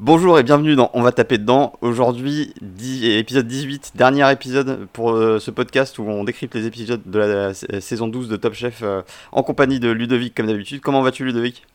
Bonjour 0.00 0.38
et 0.38 0.44
bienvenue 0.44 0.76
dans 0.76 0.92
On 0.94 1.02
va 1.02 1.10
taper 1.10 1.38
dedans. 1.38 1.72
Aujourd'hui, 1.80 2.54
épisode 3.02 3.48
18, 3.48 3.94
dernier 3.96 4.30
épisode 4.30 4.86
pour 4.92 5.10
euh, 5.10 5.40
ce 5.40 5.50
podcast 5.50 5.98
où 5.98 6.04
on 6.04 6.22
décrypte 6.22 6.54
les 6.54 6.66
épisodes 6.66 7.02
de 7.04 7.18
la, 7.18 7.52
saison 7.52 8.06
12 8.06 8.28
de 8.28 8.36
Top 8.36 8.54
Chef 8.54 8.82
euh, 8.84 9.02
en 9.32 9.42
compagnie 9.42 9.80
de 9.80 9.90
Ludovic 9.90 10.36
comme 10.36 10.46
d'habitude. 10.46 10.82
Comment 10.82 11.02
vas-tu 11.02 11.24
Ludovic? 11.24 11.66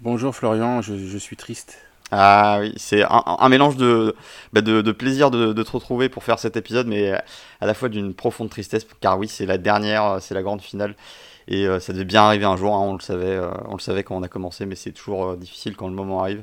Bonjour 0.00 0.34
Florian, 0.34 0.80
je, 0.80 1.18
suis 1.18 1.36
triste. 1.36 1.76
Ah 2.10 2.60
oui, 2.62 2.72
c'est 2.78 3.04
un, 3.06 3.48
mélange 3.50 3.76
de, 3.76 4.16
bah, 4.54 4.62
de, 4.62 4.92
plaisir 4.92 5.30
de, 5.30 5.52
te 5.62 5.70
retrouver 5.70 6.08
pour 6.08 6.24
faire 6.24 6.38
cet 6.38 6.56
épisode, 6.56 6.86
mais 6.86 7.12
à 7.60 7.66
la 7.66 7.74
fois 7.74 7.90
d'une 7.90 8.14
profonde 8.14 8.48
tristesse, 8.48 8.86
car 9.02 9.18
oui, 9.18 9.28
c'est 9.28 9.44
la 9.44 9.58
dernière, 9.58 10.16
c'est 10.22 10.32
la 10.32 10.42
grande 10.42 10.62
finale. 10.62 10.94
Et 11.46 11.66
euh, 11.66 11.78
ça 11.78 11.92
devait 11.92 12.06
bien 12.06 12.22
arriver 12.22 12.46
un 12.46 12.56
jour, 12.56 12.74
hein, 12.74 12.80
on, 12.80 12.94
le 12.94 13.00
savait, 13.00 13.38
on 13.66 13.74
le 13.74 13.80
savait 13.80 14.02
quand 14.02 14.16
on 14.16 14.22
a 14.22 14.28
commencé, 14.28 14.64
mais 14.64 14.76
c'est 14.76 14.92
toujours 14.92 15.36
difficile 15.36 15.76
quand 15.76 15.88
le 15.88 15.94
moment 15.94 16.22
arrive. 16.22 16.42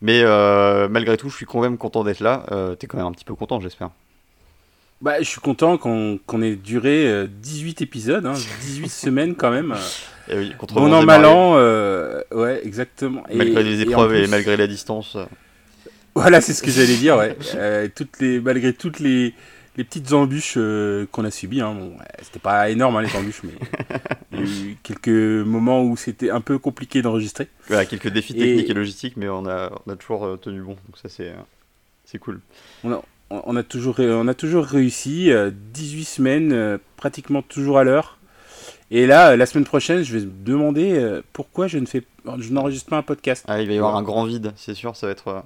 Mais 0.00 0.22
euh, 0.22 0.88
malgré 0.88 1.16
tout, 1.16 1.28
je 1.28 1.36
suis 1.36 1.46
quand 1.46 1.60
même 1.60 1.76
content 1.76 2.04
d'être 2.04 2.20
là. 2.20 2.46
Euh, 2.52 2.74
T'es 2.74 2.86
quand 2.86 2.98
même 2.98 3.06
un 3.06 3.12
petit 3.12 3.24
peu 3.24 3.34
content, 3.34 3.60
j'espère. 3.60 3.90
Bah, 5.00 5.20
je 5.20 5.24
suis 5.24 5.40
content 5.40 5.76
qu'on 5.78 6.42
ait 6.42 6.56
duré 6.56 7.26
18 7.28 7.80
euh, 7.80 7.84
épisodes, 7.84 8.32
18 8.62 8.84
hein, 8.84 8.88
semaines 8.88 9.34
quand 9.36 9.50
même. 9.50 9.74
Et 10.28 10.32
eh 10.34 10.38
oui, 10.38 10.54
contre 10.58 10.74
bon 10.74 10.92
an, 10.92 11.04
mal 11.04 11.24
an, 11.24 11.54
euh, 11.56 12.20
ouais, 12.32 12.60
exactement. 12.64 13.22
Malgré 13.32 13.62
les 13.62 13.80
épreuves 13.80 14.14
et, 14.14 14.26
malgré 14.26 14.56
la 14.56 14.66
distance. 14.66 15.16
Voilà, 16.14 16.40
c'est 16.40 16.52
ce 16.52 16.62
que 16.62 16.70
j'allais 16.70 16.96
dire, 16.96 17.16
ouais. 17.16 17.36
toutes 17.90 18.20
les, 18.20 18.40
malgré 18.40 18.72
toutes 18.72 18.98
les, 18.98 19.34
les 19.78 19.84
petites 19.84 20.12
embûches 20.12 20.54
euh, 20.56 21.06
qu'on 21.12 21.24
a 21.24 21.30
subies. 21.30 21.60
Hein. 21.60 21.72
Bon, 21.72 21.92
c'était 22.20 22.40
pas 22.40 22.68
énorme 22.68 22.96
hein, 22.96 23.02
les 23.02 23.16
embûches, 23.16 23.42
mais 23.44 23.52
il 24.32 24.38
y 24.38 24.42
a 24.42 24.44
eu 24.44 24.76
quelques 24.82 25.46
moments 25.46 25.84
où 25.84 25.96
c'était 25.96 26.30
un 26.30 26.40
peu 26.40 26.58
compliqué 26.58 27.00
d'enregistrer. 27.00 27.48
quelques 27.68 28.08
défis 28.08 28.34
techniques 28.34 28.68
et 28.68 28.74
logistiques, 28.74 29.16
mais 29.16 29.28
on 29.28 29.46
a, 29.46 29.70
on 29.86 29.92
a 29.92 29.96
toujours 29.96 30.26
euh, 30.26 30.36
tenu 30.36 30.60
bon. 30.62 30.72
Donc 30.72 30.98
ça, 31.00 31.08
c'est, 31.08 31.32
c'est 32.04 32.18
cool. 32.18 32.40
On 32.82 32.92
a, 32.92 33.02
on 33.30 33.54
a, 33.54 33.62
toujours, 33.62 34.00
on 34.00 34.26
a 34.26 34.34
toujours 34.34 34.64
réussi. 34.64 35.30
18 35.30 35.32
euh, 35.32 36.04
semaines, 36.04 36.78
pratiquement 36.96 37.42
toujours 37.42 37.78
à 37.78 37.84
l'heure. 37.84 38.18
Et 38.90 39.06
là, 39.06 39.36
la 39.36 39.46
semaine 39.46 39.64
prochaine, 39.64 40.02
je 40.02 40.18
vais 40.18 40.26
me 40.26 40.32
demander 40.44 41.20
pourquoi 41.32 41.68
je 41.68 41.78
ne 41.78 41.86
fais, 41.86 42.02
je 42.38 42.52
n'enregistre 42.52 42.90
pas 42.90 42.96
un 42.96 43.02
podcast. 43.02 43.44
Ah, 43.46 43.60
il 43.60 43.68
va 43.68 43.74
y 43.74 43.76
avoir 43.76 43.94
un 43.94 44.02
grand 44.02 44.24
vide, 44.24 44.52
c'est 44.56 44.74
sûr. 44.74 44.96
Ça 44.96 45.06
va 45.06 45.12
être 45.12 45.44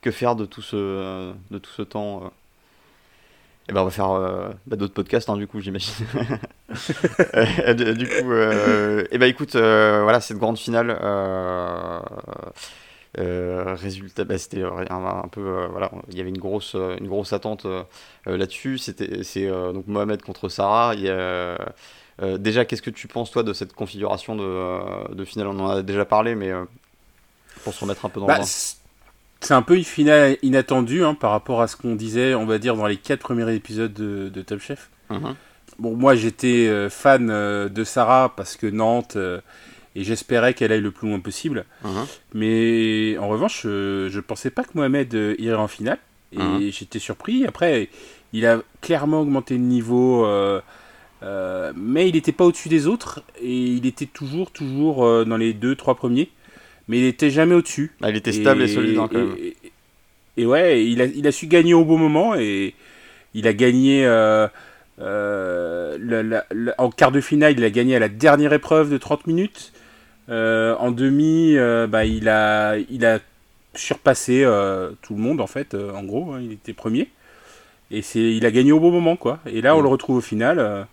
que 0.00 0.12
faire 0.12 0.36
de 0.36 0.44
tout 0.44 0.62
ce, 0.62 1.32
de 1.50 1.58
tout 1.58 1.70
ce 1.72 1.82
temps 1.82 2.30
et 3.66 3.70
eh 3.70 3.72
ben 3.72 3.80
on 3.80 3.84
va 3.84 3.90
faire 3.90 4.10
euh, 4.10 4.50
bah, 4.66 4.76
d'autres 4.76 4.92
podcasts 4.92 5.30
hein, 5.30 5.38
du 5.38 5.46
coup 5.46 5.60
j'imagine. 5.60 6.06
Euh, 7.36 7.74
du 7.74 8.06
coup, 8.06 8.12
et 8.12 8.34
euh, 8.34 9.04
eh 9.12 9.18
ben 9.18 9.26
écoute, 9.26 9.52
voilà 9.52 10.20
cette 10.20 10.38
grande 10.38 10.58
finale. 10.58 10.90
résultat, 13.16 14.24
bah, 14.24 14.38
c'était 14.38 14.62
un, 14.62 15.28
peu 15.30 15.66
voilà, 15.70 15.92
il 16.10 16.18
y 16.18 16.20
avait 16.20 16.30
une 16.30 16.38
grosse 16.38 16.74
une 16.74 17.06
grosse 17.06 17.32
attente 17.32 17.66
là-dessus. 18.26 18.78
C'était 18.78 19.22
c'est 19.22 19.46
donc 19.46 19.86
Mohamed 19.86 20.22
contre 20.22 20.48
Sarah. 20.48 20.94
Il 20.96 21.04
déjà, 22.40 22.64
qu'est-ce 22.64 22.82
que 22.82 22.90
tu 22.90 23.06
penses 23.06 23.30
toi 23.30 23.44
de 23.44 23.52
cette 23.52 23.72
configuration 23.72 24.34
de, 24.34 25.14
de 25.14 25.24
finale? 25.24 25.48
On 25.48 25.60
en 25.60 25.68
a 25.68 25.82
déjà 25.82 26.04
parlé, 26.04 26.34
mais 26.34 26.52
pour 27.62 27.72
se 27.72 27.80
remettre 27.80 28.04
un 28.04 28.08
peu 28.08 28.18
dans 28.20 28.26
bah, 28.26 28.38
le 28.38 28.44
c'est 29.44 29.54
un 29.54 29.62
peu 29.62 29.76
une 29.76 29.84
finale 29.84 30.38
inattendue 30.42 31.04
hein, 31.04 31.14
par 31.14 31.30
rapport 31.30 31.60
à 31.60 31.68
ce 31.68 31.76
qu'on 31.76 31.94
disait, 31.94 32.34
on 32.34 32.46
va 32.46 32.58
dire, 32.58 32.76
dans 32.76 32.86
les 32.86 32.96
quatre 32.96 33.20
premiers 33.20 33.54
épisodes 33.54 33.92
de, 33.92 34.42
Top 34.42 34.60
Chef. 34.60 34.90
Mhm. 35.10 35.34
Bon, 35.78 35.96
moi 35.96 36.14
j'étais 36.14 36.68
euh, 36.68 36.88
fan 36.88 37.28
euh, 37.30 37.68
de 37.68 37.84
Sarah 37.84 38.32
parce 38.36 38.56
que 38.56 38.66
Nantes, 38.66 39.16
euh, 39.16 39.40
et 39.96 40.04
j'espérais 40.04 40.54
qu'elle 40.54 40.72
aille 40.72 40.80
le 40.80 40.90
plus 40.92 41.08
loin 41.08 41.20
possible. 41.20 41.66
Mhm. 41.84 42.06
Mais 42.32 43.18
en 43.18 43.28
revanche, 43.28 43.62
je 43.62 44.14
ne 44.14 44.20
pensais 44.20 44.50
pas 44.50 44.64
que 44.64 44.70
Mohamed 44.74 45.12
irait 45.38 45.56
en 45.56 45.68
finale. 45.68 45.98
Et 46.32 46.38
mhm. 46.38 46.70
j'étais 46.72 46.98
surpris. 46.98 47.46
Après, 47.46 47.90
il 48.32 48.46
a 48.46 48.60
clairement 48.80 49.20
augmenté 49.20 49.54
le 49.54 49.60
niveau. 49.60 50.26
mais 51.22 52.08
il 52.08 52.14
n'était 52.14 52.32
pas 52.32 52.44
au-dessus 52.44 52.68
des 52.68 52.86
autres. 52.86 53.22
Et 53.40 53.54
il 53.54 53.86
était 53.86 54.06
toujours, 54.06 54.50
toujours 54.50 55.24
dans 55.26 55.36
les 55.36 55.52
deux, 55.52 55.76
trois 55.76 55.94
premiers 55.94 56.30
mais 56.88 56.98
il 56.98 57.04
était 57.04 57.30
jamais 57.30 57.54
au-dessus. 57.54 57.92
Ah, 58.02 58.10
il 58.10 58.16
était 58.16 58.32
stable 58.32 58.62
et, 58.62 58.68
solide 58.68 58.98
hein, 58.98 59.08
quand 59.10 59.18
même. 59.18 59.36
Et, 60.36 60.46
ouais, 60.46 60.84
il 60.84 61.00
a, 61.00 61.04
il 61.04 61.26
a, 61.26 61.32
su 61.32 61.46
gagner 61.46 61.74
au 61.74 61.84
bon 61.84 61.96
moment 61.96 62.34
et 62.34 62.74
il 63.34 63.46
a 63.46 63.52
gagné 63.52 64.04
euh, 64.06 64.48
euh, 65.00 66.40
en 66.78 66.90
quart 66.90 67.12
de 67.12 67.20
finale, 67.20 67.54
il 67.56 67.64
a 67.64 67.70
gagné 67.70 67.96
à 67.96 67.98
la 67.98 68.08
dernière 68.08 68.52
épreuve 68.52 68.90
de 68.90 68.98
30 68.98 69.26
minutes. 69.26 69.72
Euh, 70.30 70.74
en 70.78 70.90
demi, 70.90 71.56
bah, 71.88 72.04
il, 72.04 72.28
a, 72.28 72.76
il 72.90 73.04
a 73.06 73.18
surpassé 73.74 74.44
tout 75.02 75.14
le 75.14 75.20
monde 75.20 75.40
en 75.40 75.46
fait, 75.46 75.74
en 75.74 76.02
gros, 76.02 76.32
hein, 76.32 76.40
il 76.42 76.52
était 76.52 76.72
premier. 76.72 77.08
Et 77.90 78.02
c'est, 78.02 78.20
il 78.20 78.44
a 78.46 78.50
gagné 78.50 78.72
au 78.72 78.80
bon 78.80 78.90
moment 78.90 79.16
quoi. 79.16 79.38
Et 79.46 79.60
là, 79.60 79.76
on 79.76 79.80
le 79.80 79.88
retrouve 79.88 80.16
au 80.16 80.22
final. 80.22 80.86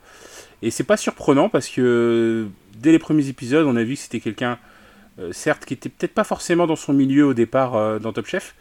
et 0.62 0.72
c'est 0.72 0.84
pas 0.84 0.97
surprenant 0.97 1.50
parce 1.50 1.68
que 1.68 2.47
dès 2.78 2.91
les 2.91 3.00
premiers 3.00 3.28
épisodes, 3.28 3.66
on 3.66 3.75
a 3.75 3.84
vu 3.84 3.96
que 3.96 4.02
c'était 4.02 4.19
quelqu'un 4.19 4.58
certes, 5.31 5.66
qui 5.66 5.73
était 5.73 5.89
peut-être 5.89 6.13
pas 6.13 6.23
forcément 6.23 6.67
dans 6.67 6.75
son 6.75 6.94
milieu 6.94 7.27
au 7.27 7.33
départ 7.33 7.75
euh, 7.75 7.99
dans 7.99 8.13
Top 8.13 8.25
Chef, 8.25 8.55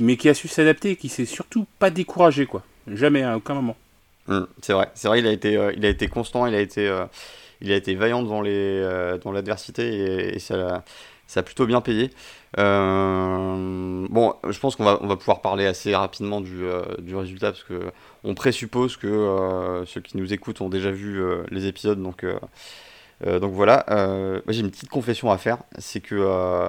mais 0.00 0.16
qui 0.16 0.28
a 0.28 0.34
su 0.34 0.48
s'adapter 0.48 0.90
et 0.90 0.96
qui 0.96 1.08
s'est 1.08 1.24
surtout 1.24 1.66
pas 1.78 1.90
découragé, 1.90 2.46
quoi. 2.46 2.62
Jamais, 2.86 3.22
à 3.22 3.36
aucun 3.36 3.54
moment. 3.54 3.76
Mmh, 4.28 4.40
c'est 4.60 4.72
vrai, 4.72 4.90
c'est 4.94 5.08
vrai, 5.08 5.20
il 5.20 5.26
a 5.26 5.32
été, 5.32 5.56
euh, 5.56 5.72
il 5.76 5.84
a 5.86 5.88
été 5.88 6.08
constant, 6.08 6.46
il 6.46 6.54
a 6.54 6.60
été, 6.60 6.92
il 7.60 7.72
a 7.72 7.76
été 7.76 7.94
vaillant 7.94 8.22
devant 8.22 8.42
les, 8.42 9.16
dans 9.22 9.32
l'adversité 9.32 10.34
et, 10.34 10.38
ça, 10.38 10.84
ça 11.26 11.40
a 11.40 11.42
plutôt 11.42 11.66
bien 11.66 11.80
payé. 11.80 12.10
bon, 12.56 14.34
je 14.48 14.58
pense 14.58 14.76
qu'on 14.76 14.84
va, 14.84 14.98
on 15.00 15.06
va 15.06 15.16
pouvoir 15.16 15.40
parler 15.40 15.66
assez 15.66 15.94
rapidement 15.94 16.40
du, 16.40 16.64
du 16.98 17.14
résultat 17.14 17.52
parce 17.52 17.64
que 17.64 17.80
on 18.24 18.34
présuppose 18.34 18.96
que 18.96 19.84
ceux 19.86 20.00
qui 20.00 20.16
nous 20.16 20.32
écoutent 20.32 20.60
ont 20.60 20.68
déjà 20.68 20.90
vu 20.90 21.22
les 21.50 21.66
épisodes, 21.66 22.02
donc 22.02 22.24
euh, 23.24 23.38
donc 23.38 23.52
voilà, 23.52 23.84
euh, 23.90 24.40
j'ai 24.48 24.60
une 24.60 24.70
petite 24.70 24.90
confession 24.90 25.30
à 25.30 25.38
faire, 25.38 25.58
c'est 25.78 26.00
que 26.00 26.14
euh, 26.14 26.68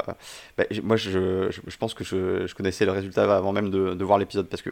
bah, 0.57 0.63
moi 0.81 0.95
je, 0.95 1.49
je, 1.51 1.77
pense 1.77 1.93
que 1.93 2.05
je, 2.05 2.47
je, 2.47 2.55
connaissais 2.55 2.85
le 2.85 2.91
résultat 2.91 3.23
avant 3.35 3.51
même 3.51 3.69
de, 3.69 3.93
de 3.93 4.03
voir 4.05 4.17
l'épisode, 4.17 4.47
parce 4.47 4.61
que 4.61 4.69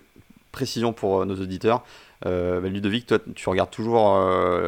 précision 0.54 0.94
pour 0.94 1.26
nos 1.26 1.36
auditeurs, 1.36 1.84
bah, 2.24 2.62
Ludovic, 2.64 3.06
toi 3.06 3.20
tu 3.36 3.50
regardes 3.50 3.72
toujours 3.72 4.18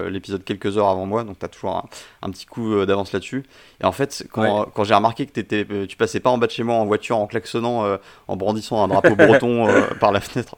l'épisode 0.09 0.43
quelques 0.43 0.77
heures 0.77 0.89
avant 0.89 1.05
moi, 1.05 1.23
donc 1.23 1.39
tu 1.39 1.45
as 1.45 1.47
toujours 1.47 1.89
un, 2.21 2.29
petit 2.29 2.45
coup 2.45 2.85
d'avance 2.85 3.13
là-dessus. 3.13 3.45
Et 3.81 3.85
en 3.85 3.93
fait, 3.93 4.27
quand, 4.31 4.65
quand 4.65 4.83
j'ai 4.83 4.93
remarqué 4.93 5.25
que 5.25 5.39
étais, 5.39 5.65
tu 5.87 5.95
passais 5.95 6.19
pas 6.19 6.29
en 6.29 6.37
bas 6.37 6.47
de 6.47 6.51
chez 6.51 6.63
moi 6.63 6.75
en 6.75 6.85
voiture, 6.85 7.17
en 7.17 7.25
klaxonnant, 7.25 7.97
en 8.27 8.35
brandissant 8.35 8.83
un 8.83 8.89
drapeau 8.89 9.15
breton 9.15 9.65
par 10.01 10.11
la 10.11 10.19
fenêtre, 10.19 10.57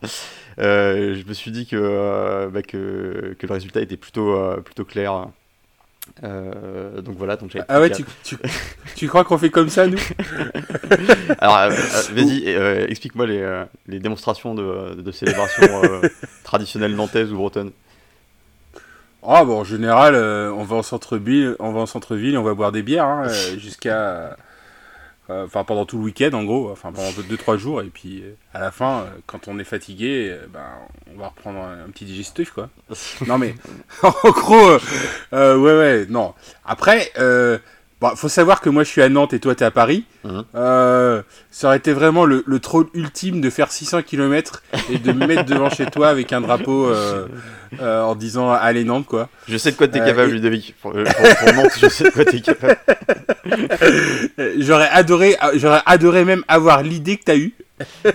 je 0.57 1.25
me 1.25 1.33
suis 1.33 1.51
dit 1.51 1.67
que, 1.67 2.49
bah, 2.51 2.63
que, 2.63 3.35
que, 3.37 3.47
le 3.47 3.53
résultat 3.53 3.81
était 3.81 3.95
plutôt, 3.95 4.35
plutôt 4.63 4.83
clair. 4.83 5.27
Euh, 6.23 7.01
donc 7.01 7.15
voilà. 7.17 7.35
Donc 7.37 7.57
ah 7.67 7.79
ouais, 7.79 7.89
tu, 7.89 8.03
tu, 8.23 8.37
tu, 8.95 9.07
crois 9.07 9.23
qu'on 9.23 9.37
fait 9.37 9.49
comme 9.49 9.69
ça, 9.69 9.87
nous 9.87 9.97
Alors, 11.39 11.57
euh, 11.57 11.69
euh, 11.71 12.13
vas-y, 12.13 12.49
explique-moi 12.89 13.27
les, 13.27 13.63
les, 13.87 13.99
démonstrations 13.99 14.55
de, 14.55 14.95
de 14.95 15.11
célébration 15.11 15.67
traditionnelle 16.43 16.95
nantaise 16.95 17.31
ou 17.31 17.37
bretonne. 17.37 17.71
Ah 19.21 19.43
bon, 19.43 19.59
en 19.59 19.63
général, 19.63 20.15
on 20.15 20.63
va 20.63 20.77
en 20.77 20.83
centre-ville, 20.83 21.55
on 21.59 21.71
va 21.71 21.81
en 21.81 21.85
centre-ville, 21.85 22.37
on 22.37 22.43
va 22.43 22.53
boire 22.53 22.71
des 22.71 22.83
bières 22.83 23.05
hein, 23.05 23.27
jusqu'à 23.57 23.97
euh, 23.97 24.29
enfin, 25.29 25.63
pendant 25.63 25.85
tout 25.85 25.97
le 25.97 26.03
week-end, 26.03 26.31
en 26.33 26.43
gros, 26.43 26.69
enfin, 26.71 26.91
pendant 26.91 27.09
2-3 27.09 27.57
jours, 27.57 27.81
et 27.81 27.89
puis 27.89 28.21
euh, 28.23 28.33
à 28.53 28.59
la 28.59 28.71
fin, 28.71 29.01
euh, 29.01 29.05
quand 29.25 29.47
on 29.47 29.59
est 29.59 29.63
fatigué, 29.63 30.35
ben, 30.51 30.65
on 31.13 31.19
va 31.19 31.27
reprendre 31.27 31.59
un, 31.59 31.89
petit 31.89 32.05
digestif, 32.05 32.51
quoi. 32.51 32.69
non, 33.27 33.37
mais, 33.37 33.55
en 34.03 34.29
gros, 34.31 34.77
ouais, 35.31 35.57
ouais, 35.57 36.05
non. 36.09 36.33
Après, 36.65 37.11
Bon, 38.01 38.15
faut 38.15 38.29
savoir 38.29 38.61
que 38.61 38.69
moi 38.69 38.85
je 38.85 38.89
suis 38.89 39.01
à 39.01 39.09
Nantes 39.09 39.33
et 39.33 39.41
toi 39.41 39.55
t'es 39.55 39.65
à 39.65 39.71
Paris. 39.71 40.05
Euh, 40.55 41.21
ça 41.51 41.67
aurait 41.67 41.77
été 41.77 41.91
vraiment 41.91 42.23
le, 42.23 42.43
le, 42.45 42.59
troll 42.59 42.87
ultime 42.93 43.41
de 43.41 43.49
faire 43.49 43.73
600 43.73 44.03
km 44.03 44.63
et 44.89 44.99
de 44.99 45.11
me 45.11 45.27
mettre 45.27 45.43
devant 45.43 45.69
chez 45.69 45.85
toi 45.85 46.07
avec 46.07 46.31
un 46.31 46.39
drapeau 46.39 46.89
euh, 47.73 47.81
euh, 47.81 48.03
en 48.03 48.15
disant 48.15 48.51
allez 48.51 48.83
Nantes 48.83 49.05
quoi. 49.05 49.29
Je 49.47 49.57
sais 49.57 49.71
de 49.71 49.77
quoi 49.77 49.87
t'es 49.87 49.99
capable, 49.99 50.31
Ludovic. 50.31 50.75
Pour, 50.81 50.93
Nantes, 50.93 51.77
je 51.79 51.87
sais 51.87 52.05
de 52.05 52.09
quoi 52.09 52.25
t'es 52.25 52.41
capable. 52.41 52.77
j'aurais 54.57 54.89
adoré, 54.89 55.37
j'aurais 55.55 55.81
adoré 55.85 56.25
même 56.25 56.43
avoir 56.47 56.83
l'idée 56.83 57.17
que 57.17 57.23
t'as 57.23 57.37
eue. 57.37 57.53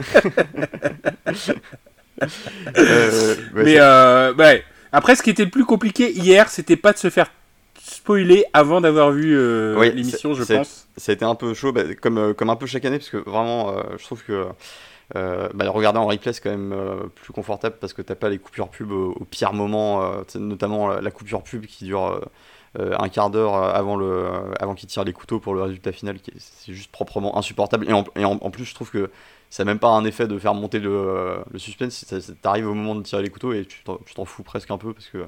Mais 3.54 3.80
ouais. 4.38 4.64
Après, 4.92 5.16
ce 5.16 5.22
qui 5.24 5.30
était 5.30 5.44
le 5.44 5.50
plus 5.50 5.64
compliqué 5.64 6.12
hier, 6.12 6.48
c'était 6.48 6.76
pas 6.76 6.92
de 6.92 6.98
se 6.98 7.10
faire 7.10 7.26
spoiler 7.84 8.44
avant 8.52 8.80
d'avoir 8.80 9.10
vu 9.10 9.36
euh, 9.36 9.90
l'émission, 9.90 10.34
je 10.34 10.44
pense. 10.44 10.86
Ça 10.96 11.10
a 11.10 11.14
été 11.14 11.24
un 11.24 11.34
peu 11.34 11.52
chaud, 11.52 11.72
bah, 11.72 11.82
comme, 12.00 12.18
euh, 12.18 12.32
comme 12.32 12.48
un 12.48 12.56
peu 12.56 12.66
chaque 12.66 12.84
année, 12.84 12.98
parce 12.98 13.10
que 13.10 13.16
vraiment, 13.16 13.70
euh, 13.70 13.82
je 13.98 14.04
trouve 14.04 14.22
que 14.22 14.46
bah, 15.12 15.70
regarder 15.70 15.98
en 15.98 16.06
replay, 16.06 16.32
c'est 16.32 16.42
quand 16.42 16.50
même 16.50 16.74
plus 17.14 17.32
confortable 17.32 17.76
parce 17.80 17.92
que 17.92 18.02
t'as 18.02 18.14
pas 18.14 18.28
les 18.28 18.38
coupures 18.38 18.68
pub 18.68 18.90
au, 18.90 19.24
pire 19.30 19.52
moment, 19.52 20.22
notamment 20.34 20.88
la, 20.88 21.10
coupure 21.10 21.42
pub 21.42 21.66
qui 21.66 21.84
dure 21.84 22.20
un 22.78 23.08
quart 23.08 23.30
d'heure 23.30 23.54
avant, 23.54 23.96
le, 23.96 24.28
avant 24.58 24.74
qu'il 24.74 24.88
tire 24.88 25.04
les 25.04 25.12
couteaux 25.12 25.40
pour 25.40 25.54
le 25.54 25.62
résultat 25.62 25.92
final, 25.92 26.18
qui 26.18 26.32
c'est 26.38 26.72
juste 26.72 26.90
proprement 26.90 27.36
insupportable. 27.38 27.88
Et, 27.88 27.92
en, 27.92 28.04
et 28.16 28.24
en, 28.24 28.50
plus, 28.50 28.64
je 28.64 28.74
trouve 28.74 28.90
que 28.90 29.10
ça 29.50 29.64
n'a 29.64 29.70
même 29.70 29.78
pas 29.78 29.90
un 29.90 30.04
effet 30.04 30.26
de 30.26 30.38
faire 30.38 30.54
monter 30.54 30.80
le, 30.80 31.36
le 31.52 31.58
suspense. 31.58 32.04
T'arrives 32.42 32.66
au 32.66 32.74
moment 32.74 32.94
de 32.94 33.02
tirer 33.02 33.22
les 33.22 33.30
couteaux 33.30 33.52
et 33.52 33.64
tu 33.64 33.82
t'en 33.84 34.24
fous 34.24 34.42
presque 34.42 34.70
un 34.70 34.78
peu 34.78 34.92
parce 34.92 35.06
que 35.06 35.24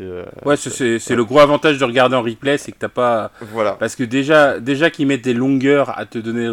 euh, 0.00 0.24
ouais, 0.44 0.56
c'est 0.56 1.14
le 1.14 1.24
gros 1.24 1.40
avantage 1.40 1.78
de 1.78 1.84
regarder 1.84 2.16
en 2.16 2.22
replay, 2.22 2.58
c'est 2.58 2.72
que 2.72 2.78
t'as 2.78 2.88
pas. 2.88 3.30
Voilà. 3.40 3.72
Parce 3.72 3.96
que 3.96 4.04
déjà, 4.04 4.60
déjà 4.60 4.90
qu'ils 4.90 5.06
mettent 5.06 5.24
des 5.24 5.34
longueurs 5.34 5.98
à 5.98 6.06
te 6.06 6.18
donner 6.18 6.46
le 6.46 6.52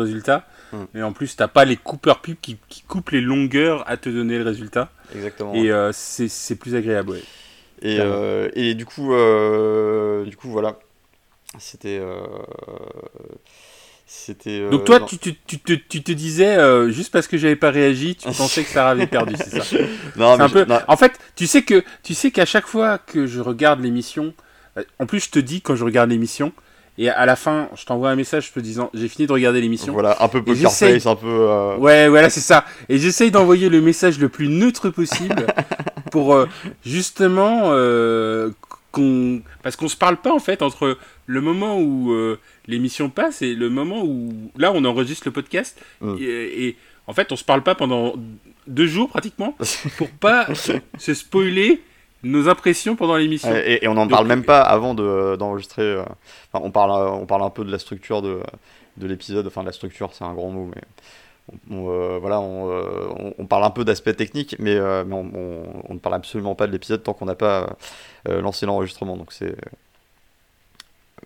résultat, 0.74 1.00
et 1.00 1.04
en 1.04 1.14
plus 1.14 1.36
t'as 1.36 1.48
pas 1.48 1.66
les 1.66 1.78
coupeurs 1.78 2.22
pubs 2.22 2.36
qui, 2.42 2.58
qui, 2.70 2.82
coupent 2.82 3.12
les 3.12 3.22
longueurs 3.22 3.90
à 3.90 3.98
te 3.98 4.10
donner 4.10 4.38
le 4.38 4.44
résultat. 4.44 4.92
Exactement. 5.16 5.54
Et 5.54 5.72
euh, 5.72 5.92
c'est 5.94 6.56
plus 6.56 6.76
agréable, 6.76 7.12
ouais. 7.12 7.24
Et, 7.82 7.98
euh, 8.00 8.50
et 8.54 8.76
du 8.76 8.86
coup, 8.86 9.14
du 10.26 10.38
coup, 10.38 10.50
voilà. 10.50 10.80
C'était. 11.60 12.02
C'était. 14.06 14.70
Donc 14.70 14.86
toi, 14.86 15.00
tu, 15.00 15.18
tu, 15.18 15.36
tu, 15.48 15.60
te, 15.60 15.74
tu, 15.74 16.04
te 16.04 16.12
disais 16.12 16.58
euh, 16.58 16.92
juste 16.92 17.12
parce 17.12 17.28
que 17.28 17.36
j'avais 17.36 17.56
pas 17.56 17.72
réagi, 17.72 18.16
tu 18.16 18.30
pensais 18.38 18.64
que 18.64 18.70
Sarah 18.70 18.92
avait 18.92 19.08
perdu, 19.08 19.34
c'est 19.38 19.62
ça? 19.62 19.78
Non, 20.16 20.38
mais 20.38 20.44
un 20.44 20.50
peu... 20.50 20.66
En 20.88 20.98
fait, 20.98 21.20
tu 21.36 21.48
sais 21.48 21.64
que 21.64 21.84
tu 22.04 22.14
sais 22.14 22.30
qu'à 22.30 22.46
chaque 22.46 22.68
fois 22.68 23.00
que 23.00 23.26
je 23.26 23.40
regarde 23.40 23.82
l'émission, 23.82 24.34
euh, 24.78 24.84
en 25.00 25.08
plus 25.08 25.22
je 25.26 25.32
te 25.32 25.40
dis 25.40 25.62
quand 25.62 25.76
je 25.76 25.84
regarde 25.84 26.12
l'émission, 26.12 26.54
et 26.98 27.10
à 27.10 27.26
la 27.26 27.36
fin, 27.36 27.70
je 27.76 27.86
t'envoie 27.86 28.10
un 28.10 28.16
message 28.16 28.52
te 28.52 28.60
disant 28.60 28.90
j'ai 28.94 29.08
fini 29.08 29.28
de 29.28 29.32
regarder 29.32 29.62
l'émission. 29.62 29.94
Voilà, 29.94 30.18
un 30.20 30.28
peu 30.28 30.44
poker 30.44 30.72
face, 30.72 31.06
un 31.06 31.16
peu. 31.16 31.28
Euh, 31.28 31.78
ouais, 31.78 32.08
voilà, 32.08 32.30
c'est 32.30 32.40
ça. 32.40 32.66
Et 32.90 33.00
j'essaye 33.00 33.32
d'envoyer 33.32 33.70
le 33.70 33.82
message 33.82 34.20
le 34.20 34.30
plus 34.30 34.48
neutre 34.48 34.90
possible 34.90 35.48
pour 36.12 36.46
justement 36.86 37.72
qu'on, 38.92 39.42
parce 39.64 39.76
qu'on 39.76 39.88
se 39.88 39.98
parle 39.98 40.18
pas 40.18 40.32
en 40.32 40.40
fait 40.40 40.62
entre 40.62 40.98
le 41.26 41.42
moment 41.42 41.80
où 41.80 42.16
l'émission 42.68 43.10
passe 43.10 43.42
et 43.42 43.56
le 43.56 43.70
moment 43.70 44.04
où 44.04 44.52
là 44.58 44.72
on 44.74 44.86
enregistre 44.86 45.28
le 45.28 45.32
podcast 45.32 45.82
mm. 46.02 46.16
et, 46.20 46.76
en 47.08 47.14
fait 47.14 47.32
on 47.32 47.36
se 47.36 47.44
parle 47.44 47.64
pas 47.64 47.76
pendant 47.76 48.14
deux 48.68 48.88
jours 48.88 49.10
pratiquement 49.10 49.58
pour 49.98 50.10
pas 50.10 50.48
se 50.98 51.14
spoiler 51.14 51.82
nos 52.24 52.50
impressions 52.50 52.96
pendant 52.96 53.16
l'émission. 53.16 53.54
Et, 53.54 53.88
on 53.88 53.94
n'en 53.94 54.08
parle 54.08 54.28
même 54.28 54.44
pas 54.44 54.62
avant 54.62 54.94
d'enregistrer. 54.94 55.84
Euh, 55.84 56.04
on, 56.54 56.72
parle, 56.72 56.92
on 56.92 57.26
parle 57.26 57.44
un 57.44 57.50
peu 57.50 57.64
de 57.64 57.72
la 57.72 57.80
structure 57.80 58.22
de, 58.22 58.40
de 58.98 59.08
l'épisode. 59.08 59.46
Enfin, 59.48 59.64
la 59.64 59.72
structure, 59.72 60.12
c'est 60.14 60.24
un 60.24 60.34
grand 60.34 60.50
mot, 60.50 60.72
mais 60.74 60.82
on, 61.70 61.90
euh, 61.90 62.20
voilà, 62.20 62.38
euh, 62.38 63.08
on, 63.20 63.34
on, 63.38 63.46
parle 63.46 63.66
un 63.66 63.70
peu 63.70 63.84
d'aspect 63.84 64.14
technique, 64.14 64.56
mais, 64.60 64.76
mais 65.06 65.16
on, 65.16 65.94
ne 65.94 66.00
parle 66.00 66.16
absolument 66.16 66.56
pas 66.56 66.68
de 66.68 66.72
l'épisode 66.72 67.04
tant 67.04 67.14
qu'on 67.14 67.26
n'a 67.26 67.36
pas 67.36 67.76
lancé 68.26 68.66
l'enregistrement. 68.66 69.18
Donc 69.18 69.34
c'est 69.34 69.56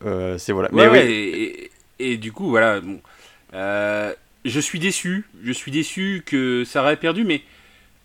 euh, 0.05 0.37
c'est 0.37 0.51
voilà. 0.51 0.69
Mais 0.71 1.69
et, 1.99 2.17
du 2.17 2.31
coup, 2.31 2.49
voilà. 2.49 2.79
Bon, 2.79 2.99
euh, 3.53 4.13
je 4.45 4.59
suis 4.59 4.79
déçu. 4.79 5.25
Je 5.43 5.51
suis 5.51 5.71
déçu 5.71 6.23
que 6.25 6.63
Sarah 6.63 6.93
ait 6.93 6.97
perdu, 6.97 7.23
mais 7.23 7.41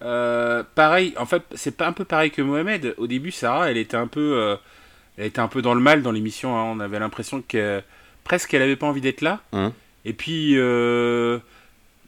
euh, 0.02 0.62
pareil. 0.74 1.14
En 1.16 1.26
fait, 1.26 1.42
c'est 1.54 1.76
pas 1.76 1.86
un 1.86 1.92
peu 1.92 2.04
pareil 2.04 2.30
que 2.30 2.42
Mohamed. 2.42 2.94
Au 2.98 3.06
début, 3.06 3.30
Sarah, 3.30 3.70
elle 3.70 3.76
était 3.76 3.96
un 3.96 4.06
peu, 4.06 4.56
elle 5.16 5.26
était 5.26 5.40
un 5.40 5.48
peu 5.48 5.62
dans 5.62 5.74
le 5.74 5.80
mal 5.80 6.02
dans 6.02 6.12
l'émission. 6.12 6.56
Hein. 6.56 6.64
On 6.64 6.80
avait 6.80 6.98
l'impression 6.98 7.42
que 7.46 7.82
presque 8.24 8.54
elle 8.54 8.62
avait 8.62 8.76
pas 8.76 8.86
envie 8.86 9.00
d'être 9.00 9.20
là. 9.20 9.40
Hein. 9.52 9.72
Et 10.04 10.12
puis 10.12 10.56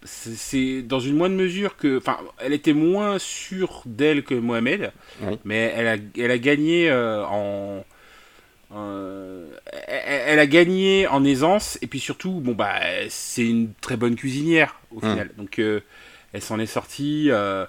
c'est 0.05 0.83
dans 0.83 1.01
une 1.01 1.17
moindre 1.17 1.37
mesure 1.37 1.77
que. 1.77 1.99
Enfin, 1.99 2.19
elle 2.39 2.53
était 2.53 2.75
moins 2.75 3.19
sûre 3.19 3.83
d'elle 3.87 4.25
que 4.25 4.35
Mohamed, 4.35 4.93
mais 5.45 5.73
elle 5.77 5.87
a, 5.87 5.97
elle 6.19 6.31
a 6.31 6.39
gagné 6.39 6.93
en, 6.93 7.85
euh, 8.77 9.47
elle, 9.87 10.39
a 10.39 10.47
gagné 10.47 11.07
en 11.07 11.25
aisance 11.25 11.79
et 11.81 11.87
puis 11.87 12.01
surtout, 12.01 12.33
bon 12.41 12.53
bah, 12.53 12.81
c'est 13.09 13.47
une 13.47 13.73
très 13.81 13.97
bonne 13.97 14.17
cuisinière 14.17 14.81
au 14.91 14.97
hmm. 14.97 15.11
final. 15.11 15.31
Donc, 15.37 15.59
euh, 15.59 15.81
elle 16.35 16.43
s'en 16.43 16.59
est 16.59 16.67
sortie. 16.67 17.31
Euh, 17.31 17.65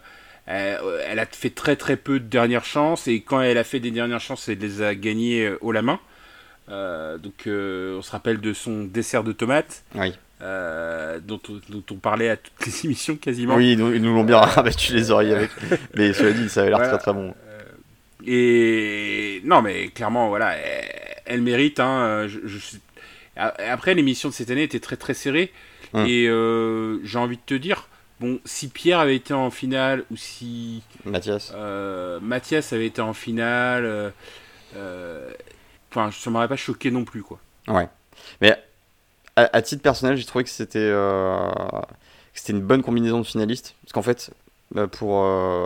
elle, 0.47 1.19
a 1.19 1.25
fait 1.25 1.51
très 1.51 1.75
très 1.75 1.95
peu 1.95 2.19
de 2.19 2.25
dernières 2.25 2.65
chances 2.65 3.07
et 3.07 3.21
quand 3.21 3.41
elle 3.41 3.57
a 3.57 3.63
fait 3.63 3.79
des 3.79 3.91
dernières 3.91 4.19
chances, 4.19 4.49
elle 4.49 4.59
les 4.59 4.81
a 4.81 4.93
gagnées 4.93 5.49
haut 5.61 5.71
la 5.71 5.81
main. 5.81 5.99
donc, 6.67 7.47
on 7.47 8.01
se 8.01 8.11
rappelle 8.11 8.41
de 8.41 8.53
son 8.53 8.83
dessert 8.83 9.23
de 9.23 9.31
tomates. 9.31 9.83
dont, 10.41 11.41
on 11.91 11.95
parlait 11.95 12.29
à 12.29 12.37
toutes 12.37 12.65
les 12.65 12.85
émissions 12.85 13.15
quasiment. 13.15 13.55
Oui, 13.55 13.71
ils 13.73 13.77
nous, 13.77 14.13
l'ont 14.13 14.23
bien 14.23 14.39
rabattu 14.39 14.93
les 14.93 15.09
oreilles 15.09 15.33
avec. 15.33 15.51
Mais 15.95 16.13
cela 16.13 16.31
dit, 16.31 16.49
ça 16.49 16.61
avait 16.61 16.71
l'air 16.71 16.81
très 16.81 16.97
très 16.97 17.13
bon. 17.13 17.33
Et 18.27 19.41
non, 19.43 19.61
mais 19.61 19.89
clairement, 19.89 20.29
voilà, 20.29 20.55
elle, 21.25 21.41
mérite. 21.41 21.79
Hein, 21.79 22.27
Après, 23.35 23.93
l'émission 23.93 24.29
de 24.29 24.33
cette 24.33 24.49
année 24.49 24.63
était 24.63 24.79
très 24.79 24.97
très 24.97 25.13
serrée. 25.13 25.51
Hum. 25.93 26.05
Et 26.05 26.27
euh, 26.27 26.99
j'ai 27.03 27.17
envie 27.17 27.37
de 27.37 27.41
te 27.45 27.53
dire, 27.53 27.87
bon, 28.19 28.39
si 28.45 28.67
Pierre 28.69 28.99
avait 28.99 29.15
été 29.15 29.33
en 29.33 29.49
finale 29.51 30.05
ou 30.11 30.17
si 30.17 30.83
Mathias, 31.05 31.51
euh, 31.55 32.19
Mathias 32.19 32.73
avait 32.73 32.87
été 32.87 33.01
en 33.01 33.13
finale, 33.13 34.13
euh, 34.75 35.31
enfin, 35.91 36.11
ça 36.11 36.29
m'aurait 36.29 36.47
pas 36.47 36.55
choqué 36.55 36.91
non 36.91 37.03
plus, 37.03 37.23
quoi. 37.23 37.39
Ouais. 37.67 37.87
Mais 38.41 38.57
à, 39.35 39.61
titre 39.61 39.81
personnel, 39.81 40.17
j'ai 40.17 40.25
trouvé 40.25 40.43
que 40.43 40.49
c'était 40.49 40.93
c'était 42.33 42.53
une 42.53 42.61
bonne 42.61 42.83
combinaison 42.83 43.19
de 43.19 43.25
finalistes, 43.25 43.75
parce 43.81 43.93
qu'en 43.93 44.01
fait, 44.01 44.31
euh, 44.75 44.87
pour, 44.87 45.23
euh, 45.23 45.65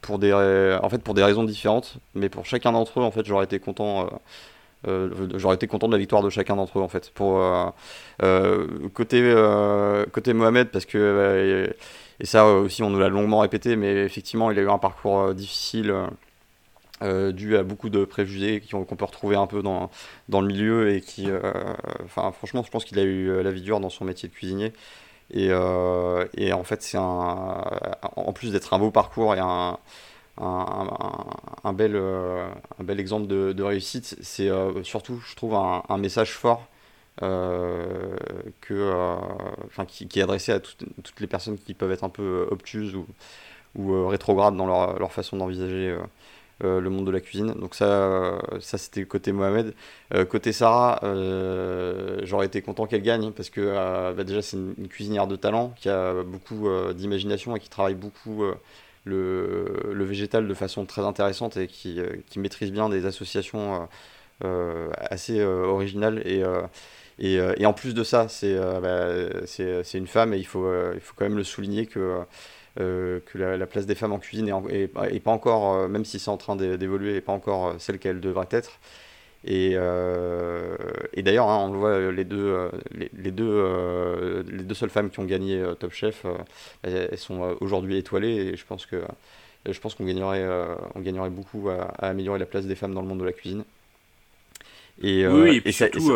pour, 0.00 0.18
des, 0.18 0.32
en 0.32 0.88
fait, 0.88 1.02
pour 1.02 1.14
des 1.14 1.22
raisons 1.22 1.44
différentes, 1.44 1.98
mais 2.14 2.28
pour 2.28 2.46
chacun 2.46 2.72
d'entre 2.72 3.00
eux, 3.00 3.02
en 3.02 3.10
fait, 3.10 3.26
j'aurais 3.26 3.44
été 3.44 3.58
content. 3.58 4.08
Euh, 4.88 5.28
j'aurais 5.34 5.56
été 5.56 5.66
content 5.66 5.88
de 5.88 5.92
la 5.92 5.98
victoire 5.98 6.22
de 6.22 6.30
chacun 6.30 6.56
d'entre 6.56 6.78
eux 6.78 6.82
en 6.82 6.88
fait 6.88 7.10
pour 7.10 7.38
côté 8.94 9.34
côté 10.12 10.32
Mohamed 10.32 10.68
parce 10.70 10.86
que 10.86 11.70
et 12.18 12.26
ça 12.26 12.46
aussi 12.46 12.82
on 12.82 12.90
nous 12.90 12.98
l'a 12.98 13.08
longuement 13.08 13.40
répété 13.40 13.76
mais 13.76 14.04
effectivement 14.04 14.50
il 14.50 14.58
a 14.58 14.62
eu 14.62 14.70
un 14.70 14.78
parcours 14.78 15.34
difficile 15.34 15.94
dû 17.02 17.56
à 17.56 17.62
beaucoup 17.62 17.90
de 17.90 18.04
préjugés 18.06 18.62
qu'on 18.70 18.84
peut 18.84 19.04
retrouver 19.04 19.36
un 19.36 19.46
peu 19.46 19.62
dans, 19.62 19.90
dans 20.30 20.40
le 20.40 20.46
milieu 20.46 20.94
et 20.94 21.02
qui 21.02 21.28
franchement 22.08 22.62
je 22.62 22.70
pense 22.70 22.86
qu'il 22.86 22.98
a 22.98 23.02
eu 23.02 23.42
la 23.42 23.50
vie 23.50 23.62
dure 23.62 23.80
dans 23.80 23.90
son 23.90 24.06
métier 24.06 24.30
de 24.30 24.34
cuisinier. 24.34 24.72
Et, 25.32 25.48
euh, 25.50 26.26
et 26.36 26.52
en 26.52 26.64
fait, 26.64 26.82
c'est 26.82 26.96
un, 26.98 27.62
en 28.16 28.32
plus 28.32 28.52
d'être 28.52 28.74
un 28.74 28.78
beau 28.78 28.90
parcours 28.90 29.34
et 29.34 29.38
un, 29.38 29.78
un, 30.38 30.88
un, 31.64 31.72
bel, 31.72 31.92
euh, 31.94 32.48
un 32.78 32.84
bel 32.84 33.00
exemple 33.00 33.26
de, 33.26 33.62
réussite, 33.62 34.16
c'est 34.20 34.48
euh, 34.48 34.82
surtout, 34.82 35.20
je 35.26 35.36
trouve, 35.36 35.54
un, 35.54 35.98
message 35.98 36.32
fort 36.32 36.66
que, 37.20 39.16
enfin, 39.66 39.84
qui, 39.86 40.06
est 40.18 40.22
adressé 40.22 40.52
à 40.52 40.60
toutes, 40.60 41.20
les 41.20 41.26
personnes 41.26 41.58
qui 41.58 41.74
peuvent 41.74 41.92
être 41.92 42.04
un 42.04 42.08
peu 42.08 42.46
obtuses 42.50 42.96
ou, 43.74 44.08
rétrogrades 44.08 44.56
dans 44.56 44.66
leur, 44.66 45.12
façon 45.12 45.36
d'envisager 45.36 45.96
euh, 46.62 46.78
le 46.78 46.90
monde 46.90 47.06
de 47.06 47.10
la 47.10 47.20
cuisine. 47.20 47.54
Donc 47.54 47.74
ça, 47.74 47.86
euh, 47.86 48.38
ça 48.60 48.76
c'était 48.76 49.04
côté 49.04 49.32
Mohamed. 49.32 49.74
Euh, 50.14 50.26
côté 50.26 50.52
Sarah, 50.52 51.00
j'aurais 52.22 52.46
été 52.46 52.60
content 52.60 52.86
qu'elle 52.86 53.02
gagne 53.02 53.32
parce 53.32 53.48
que 53.48 54.12
bah, 54.14 54.24
déjà 54.24 54.42
c'est 54.42 54.58
une, 54.58 54.88
cuisinière 54.88 55.26
de 55.26 55.36
talent 55.36 55.72
qui 55.76 55.88
a 55.88 56.22
beaucoup 56.22 56.68
d'imagination 56.94 57.56
et 57.56 57.60
qui 57.60 57.70
travaille 57.70 57.94
beaucoup 57.94 58.44
le, 59.04 59.90
le, 59.92 60.04
végétal 60.04 60.46
de 60.46 60.54
façon 60.54 60.84
très 60.86 61.02
intéressante 61.02 61.56
et 61.56 61.66
qui, 61.66 62.00
qui 62.26 62.38
maîtrise 62.38 62.72
bien 62.72 62.88
des 62.88 63.06
associations 63.06 63.88
assez 64.42 65.42
originales 65.42 66.22
et 66.26 66.42
et, 67.22 67.34
et, 67.34 67.66
en 67.66 67.74
plus 67.74 67.92
de 67.92 68.02
ça, 68.02 68.28
c'est 68.28 68.58
bah, 68.58 69.08
une 69.94 70.06
femme 70.06 70.32
et 70.32 70.38
il 70.38 70.46
faut, 70.46 70.66
il 70.94 71.00
faut 71.00 71.12
quand 71.16 71.26
même 71.26 71.36
le 71.36 71.44
souligner 71.44 71.86
que 71.86 72.24
euh, 72.78 73.18
que 73.26 73.36
la, 73.36 73.66
place 73.66 73.86
des 73.86 73.96
femmes 73.96 74.12
en 74.12 74.20
cuisine 74.20 74.48
est, 74.68 74.88
pas 74.88 75.30
encore, 75.32 75.74
euh, 75.74 75.88
même 75.88 76.04
si 76.04 76.20
c'est 76.20 76.30
en 76.30 76.36
train 76.36 76.54
d'évoluer, 76.54 77.14
n'est 77.14 77.20
pas 77.20 77.32
encore 77.32 77.66
euh, 77.66 77.74
celle 77.78 77.98
qu'elle 77.98 78.20
devrait 78.20 78.48
être. 78.52 78.78
Et, 79.44 79.72
et 79.72 81.22
d'ailleurs, 81.22 81.48
hein, 81.48 81.66
on 81.66 81.72
le 81.72 81.78
voit, 81.78 82.12
les 82.12 82.24
deux, 82.24 82.70
les, 82.92 83.30
deux, 83.30 84.44
les 84.46 84.62
deux 84.62 84.74
seules 84.74 84.90
femmes 84.90 85.10
qui 85.10 85.18
ont 85.20 85.24
gagné 85.24 85.64
Top 85.78 85.92
Chef, 85.92 86.26
elles, 86.82 87.16
sont 87.16 87.56
aujourd'hui 87.60 87.96
étoilées 87.96 88.50
et 88.52 88.56
je 88.56 88.64
pense 88.66 88.84
que 88.84 89.02
je 89.66 89.78
pense 89.78 89.94
qu'on 89.94 90.04
gagnerait, 90.04 90.46
on 90.94 91.00
gagnerait 91.00 91.30
beaucoup 91.30 91.70
à, 91.70 91.84
améliorer 92.06 92.38
la 92.38 92.46
place 92.46 92.66
des 92.66 92.74
femmes 92.74 92.92
dans 92.92 93.02
le 93.02 93.08
monde 93.08 93.20
de 93.20 93.24
la 93.24 93.32
cuisine. 93.32 93.64
Et, 95.02 95.26
oui, 95.26 95.62
et, 95.64 95.72
surtout, 95.72 96.12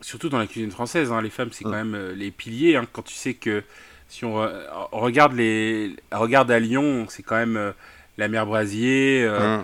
surtout 0.00 0.30
dans 0.30 0.38
la 0.38 0.46
cuisine 0.46 0.70
française, 0.70 1.12
hein, 1.12 1.20
les 1.20 1.28
femmes, 1.28 1.50
c'est 1.52 1.66
mm. 1.66 1.70
quand 1.70 1.84
même 1.84 2.12
les 2.16 2.30
piliers. 2.30 2.76
Hein, 2.76 2.86
quand 2.90 3.02
tu 3.02 3.14
sais 3.14 3.34
que 3.34 3.62
si 4.10 4.24
on, 4.24 4.44
regarde 4.90 5.34
les 5.34 5.94
regarde 6.12 6.50
à 6.50 6.58
Lyon, 6.58 7.06
c'est 7.08 7.22
quand 7.22 7.36
même 7.36 7.56
euh, 7.56 7.72
la 8.18 8.26
mère 8.26 8.44
Brasier, 8.44 9.22
euh, 9.22 9.38
euh, 9.40 9.62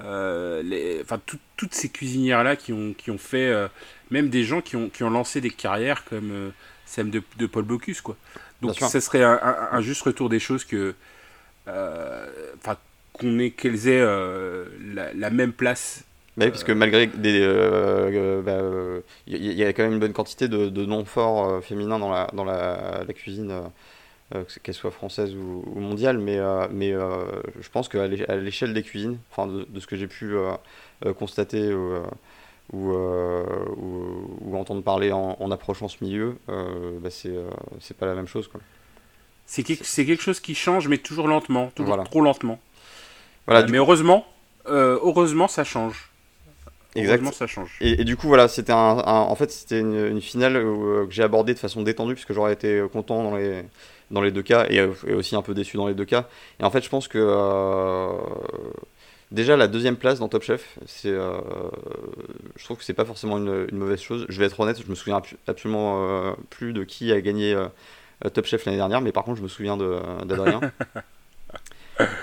les, 0.00 1.00
enfin 1.02 1.20
toutes 1.56 1.74
ces 1.74 1.88
cuisinières 1.88 2.44
là 2.44 2.56
qui 2.56 2.72
ont 2.72 2.94
qui 2.96 3.10
ont 3.10 3.18
fait 3.18 3.52
même 4.10 4.28
des 4.30 4.44
gens 4.44 4.60
qui 4.60 4.76
ont 4.76 4.88
qui 4.88 5.02
ont 5.04 5.10
lancé 5.10 5.40
des 5.40 5.50
carrières 5.50 6.04
comme 6.04 6.52
celle 6.86 7.10
de, 7.10 7.22
de, 7.38 7.46
Paul 7.46 7.64
Bocuse 7.64 8.00
quoi. 8.00 8.16
Donc 8.62 8.76
ça 8.78 9.00
serait 9.00 9.22
un, 9.24 9.80
juste 9.80 10.02
retour 10.02 10.28
des 10.28 10.40
choses 10.40 10.64
que 10.64 10.94
enfin 11.66 12.76
qu'on 13.12 13.38
ait 13.38 13.50
qu'elles 13.50 13.88
aient 13.88 14.04
la, 15.14 15.30
même 15.30 15.52
place 15.52 16.04
Bah 16.36 16.44
oui, 16.46 16.50
parce 16.50 16.64
que 16.64 16.72
malgré 16.72 17.06
des. 17.08 17.40
euh, 17.42 18.42
bah, 18.42 18.52
euh, 18.52 19.00
Il 19.26 19.44
y, 19.44 19.54
y 19.54 19.64
a 19.64 19.72
quand 19.72 19.82
même 19.82 19.94
une 19.94 19.98
bonne 19.98 20.12
quantité 20.12 20.46
de, 20.48 20.68
de 20.68 20.84
noms 20.86 21.04
forts 21.04 21.48
euh, 21.48 21.60
féminins 21.60 21.98
dans 21.98 22.10
la, 22.10 22.28
dans 22.32 22.44
la, 22.44 23.02
la 23.06 23.12
cuisine, 23.12 23.50
euh, 23.50 23.60
euh, 23.62 23.68
qu'elle 24.62 24.74
soit 24.74 24.90
française 24.90 25.34
ou, 25.34 25.62
ou 25.66 25.80
mondiale, 25.80 26.18
mais, 26.18 26.38
euh, 26.38 26.66
mais 26.70 26.92
euh, 26.92 27.24
je 27.60 27.68
pense 27.70 27.88
qu'à 27.88 28.06
l'échelle 28.06 28.74
des 28.74 28.82
cuisines, 28.82 29.18
enfin 29.30 29.46
de, 29.46 29.64
de 29.68 29.80
ce 29.80 29.86
que 29.86 29.96
j'ai 29.96 30.06
pu 30.08 30.34
euh, 30.36 30.52
euh, 31.06 31.14
constater 31.14 31.72
ou, 31.74 31.92
euh, 31.94 32.02
euh, 32.74 33.44
entendre 34.54 34.82
parler 34.82 35.12
en, 35.12 35.36
en 35.40 35.50
approchant 35.50 35.88
ce 35.88 36.02
milieu, 36.04 36.36
euh, 36.48 36.98
bah, 37.00 37.10
c'est 37.10 37.30
euh, 37.30 37.50
pas 37.98 38.06
la 38.06 38.14
même 38.14 38.26
chose. 38.28 38.48
Quoi. 38.48 38.60
C'est 39.46 39.62
quelque, 39.62 39.84
quelque 39.84 40.22
chose 40.22 40.40
qui 40.40 40.54
change, 40.54 40.88
mais 40.88 40.98
toujours 40.98 41.26
lentement, 41.28 41.70
toujours 41.74 41.94
Voilà. 41.94 42.04
trop 42.04 42.20
lentement. 42.20 42.60
Voilà, 43.46 43.62
Euh, 43.62 43.68
mais 43.68 43.78
heureusement, 43.78 44.26
euh, 44.68 44.98
heureusement, 45.02 45.48
ça 45.48 45.64
change. 45.64 46.10
Exact. 46.94 47.16
Heureusement, 47.16 47.32
ça 47.32 47.46
change. 47.46 47.70
Et, 47.80 48.00
et 48.00 48.04
du 48.04 48.16
coup, 48.16 48.28
voilà, 48.28 48.48
c'était 48.48 48.72
un, 48.72 48.76
un- 48.98 49.22
en 49.22 49.34
fait, 49.36 49.50
c'était 49.52 49.80
une, 49.80 49.94
une 50.08 50.20
finale 50.20 50.56
où, 50.64 50.86
euh, 50.86 51.06
que 51.06 51.12
j'ai 51.12 51.22
abordée 51.22 51.54
de 51.54 51.58
façon 51.58 51.82
détendue, 51.82 52.14
puisque 52.14 52.32
j'aurais 52.32 52.52
été 52.52 52.82
content 52.92 53.22
dans 53.22 53.36
les, 53.36 53.62
dans 54.10 54.20
les 54.22 54.30
deux 54.30 54.42
cas, 54.42 54.66
et, 54.70 54.76
et 54.76 55.14
aussi 55.14 55.36
un 55.36 55.42
peu 55.42 55.54
déçu 55.54 55.76
dans 55.76 55.86
les 55.88 55.94
deux 55.94 56.04
cas. 56.04 56.26
Et 56.60 56.64
en 56.64 56.70
fait, 56.70 56.82
je 56.82 56.88
pense 56.88 57.08
que 57.08 57.18
euh, 57.18 58.08
déjà 59.30 59.56
la 59.56 59.68
deuxième 59.68 59.96
place 59.96 60.18
dans 60.18 60.28
Top 60.28 60.42
Chef, 60.42 60.78
c'est, 60.86 61.10
euh, 61.10 61.32
je 62.56 62.64
trouve 62.64 62.78
que 62.78 62.84
c'est 62.84 62.94
pas 62.94 63.04
forcément 63.04 63.38
une, 63.38 63.66
une 63.70 63.78
mauvaise 63.78 64.00
chose. 64.00 64.26
Je 64.28 64.38
vais 64.40 64.46
être 64.46 64.58
honnête, 64.60 64.80
je 64.82 64.90
me 64.90 64.94
souviens 64.94 65.20
absolument 65.46 66.06
euh, 66.08 66.32
plus 66.50 66.72
de 66.72 66.84
qui 66.84 67.12
a 67.12 67.20
gagné 67.20 67.56
Top 68.32 68.46
Chef 68.46 68.64
l'année 68.64 68.78
dernière, 68.78 69.00
mais 69.00 69.12
par 69.12 69.24
contre, 69.24 69.38
je 69.38 69.42
me 69.42 69.48
souviens 69.48 69.76
de- 69.76 70.00
d'Adrien. 70.24 70.60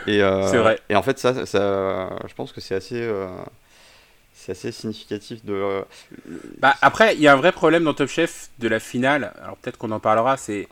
Et, 0.08 0.20
C'est 0.20 0.58
vrai. 0.58 0.80
Et 0.90 0.96
en 0.96 1.04
fait, 1.04 1.20
ça, 1.20 1.46
ça, 1.46 2.10
je 2.28 2.34
pense 2.34 2.52
que 2.54 2.62
c'est 2.62 2.76
assez, 2.76 3.10
c'est 4.34 4.52
assez 4.54 4.72
significatif 4.72 5.44
de. 5.44 5.84
Bah, 6.60 6.76
après, 6.82 7.16
il 7.16 7.22
y 7.22 7.28
a 7.28 7.34
un 7.34 7.38
vrai 7.38 7.52
problème 7.52 7.84
dans 7.84 7.94
Top 7.94 8.10
Chef 8.10 8.50
de 8.60 8.68
la 8.68 8.80
finale. 8.80 9.34
Alors 9.42 9.58
peut-être 9.58 9.78
qu'on 9.78 9.92
en 9.92 10.00
parlera. 10.00 10.38
C'est 10.38 10.68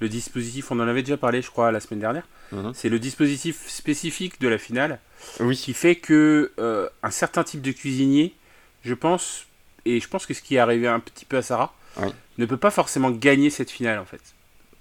le 0.00 0.08
dispositif. 0.08 0.70
On 0.70 0.78
en 0.80 0.88
avait 0.88 1.02
déjà 1.02 1.16
parlé, 1.16 1.42
je 1.42 1.50
crois, 1.50 1.70
la 1.72 1.80
semaine 1.80 2.00
dernière. 2.00 2.26
Mhm. 2.52 2.72
C'est 2.74 2.88
le 2.88 2.98
dispositif 2.98 3.68
spécifique 3.68 4.40
de 4.40 4.48
la 4.48 4.58
finale 4.58 5.00
Oui, 5.40 5.56
qui 5.56 5.74
fait 5.74 5.96
que 5.96 6.52
euh, 6.58 6.88
un 7.02 7.10
certain 7.10 7.44
type 7.44 7.60
de 7.62 7.72
cuisinier, 7.72 8.34
je 8.82 8.94
pense, 8.94 9.46
et 9.84 10.00
je 10.00 10.08
pense 10.08 10.24
que 10.26 10.34
ce 10.34 10.42
qui 10.42 10.54
est 10.56 10.58
arrivé 10.58 10.86
un 10.88 11.00
petit 11.00 11.24
peu 11.24 11.36
à 11.36 11.42
Sarah, 11.42 11.74
Oui. 11.98 12.08
ne 12.38 12.46
peut 12.46 12.56
pas 12.56 12.70
forcément 12.70 13.10
gagner 13.10 13.50
cette 13.50 13.70
finale 13.70 13.98
en 13.98 14.04
fait. 14.04 14.20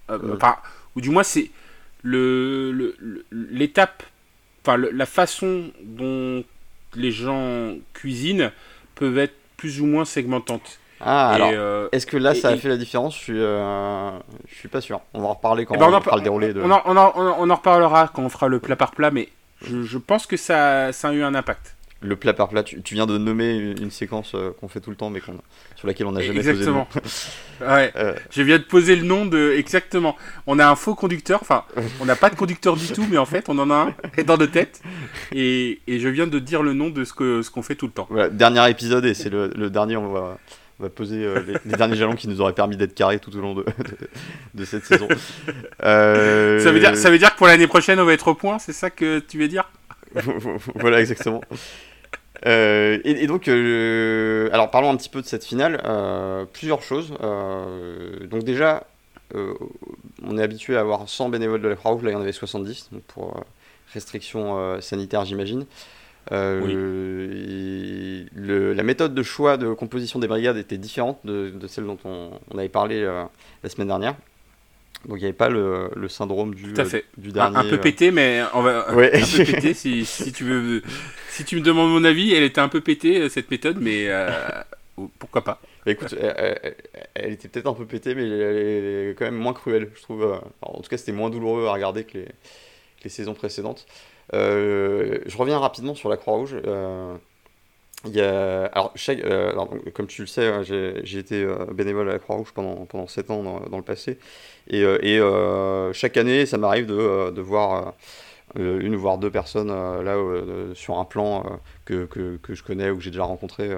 Euh, 0.09 0.19
Euh. 0.23 0.35
enfin, 0.35 0.57
ou 0.95 1.01
du 1.01 1.09
moins 1.09 1.23
c'est 1.23 1.49
le 2.03 2.71
le- 2.71 2.95
le- 2.99 3.25
l'étape, 3.31 4.03
enfin 4.63 4.77
le- 4.77 4.91
la 4.91 5.05
façon 5.05 5.71
dont 5.83 6.43
les 6.95 7.11
gens 7.11 7.75
cuisinent 7.93 8.51
peuvent 8.95 9.17
être 9.17 9.35
plus 9.57 9.81
ou 9.81 9.85
moins 9.87 10.05
segmentantes. 10.05 10.79
Ah, 11.01 11.31
Et, 11.31 11.35
alors, 11.35 11.49
euh, 11.53 11.89
est-ce 11.91 12.05
que 12.07 12.17
là, 12.17 12.33
ça 12.33 12.51
et- 12.51 12.53
a 12.53 12.57
fait 12.57 12.69
la 12.69 12.77
différence? 12.77 13.15
Je 13.15 13.19
suis, 13.21 13.33
euh, 13.39 14.09
je 14.47 14.55
suis 14.55 14.67
pas 14.69 14.81
sûr. 14.81 14.99
On 15.13 15.21
va 15.21 15.27
en 15.27 15.33
reparler 15.33 15.65
quand 15.65 15.75
Eh 15.75 15.77
ben, 15.77 15.87
on, 15.89 15.93
en, 15.93 16.01
fera 16.01 16.17
le 16.17 16.23
déroulé 16.23 16.53
de. 16.53 16.61
on, 16.61 16.71
en, 16.71 16.81
on 16.85 16.97
en- 16.97 17.13
on 17.15 17.49
on 17.51 17.55
reparlera 17.55 18.09
quand 18.13 18.23
on 18.23 18.29
fera 18.29 18.47
le 18.47 18.59
plat 18.59 18.75
par 18.75 18.91
plat, 18.91 19.11
mais 19.11 19.29
je, 19.65 19.83
je 19.83 19.97
pense 19.97 20.25
que 20.27 20.37
ça, 20.37 20.91
ça 20.93 21.09
a 21.09 21.13
eu 21.13 21.23
un 21.23 21.35
impact. 21.35 21.75
Le 21.99 22.15
plat 22.15 22.33
par 22.33 22.47
plat, 22.49 22.61
tu, 22.61 22.79
tu 22.83 22.93
viens 22.93 23.07
de 23.07 23.17
nommer 23.17 23.55
une, 23.55 23.81
une 23.81 23.89
séquence 23.89 24.33
euh, 24.35 24.51
qu'on 24.59 24.67
fait 24.67 24.79
tout 24.79 24.91
le 24.91 24.95
temps, 24.95 25.09
mais 25.09 25.19
qu'on- 25.19 25.39
sur 25.75 25.87
laquelle 25.87 26.05
on 26.05 26.11
n'a 26.11 26.21
jamais 26.21 26.39
Exactement. 26.39 26.85
posé 26.85 27.05
Ouais. 27.61 27.85
nom. 27.87 27.91
Euh, 28.01 28.13
Je 28.29 28.41
viens 28.43 28.59
de 28.59 28.63
poser 28.63 28.95
le 28.95 29.03
nom 29.03 29.25
de. 29.25 29.53
Exactement. 29.57 30.15
On 30.45 30.59
a 30.59 30.67
un 30.67 30.75
faux 30.75 30.93
conducteur. 30.93 31.39
Enfin, 31.41 31.63
on 31.99 32.05
n'a 32.05 32.15
pas 32.15 32.29
de 32.29 32.35
conducteur 32.35 32.75
du 32.75 32.87
tout, 32.89 33.05
mais 33.09 33.17
en 33.17 33.25
fait, 33.25 33.49
on 33.49 33.57
en 33.57 33.71
a 33.71 33.75
un 33.75 34.23
dans 34.25 34.37
nos 34.37 34.45
têtes. 34.45 34.79
Et, 35.31 35.79
et 35.87 35.99
je 35.99 36.07
viens 36.07 36.27
de 36.27 36.37
dire 36.37 36.61
le 36.61 36.73
nom 36.73 36.89
de 36.91 37.03
ce 37.03 37.13
que 37.13 37.41
ce 37.41 37.49
qu'on 37.49 37.63
fait 37.63 37.75
tout 37.75 37.87
le 37.87 37.91
temps. 37.93 38.05
voilà, 38.11 38.29
dernier 38.29 38.69
épisode, 38.69 39.05
et 39.05 39.15
c'est 39.15 39.29
le, 39.29 39.51
le 39.55 39.69
dernier, 39.71 39.97
on 39.97 40.11
va, 40.11 40.37
on 40.79 40.83
va 40.83 40.89
poser 40.89 41.23
euh, 41.25 41.41
les, 41.41 41.53
les 41.65 41.77
derniers 41.77 41.95
jalons 41.95 42.15
qui 42.15 42.27
nous 42.27 42.39
auraient 42.39 42.53
permis 42.53 42.77
d'être 42.77 42.93
carrés 42.93 43.19
tout 43.19 43.35
au 43.35 43.41
long 43.41 43.55
de, 43.55 43.63
de, 43.63 44.09
de 44.53 44.65
cette 44.65 44.85
saison. 44.85 45.07
Euh, 45.83 46.59
Ça 46.59 46.71
veut 46.71 46.79
dire, 46.79 46.95
ça 46.95 47.09
veut 47.09 47.17
dire 47.17 47.33
que 47.33 47.37
pour 47.37 47.47
l'année 47.47 47.67
prochaine, 47.67 47.99
on 47.99 48.05
va 48.05 48.13
être 48.13 48.27
au 48.27 48.35
point. 48.35 48.59
C'est 48.59 48.73
ça 48.73 48.89
que 48.89 49.19
tu 49.19 49.39
veux 49.39 49.47
dire? 49.47 49.69
Voilà, 50.75 50.99
exactement. 51.01 51.41
Euh, 52.45 52.99
et, 53.03 53.23
et 53.23 53.27
donc, 53.27 53.47
alors 53.47 54.69
parlons 54.69 54.91
un 54.91 54.97
petit 54.97 55.09
peu 55.09 55.21
de 55.21 55.27
cette 55.27 55.43
finale. 55.43 55.81
Plusieurs 56.53 56.83
choses. 56.83 57.11
Donc 58.29 58.43
déjà, 58.43 58.85
on 59.33 60.37
est 60.37 60.43
habitué 60.43 60.77
à 60.77 60.81
avoir 60.81 61.09
100 61.09 61.29
bénévoles 61.29 61.61
de 61.61 61.67
la 61.67 61.75
Croix-Rouge, 61.75 62.03
là 62.03 62.11
il 62.11 62.13
y 62.13 62.15
en 62.15 62.21
avait 62.21 62.31
70, 62.31 62.89
donc 62.91 63.01
pour 63.03 63.43
restrictions 63.93 64.79
sanitaires 64.79 65.25
j'imagine. 65.25 65.65
Euh, 66.31 68.25
le- 68.35 68.73
la 68.73 68.83
méthode 68.83 69.13
de 69.13 69.23
choix 69.23 69.57
de 69.57 69.73
composition 69.73 70.19
des 70.19 70.27
brigades 70.27 70.57
était 70.57 70.77
différente 70.77 71.19
de, 71.23 71.49
de 71.49 71.67
celle 71.67 71.85
dont 71.85 71.97
on, 72.05 72.31
on 72.53 72.57
avait 72.57 72.69
parlé 72.69 73.01
euh, 73.01 73.23
la 73.63 73.69
semaine 73.69 73.87
dernière. 73.87 74.15
Donc 75.05 75.17
il 75.17 75.21
n'y 75.21 75.25
avait 75.25 75.33
pas 75.33 75.49
le, 75.49 75.89
le 75.95 76.07
syndrome 76.09 76.53
du, 76.55 76.73
Tout 76.73 76.81
à 76.81 76.85
fait. 76.85 77.05
du 77.17 77.29
un, 77.29 77.33
dernier. 77.33 77.57
un 77.57 77.63
peu 77.63 77.75
euh, 77.75 77.77
pété, 77.77 78.11
mais 78.11 78.41
on 78.53 78.61
va. 78.61 78.93
Ouais. 78.93 79.15
Un 79.21 79.25
peu 79.25 79.45
pété, 79.45 79.73
si, 79.73 80.05
si 80.05 80.31
tu 80.33 80.43
veux. 80.43 80.81
Si 81.29 81.45
tu 81.45 81.55
me 81.57 81.61
demandes 81.61 81.91
mon 81.91 82.03
avis, 82.03 82.33
elle 82.33 82.43
était 82.43 82.61
un 82.61 82.67
peu 82.69 82.81
pétée 82.81 83.29
cette 83.29 83.49
méthode, 83.51 83.77
mais 83.79 84.09
pourquoi 85.19 85.43
pas 85.43 85.61
Bah 85.85 85.91
écoute, 85.91 86.15
elle, 86.19 86.57
elle- 86.63 86.75
elle 87.13 87.31
était 87.33 87.47
peut-être 87.47 87.67
un 87.67 87.73
peu 87.73 87.85
pétée, 87.85 88.15
mais 88.15 88.27
elle 88.27 88.57
est 89.11 89.15
quand 89.17 89.25
même 89.25 89.35
moins 89.37 89.53
cruelle, 89.53 89.91
je 89.95 90.01
trouve. 90.01 90.23
Alors, 90.23 90.51
en 90.61 90.81
tout 90.81 90.89
cas, 90.89 90.97
c'était 90.97 91.11
moins 91.11 91.29
douloureux 91.29 91.67
à 91.67 91.73
regarder 91.73 92.03
que 92.03 92.17
les, 92.17 92.25
que 92.25 93.03
les 93.03 93.09
saisons 93.11 93.35
précédentes. 93.35 93.85
Euh, 94.33 95.19
je 95.25 95.37
reviens 95.37 95.59
rapidement 95.59 95.95
sur 95.95 96.09
la 96.09 96.17
Croix-Rouge. 96.17 96.57
Euh, 96.65 97.17
alors, 98.05 98.93
euh, 99.09 99.75
comme 99.93 100.07
tu 100.07 100.21
le 100.21 100.27
sais, 100.27 100.47
hein, 100.47 100.63
j'ai 100.63 101.17
été 101.17 101.47
bénévole 101.73 102.09
à 102.09 102.13
la 102.13 102.19
Croix-Rouge 102.19 102.51
pendant, 102.53 102.85
pendant 102.85 103.07
7 103.07 103.31
ans 103.31 103.43
dans, 103.43 103.77
le 103.77 103.83
passé. 103.83 104.17
Et, 104.69 104.83
chaque 105.93 106.17
année, 106.17 106.45
ça 106.45 106.57
m'arrive 106.57 106.85
de, 106.85 107.31
de 107.31 107.41
voir 107.41 107.93
une 108.55 108.95
voire 108.95 109.17
deux 109.17 109.31
personnes 109.31 109.69
là 109.69 110.15
sur 110.73 110.99
un 110.99 111.05
plan 111.05 111.59
que, 111.85 112.05
que, 112.05 112.37
que 112.37 112.55
je 112.55 112.63
connais 112.63 112.89
ou 112.89 112.97
que 112.97 113.03
j'ai 113.03 113.11
déjà 113.11 113.23
rencontré. 113.23 113.71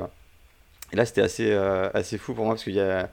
Et 0.92 0.96
là, 0.96 1.06
c'était 1.06 1.22
assez, 1.22 1.52
assez 1.52 2.18
fou 2.18 2.34
pour 2.34 2.46
moi 2.46 2.56
parce 2.56 2.64
qu'il 2.64 2.76
y 2.76 2.82
a, 2.82 3.10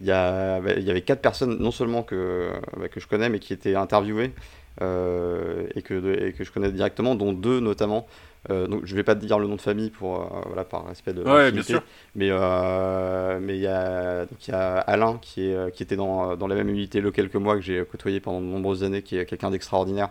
il 0.00 0.06
y, 0.06 0.10
a, 0.10 0.60
bah, 0.60 0.72
il 0.76 0.82
y 0.82 0.90
avait 0.90 1.02
quatre 1.02 1.22
personnes, 1.22 1.58
non 1.58 1.70
seulement 1.70 2.02
que, 2.02 2.50
bah, 2.76 2.88
que 2.88 2.98
je 2.98 3.06
connais, 3.06 3.28
mais 3.28 3.38
qui 3.38 3.52
étaient 3.52 3.76
interviewées 3.76 4.32
et, 4.80 5.82
que, 5.82 6.26
et 6.26 6.32
que 6.32 6.44
je 6.44 6.52
connais 6.52 6.72
directement, 6.72 7.14
dont 7.14 7.32
deux 7.32 7.60
notamment. 7.60 8.06
Euh, 8.50 8.66
donc, 8.66 8.80
je 8.84 8.96
vais 8.96 9.04
pas 9.04 9.14
te 9.14 9.24
dire 9.24 9.38
le 9.38 9.46
nom 9.46 9.54
de 9.54 9.60
famille 9.60 9.90
pour, 9.90 10.20
euh, 10.20 10.40
voilà, 10.46 10.64
par 10.64 10.86
respect 10.86 11.12
de 11.12 11.22
Ouais, 11.22 11.52
bien 11.52 11.62
sûr. 11.62 11.80
Mais 12.16 12.28
euh, 12.30 13.38
mais 13.40 13.56
il 13.56 13.60
y 13.62 13.68
a 13.68 14.26
donc 14.26 14.48
y 14.48 14.50
a 14.50 14.78
Alain 14.78 15.18
qui 15.22 15.46
est 15.46 15.54
euh, 15.54 15.70
qui 15.70 15.84
était 15.84 15.94
dans, 15.94 16.36
dans 16.36 16.48
la 16.48 16.56
même 16.56 16.68
unité 16.68 17.00
locale 17.00 17.28
que 17.28 17.38
moi 17.38 17.54
que 17.54 17.60
j'ai 17.62 17.84
côtoyé 17.84 18.18
pendant 18.18 18.40
de 18.40 18.46
nombreuses 18.46 18.82
années, 18.82 19.02
qui 19.02 19.16
est 19.16 19.26
quelqu'un 19.26 19.50
d'extraordinaire 19.52 20.08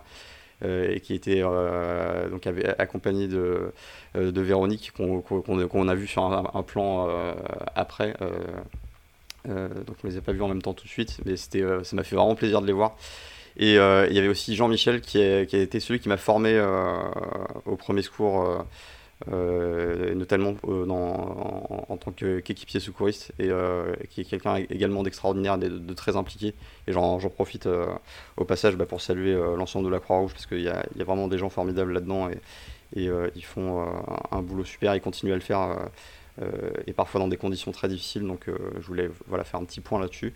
euh, 0.64 0.92
et 0.94 1.00
qui 1.02 1.14
était 1.14 1.42
euh, 1.44 2.30
donc 2.30 2.48
avait- 2.48 2.68
accompagné 2.80 3.28
de 3.28 3.72
euh, 4.16 4.32
de 4.32 4.42
Véronique 4.42 4.92
qu'on 4.96 5.22
qu'on 5.22 5.88
a 5.88 5.96
vu 5.96 6.08
sur 6.08 6.24
un, 6.24 6.50
un 6.54 6.64
plan 6.64 7.08
euh, 7.10 7.34
après. 7.76 8.16
euh, 8.22 8.30
euh, 9.50 9.68
donc 9.86 9.96
on 10.04 10.08
les 10.08 10.18
a 10.18 10.22
pas 10.22 10.34
vus 10.34 10.42
en 10.42 10.48
même 10.48 10.62
temps 10.62 10.74
tout 10.74 10.86
de 10.86 10.90
suite, 10.90 11.20
mais 11.26 11.36
c'était 11.36 11.62
euh, 11.64 11.84
ça 11.84 11.96
m'a 11.96 12.04
fait 12.04 12.16
vraiment 12.16 12.36
plaisir 12.36 12.62
de 12.62 12.68
les 12.68 12.74
voir. 12.74 12.96
Et 13.58 13.78
euh, 13.78 14.08
il 14.10 14.16
y 14.16 14.20
avait 14.20 14.28
aussi 14.28 14.56
Jean-Michel 14.56 15.02
qui, 15.02 15.22
a 15.22 15.42
été 15.42 15.80
celui 15.80 16.00
qui 16.00 16.10
m'a 16.10 16.18
formé 16.18 16.54
euh, 16.54 16.98
au 17.66 17.76
premier 17.76 18.02
secours, 18.02 18.66
euh, 19.32 20.16
notamment 20.16 20.56
en, 20.64 21.98
tant 21.98 22.12
qu'équipier 22.12 22.80
secouriste, 22.80 23.34
et 23.40 23.50
qui 24.10 24.22
est 24.22 24.26
quelqu'un 24.26 24.56
également 24.56 25.04
d'extraordinaire, 25.04 25.58
de, 25.58 25.68
de 25.68 25.94
très 25.94 26.16
impliqué. 26.16 26.54
Et 26.88 26.94
j'en 26.94 27.20
profite 27.30 27.68
au 28.38 28.46
passage 28.46 28.76
bah, 28.76 28.86
pour 28.86 29.02
saluer 29.02 29.34
l'ensemble 29.34 29.86
de 29.86 29.92
la 29.92 30.00
Croix-Rouge, 30.00 30.32
parce 30.34 30.46
qu'il 30.46 30.62
y 30.62 30.70
a, 30.70 30.86
vraiment 30.96 31.28
des 31.28 31.38
gens 31.38 31.50
formidables 31.50 31.94
là-dedans, 31.94 32.30
et, 32.30 32.38
ils 32.96 33.46
font 33.46 33.82
un, 33.82 34.38
un 34.38 34.42
boulot 34.42 34.66
super, 34.66 34.96
ils 34.96 35.02
continuent 35.02 35.34
à 35.34 35.36
le 35.36 35.42
faire, 35.42 35.90
et 36.88 36.94
parfois 36.94 37.20
dans 37.20 37.28
des 37.28 37.38
conditions 37.38 37.72
très 37.72 37.90
difficiles, 37.90 38.26
donc 38.26 38.46
je 38.48 38.88
voulais 38.88 39.10
voilà, 39.28 39.44
faire 39.44 39.60
un 39.60 39.66
petit 39.66 39.82
point 39.82 40.00
là-dessus. 40.00 40.34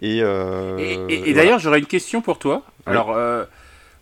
Et, 0.00 0.20
euh, 0.22 0.78
Et, 0.78 0.92
et- 0.92 1.14
et 1.14 1.18
voilà. 1.18 1.34
d'ailleurs, 1.34 1.58
j'aurais 1.58 1.78
une 1.80 1.86
question 1.86 2.20
pour 2.22 2.38
toi. 2.38 2.62
Oui. 2.66 2.82
Alors, 2.86 3.16
euh, 3.16 3.44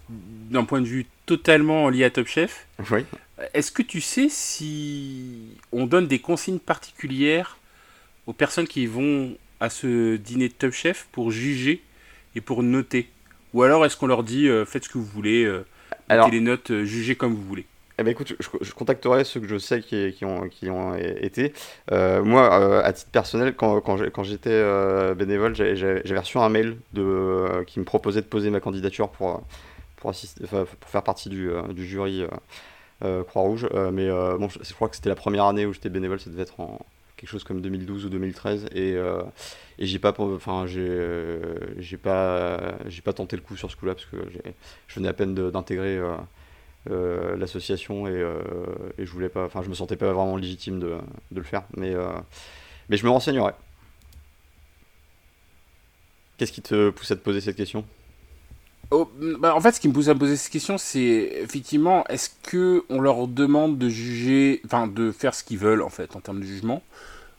d'un 0.09 0.65
point 0.65 0.81
de 0.81 0.87
vue 0.87 1.07
totalement 1.26 1.88
lié 1.88 2.05
à 2.05 2.11
Top 2.11 2.26
Chef, 2.26 2.67
Oui. 2.91 3.05
est-ce 3.55 3.71
que 3.73 3.83
tu 3.83 4.00
sais 4.00 4.29
si 4.29 5.49
on 5.73 5.87
donne 5.87 6.07
des 6.07 6.19
consignes 6.19 6.59
particulières 6.59 7.57
aux 8.26 8.33
personnes 8.33 8.69
qui 8.69 8.87
vont 8.87 9.37
à 9.61 9.71
ce 9.71 10.17
dîner 10.17 10.49
de 10.49 10.53
Top 10.55 10.73
Chef 10.73 11.09
pour 11.12 11.31
juger 11.31 11.83
et 12.35 12.41
pour 12.41 12.62
noter? 12.62 13.09
Ou 13.55 13.62
alors 13.62 13.85
est-ce 13.87 13.97
qu'on 13.97 14.07
leur 14.07 14.23
dit 14.23 14.49
euh, 14.49 14.65
faites 14.67 14.85
ce 14.85 14.88
que 14.91 14.99
vous 14.99 15.05
voulez, 15.05 15.45
mettez 15.47 15.65
Alors, 16.09 16.31
les 16.31 16.41
notes, 16.41 16.83
jugez 16.85 17.15
comme 17.17 17.35
vous 17.35 17.43
voulez? 17.43 17.65
Eh 17.99 18.03
ben 18.03 18.11
écoute, 18.11 18.35
je, 18.38 18.49
je 18.61 18.73
contacterai 18.75 19.25
ceux 19.25 19.41
que 19.41 19.49
je 19.49 19.57
sais 19.57 19.81
qui, 19.81 20.12
qui 20.12 20.26
ont, 20.26 20.49
qui 20.50 20.69
ont 20.69 20.95
été. 20.97 21.55
Euh, 21.93 22.23
moi, 22.23 22.61
euh, 22.61 22.83
à 22.85 22.93
titre 22.93 23.11
personnel, 23.11 23.57
quand, 23.57 23.81
quand 23.81 24.23
j'étais 24.23 24.50
euh, 24.50 25.15
bénévole, 25.15 25.55
j'avais 25.55 26.19
reçu 26.19 26.37
un 26.37 26.50
mail 26.50 26.76
de, 26.93 27.03
euh, 27.03 27.65
qui 27.65 27.81
me 27.81 27.87
proposait 27.87 28.21
de 28.21 28.26
poser 28.26 28.50
ma 28.50 28.61
candidature 28.61 29.09
pour, 29.09 29.43
pour, 29.97 30.11
assister, 30.11 30.45
pour 30.47 30.91
faire 30.91 31.03
partie 31.03 31.31
du, 31.31 31.50
euh, 31.50 31.62
du 31.73 31.87
jury 31.87 32.23
euh, 33.03 33.25
Croix-Rouge. 33.25 33.67
mais 33.93 34.11
bon, 34.11 34.49
je, 34.50 34.75
crois 34.75 34.91
que 34.91 34.97
c'était 34.97 35.09
la 35.09 35.15
première 35.15 35.47
année 35.47 35.65
où 35.65 35.73
j'étais 35.73 35.88
bénévole, 35.88 36.21
ça 36.21 36.29
devait 36.29 36.43
être 36.43 36.61
en 36.61 36.79
quelque 37.17 37.31
chose 37.31 37.45
comme 37.45 37.62
2012 37.62 38.05
ou 38.05 38.09
2013. 38.11 38.67
Et, 38.75 38.93
et 39.79 39.87
j'ai 39.87 39.99
pas, 39.99 40.15
enfin, 40.19 40.67
j'ai 40.67 41.97
pas, 41.97 42.75
pas 43.05 43.12
tenté 43.15 43.37
le 43.37 43.43
coup 43.43 43.57
sur 43.57 43.71
ce 43.71 43.76
coup-là 43.76 43.95
parce 43.95 44.07
que 44.07 44.19
je 44.87 44.95
venais 44.97 45.09
à 45.09 45.15
peine 45.15 45.35
d'intégrer. 45.35 45.99
L'association 46.87 48.07
et, 48.07 48.25
et, 48.99 49.07
je 49.07 49.11
voulais 49.11 49.28
pas 49.28 49.45
enfin 49.45 49.62
je 49.62 49.69
me 49.69 49.75
sentais 49.75 49.97
pas 49.97 50.12
vraiment 50.12 50.37
légitime 50.37 50.78
de, 50.78 50.97
de 51.33 51.38
le 51.38 51.43
faire 51.43 51.64
mais 51.76 51.95
mais 52.88 52.97
je 52.97 53.05
me 53.05 53.11
renseignerai. 53.11 53.52
Qu'est-ce 56.37 56.52
qui 56.52 56.62
te 56.62 56.90
pousse 56.90 57.11
à 57.11 57.16
te 57.16 57.21
poser 57.21 57.40
cette 57.40 57.57
question? 57.57 57.85
Oh, 58.90 59.11
bah, 59.38 59.55
En 59.55 59.61
fait, 59.61 59.73
ce 59.73 59.81
qui 59.81 59.88
me 59.88 59.93
pousse 59.93 60.09
à 60.09 60.14
me 60.14 60.19
poser 60.19 60.37
cette 60.37 60.52
question, 60.52 60.78
c'est 60.78 61.33
effectivement, 61.43 62.05
est-ce 62.09 62.31
que 62.43 62.85
on 62.88 63.00
leur 63.00 63.26
demande 63.26 63.78
de 63.78 63.88
juger, 63.88 64.61
enfin, 64.64 64.87
de 64.87 65.11
faire 65.11 65.35
ce 65.35 65.43
qu'ils 65.43 65.59
veulent 65.59 65.83
en 65.83 65.88
fait 65.88 66.14
en 66.14 66.21
termes 66.21 66.40
de 66.40 66.47
jugement, 66.47 66.83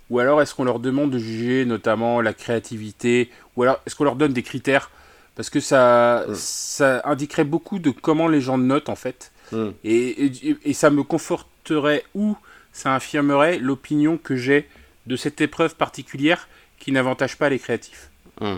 ou 0.09 0.19
alors 0.19 0.41
est-ce 0.41 0.55
qu'on 0.55 0.63
leur 0.63 0.79
demande 0.79 1.11
de 1.11 1.19
juger 1.19 1.65
notamment 1.65 2.21
la 2.21 2.33
créativité, 2.33 3.29
ou 3.55 3.63
alors 3.63 3.79
est-ce 3.85 3.95
qu'on 3.95 4.03
leur 4.03 4.15
donne 4.15 4.33
des 4.33 4.43
critères? 4.43 4.91
Parce 5.35 5.49
que 5.49 5.59
ça, 5.59 6.25
mm. 6.27 6.35
ça 6.35 7.01
indiquerait 7.05 7.45
beaucoup 7.45 7.79
de 7.79 7.91
comment 7.91 8.27
les 8.27 8.41
gens 8.41 8.57
notent 8.57 8.89
en 8.89 8.95
fait, 8.95 9.31
mm. 9.51 9.69
et, 9.83 10.73
ça 10.73 10.89
me 10.89 11.03
conforterait 11.03 12.03
ou 12.13 12.35
ça 12.71 12.95
affirmerait 12.95 13.57
l'opinion 13.59 14.17
que 14.17 14.35
j'ai 14.35 14.67
de 15.05 15.15
cette 15.15 15.41
épreuve 15.41 15.75
particulière 15.75 16.47
qui 16.79 16.91
n'avantage 16.91 17.37
pas 17.37 17.49
les 17.49 17.59
créatifs. 17.59 18.11
Mm. 18.41 18.57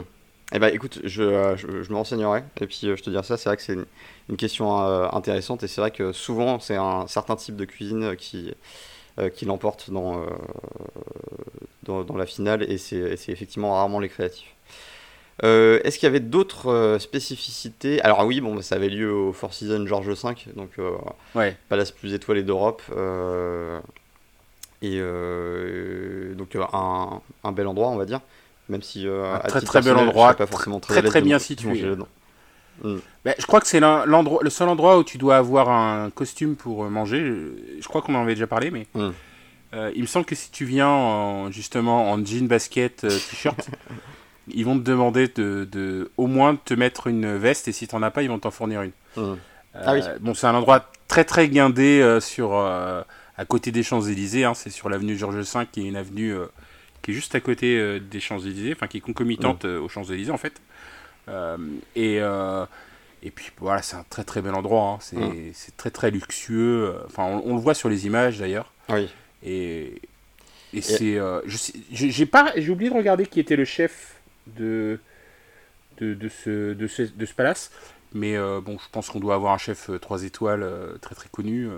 Eh 0.52 0.58
ben, 0.58 0.74
écoute, 0.74 1.00
je, 1.04 1.56
je, 1.56 1.92
me 1.92 1.96
renseignerai 1.96 2.44
et 2.60 2.66
puis 2.66 2.82
euh, 2.86 2.96
je 2.96 3.04
te 3.04 3.10
dirai 3.12 3.24
ça. 3.24 3.38
C'est 3.38 3.50
vrai 3.50 3.58
que 3.58 3.62
c'est 3.62 3.78
une, 4.30 4.38
question 4.38 4.82
euh, 4.82 5.08
intéressante 5.12 5.64
et 5.64 5.68
c'est 5.68 5.82
vrai 5.82 5.92
que 5.92 6.12
souvent 6.12 6.60
c'est 6.60 6.76
un 6.76 7.08
certain 7.08 7.36
type 7.36 7.56
de 7.56 7.66
cuisine 7.66 8.16
qui, 8.16 8.54
euh, 9.20 9.30
qui 9.30 9.46
l'emporte 9.46 9.92
dans, 9.92 10.26
dans, 11.84 12.18
la 12.18 12.26
finale 12.26 12.64
et 12.64 12.78
c'est 12.78 13.16
effectivement 13.28 13.74
rarement 13.74 14.00
les 14.00 14.10
créatifs. 14.10 14.56
Est-ce 15.44 15.98
qu'il 15.98 16.08
y 16.08 16.10
avait 16.10 16.20
d'autres 16.20 16.98
spécificités? 17.00 18.02
Alors 18.02 18.26
oui, 18.26 18.42
bon, 18.42 18.62
ça 18.62 18.76
avait 18.76 18.90
lieu 18.90 19.12
au 19.12 19.34
Four 19.34 19.54
Seasons 19.54 19.86
George 19.86 20.08
V, 20.08 20.16
donc 20.56 20.72
ouais. 21.36 21.56
palace 21.70 21.92
plus 21.92 22.14
étoilé 22.14 22.44
d'Europe. 22.44 22.82
et 24.82 25.00
donc 26.36 26.56
un, 26.56 27.22
un, 27.44 27.52
bel 27.52 27.68
endroit, 27.68 27.90
on 27.90 27.98
va 27.98 28.06
dire 28.06 28.22
même 28.70 28.82
si 28.82 29.08
euh, 29.08 29.36
un 29.36 29.40
très 29.40 29.62
très 29.62 29.82
bel 29.82 29.98
endroit, 29.98 30.34
pas 30.36 30.48
forcément 30.48 30.80
très 30.80 31.02
très, 31.02 31.22
bien 31.22 31.40
situé. 31.40 31.84
Mm. 32.82 32.98
Ben, 33.26 33.36
je 33.38 33.46
crois 33.46 33.60
que 33.60 33.68
c'est 33.68 33.82
l'endroit, 33.82 34.40
le 34.42 34.50
seul 34.50 34.70
endroit 34.70 34.98
où 34.98 35.04
tu 35.04 35.18
dois 35.18 35.38
avoir 35.38 35.70
un 35.70 36.10
costume 36.12 36.56
pour 36.56 36.86
euh, 36.86 36.90
manger. 36.90 37.20
Je 37.80 37.88
crois 37.88 38.02
qu'on 38.02 38.16
en 38.16 38.22
avait 38.22 38.36
déjà 38.36 38.48
parlé, 38.48 38.72
mais 38.72 38.88
mm. 38.94 39.10
euh, 39.74 39.92
il 39.96 40.02
me 40.02 40.08
semble 40.08 40.26
que 40.26 40.36
si 40.36 40.50
tu 40.52 40.64
viens 40.66 40.88
en, 40.88 41.52
justement 41.52 42.10
en 42.10 42.24
jean, 42.24 42.48
basket, 42.48 43.02
t-shirt, 43.02 43.70
ils 44.54 44.66
vont 44.66 44.78
te 44.78 44.84
demander 44.84 45.28
de, 45.28 45.68
de, 45.72 46.12
au 46.18 46.28
moins 46.28 46.56
te 46.56 46.74
mettre 46.74 47.08
une 47.08 47.36
veste 47.36 47.68
et 47.68 47.72
si 47.72 47.88
tu 47.88 47.96
n'en 47.96 48.04
as 48.04 48.12
pas, 48.12 48.24
ils 48.24 48.30
vont 48.30 48.40
t'en 48.40 48.52
fournir 48.52 48.82
une. 48.82 48.92
Mm. 49.16 49.36
Ah 49.74 49.94
oui. 49.94 50.02
Bon, 50.20 50.34
c'est 50.34 50.48
un 50.48 50.56
endroit 50.56 50.92
très 51.08 51.24
très 51.24 51.48
guindé 51.48 52.18
sur 52.22 52.56
à 52.56 53.06
côté 53.48 53.72
des 53.72 53.84
Champs 53.84 54.02
Élysées. 54.02 54.44
Hein, 54.44 54.54
c'est 54.54 54.70
sur 54.70 54.90
l'avenue 54.90 55.18
Georges 55.18 55.36
V, 55.36 55.66
qui 55.72 55.82
est 55.82 55.86
une 55.86 55.96
avenue 55.96 56.36
qui 57.02 57.12
est 57.12 57.14
juste 57.14 57.36
à 57.36 57.40
côté 57.40 57.78
euh, 57.78 58.00
des 58.00 58.20
Champs-Élysées, 58.20 58.74
enfin 58.74 58.88
qui 58.88 58.98
est 58.98 59.02
concomitante 59.02 59.66
euh, 59.66 59.80
aux 59.80 59.90
Champs-Élysées 59.90 60.32
en 60.32 60.38
fait. 60.38 60.62
Euh, 61.28 61.58
et, 61.96 62.16
et 63.22 63.32
puis 63.32 63.52
voilà, 63.58 63.82
c'est 63.82 63.96
un 63.96 64.06
très 64.10 64.24
très 64.24 64.42
bel 64.42 64.56
endroit, 64.56 65.00
hein. 65.14 65.52
c'est 65.54 65.78
très 65.78 65.92
très 65.92 66.10
luxueux, 66.10 66.96
enfin 67.06 67.24
on, 67.24 67.54
le 67.54 67.62
voit 67.62 67.74
sur 67.74 67.90
les 67.90 68.08
images 68.08 68.40
d'ailleurs. 68.40 68.72
Oui. 68.90 69.10
Et, 69.44 70.02
et, 70.74 70.82
c'est. 70.82 71.20
j'ai 71.92 72.26
pas 72.26 72.52
j'ai 72.56 72.72
oublié 72.72 72.90
de 72.90 72.96
regarder 72.96 73.28
qui 73.28 73.40
était 73.40 73.56
le 73.56 73.66
chef 73.66 74.16
de, 74.58 75.00
de, 76.00 76.14
de, 76.14 76.30
ce, 76.30 76.74
de, 76.74 76.88
ce, 76.88 77.04
de 77.04 77.26
ce 77.26 77.34
palace. 77.34 77.72
Mais 78.14 78.38
bon, 78.38 78.78
je 78.80 78.90
pense 78.92 79.10
qu'on 79.10 79.20
doit 79.20 79.36
avoir 79.36 79.54
un 79.54 79.58
chef 79.60 79.92
3 80.02 80.24
étoiles 80.24 80.68
très 81.00 81.14
très 81.14 81.30
connu 81.30 81.70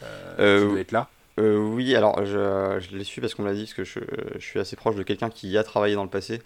qui 0.00 0.04
doit 0.36 0.80
être 0.80 0.92
là. 0.92 1.08
Euh, 1.38 1.56
oui, 1.58 1.94
alors 1.94 2.24
je, 2.24 2.80
je 2.80 2.96
l'ai 2.96 3.04
su 3.04 3.20
parce 3.20 3.34
qu'on 3.34 3.44
m'a 3.44 3.54
dit, 3.54 3.62
parce 3.62 3.74
que 3.74 3.84
je, 3.84 4.00
je, 4.38 4.44
suis 4.44 4.58
assez 4.58 4.76
proche 4.76 4.96
de 4.96 5.02
quelqu'un 5.02 5.30
qui 5.30 5.48
y 5.48 5.58
a 5.58 5.62
travaillé 5.62 5.94
dans 5.94 6.02
le 6.02 6.10
passé. 6.10 6.42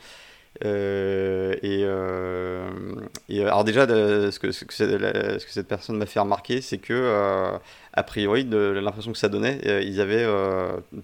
Euh, 0.64 1.55
et, 1.62 1.83
euh, 1.85 2.68
et, 3.31 3.42
alors 3.42 3.64
déjà, 3.64 3.87
ce 3.87 4.38
que, 4.38 4.53
ce 4.53 4.64
que, 4.66 4.75
ce 4.75 5.45
que 5.45 5.51
cette 5.51 5.68
personne 5.68 5.97
m'a 5.97 6.07
fait 6.07 6.21
remarquer, 6.21 6.61
c'est 6.61 6.79
que, 6.79 7.59
a 7.95 8.03
priori, 8.03 8.45
l'impression 8.45 9.12
que 9.12 9.18
ça 9.18 9.29
donnait, 9.29 9.61
ils 9.85 10.01
avaient 10.01 10.27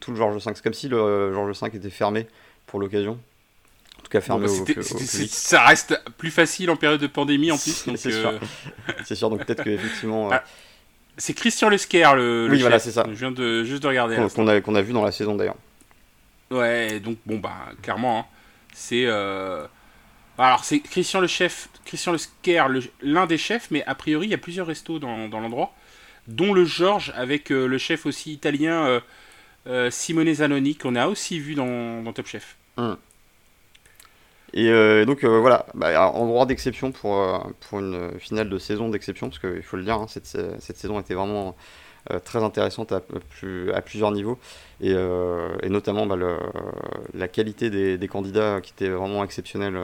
tout 0.01 0.11
le 0.11 0.17
Georges 0.17 0.35
V. 0.35 0.53
C'est 0.55 0.63
comme 0.63 0.75
si 0.75 0.89
le 0.89 1.33
Georges 1.33 1.59
V 1.61 1.71
était 1.75 1.91
fermé 1.91 2.27
pour 2.67 2.81
l'occasion. 2.81 3.19
Tout 4.09 4.13
cas, 4.13 4.21
fermé 4.23 4.47
au, 4.49 4.67
Ça 5.29 5.67
reste 5.67 6.01
plus 6.17 6.31
facile 6.31 6.71
en 6.71 6.77
période 6.77 7.01
de 7.01 7.07
pandémie 7.07 7.51
en 7.51 7.59
plus. 7.59 7.85
c'est 7.97 8.11
sûr. 8.11 8.41
c'est 9.05 9.15
sûr, 9.15 9.29
donc 9.29 9.45
peut-être 9.45 9.63
qu'effectivement... 9.63 10.31
Ah, 10.33 10.45
c'est 11.21 11.35
Christian 11.35 11.69
Lesquer, 11.69 12.13
le, 12.15 12.47
le 12.47 12.53
Oui, 12.53 12.61
voilà, 12.61 12.79
c'est 12.79 12.93
ça. 12.93 13.05
Je 13.09 13.19
viens 13.19 13.33
de, 13.33 13.65
juste 13.65 13.83
de 13.83 13.89
regarder. 13.89 14.17
Qu'on 14.37 14.47
a, 14.47 14.61
qu'on 14.61 14.77
a 14.77 14.83
vu 14.83 14.93
dans 14.93 15.05
la 15.05 15.11
saison 15.11 15.35
d'ailleurs. 15.35 15.57
Ouais, 16.53 17.01
donc 17.01 17.19
bon, 17.27 17.39
bah, 17.39 17.57
clairement, 17.83 18.21
hein, 18.21 18.25
c'est. 18.73 19.05
Euh... 19.05 19.67
Alors, 20.39 20.65
c'est 20.65 20.79
Christian 20.79 21.21
le 21.21 21.27
chef, 21.27 21.69
Christian 21.85 22.13
Lesquer, 22.13 22.65
l'un 23.03 23.27
des 23.27 23.37
chefs, 23.37 23.73
mais 23.73 23.85
a 23.87 23.97
priori, 23.97 24.29
il 24.29 24.31
y 24.31 24.35
a 24.35 24.39
plusieurs 24.39 24.69
restos 24.69 25.01
dans, 25.01 25.29
dans 25.29 25.41
l'endroit, 25.41 25.75
dont 26.29 26.55
le 26.55 26.65
Georges, 26.65 27.13
avec 27.17 27.51
euh, 27.51 27.67
le 27.67 27.77
chef 27.77 28.07
aussi 28.07 28.33
italien 28.33 28.87
euh, 28.87 29.01
euh, 29.67 29.91
Simone 29.91 30.33
Zanoni, 30.33 30.77
qu'on 30.77 30.95
a 30.95 31.09
aussi 31.09 31.41
vu 31.41 31.57
dans, 31.57 32.03
dans 32.03 32.13
Top 32.13 32.29
Chef. 32.29 32.57
Hum. 32.77 32.97
Et 34.55 34.71
euh, 34.71 35.05
donc 35.05 35.25
euh, 35.25 35.41
voilà, 35.41 35.67
bah, 35.75 36.11
endroit 36.11 36.47
d'exception 36.47 36.91
pour, 36.91 37.19
euh, 37.19 37.39
pour 37.69 37.81
une 37.81 38.19
finale 38.19 38.49
de 38.49 38.59
saison 38.59 38.89
d'exception, 38.89 39.29
parce 39.29 39.39
qu'il 39.39 39.63
faut 39.63 39.77
le 39.77 39.85
dire, 39.85 39.97
hein, 39.97 40.07
cette, 40.09 40.27
cette, 40.27 40.77
saison 40.77 41.01
était 41.01 41.15
vraiment 41.15 41.55
très 42.25 42.43
intéressante 42.43 42.93
à, 42.93 43.03
plusieurs 43.83 44.13
niveaux, 44.13 44.39
et, 44.81 44.95
notamment 45.69 46.07
bah, 46.07 46.17
la 47.13 47.29
qualité 47.29 47.69
des, 47.99 48.09
candidats 48.09 48.61
qui 48.63 48.73
était 48.73 48.89
vraiment 48.89 49.23
exceptionnelle 49.23 49.79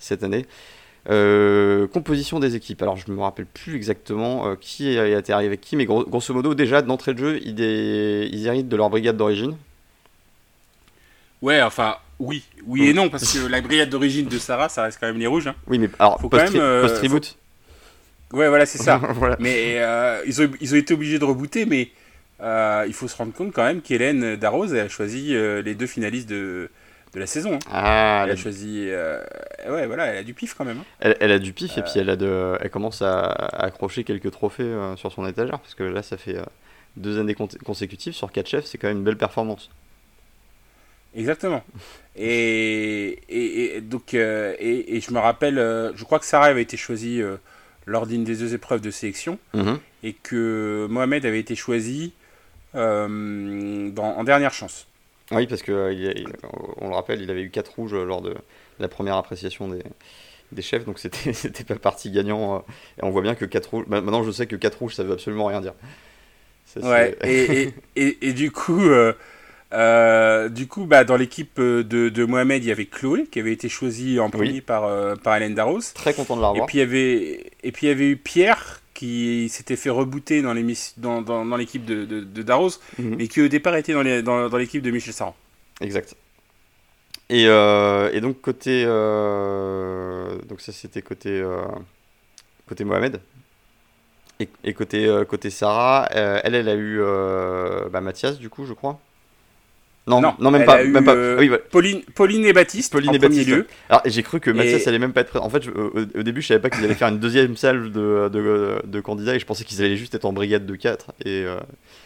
cette 0.00 0.24
année. 0.24 0.46
composition 1.06 2.40
des 2.40 2.56
équipes. 2.56 2.82
Alors 2.82 2.96
je 2.96 3.08
me 3.12 3.20
rappelle 3.20 3.46
plus 3.46 3.76
exactement 3.76 4.56
qui 4.56 4.98
a 4.98 5.16
été 5.16 5.32
arrivé 5.32 5.46
avec 5.46 5.60
qui, 5.60 5.76
mais 5.76 5.84
grosso 5.84 6.34
modo 6.34 6.54
déjà 6.54 6.82
d'entrée 6.82 7.14
de 7.14 7.18
jeu, 7.18 7.40
ils, 7.44 7.60
ils 7.60 8.46
héritent 8.48 8.68
de 8.68 8.76
leur 8.76 8.90
brigade 8.90 9.16
d'origine. 9.16 9.56
Ouais, 11.40 11.62
enfin 11.62 11.98
oui, 12.18 12.44
oui 12.66 12.88
et 12.88 12.94
non, 12.94 13.08
parce 13.08 13.32
que 13.32 13.46
la 13.46 13.60
brigade 13.60 13.90
d'origine 13.90 14.26
de 14.26 14.38
Sarah, 14.38 14.68
ça 14.68 14.82
reste 14.82 14.98
quand 15.00 15.06
même 15.06 15.18
les 15.18 15.26
rouges. 15.26 15.46
Hein. 15.46 15.54
Oui, 15.66 15.78
mais 15.78 15.88
alors, 15.98 16.20
faut 16.20 16.28
post, 16.28 16.46
quand 16.46 16.52
même, 16.52 16.60
euh, 16.62 17.08
post 17.08 17.38
Ouais, 18.32 18.48
voilà, 18.48 18.66
c'est 18.66 18.78
ça. 18.78 19.00
Mais 19.38 19.74
euh, 19.76 20.20
ils, 20.26 20.42
ont, 20.42 20.50
ils 20.60 20.74
ont 20.74 20.76
été 20.76 20.94
obligés 20.94 21.18
de 21.18 21.24
rebooter, 21.24 21.66
mais 21.66 21.90
euh, 22.40 22.84
il 22.88 22.92
faut 22.92 23.06
se 23.06 23.16
rendre 23.16 23.32
compte 23.32 23.52
quand 23.52 23.62
même 23.62 23.80
qu'Hélène 23.80 24.34
Darroze 24.34 24.74
a 24.74 24.88
choisi 24.88 25.34
les 25.34 25.74
deux 25.76 25.86
finalistes 25.86 26.28
de, 26.28 26.68
de 27.12 27.20
la 27.20 27.26
saison. 27.26 27.54
Hein. 27.54 27.68
Ah, 27.70 28.22
elle 28.24 28.32
a 28.32 28.36
choisi. 28.36 28.88
ouais, 29.68 29.86
voilà, 29.86 30.06
elle 30.06 30.18
a 30.18 30.22
du 30.24 30.34
pif 30.34 30.54
quand 30.54 30.64
même. 30.64 30.78
Hein. 30.78 30.84
Elle, 30.98 31.16
elle, 31.20 31.32
a 31.32 31.38
du 31.38 31.52
pif 31.52 31.78
et 31.78 31.82
puis 31.82 31.92
elle, 31.96 32.10
a 32.10 32.16
de, 32.16 32.56
elle 32.60 32.70
commence 32.70 33.02
à, 33.02 33.22
accrocher 33.22 34.02
quelques 34.02 34.32
trophées 34.32 34.72
sur 34.96 35.12
son 35.12 35.26
étagère, 35.28 35.60
parce 35.60 35.74
que 35.74 35.84
là, 35.84 36.02
ça 36.02 36.16
fait 36.16 36.38
deux 36.96 37.20
années 37.20 37.36
consécutives 37.64 38.14
sur 38.14 38.32
quatre 38.32 38.48
chefs, 38.48 38.64
c'est 38.64 38.78
quand 38.78 38.88
même 38.88 38.98
une 38.98 39.04
belle 39.04 39.18
performance. 39.18 39.70
Exactement. 41.16 41.62
Et, 42.16 43.20
et, 43.28 43.80
donc, 43.80 44.14
euh, 44.14 44.54
et, 44.58 45.00
je 45.00 45.12
me 45.12 45.18
rappelle, 45.18 45.58
euh, 45.58 45.92
je 45.96 46.04
crois 46.04 46.18
que 46.18 46.26
Sarah 46.26 46.46
avait 46.46 46.62
été 46.62 46.76
choisie 46.76 47.20
euh, 47.20 47.36
lors 47.86 48.06
d'une 48.06 48.24
des 48.24 48.36
deux 48.36 48.54
épreuves 48.54 48.80
de 48.80 48.90
sélection 48.90 49.38
mhm. 49.52 49.78
et 50.02 50.12
que 50.12 50.86
Mohamed 50.90 51.24
avait 51.26 51.40
été 51.40 51.54
choisi 51.54 52.12
dans, 52.74 53.88
en 53.96 54.24
dernière 54.24 54.52
chance. 54.52 54.88
Oui, 55.30 55.46
parce 55.46 55.62
que 55.62 55.92
on 56.80 56.88
le 56.88 56.94
rappelle, 56.94 57.22
il 57.22 57.30
avait 57.30 57.42
eu 57.42 57.50
4 57.50 57.68
rouges 57.76 57.94
lors 57.94 58.20
de 58.20 58.34
la 58.80 58.88
première 58.88 59.16
appréciation 59.16 59.68
des, 59.68 59.82
des 60.50 60.62
chefs, 60.62 60.84
donc 60.84 60.98
c'était 60.98 61.64
pas 61.68 61.76
parti 61.76 62.10
gagnant. 62.10 62.64
et 62.98 63.04
on 63.04 63.10
voit 63.10 63.22
bien 63.22 63.36
que 63.36 63.44
4 63.44 63.70
rouges. 63.70 63.86
Maintenant, 63.86 64.24
je 64.24 64.32
sais 64.32 64.46
que 64.46 64.56
4 64.56 64.76
rouges, 64.76 64.94
ça 64.94 65.04
veut 65.04 65.12
absolument 65.12 65.46
rien 65.46 65.60
dire. 65.60 65.74
ouais, 66.82 67.16
et, 67.22 67.72
et, 67.94 68.32
du 68.32 68.50
coup. 68.50 68.82
Euh, 69.74 70.48
du 70.48 70.68
coup, 70.68 70.86
bah, 70.86 71.04
dans 71.04 71.16
l'équipe 71.16 71.58
euh, 71.58 71.82
de, 71.82 72.24
Mohamed, 72.24 72.62
il 72.62 72.68
y 72.68 72.72
avait 72.72 72.86
Chloé 72.86 73.26
qui 73.26 73.40
avait 73.40 73.52
été 73.52 73.68
choisie 73.68 74.20
en 74.20 74.30
premier 74.30 74.60
par, 74.60 74.84
euh, 74.84 75.16
par 75.16 75.36
Hélène 75.36 75.54
Darros. 75.54 75.80
Très 75.94 76.14
content 76.14 76.36
de 76.36 76.42
la 76.42 76.48
revoir. 76.48 76.64
Et 76.64 76.68
puis 76.68 76.78
il 76.78 76.80
y 76.80 76.84
avait, 76.84 77.52
et 77.62 77.72
puis, 77.72 77.86
il 77.86 77.88
y 77.88 77.92
avait 77.92 78.08
eu 78.08 78.16
Pierre 78.16 78.80
qui 78.94 79.48
s'était 79.48 79.74
fait 79.74 79.90
rebooter 79.90 80.40
dans 80.42 80.52
l'équipe 80.52 80.94
dans, 80.98 81.20
dans, 81.20 81.56
l'équipe 81.56 81.84
de, 81.84 82.04
de, 82.04 82.42
Darros, 82.42 82.70
mhm. 82.98 83.16
mais 83.16 83.26
qui 83.26 83.42
au 83.42 83.48
départ 83.48 83.74
était 83.74 83.92
dans, 83.92 84.04
dans, 84.22 84.48
dans 84.48 84.56
l'équipe 84.56 84.82
de 84.82 84.90
Michel 84.92 85.12
Saran. 85.12 85.34
Exact. 85.80 86.14
Et, 87.28 87.44
et 87.46 88.20
donc 88.20 88.40
côté 88.40 88.84
donc 88.84 90.60
ça 90.60 90.70
c'était 90.72 91.02
côté 91.02 91.42
côté 92.68 92.84
Mohamed 92.84 93.20
Et, 94.38 94.74
côté, 94.74 95.10
côté 95.28 95.50
Sarah, 95.50 96.06
elle, 96.12 96.54
elle 96.54 96.68
a 96.68 96.76
eu 96.76 97.00
bah, 97.90 98.00
Mathias, 98.00 98.38
du 98.38 98.48
coup, 98.48 98.64
je 98.66 98.74
crois. 98.74 99.00
Non, 100.06 100.20
non, 100.20 100.50
même 100.50 100.66
pas. 100.66 100.84
même 100.84 101.04
pas. 101.04 101.36
oui, 101.36 101.50
Pauline, 101.70 102.02
Pauline 102.14 102.44
et 102.44 102.52
Baptiste. 102.52 102.92
Pauline 102.92 103.10
en 103.10 103.14
et 103.14 103.18
Baptiste. 103.18 103.48
Lieu. 103.48 103.66
Alors 103.88 104.02
j'ai 104.04 104.22
cru 104.22 104.38
que 104.38 104.50
Mathias 104.50 104.86
allait 104.86 104.98
même 104.98 105.12
pas 105.12 105.22
être 105.22 105.30
présent. 105.30 105.46
En 105.46 105.50
fait, 105.50 105.66
au, 105.68 106.22
début, 106.22 106.42
je 106.42 106.48
savais 106.48 106.60
pas 106.60 106.68
qu'ils 106.70 106.84
allaient 106.84 106.94
faire 106.94 107.08
une 107.08 107.20
deuxième 107.20 107.56
salle 107.56 107.90
de, 107.90 108.28
de, 108.28 108.82
de, 108.84 109.00
candidats 109.00 109.34
et 109.34 109.38
je 109.38 109.46
pensais 109.46 109.64
qu'ils 109.64 109.82
allaient 109.82 109.96
juste 109.96 110.14
être 110.14 110.26
en 110.26 110.32
brigade 110.32 110.66
de 110.66 110.76
4 110.76 111.12
et 111.24 111.46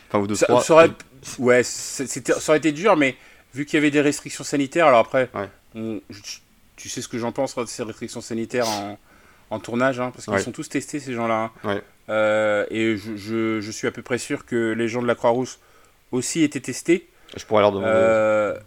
enfin 0.09 0.21
ou 0.21 0.27
de 0.27 0.35
3. 0.35 0.63
Ça 0.63 0.75
aurait... 0.75 0.91
Ouais, 1.39 1.63
ça 1.65 2.05
aurait 2.49 2.59
été 2.59 2.73
dur, 2.73 2.97
mais 2.97 3.17
vu 3.55 3.65
qu'il 3.65 3.77
y 3.77 3.79
avait 3.79 3.91
des 3.91 4.01
restrictions 4.01 4.45
sanitaires, 4.45 4.87
alors 4.87 5.01
après, 5.01 5.29
tu 6.77 6.89
sais 6.89 7.03
ce 7.03 7.09
que 7.09 7.19
j'en 7.19 7.33
pense 7.33 7.57
de 7.57 7.67
ces 7.67 7.83
restrictions 7.83 8.21
sanitaires 8.21 8.69
en, 8.69 8.99
en 9.51 9.59
tournage, 9.59 10.01
hein, 10.01 10.13
parce 10.13 10.27
qu'ils 10.27 10.41
sont 10.41 10.53
tous 10.53 10.69
testés 10.69 11.01
ces 11.01 11.13
gens-là. 11.13 11.51
Hein. 11.65 11.81
Euh, 12.09 12.65
et 12.71 12.97
je, 12.97 13.17
je, 13.17 13.61
je, 13.61 13.71
suis 13.71 13.87
à 13.87 13.91
peu 13.91 14.03
près 14.03 14.19
sûr 14.19 14.47
que 14.47 14.73
les 14.73 14.89
gens 14.89 15.03
de 15.03 15.07
la 15.07 15.15
Croix-Rousse 15.15 15.59
aussi 16.11 16.43
étaient 16.43 16.61
testés. 16.61 17.09
Je 17.37 17.45
pourrais 17.45 17.63
leur 17.63 17.73
demander. 17.73 17.91
Euh, 17.93 18.59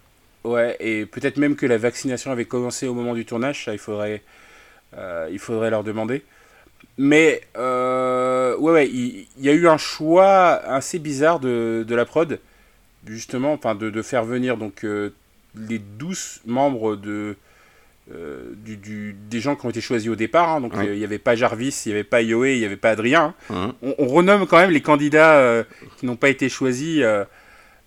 ouais, 0.44 0.76
et 0.80 1.06
peut-être 1.06 1.36
même 1.36 1.56
que 1.56 1.66
la 1.66 1.78
vaccination 1.78 2.30
avait 2.30 2.44
commencé 2.44 2.86
au 2.86 2.94
moment 2.94 3.14
du 3.14 3.24
tournage, 3.24 3.64
ça 3.64 3.72
il 3.72 3.78
faudrait, 3.78 4.22
euh, 4.96 5.28
il 5.30 5.38
faudrait 5.38 5.70
leur 5.70 5.84
demander. 5.84 6.22
Mais 6.98 7.42
ouais, 7.56 8.54
ouais, 8.58 8.88
il, 8.88 9.26
y, 9.38 9.48
a 9.48 9.52
eu 9.52 9.66
un 9.66 9.78
choix 9.78 10.52
assez 10.64 10.98
bizarre 10.98 11.40
de, 11.40 11.84
de 11.86 11.94
la 11.94 12.04
prod 12.04 12.38
justement, 13.06 13.52
enfin, 13.52 13.74
de, 13.74 13.90
de, 13.90 14.02
faire 14.02 14.24
venir 14.24 14.56
donc 14.56 14.84
euh, 14.84 15.10
les 15.56 15.78
12 15.78 16.42
membres 16.46 16.96
de, 16.96 17.36
euh, 18.12 18.52
du, 18.56 19.16
des 19.28 19.40
gens 19.40 19.56
qui 19.56 19.66
ont 19.66 19.70
été 19.70 19.80
choisis 19.80 20.08
au 20.08 20.16
départ. 20.16 20.48
Hein. 20.48 20.60
donc 20.60 20.72
il 20.82 20.92
n'y 20.92 21.04
avait 21.04 21.18
pas 21.18 21.34
Jarvis, 21.34 21.82
il 21.86 21.88
n'y 21.88 21.94
avait 21.94 22.04
pas 22.04 22.22
Yoé, 22.22 22.54
il 22.54 22.60
n'y 22.60 22.64
avait 22.64 22.76
pas 22.76 22.90
Adrien. 22.90 23.34
Hein. 23.50 23.74
On, 23.82 24.06
renomme 24.06 24.46
quand 24.46 24.58
même 24.58 24.70
les 24.70 24.82
candidats 24.82 25.34
euh, 25.34 25.64
qui 25.98 26.06
n'ont 26.06 26.16
pas 26.16 26.28
été 26.28 26.48
choisis 26.48 27.02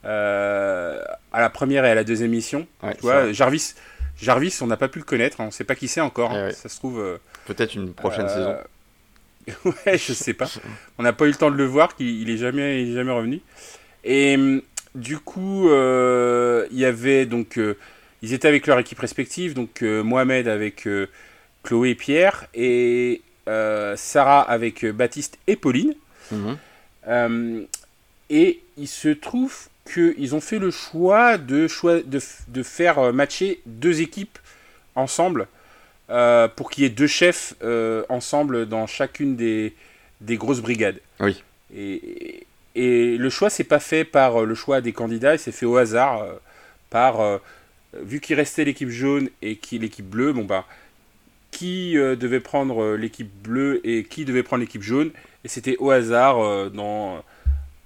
à 0.05 1.41
la 1.41 1.49
première 1.49 1.85
et 1.85 1.91
à 1.91 1.95
la 1.95 2.03
deuxième 2.03 2.31
mission. 2.31 2.67
tu 2.81 3.01
vois, 3.01 3.31
Jarvis, 3.31 3.73
Jarvis, 4.21 4.57
on 4.61 4.67
n'a 4.67 4.77
pas 4.77 4.87
pu 4.87 4.99
le 4.99 5.05
connaître, 5.05 5.41
hein. 5.41 5.45
on 5.45 5.47
ne 5.47 5.51
sait 5.51 5.63
pas 5.63 5.75
qui 5.75 5.87
c'est 5.87 6.01
encore. 6.01 6.35
Eh 6.35 6.51
ça 6.53 6.69
se 6.69 6.77
trouve. 6.77 7.19
Peut-être 7.45 7.75
une 7.75 7.93
prochaine 7.93 8.29
saison. 8.29 8.55
ouais, 9.65 9.97
je 9.97 10.13
sais 10.13 10.33
pas. 10.33 10.49
On 10.97 11.03
n'a 11.03 11.13
pas 11.13 11.25
eu 11.25 11.29
le 11.29 11.35
temps 11.35 11.51
de 11.51 11.55
le 11.55 11.65
voir, 11.65 11.95
qu'il 11.95 12.29
est 12.29 12.37
jamais, 12.37 12.83
il 12.83 12.91
est 12.91 12.95
jamais 12.95 13.11
revenu. 13.11 13.41
Et 14.03 14.35
hum, 14.35 14.61
du 14.93 15.17
coup, 15.17 15.69
euh, 15.69 16.67
il 16.71 16.79
y 16.79 16.85
avait 16.85 17.25
donc. 17.25 17.57
Euh, 17.57 17.77
ils 18.21 18.33
étaient 18.33 18.47
avec 18.47 18.65
leur 18.65 18.79
équipe 18.79 18.99
respective, 18.99 19.53
donc 19.53 19.83
euh, 19.83 20.01
Mohamed 20.01 20.47
avec 20.47 20.87
Chloé 21.63 21.89
et 21.91 21.95
Pierre, 21.95 22.47
et 22.55 23.21
Sarah 23.45 24.41
avec 24.41 24.85
Baptiste 24.85 25.37
et 25.47 25.55
Pauline. 25.55 25.93
Mhm. 26.31 27.67
et 28.31 28.59
il 28.77 28.87
se 28.87 29.09
trouve 29.09 29.67
qu'ils 29.86 30.36
ont 30.36 30.41
fait 30.41 30.60
le 30.60 30.71
choix 30.71 31.38
de, 31.38 31.67
choix 31.67 32.02
de, 32.02 32.19
de 32.48 32.63
faire 32.63 33.13
matcher 33.13 33.62
deux 33.65 34.02
équipes 34.02 34.38
ensemble 34.95 35.48
pour 36.08 36.69
qu'il 36.69 36.84
y 36.84 36.88
ait 36.88 36.89
deux 36.89 37.08
chefs 37.08 37.56
ensemble 38.10 38.67
dans 38.67 38.88
chacune 38.88 39.36
des, 39.36 39.74
des 40.21 40.38
grosses 40.38 40.62
brigades. 40.62 41.00
Oui. 41.19 41.43
Et, 41.76 42.45
et 42.76 43.17
le 43.17 43.30
choix 43.30 43.50
s'est 43.50 43.63
pas 43.63 43.80
fait 43.80 44.04
par 44.04 44.41
euh, 44.41 44.45
le 44.45 44.54
choix 44.54 44.82
des 44.82 44.91
candidats, 44.91 45.34
il 45.34 45.39
s'est 45.39 45.54
fait 45.54 45.65
au 45.65 45.78
hasard 45.78 46.21
euh, 46.21 46.34
par 46.89 47.21
euh, 47.21 47.38
vu 47.93 48.19
qu'il 48.19 48.36
restait 48.36 48.65
l'équipe 48.65 48.89
jaune 48.89 49.30
et 49.41 49.56
qui 49.56 49.80
l'équipe 49.80 50.06
bleue, 50.06 50.34
bon 50.34 50.43
bah 50.43 50.65
qui 51.52 51.93
devait 51.93 52.41
prendre 52.41 52.98
l'équipe 52.98 53.32
bleue 53.41 53.80
et 53.88 54.04
qui 54.04 54.26
devait 54.26 54.43
prendre 54.43 54.60
l'équipe 54.60 54.82
jaune 54.82 55.12
et 55.45 55.48
c'était 55.48 55.78
au 55.78 55.89
hasard 55.89 56.69
dans 56.71 57.24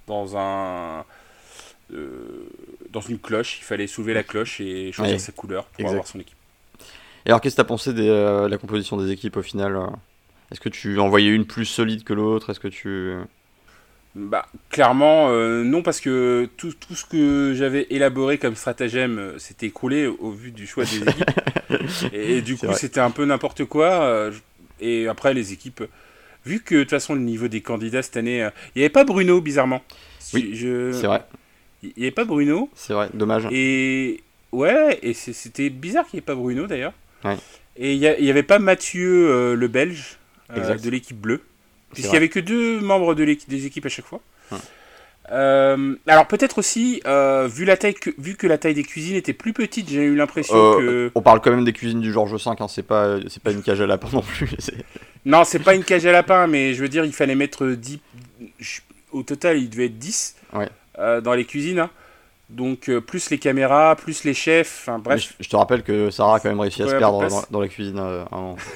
dans 0.08 0.36
un 0.36 1.04
dans 2.90 3.00
une 3.00 3.18
cloche, 3.18 3.58
il 3.60 3.64
fallait 3.64 3.86
soulever 3.86 4.14
la 4.14 4.22
cloche 4.22 4.60
et 4.60 4.92
choisir 4.92 5.20
sa 5.20 5.32
couleur 5.32 5.64
pour 5.66 5.88
avoir 5.88 6.06
son 6.06 6.20
équipe. 6.20 6.36
Et 7.26 7.30
alors 7.30 7.40
qu'est-ce 7.40 7.54
que 7.54 7.60
tu 7.60 7.62
as 7.62 7.64
pensé 7.64 7.92
de 7.92 8.46
la 8.46 8.58
composition 8.58 8.96
des 8.96 9.10
équipes 9.10 9.36
au 9.36 9.42
final 9.42 9.78
Est-ce 10.50 10.60
que 10.60 10.68
tu 10.68 10.98
en 10.98 11.08
voyais 11.08 11.30
une 11.30 11.46
plus 11.46 11.66
solide 11.66 12.04
que 12.04 12.12
l'autre? 12.12 12.50
Est-ce 12.50 12.60
que 12.60 12.68
tu 12.68 13.16
bah, 14.16 14.46
clairement, 14.70 15.28
euh, 15.30 15.62
non, 15.62 15.82
parce 15.82 16.00
que 16.00 16.48
tout, 16.56 16.72
tout 16.72 16.96
ce 16.96 17.04
que 17.04 17.54
j'avais 17.54 17.86
élaboré 17.90 18.38
comme 18.38 18.56
stratagème 18.56 19.18
euh, 19.18 19.38
s'était 19.38 19.66
écroulé 19.66 20.06
au 20.06 20.32
vu 20.32 20.50
du 20.50 20.66
choix 20.66 20.84
des 20.84 20.96
équipes. 20.96 21.30
et, 22.12 22.42
du 22.42 22.56
coup, 22.56 22.72
c'était 22.74 23.00
un 23.00 23.12
peu 23.12 23.24
n'importe 23.24 23.64
quoi. 23.66 24.02
Euh, 24.02 24.32
et 24.80 25.06
après, 25.06 25.32
les 25.32 25.52
équipes, 25.52 25.84
vu 26.44 26.60
que 26.60 26.74
de 26.74 26.80
toute 26.80 26.90
façon, 26.90 27.14
le 27.14 27.20
niveau 27.20 27.46
des 27.46 27.60
candidats 27.60 28.02
cette 28.02 28.16
année, 28.16 28.38
il 28.74 28.78
n'y 28.78 28.82
avait 28.82 28.88
pas 28.88 29.04
Bruno, 29.04 29.40
bizarrement. 29.40 29.82
Oui, 30.34 30.58
c'est 30.58 31.06
vrai. 31.06 31.24
Il 31.82 31.92
n'y 31.96 32.04
avait 32.04 32.10
pas 32.10 32.24
Bruno. 32.24 32.68
C'est 32.74 32.92
vrai, 32.92 33.08
dommage. 33.14 33.46
Et 33.50 34.22
ouais, 34.52 34.98
et 35.02 35.14
c'était 35.14 35.70
bizarre 35.70 36.06
qu'il 36.06 36.18
n'y 36.18 36.18
ait 36.18 36.26
pas 36.26 36.34
Bruno 36.34 36.66
d'ailleurs. 36.66 36.92
Et 37.76 37.94
il 37.94 38.00
n'y 38.00 38.30
avait 38.30 38.42
pas 38.42 38.58
Mathieu, 38.58 39.54
le 39.54 39.68
Belge, 39.68 40.18
de 40.54 40.90
l'équipe 40.90 41.18
bleue. 41.18 41.42
Puisqu'il 41.92 42.12
n'y 42.12 42.18
avait 42.18 42.28
que 42.28 42.40
deux 42.40 42.80
membres 42.80 43.14
de 43.14 43.24
des 43.24 43.66
équipes 43.66 43.86
à 43.86 43.88
chaque 43.88 44.04
fois. 44.04 44.20
Euh, 45.32 45.94
alors 46.06 46.26
peut-être 46.26 46.58
aussi, 46.58 47.00
euh, 47.06 47.46
vu, 47.46 47.64
la 47.64 47.76
taille 47.76 47.94
que, 47.94 48.10
vu 48.18 48.34
que 48.34 48.46
la 48.46 48.58
taille 48.58 48.74
des 48.74 48.82
cuisines 48.82 49.16
était 49.16 49.32
plus 49.32 49.52
petite, 49.52 49.88
j'ai 49.88 50.02
eu 50.02 50.16
l'impression 50.16 50.56
euh, 50.56 50.78
que... 51.08 51.12
On 51.14 51.22
parle 51.22 51.40
quand 51.40 51.50
même 51.50 51.64
des 51.64 51.72
cuisines 51.72 52.00
du 52.00 52.12
Georges 52.12 52.34
V, 52.34 52.40
hein, 52.46 52.68
c'est 52.68 52.82
pas, 52.82 53.18
pas 53.42 53.52
une 53.52 53.62
cage 53.62 53.80
à 53.80 53.86
lapin 53.86 54.08
non 54.12 54.22
plus. 54.22 54.50
non, 55.24 55.44
c'est 55.44 55.60
pas 55.60 55.74
une 55.74 55.84
cage 55.84 56.04
à 56.06 56.12
lapin, 56.12 56.46
mais 56.46 56.74
je 56.74 56.82
veux 56.82 56.88
dire, 56.88 57.04
il 57.04 57.12
fallait 57.12 57.36
mettre 57.36 57.66
10... 57.66 58.00
Au 59.12 59.22
total, 59.22 59.58
il 59.58 59.68
devait 59.68 59.86
être 59.86 59.98
10 59.98 60.36
dans 61.22 61.34
les 61.34 61.44
cuisines. 61.44 61.80
Hein. 61.80 61.90
Donc 62.50 62.88
euh, 62.88 63.00
plus 63.00 63.30
les 63.30 63.38
caméras, 63.38 63.94
plus 63.94 64.24
les 64.24 64.34
chefs, 64.34 64.80
enfin 64.82 64.98
bref. 64.98 65.34
Je, 65.38 65.48
te 65.48 65.54
rappelle 65.54 65.84
que 65.84 66.10
Sarah 66.10 66.36
a 66.36 66.40
quand 66.40 66.48
même 66.48 66.58
réussi 66.58 66.82
à 66.82 66.88
se 66.88 66.96
perdre 66.96 67.46
dans, 67.50 67.60
la 67.60 67.68
cuisine. 67.68 67.98
Euh, 68.00 68.24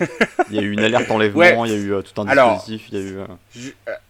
il 0.50 0.56
y 0.56 0.58
a 0.60 0.62
eu 0.62 0.70
une 0.70 0.80
alerte 0.80 1.10
enlèvement, 1.10 1.64
il 1.64 1.72
y 1.72 1.74
a 1.74 1.78
eu 1.78 1.92
euh, 1.92 2.02
tout 2.02 2.20
un 2.20 2.24
dispositif, 2.24 2.88
il 2.92 2.98
y 2.98 3.02
a 3.02 3.04
eu. 3.04 3.18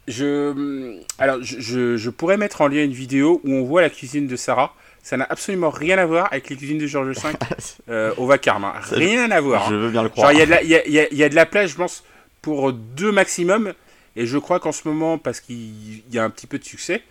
Je, 0.07 0.99
alors 1.19 1.39
je, 1.41 1.97
je, 1.97 2.11
pourrais 2.11 2.37
mettre 2.37 2.61
en 2.61 2.69
lien 2.69 2.85
une 2.85 2.93
vidéo 2.93 3.41
où 3.43 3.55
on 3.55 3.65
voit 3.65 3.81
la 3.81 3.89
cuisine 3.89 4.27
de 4.27 4.37
Sarah. 4.37 4.75
Ça 5.03 5.17
n'a 5.17 5.27
absolument 5.29 5.71
rien 5.71 5.99
à 5.99 6.05
voir 6.05 6.29
avec 6.31 6.49
les 6.51 6.57
cuisines 6.57 6.79
de 6.79 6.87
Georges 6.87 7.17
V 7.17 8.11
au 8.19 8.27
vacarme. 8.27 8.65
Hein. 8.65 8.75
Rien 8.91 9.31
à 9.31 9.41
voir. 9.41 9.69
Je 9.71 9.75
veux 9.75 9.91
bien 9.91 10.03
le 10.03 10.11
croire. 10.11 10.33
Il 10.33 10.39
y, 10.41 10.43
y, 10.43 11.17
y, 11.17 11.23
a 11.23 11.29
de 11.29 11.35
la 11.35 11.47
place, 11.47 11.71
je 11.71 11.77
pense, 11.77 12.05
pour 12.43 12.73
deux 12.73 13.13
maximum. 13.13 13.73
Et 14.17 14.27
je 14.27 14.39
crois 14.39 14.61
qu'en 14.61 14.73
ce 14.73 14.87
moment, 14.87 15.17
parce 15.19 15.41
qu'il 15.41 16.03
y 16.11 16.19
a 16.19 16.25
un 16.25 16.31
petit 16.31 16.47
peu 16.47 16.59
de 16.59 16.65
succès, 16.65 17.03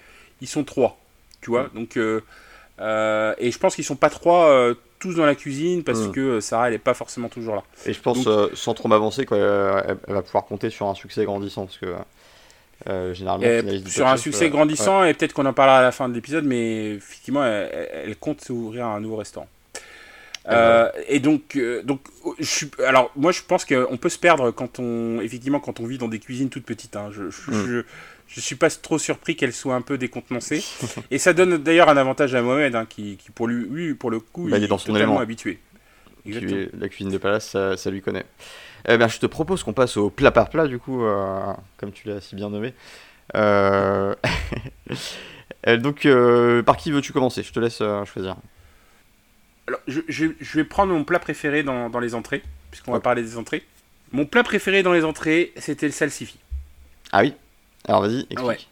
ils 0.43 0.47
sont 0.47 0.63
trois. 0.63 0.99
Tu 1.41 1.49
vois, 1.49 1.63
mm. 1.63 1.69
donc 1.73 1.97
euh, 2.79 3.34
et 3.38 3.51
je 3.51 3.60
pense 3.60 3.75
qu'ils 3.75 3.84
sont 3.84 3.95
pas 3.95 4.10
trois 4.10 4.49
euh, 4.49 4.73
tous 4.99 5.13
dans 5.13 5.25
la 5.25 5.36
cuisine 5.36 5.84
parce 5.84 5.99
hmm. 5.99 6.12
que 6.12 6.39
Sarah 6.39 6.69
elle 6.69 6.73
est 6.73 6.79
pas 6.79 6.95
forcément 6.95 7.29
toujours 7.29 7.56
là. 7.56 7.63
Et 7.86 7.93
je 7.93 7.99
pense 7.99 8.25
euh, 8.25 8.47
sans 8.56 8.73
trop 8.73 8.88
m'avancer 8.88 9.27
elle, 9.32 9.97
va 10.08 10.21
pouvoir 10.23 10.45
compter 10.45 10.69
sur 10.69 10.88
un 10.88 10.95
succès 10.95 11.25
grandissant 11.25 11.65
parce 11.65 11.77
que 11.77 11.93
généralement 13.13 13.45
sur 13.86 14.08
un 14.08 14.17
succès 14.17 14.49
grandissant 14.49 15.03
et 15.03 15.13
peut-être 15.13 15.34
qu'on 15.34 15.45
en 15.45 15.53
parlera 15.53 15.79
à 15.79 15.82
la 15.82 15.91
fin 15.91 16.10
de 16.10 16.15
l'épisode 16.15 16.45
mais 16.45 16.95
effectivement 16.95 17.45
elle, 17.45 18.15
compte 18.19 18.49
ouvrir 18.49 18.88
un 18.88 18.99
nouveau 18.99 19.17
restaurant. 19.17 19.47
et 21.08 21.19
donc, 21.19 21.58
donc 21.84 22.01
je 22.39 22.45
suis, 22.45 22.71
alors 22.86 23.12
moi 23.15 23.32
je 23.32 23.41
pense 23.47 23.65
qu'on 23.65 23.97
peut 23.97 24.10
se 24.10 24.19
perdre 24.19 24.49
quand 24.49 24.79
on, 24.79 25.21
effectivement, 25.21 25.60
quand 25.60 25.79
on 25.79 25.86
vit 25.86 25.99
dans 25.99 26.08
des 26.08 26.19
cuisines 26.19 26.49
toutes 26.49 26.65
petites. 26.65 26.95
Hein. 26.95 27.12
Je, 27.12 27.29
je, 27.29 27.51
je 27.51 27.84
suis 28.27 28.55
pas 28.55 28.69
trop 28.69 28.97
surpris 28.97 29.36
qu'elle 29.36 29.53
soit 29.53 29.75
un 29.75 29.81
peu 29.81 29.97
décontenancée. 29.97 30.63
et 31.12 31.17
ça 31.17 31.33
donne 31.33 31.57
d'ailleurs 31.57 31.89
un 31.89 31.97
avantage 31.97 32.33
à 32.36 32.41
Mohamed, 32.41 32.75
hein, 32.75 32.86
qui, 32.88 33.17
pour 33.36 33.47
lui, 33.47 33.93
pour 33.93 34.12
le 34.12 34.19
coup, 34.19 34.49
bah, 34.49 34.57
il, 34.57 34.63
est, 34.63 34.67
dans 34.67 34.77
son 34.77 34.95
élément. 34.95 35.19
habitué. 35.19 35.59
la 36.25 36.89
cuisine 36.89 37.12
de 37.12 37.17
palace, 37.17 37.55
ça, 37.75 37.89
lui 37.91 38.01
connaît. 38.01 38.25
Eh 38.88 38.97
bien, 38.97 39.07
je 39.07 39.19
te 39.19 39.25
propose 39.25 39.63
qu'on 39.63 39.73
passe 39.73 39.97
au 39.97 40.09
plat 40.09 40.31
par 40.31 40.49
plat, 40.49 40.67
du 40.67 40.77
coup, 40.77 41.03
euh, 41.03 41.53
comme 41.77 41.91
tu 41.91 42.07
l'as 42.07 42.19
si 42.19 42.36
bien 42.36 42.49
nommé. 42.49 42.73
Euh, 43.36 44.13
donc, 45.79 46.05
euh, 46.05 46.62
par 46.63 46.77
qui 46.77 46.91
veux-tu 46.91 47.13
commencer? 47.13 47.43
Je 47.43 47.53
te 47.53 47.59
laisse 47.59 47.81
choisir. 48.05 48.36
Alors, 49.67 49.79
je, 49.88 50.27
vais 50.55 50.63
prendre 50.65 50.91
mon 50.91 51.05
plat 51.05 51.19
préféré 51.19 51.63
dans, 51.63 51.99
les 51.99 52.15
entrées, 52.15 52.43
puisqu'on 52.71 52.91
va 52.91 52.99
parler 52.99 53.21
des 53.21 53.38
entrées. 53.38 53.63
Mon 54.12 54.25
plat 54.25 54.43
préféré 54.43 54.83
dans 54.83 54.93
les 54.93 55.05
entrées, 55.05 55.53
c'était 55.57 55.86
le 55.86 55.93
salsifi. 55.93 56.38
Ah 57.12 57.21
oui? 57.21 57.33
Alors 57.88 58.02
vas-y, 58.02 58.26
explique. 58.30 58.69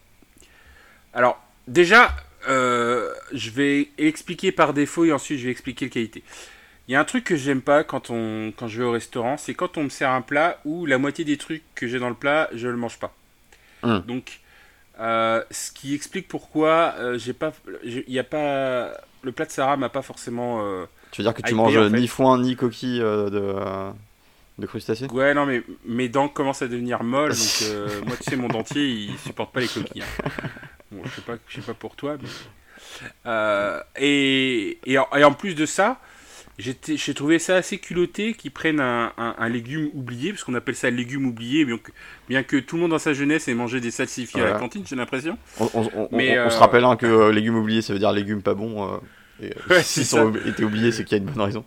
Alors, 1.13 1.41
déjà, 1.67 2.15
euh, 2.47 3.13
je 3.33 3.49
vais 3.49 3.89
expliquer 3.97 4.51
par 4.51 4.73
défaut 4.73 5.05
et 5.05 5.11
ensuite 5.11 5.39
je 5.39 5.45
vais 5.45 5.51
expliquer 5.51 5.85
la 5.85 5.91
qualité. 5.91 6.23
Il 6.87 6.93
y 6.93 6.95
a 6.95 6.99
un 6.99 7.05
truc 7.05 7.23
que 7.23 7.35
j'aime 7.35 7.61
pas 7.61 7.83
quand, 7.83 8.09
on, 8.09 8.51
quand 8.55 8.67
je 8.67 8.79
vais 8.79 8.85
au 8.85 8.91
restaurant, 8.91 9.37
c'est 9.37 9.53
quand 9.53 9.77
on 9.77 9.83
me 9.83 9.89
sert 9.89 10.09
un 10.09 10.21
plat 10.21 10.59
où 10.65 10.85
la 10.85 10.97
moitié 10.97 11.25
des 11.25 11.37
trucs 11.37 11.63
que 11.75 11.87
j'ai 11.87 11.99
dans 11.99 12.09
le 12.09 12.15
plat, 12.15 12.49
je 12.53 12.67
ne 12.67 12.71
le 12.71 12.77
mange 12.77 12.99
pas. 12.99 13.13
Hum. 13.83 14.03
Donc, 14.07 14.39
euh, 14.99 15.43
ce 15.51 15.71
qui 15.71 15.93
explique 15.93 16.27
pourquoi 16.27 16.95
euh, 16.97 17.17
j'ai 17.17 17.33
pas, 17.33 17.53
il 17.83 18.19
a 18.19 18.23
pas, 18.23 18.91
le 19.21 19.31
plat 19.31 19.45
de 19.45 19.51
Sarah 19.51 19.77
m'a 19.77 19.89
pas 19.89 20.01
forcément. 20.01 20.61
tu 21.11 21.21
veux 21.21 21.25
dire 21.25 21.33
que 21.33 21.41
tu 21.41 21.53
manges 21.53 21.77
ni 21.91 22.07
foin 22.07 22.39
ni 22.39 22.55
coquille 22.55 22.99
de 22.99 23.55
de 24.61 24.67
crustacés? 24.67 25.07
Ouais, 25.11 25.33
non, 25.33 25.45
mais 25.45 25.63
mes 25.85 26.07
dents 26.09 26.29
commencent 26.29 26.61
à 26.61 26.67
devenir 26.67 27.03
molles, 27.03 27.31
donc 27.33 27.61
euh, 27.63 27.87
moi, 28.05 28.15
tu 28.17 28.29
sais, 28.29 28.35
mon 28.37 28.47
dentier, 28.47 28.87
il 28.87 29.17
supporte 29.17 29.51
pas 29.53 29.59
les 29.59 29.67
coquilles. 29.67 30.03
hein. 30.03 30.29
Bon, 30.91 31.01
je 31.05 31.09
sais 31.11 31.21
pas, 31.21 31.33
je 31.47 31.55
sais 31.55 31.61
pas 31.61 31.73
pour 31.73 31.95
toi, 31.95 32.17
mais... 32.21 32.29
Euh, 33.25 33.79
et, 33.97 34.77
et, 34.85 34.97
en, 34.97 35.07
et 35.15 35.23
en 35.23 35.33
plus 35.33 35.55
de 35.55 35.65
ça, 35.65 35.99
j'ai 36.59 37.13
trouvé 37.13 37.39
ça 37.39 37.55
assez 37.55 37.77
culotté 37.79 38.33
qu'ils 38.33 38.51
prennent 38.51 38.79
un, 38.81 39.11
un- 39.17 39.35
un 39.37 39.49
légume 39.49 39.89
oublié, 39.93 40.31
parce 40.31 40.43
qu'on 40.43 40.53
appelle 40.53 40.75
ça 40.75 40.89
légume 40.89 41.25
oublié, 41.25 41.65
bien 41.65 41.77
que, 41.77 41.91
bien 42.29 42.43
que 42.43 42.57
tout 42.57 42.75
le 42.75 42.81
monde 42.83 42.91
dans 42.91 42.99
sa 42.99 43.13
jeunesse 43.13 43.47
ait 43.47 43.53
mangé 43.53 43.79
des 43.79 43.89
salsifis 43.91 44.37
à 44.37 44.39
la 44.39 44.45
Voilà. 44.47 44.59
cantine, 44.59 44.83
j'ai 44.85 44.95
l'impression. 44.95 45.37
On, 45.59 45.69
on- 45.73 46.09
se 46.49 46.55
euh, 46.55 46.59
rappelle 46.59 46.83
hein, 46.83 46.95
que 46.97 47.05
euh, 47.05 47.31
légumes 47.31 47.55
oubliés, 47.55 47.81
ça 47.81 47.93
veut 47.93 47.99
dire 47.99 48.11
légumes 48.11 48.41
pas 48.41 48.51
euh, 48.51 48.97
et, 49.41 49.53
Ouais, 49.69 49.81
S'ils 49.81 50.05
c'est 50.05 50.19
ont 50.19 50.33
été 50.35 50.63
oubliés, 50.63 50.91
c'est 50.91 51.03
qu'il 51.03 51.17
y 51.17 51.21
a 51.21 51.23
une 51.23 51.29
bonne 51.31 51.41
raison. 51.45 51.65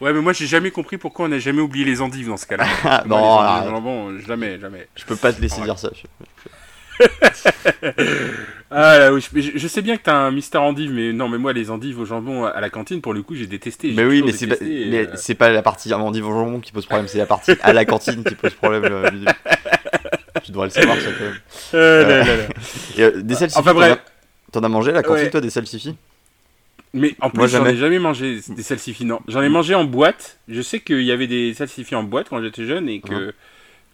Ouais, 0.00 0.12
mais 0.12 0.20
moi, 0.20 0.32
j'ai 0.32 0.46
jamais 0.46 0.70
compris 0.70 0.98
pourquoi 0.98 1.24
on 1.26 1.28
n'a 1.28 1.38
jamais 1.38 1.60
oublié 1.62 1.84
les 1.84 2.00
endives 2.02 2.28
dans 2.28 2.36
ce 2.36 2.46
cas-là. 2.46 2.66
Ah, 2.84 3.02
Moi, 3.06 3.18
non, 3.20 3.40
les 3.42 3.48
endives 3.60 3.70
jambon, 3.70 4.18
jamais, 4.26 4.60
jamais. 4.60 4.86
je 4.94 5.04
peux 5.04 5.16
pas 5.16 5.32
te 5.32 5.40
laisser 5.40 5.60
Ouais. 5.60 5.64
dire 5.66 5.78
ça. 5.78 5.90
Ah 8.70 8.98
là, 8.98 9.12
oui, 9.12 9.24
je, 9.54 9.68
sais 9.68 9.80
bien 9.80 9.96
que 9.96 10.02
t'as 10.02 10.14
un 10.16 10.32
Mister 10.32 10.58
Endive, 10.58 10.90
mais 10.92 11.12
non, 11.12 11.28
mais 11.28 11.38
moi, 11.38 11.52
les 11.52 11.70
endives 11.70 12.00
au 12.00 12.04
jambon 12.04 12.44
à 12.46 12.60
la 12.60 12.68
cantine, 12.68 13.00
pour 13.00 13.14
le 13.14 13.22
coup, 13.22 13.36
j'ai 13.36 13.46
détesté. 13.46 13.92
Mais 13.94 14.04
oui, 14.04 14.20
toujours 14.22 14.34
mais 14.60 15.08
c'est 15.14 15.34
pas, 15.36 15.48
euh, 15.50 15.52
la 15.52 15.62
partie 15.62 15.92
endive 15.94 16.26
au 16.26 16.32
jambon 16.32 16.58
qui 16.60 16.72
pose 16.72 16.84
problème, 16.84 17.06
c'est 17.06 17.18
la 17.18 17.26
partie 17.26 17.52
à 17.62 17.72
la 17.72 17.84
cantine 17.84 18.24
qui 18.24 18.34
pose 18.34 18.54
problème. 18.54 18.84
euh, 18.86 19.08
tu 20.42 20.50
devrais 20.50 20.66
le 20.66 20.70
savoir, 20.70 20.96
ça 20.96 21.10
quand 21.16 21.24
même. 21.24 21.38
euh, 21.74 22.02
là, 22.08 22.24
là, 22.24 22.36
là. 22.38 22.42
Et, 22.98 23.02
euh, 23.02 23.22
des 23.22 23.34
salsifis, 23.36 23.60
Enfin, 23.60 23.70
t'en 23.70 23.76
bref. 23.76 23.92
as- 23.92 24.50
T'en 24.52 24.62
as 24.64 24.68
mangé 24.68 24.90
la 24.92 25.02
cantine, 25.02 25.24
Ouais. 25.24 25.30
toi, 25.30 25.40
des 25.40 25.50
salsifis? 25.50 25.96
Mais 26.96 27.14
en 27.20 27.30
plus, 27.30 27.48
j'en 27.48 27.64
ai 27.66 27.76
jamais 27.76 27.98
mangé 27.98 28.40
des 28.48 28.62
salsifis, 28.62 29.04
non. 29.04 29.20
J'en 29.28 29.42
ai 29.42 29.48
mangé 29.48 29.74
en 29.74 29.84
boîte. 29.84 30.38
Je 30.48 30.62
sais 30.62 30.80
qu'il 30.80 31.02
y 31.02 31.12
avait 31.12 31.26
des 31.26 31.54
salsifis 31.54 31.94
en 31.94 32.02
boîte 32.02 32.28
quand 32.30 32.42
j'étais 32.42 32.64
jeune 32.64 32.88
et 32.88 33.00
que 33.00 33.34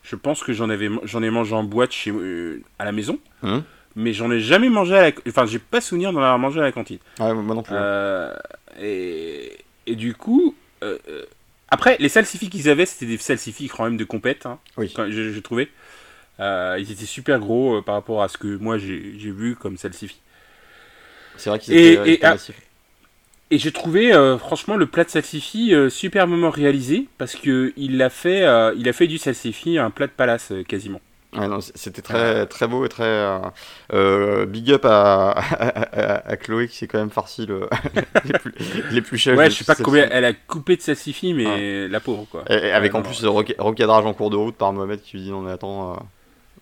je 0.03 0.17
pense 0.17 0.43
que 0.43 0.53
j'en 0.53 0.71
avais, 0.71 0.89
j'en 1.05 1.23
ai 1.23 1.31
mangé 1.31 1.55
en 1.55 1.65
boîte 1.65 1.93
chez, 1.93 2.11
euh, 2.11 2.61
à 2.79 2.85
la 2.85 2.93
maison. 2.93 3.19
Hum. 3.43 3.63
Mais 3.95 4.13
j'en 4.15 4.31
ai 4.31 4.41
jamais 4.41 4.69
mangé 4.71 4.95
à 4.97 5.03
la, 5.03 5.13
enfin, 5.29 5.45
j'ai 5.47 5.59
pas 5.59 5.81
souvenir 5.83 6.13
d'en 6.13 6.19
avoir 6.21 6.39
mangé 6.39 6.61
à 6.61 6.63
la 6.63 6.73
cantine. 6.73 6.99
Ouais, 7.21 7.35
moi 7.35 7.55
non 7.55 7.63
plus. 7.63 7.75
Euh, 7.77 8.33
et, 8.81 9.53
et 9.87 9.97
du 9.97 10.15
coup, 10.15 10.55
euh, 10.83 10.97
après, 11.69 11.97
les 12.01 12.09
salsifis 12.09 12.49
qu'ils 12.51 12.69
avaient, 12.71 12.87
c'était 12.87 13.07
des 13.07 13.19
salsifis 13.19 13.69
quand 13.69 13.85
même 13.85 13.97
de 13.99 14.05
compète, 14.05 14.47
hein, 14.47 14.59
Oui. 14.79 14.93
quand 14.95 15.11
je, 15.11 15.31
je 15.31 15.41
trouvais. 15.41 15.69
Ils 16.39 16.87
étaient 16.91 17.05
super 17.07 17.39
gros 17.39 17.83
par 17.83 17.95
rapport 17.95 18.23
à 18.23 18.29
ce 18.29 18.37
que 18.39 18.57
moi 18.57 18.77
j'ai 18.79 18.99
vu 19.31 19.55
comme 19.57 19.77
salsifis. 19.77 20.21
C'est 21.37 21.51
vrai 21.51 21.59
qu'ils 21.59 21.75
et- 21.75 21.93
étaient, 21.93 22.13
et- 22.15 22.25
ah, 22.25 22.31
massifs. 22.33 22.57
Et 23.53 23.59
j'ai 23.59 23.71
trouvé 23.71 24.15
euh, 24.15 24.39
franchement 24.39 24.77
le 24.77 24.87
plat 24.87 25.05
de 25.05 25.11
salsifis 25.11 25.75
euh, 25.75 25.91
superbement 25.91 26.49
réalisé 26.51 27.07
parce 27.19 27.35
que 27.37 27.73
il 27.77 28.01
a 28.03 28.09
fait, 28.09 28.45
euh, 28.45 28.75
il 28.79 28.89
a 28.89 28.93
fait 28.95 29.07
du 29.07 29.19
salsifis 29.19 29.79
un 29.79 29.91
plat 29.91 30.07
de 30.07 30.13
palace 30.13 30.53
euh, 30.53 30.63
quasiment. 30.65 31.01
Ouais, 31.35 31.47
c'était 31.75 32.03
très, 32.03 32.47
très 32.47 32.67
beau 32.69 32.85
et 32.85 32.91
très. 32.91 33.27
euh, 33.93 34.45
big 34.47 34.71
up 34.71 34.85
à, 34.89 35.31
à, 35.31 36.29
à 36.29 36.37
Chloé 36.37 36.69
qui 36.69 36.77
s'est 36.77 36.87
quand 36.87 36.99
même 36.99 37.11
farci 37.11 37.47
le, 37.47 37.69
les, 38.91 39.01
plus, 39.03 39.17
chefs. 39.19 39.37
Ouais, 39.39 39.49
je 39.51 39.57
sais 39.57 39.65
pas 39.65 39.75
combien 39.75 40.09
elle 40.11 40.27
a 40.27 40.35
coupé 40.35 40.77
de 40.77 40.83
salsifis, 40.83 41.33
mais 41.35 41.89
la 41.89 42.01
pauvre 42.01 42.27
quoi. 42.31 42.45
Et, 42.51 42.55
et 42.69 42.73
avec 42.73 42.93
Ouais, 42.93 42.99
en 42.99 43.03
non, 43.03 43.03
plus 43.03 43.23
le 43.23 43.29
reca- 43.31 43.55
recadrage 43.59 44.05
en 44.05 44.13
cours 44.15 44.31
de 44.31 44.37
route 44.37 44.57
par 44.57 44.73
Mohamed 44.73 45.01
qui 45.01 45.17
lui 45.17 45.25
dit 45.25 45.31
non 45.31 45.41
mais 45.43 45.53
attends, 45.53 45.97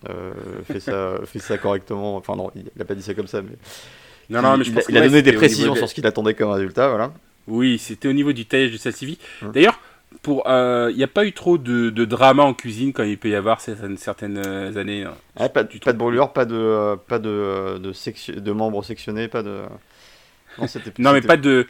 euh, 0.08 0.32
fais, 0.64 0.80
ça, 0.80 1.20
fais 1.26 1.40
ça 1.40 1.58
correctement. 1.58 2.16
Enfin 2.16 2.36
non, 2.36 2.50
il 2.54 2.70
a 2.80 2.84
pas 2.84 2.94
dit 2.94 3.02
ça 3.02 3.14
comme 3.14 3.26
ça, 3.26 3.42
mais, 3.42 3.56
Non, 4.30 4.42
non, 4.42 4.56
mais 4.56 4.64
je 4.64 4.72
pense 4.72 4.84
il 4.88 4.96
a 4.96 5.02
donné 5.06 5.22
des 5.22 5.32
précisions 5.32 5.72
de- 5.72 5.78
sur 5.78 5.88
ce 5.88 5.94
qu'il 5.94 6.06
attendait 6.06 6.34
comme 6.34 6.50
résultat, 6.50 6.88
voilà. 6.88 7.12
Oui, 7.48 7.78
c'était 7.78 8.08
au 8.08 8.12
niveau 8.12 8.32
du 8.32 8.46
taillage 8.46 8.70
du 8.70 8.78
salsifis. 8.78 9.18
Hum. 9.42 9.52
D'ailleurs, 9.52 9.80
pour, 10.22 10.42
il 10.46 10.94
n'y 10.96 11.02
a 11.02 11.08
pas 11.08 11.24
eu 11.24 11.32
trop 11.32 11.58
de, 11.58 11.90
de 11.90 12.04
drama 12.04 12.42
en 12.42 12.54
cuisine 12.54 12.92
quand 12.92 13.02
il 13.04 13.16
peut 13.18 13.28
y 13.30 13.34
avoir 13.34 13.60
certaines, 13.60 13.96
certaines 13.96 14.38
euh, 14.38 14.76
années. 14.76 15.04
hein. 15.04 15.14
Ouais, 15.38 15.48
pas, 15.48 15.62
de 15.64 15.92
brûlure, 15.98 16.32
pas 16.32 16.44
de, 16.44 16.54
euh, 16.56 16.96
pas 16.96 17.18
de, 17.18 17.28
euh, 17.30 17.78
de, 17.78 17.92
section- 17.92 18.34
de 18.36 18.52
membres 18.52 18.84
sectionnés, 18.84 19.28
pas 19.28 19.42
de. 19.42 19.60
Non, 20.98 21.12
mais 21.12 21.22
pas 21.22 21.36
de, 21.36 21.66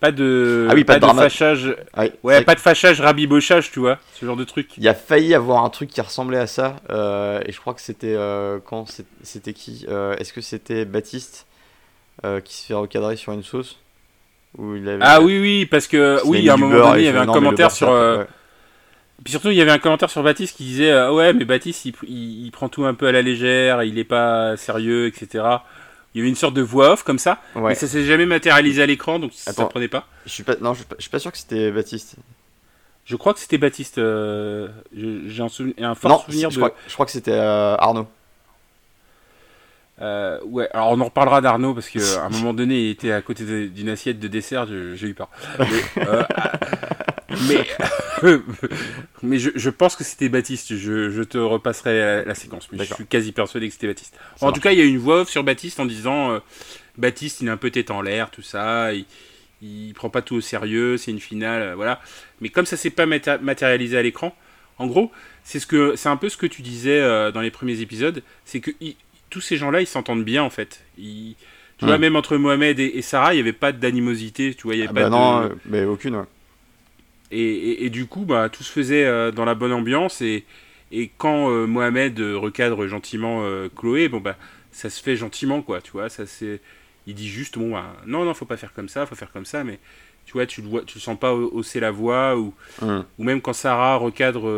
pas 0.00 0.12
de, 0.12 0.66
Ah 0.70 0.74
oui, 0.74 0.84
pas 0.84 0.94
de 0.96 1.00
drama. 1.00 1.22
fâchage. 1.22 1.74
C'est 1.96 2.12
Ouais, 2.22 2.42
pas 2.42 2.54
de 2.54 2.60
fâchage, 2.60 3.00
rabibochage, 3.00 3.70
tu 3.70 3.80
vois, 3.80 3.98
ce 4.14 4.24
genre 4.24 4.36
de 4.36 4.44
truc. 4.44 4.70
Il 4.78 4.82
y 4.84 4.88
a 4.88 4.94
failli 4.94 5.34
avoir 5.34 5.64
un 5.64 5.70
truc 5.70 5.90
qui 5.90 6.00
ressemblait 6.00 6.38
à 6.38 6.46
ça, 6.46 6.76
euh, 6.90 7.40
et 7.44 7.52
je 7.52 7.60
crois 7.60 7.74
que 7.74 7.80
c'était 7.80 8.14
euh, 8.16 8.58
quand 8.64 8.86
c'était 9.22 9.52
qui 9.52 9.84
Euh, 9.88 10.14
Est-ce 10.16 10.32
que 10.32 10.40
c'était 10.40 10.84
Baptiste 10.84 11.46
euh, 12.24 12.40
qui 12.40 12.54
se 12.54 12.66
fait 12.66 12.74
recadrer 12.74 13.16
sur 13.16 13.32
une 13.32 13.42
sauce 13.42 13.78
Où 14.56 14.76
il 14.76 14.88
avait- 14.88 15.02
Ah 15.04 15.20
oui, 15.20 15.38
oui, 15.40 15.66
parce 15.66 15.86
que 15.88 16.20
oui, 16.26 16.48
à 16.48 16.54
un 16.54 16.56
moment 16.56 16.90
donné, 16.90 17.00
il 17.00 17.04
y 17.04 17.08
avait 17.08 17.18
un 17.18 17.26
commentaire 17.26 17.70
sur. 17.70 17.88
euh, 17.90 18.18
ouais. 18.18 18.26
Puis 19.24 19.30
surtout, 19.32 19.50
il 19.50 19.56
y 19.56 19.62
avait 19.62 19.70
un 19.70 19.78
commentaire 19.78 20.10
sur 20.10 20.22
Baptiste 20.22 20.56
qui 20.56 20.64
disait 20.64 20.90
euh, 20.90 21.12
ouais, 21.12 21.32
mais 21.32 21.44
Baptiste, 21.44 21.84
il, 21.86 21.94
il- 22.06 22.46
il 22.46 22.50
prend 22.50 22.68
tout 22.68 22.84
un 22.84 22.94
peu 22.94 23.06
à 23.06 23.12
la 23.12 23.22
légère, 23.22 23.82
il 23.82 23.98
est 23.98 24.04
pas 24.04 24.56
sérieux, 24.56 25.06
etc. 25.06 25.44
Il 26.14 26.18
y 26.18 26.20
avait 26.20 26.28
une 26.28 26.34
sorte 26.36 26.54
de 26.54 26.62
voix 26.62 26.92
off 26.92 27.02
comme 27.02 27.18
ça, 27.18 27.40
Ouais. 27.56 27.70
mais 27.70 27.74
ça 27.74 27.86
s'est 27.88 28.04
jamais 28.04 28.26
matérialisé 28.26 28.82
à 28.82 28.86
l'écran, 28.86 29.18
donc 29.18 29.32
ça 29.32 29.50
ne 29.60 29.68
prenait 29.68 29.88
pas. 29.88 30.06
Je 30.26 30.30
suis 30.32 30.42
pas, 30.44 30.54
non, 30.60 30.72
je 30.74 30.78
suis 30.78 30.86
pas, 30.86 30.94
je 30.98 31.02
suis 31.02 31.10
pas 31.10 31.18
sûr 31.18 31.32
que 31.32 31.38
c'était 31.38 31.70
Baptiste. 31.72 32.16
Je 33.06 33.16
crois 33.16 33.34
que 33.34 33.40
c'était 33.40 33.58
Baptiste. 33.58 33.98
euh, 33.98 34.68
je- 34.96 35.26
J'ai 35.28 35.42
un, 35.42 35.94
fort 35.94 36.10
non, 36.10 36.18
souvenir 36.20 36.50
je, 36.50 36.56
de. 36.56 36.60
crois, 36.64 36.74
je 36.86 36.92
crois 36.94 37.06
que 37.06 37.12
c'était 37.12 37.32
euh, 37.32 37.76
Arnaud. 37.76 38.06
Euh, 40.00 40.40
ouais, 40.44 40.68
alors 40.72 40.90
on 40.90 41.00
en 41.00 41.04
reparlera 41.04 41.40
d'Arnaud 41.40 41.72
parce 41.74 41.88
qu'à 41.88 42.24
un 42.24 42.28
moment 42.28 42.52
donné, 42.52 42.86
il 42.86 42.90
était 42.90 43.12
à 43.12 43.22
côté 43.22 43.68
d'une 43.68 43.88
assiette 43.88 44.18
de 44.18 44.26
dessert, 44.28 44.66
j'ai 44.66 45.06
eu 45.06 45.14
peur. 45.14 45.28
Mais, 45.58 46.04
euh, 46.06 46.22
mais, 47.48 47.66
mais 49.22 49.38
je, 49.38 49.50
je 49.54 49.70
pense 49.70 49.96
que 49.96 50.04
c'était 50.04 50.28
Baptiste, 50.28 50.76
je, 50.76 51.10
je 51.10 51.22
te 51.22 51.38
repasserai 51.38 51.98
la, 51.98 52.24
la 52.24 52.34
séquence, 52.34 52.68
mais 52.72 52.84
je 52.84 52.94
suis 52.94 53.06
quasi 53.06 53.32
persuadé 53.32 53.68
que 53.68 53.74
c'était 53.74 53.86
Baptiste. 53.86 54.14
Ça 54.36 54.46
en 54.46 54.48
marche. 54.48 54.58
tout 54.58 54.62
cas, 54.62 54.72
il 54.72 54.78
y 54.78 54.82
a 54.82 54.84
une 54.84 54.98
voix 54.98 55.20
off 55.22 55.28
sur 55.30 55.44
Baptiste 55.44 55.78
en 55.80 55.86
disant 55.86 56.32
euh, 56.32 56.38
Baptiste, 56.98 57.40
il 57.40 57.48
est 57.48 57.50
un 57.52 57.56
peu 57.56 57.70
tête 57.70 57.90
en 57.90 58.02
l'air, 58.02 58.30
tout 58.30 58.42
ça, 58.42 58.92
il, 58.92 59.04
il 59.62 59.92
prend 59.94 60.10
pas 60.10 60.22
tout 60.22 60.34
au 60.36 60.40
sérieux, 60.40 60.96
c'est 60.96 61.12
une 61.12 61.20
finale, 61.20 61.74
voilà. 61.74 62.00
Mais 62.40 62.48
comme 62.48 62.66
ça 62.66 62.76
s'est 62.76 62.90
pas 62.90 63.06
maté- 63.06 63.40
matérialisé 63.40 63.96
à 63.96 64.02
l'écran, 64.02 64.34
en 64.78 64.86
gros, 64.88 65.12
c'est 65.44 65.60
ce 65.60 65.66
que 65.68 65.94
c'est 65.94 66.08
un 66.08 66.16
peu 66.16 66.28
ce 66.28 66.36
que 66.36 66.46
tu 66.46 66.62
disais 66.62 67.00
dans 67.32 67.40
les 67.40 67.52
premiers 67.52 67.80
épisodes, 67.80 68.22
c'est 68.44 68.58
que 68.60 68.72
il- 68.80 68.96
tous 69.34 69.40
ces 69.40 69.56
gens-là, 69.56 69.80
ils 69.80 69.86
s'entendent 69.86 70.24
bien 70.24 70.42
en 70.44 70.50
fait. 70.50 70.84
Ils- 70.98 71.34
tu 71.78 71.86
vois, 71.86 71.98
même 71.98 72.16
entre 72.16 72.36
Mohamed 72.36 72.78
et, 72.78 72.86
et 72.98 73.02
Sarah, 73.02 73.34
il 73.34 73.36
n'y 73.38 73.40
avait 73.42 73.52
pas 73.52 73.72
d'animosité, 73.72 74.54
tu 74.54 74.62
vois, 74.64 74.74
il 74.76 74.78
y 74.78 74.82
avait 74.82 74.90
Ah 74.90 74.92
pas 74.92 75.00
bah 75.02 75.10
de... 75.10 75.10
non, 75.10 75.50
mais 75.66 75.84
aucune. 75.84 76.16
ouais. 76.16 76.24
Et, 77.30 77.40
et- 77.42 77.84
et 77.86 77.90
du 77.90 78.06
coup, 78.06 78.24
bah, 78.24 78.48
tout 78.48 78.62
se 78.62 78.70
faisait 78.72 79.04
euh, 79.04 79.30
dans 79.32 79.44
la 79.44 79.54
bonne 79.54 79.72
ambiance. 79.72 80.20
Et, 80.20 80.44
et 80.92 81.10
quand 81.18 81.50
euh, 81.50 81.66
Mohamed 81.66 82.20
euh, 82.20 82.36
recadre 82.36 82.86
gentiment 82.86 83.40
euh, 83.44 83.68
Chloé, 83.74 84.08
bon 84.08 84.20
bah, 84.20 84.36
ça 84.72 84.90
se 84.90 85.02
fait 85.02 85.16
gentiment, 85.16 85.62
quoi. 85.62 85.80
Tu 85.80 85.92
vois, 85.92 86.08
ça 86.08 86.26
c'est. 86.26 86.60
Il 87.06 87.14
dit 87.14 87.28
juste, 87.28 87.58
bon, 87.58 87.72
bah, 87.72 87.94
non, 88.06 88.24
non, 88.24 88.32
faut 88.34 88.46
pas 88.46 88.56
faire 88.56 88.72
comme 88.72 88.88
ça, 88.88 89.04
faut 89.06 89.14
faire 89.14 89.32
comme 89.32 89.44
ça, 89.44 89.62
mais 89.64 89.78
tu 90.26 90.32
vois, 90.32 90.46
tu 90.46 90.62
le 90.62 90.68
vois, 90.68 90.82
tu 90.84 90.96
le 90.98 91.00
sens 91.02 91.18
pas 91.18 91.30
ha- 91.30 91.34
hausser 91.34 91.80
la 91.80 91.90
voix 91.90 92.36
ou, 92.38 92.54
Hum. 92.82 93.04
ou 93.18 93.24
même 93.24 93.40
quand 93.42 93.52
Sarah 93.52 93.96
recadre, 93.96 94.48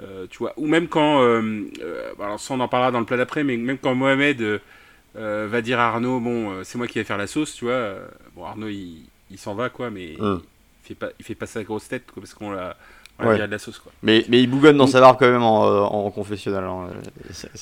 euh, 0.00 0.26
tu 0.30 0.38
vois, 0.38 0.52
ou 0.56 0.66
même 0.66 0.88
quand, 0.88 1.22
euh, 1.22 1.62
euh, 1.82 2.12
alors 2.20 2.40
ça 2.40 2.54
on 2.54 2.60
en 2.60 2.68
parlera 2.68 2.90
dans 2.90 3.00
le 3.00 3.04
plat 3.06 3.16
d'après, 3.16 3.44
mais 3.44 3.56
même 3.56 3.78
quand 3.78 3.94
Mohamed 3.94 4.40
euh, 4.40 5.46
va 5.50 5.60
dire 5.60 5.78
à 5.78 5.88
Arnaud, 5.88 6.20
bon, 6.20 6.64
c'est 6.64 6.78
moi 6.78 6.86
qui 6.86 6.98
vais 6.98 7.04
faire 7.04 7.18
la 7.18 7.26
sauce, 7.26 7.54
tu 7.54 7.66
vois, 7.66 7.94
bon 8.34 8.44
Arnaud 8.44 8.68
il, 8.68 9.02
il 9.30 9.38
s'en 9.38 9.54
va 9.54 9.68
quoi, 9.68 9.90
mais 9.90 10.14
Mm. 10.18 10.38
il 10.84 10.86
fait 10.88 10.94
pas, 10.94 11.08
il 11.18 11.24
fait 11.24 11.34
pas 11.34 11.46
sa 11.46 11.62
grosse 11.62 11.88
tête 11.88 12.04
quoi, 12.12 12.22
parce 12.22 12.34
qu'on 12.34 12.50
l'a, 12.50 12.76
Ouais. 13.22 13.38
de 13.38 13.44
la 13.44 13.58
sauce 13.58 13.78
quoi. 13.78 13.92
Mais, 14.02 14.24
mais 14.28 14.42
il 14.42 14.50
bougonne 14.50 14.76
dans 14.76 14.86
sa 14.88 15.00
barbe 15.00 15.16
quand 15.16 15.30
même 15.30 15.42
en, 15.44 15.62
en 15.62 16.10
confessionnal. 16.10 16.64
hein. 16.64 16.88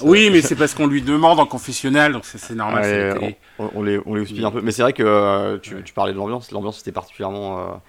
Oui, 0.00 0.30
mais 0.32 0.40
c'est 0.48 0.54
parce 0.56 0.72
qu'on 0.72 0.86
lui 0.86 1.02
demande 1.02 1.38
en 1.38 1.44
confessionnal, 1.44 2.12
donc 2.14 2.24
c'est 2.24 2.54
normal. 2.54 2.82
Ouais, 2.82 3.36
on, 3.58 3.70
on 3.74 3.82
les, 3.82 4.00
on 4.06 4.14
les 4.14 4.44
un 4.44 4.50
peu. 4.50 4.62
Mais 4.62 4.70
c'est 4.72 4.80
vrai 4.80 4.94
que 4.94 5.58
tu, 5.58 5.74
tu 5.82 5.92
parlais 5.92 6.12
de 6.14 6.18
l'ambiance. 6.18 6.50
L'ambiance 6.50 6.80
était 6.80 6.92
particulièrement 6.92 7.82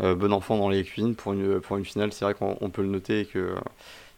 bon 0.00 0.32
enfant 0.32 0.56
dans 0.58 0.68
les 0.68 0.82
cuisines 0.84 1.14
pour 1.14 1.32
une, 1.32 1.60
pour 1.60 1.76
une 1.76 1.84
finale. 1.84 2.12
C'est 2.12 2.24
vrai 2.24 2.34
qu'on 2.34 2.56
on 2.60 2.70
peut 2.70 2.82
le 2.82 2.88
noter 2.88 3.20
et 3.20 3.24
que 3.26 3.38
euh, 3.38 3.54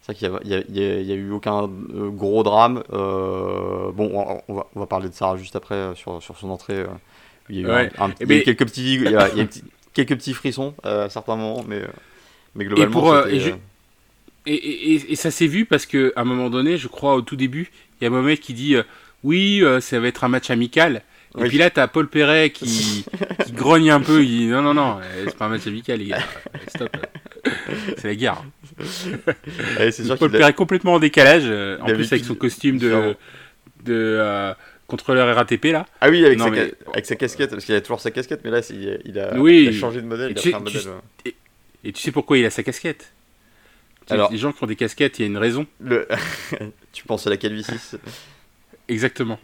c'est 0.02 0.12
vrai 0.18 0.40
qu'il 0.42 0.64
n'y 0.70 1.12
a, 1.12 1.14
eu 1.14 1.30
aucun 1.30 1.64
euh, 1.94 2.08
gros 2.10 2.42
drame. 2.42 2.82
Euh, 2.92 3.92
bon, 3.92 4.10
on, 4.48 4.54
va, 4.54 4.66
on 4.74 4.80
va 4.80 4.86
parler 4.86 5.08
de 5.08 5.14
Sarah 5.14 5.36
juste 5.36 5.56
après 5.56 5.74
euh, 5.74 5.94
sur, 5.94 6.22
sur 6.22 6.36
son 6.38 6.50
entrée. 6.50 6.78
euh, 6.78 6.86
il 7.48 7.56
y 7.56 7.58
a 7.60 7.62
eu, 7.62 7.66
Ouais. 7.70 7.90
un- 7.98 8.06
un- 8.06 8.14
Eh 8.20 8.24
il 8.24 8.30
y 8.30 8.32
a 8.32 8.36
eu 8.36 8.38
ben- 8.38 8.44
quelques 8.44 8.66
petits, 8.66 8.94
il 8.94 9.10
y 9.10 9.16
a, 9.16 9.28
il 9.30 9.38
y 9.38 9.40
a 9.40 9.44
petit- 9.46 9.64
quelques 9.94 10.16
petits 10.16 10.34
frissons 10.34 10.74
euh, 10.86 11.06
à 11.06 11.08
certains 11.10 11.36
moments, 11.36 11.64
mais, 11.66 11.76
euh, 11.82 11.86
mais 12.54 12.64
globalement. 12.64 12.92
pour, 12.92 13.12
euh, 13.12 13.26
et 13.28 13.40
je- 13.40 13.50
euh, 13.50 13.54
Et, 14.46 15.12
et- 15.12 15.16
ça 15.16 15.30
s'est 15.30 15.46
vu 15.46 15.66
parce 15.66 15.86
que 15.86 16.12
à 16.16 16.22
un 16.22 16.24
moment 16.24 16.50
donné, 16.50 16.76
je 16.76 16.88
crois 16.88 17.14
au 17.14 17.22
tout 17.22 17.36
début, 17.36 17.70
il 18.00 18.04
y 18.04 18.06
a 18.06 18.10
Mohamed 18.10 18.40
qui 18.40 18.54
dit 18.54 18.74
euh, 18.74 18.82
oui, 19.22 19.60
euh, 19.62 19.80
ça 19.80 20.00
va 20.00 20.08
être 20.08 20.24
un 20.24 20.28
match 20.28 20.50
amical. 20.50 21.02
Et 21.38 21.44
puis 21.48 21.58
là, 21.58 21.70
t'as 21.70 21.88
Paul 21.88 22.08
Perret 22.08 22.50
qui, 22.50 23.04
qui 23.46 23.52
grogne 23.52 23.90
un 23.90 24.00
peu. 24.00 24.22
Il 24.22 24.28
dit 24.28 24.46
non, 24.46 24.60
non, 24.62 24.74
non, 24.74 24.98
euh, 25.02 25.24
c'est 25.26 25.36
pas 25.36 25.46
un 25.46 25.48
match 25.50 25.66
amical, 25.66 25.98
les 25.98 26.06
gars. 26.06 26.18
Euh, 26.54 26.58
Stop. 26.68 26.96
C'est 27.96 28.04
la 28.04 28.14
guerre. 28.14 28.42
ouais, 29.78 29.90
sûr 29.92 30.18
Paul 30.18 30.30
Perret 30.30 30.52
complètement 30.52 30.94
en 30.94 30.98
décalage. 30.98 31.42
euh, 31.46 31.78
en 31.80 31.86
plus, 31.86 32.12
avec 32.12 32.24
son 32.24 32.34
costume 32.34 32.78
de, 32.78 33.14
euh, 33.88 34.54
contrôleur 34.86 35.34
RATP 35.34 35.66
là. 35.72 35.86
Ah 36.02 36.10
oui, 36.10 36.24
avec, 36.24 36.38
Non, 36.38 36.44
sa, 36.46 36.50
mais- 36.50 36.56
ca- 36.84 36.90
avec 36.92 37.06
sa 37.06 37.16
casquette, 37.16 37.50
parce 37.50 37.64
qu'il 37.64 37.74
a 37.74 37.80
toujours 37.80 38.00
sa 38.00 38.10
casquette, 38.10 38.42
mais 38.44 38.50
là, 38.50 38.60
il, 38.70 38.88
a, 38.90 38.92
il 39.06 39.18
a, 39.18 39.34
Oui. 39.38 39.68
il 39.70 39.76
a 39.76 39.80
changé 39.80 40.02
de 40.02 40.06
modèle, 40.06 40.28
Et 40.30 40.32
il 40.34 40.38
a 40.38 40.40
tu 40.42 40.48
fait 40.50 40.54
un 40.54 40.58
sais- 40.58 40.64
modèle. 40.64 40.82
tu- 41.24 41.34
Et 41.84 41.92
tu 41.92 42.00
sais 42.02 42.12
pourquoi 42.12 42.36
il 42.38 42.44
a 42.44 42.50
sa 42.50 42.62
casquette? 42.62 43.12
Alors, 44.10 44.30
les 44.30 44.36
gens 44.38 44.52
qui 44.52 44.62
ont 44.62 44.66
des 44.66 44.76
casquettes, 44.76 45.18
il 45.18 45.22
y 45.22 45.24
a 45.24 45.28
une 45.28 45.38
raison. 45.38 45.66
Le... 45.80 46.06
tu 46.92 47.04
penses 47.04 47.26
à 47.26 47.30
la 47.30 47.36
calvitie? 47.38 47.72
Exactement. 48.88 49.38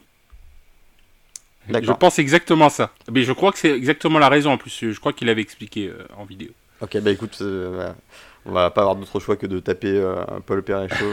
Je 1.68 1.92
pense 1.92 2.18
exactement 2.18 2.68
ça. 2.68 2.90
Mais 3.10 3.22
je 3.22 3.32
crois 3.32 3.52
que 3.52 3.58
c'est 3.58 3.70
exactement 3.70 4.18
la 4.18 4.28
raison 4.28 4.52
en 4.52 4.58
plus. 4.58 4.92
Je 4.92 4.98
crois 5.00 5.12
qu'il 5.12 5.28
avait 5.28 5.42
expliqué 5.42 5.88
euh, 5.88 6.04
en 6.16 6.24
vidéo. 6.24 6.50
Ok, 6.80 6.98
bah 7.00 7.10
écoute, 7.10 7.38
euh, 7.40 7.92
on 8.46 8.52
va 8.52 8.70
pas 8.70 8.82
avoir 8.82 8.96
d'autre 8.96 9.18
choix 9.20 9.36
que 9.36 9.46
de 9.46 9.58
taper 9.58 9.88
euh, 9.90 10.22
Paul 10.46 10.62
Perrechot 10.62 11.10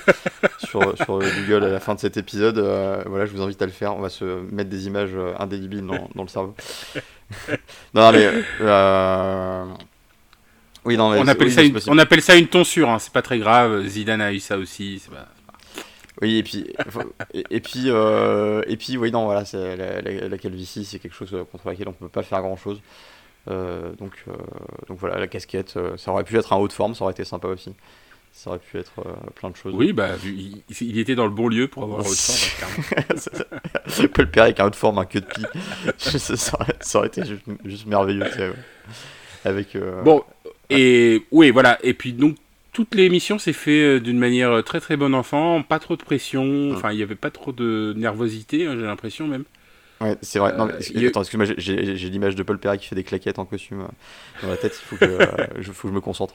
sur, 0.58 0.96
sur, 0.96 1.18
Google 1.18 1.64
à 1.64 1.68
la 1.68 1.80
fin 1.80 1.94
de 1.94 2.00
cet 2.00 2.16
épisode. 2.16 2.58
voilà, 3.06 3.26
je 3.26 3.32
vous 3.32 3.42
invite 3.42 3.60
à 3.60 3.66
le 3.66 3.72
faire. 3.72 3.96
On 3.96 4.00
va 4.00 4.10
se 4.10 4.24
mettre 4.52 4.70
des 4.70 4.86
images 4.86 5.16
indélibiles 5.38 5.86
dans, 5.86 6.08
dans 6.14 6.22
le 6.22 6.28
cerveau. 6.28 6.54
non, 7.94 8.12
mais. 8.12 8.30
Oui, 10.84 10.96
non, 10.96 11.10
mais 11.10 11.18
on, 11.18 11.26
appelle 11.26 11.52
ça 11.52 11.62
une, 11.62 11.78
on 11.88 11.98
appelle 11.98 12.22
ça 12.22 12.36
une 12.36 12.46
tonsure, 12.46 12.88
hein. 12.88 12.98
c'est 12.98 13.12
pas 13.12 13.20
très 13.20 13.38
grave. 13.38 13.86
Zidane 13.86 14.22
a 14.22 14.32
eu 14.32 14.40
ça 14.40 14.56
aussi. 14.56 15.02
Pas... 15.10 15.28
Oui, 16.20 16.38
et 16.38 16.42
puis, 16.42 16.66
et, 17.32 17.60
puis, 17.60 17.84
euh, 17.86 18.62
et 18.66 18.76
puis, 18.76 18.96
oui, 18.96 19.12
non, 19.12 19.26
voilà, 19.26 19.44
la, 19.52 20.00
la, 20.00 20.28
la, 20.28 20.38
calvitie, 20.38 20.84
c'est 20.84 20.98
quelque 20.98 21.14
chose 21.14 21.34
contre 21.52 21.68
laquelle 21.68 21.88
on 21.88 21.92
peut 21.92 22.08
pas 22.08 22.22
faire 22.22 22.40
grand 22.42 22.56
chose. 22.56 22.80
Euh, 23.48 23.92
donc, 23.94 24.24
euh, 24.26 24.32
donc 24.88 24.98
voilà, 24.98 25.18
la 25.18 25.28
casquette, 25.28 25.78
ça 25.96 26.10
aurait 26.10 26.24
pu 26.24 26.36
être 26.36 26.52
un 26.52 26.56
haut 26.56 26.66
de 26.66 26.72
forme, 26.72 26.94
ça 26.94 27.04
aurait 27.04 27.12
été 27.12 27.24
sympa 27.24 27.48
aussi. 27.48 27.72
Ça 28.32 28.50
aurait 28.50 28.58
pu 28.58 28.78
être 28.78 28.92
plein 29.36 29.50
de 29.50 29.56
choses. 29.56 29.74
Oui, 29.74 29.92
bah, 29.92 30.10
il, 30.24 30.98
était 30.98 31.14
dans 31.14 31.24
le 31.24 31.30
bon 31.30 31.48
lieu 31.48 31.68
pour 31.68 31.84
avoir 31.84 32.00
un 32.00 32.02
haut 32.02 32.10
de 32.10 32.14
forme, 32.14 34.08
peut 34.12 34.22
le 34.22 34.30
père 34.30 34.44
avec 34.44 34.60
un 34.60 34.66
haut 34.66 34.70
de 34.70 34.76
forme, 34.76 34.98
un 34.98 35.06
queue 35.06 35.20
de 35.20 35.26
pie. 35.26 35.46
ça, 35.98 36.54
aurait, 36.54 36.76
ça, 36.80 36.98
aurait, 36.98 37.08
été 37.08 37.22
juste, 37.64 37.86
merveilleux. 37.86 38.24
Avec, 39.44 39.76
Bon, 40.04 40.24
et 40.68 41.24
oui, 41.30 41.50
voilà, 41.50 41.78
et 41.82 41.94
puis 41.94 42.12
donc 42.12 42.36
toute 42.78 42.94
l'émission 42.94 43.40
s'est 43.40 43.52
fait 43.52 43.82
euh, 43.82 43.98
d'une 43.98 44.20
manière 44.20 44.52
euh, 44.52 44.62
très 44.62 44.78
très 44.78 44.96
bon 44.96 45.12
enfant, 45.12 45.64
pas 45.64 45.80
trop 45.80 45.96
de 45.96 46.02
pression, 46.04 46.70
enfin 46.70 46.92
il 46.92 46.96
n'y 46.96 47.02
avait 47.02 47.16
pas 47.16 47.32
trop 47.32 47.50
de 47.50 47.92
nervosité, 47.96 48.66
hein, 48.66 48.76
j'ai 48.78 48.86
l'impression 48.86 49.26
même. 49.26 49.42
Ouais, 50.00 50.16
c'est 50.22 50.38
vrai. 50.38 50.56
Non, 50.56 50.68
euh, 50.68 51.08
Attends, 51.08 51.20
excuse-moi, 51.22 51.46
j'ai 51.56 52.08
l'image 52.08 52.36
de 52.36 52.42
Paul 52.42 52.58
Perry 52.58 52.78
qui 52.78 52.86
fait 52.86 52.94
des 52.94 53.02
claquettes 53.02 53.38
en 53.38 53.44
costume 53.44 53.88
dans 54.42 54.48
la 54.48 54.56
tête, 54.56 54.80
il 54.80 54.86
faut 54.86 54.96
que, 54.96 55.18
je, 55.58 55.72
faut 55.72 55.88
que 55.88 55.92
je 55.92 55.94
me 55.94 56.00
concentre. 56.00 56.34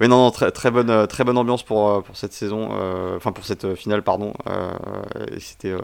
Mais 0.00 0.08
non, 0.08 0.16
non, 0.16 0.30
très, 0.30 0.50
très, 0.50 0.70
bonne, 0.70 1.06
très 1.06 1.22
bonne 1.22 1.38
ambiance 1.38 1.62
pour, 1.62 2.02
pour 2.02 2.16
cette 2.16 2.32
saison, 2.32 2.70
enfin 3.14 3.32
pour 3.32 3.44
cette 3.44 3.74
finale, 3.76 4.02
pardon. 4.02 4.32
et 5.32 5.38
c'était 5.38 5.74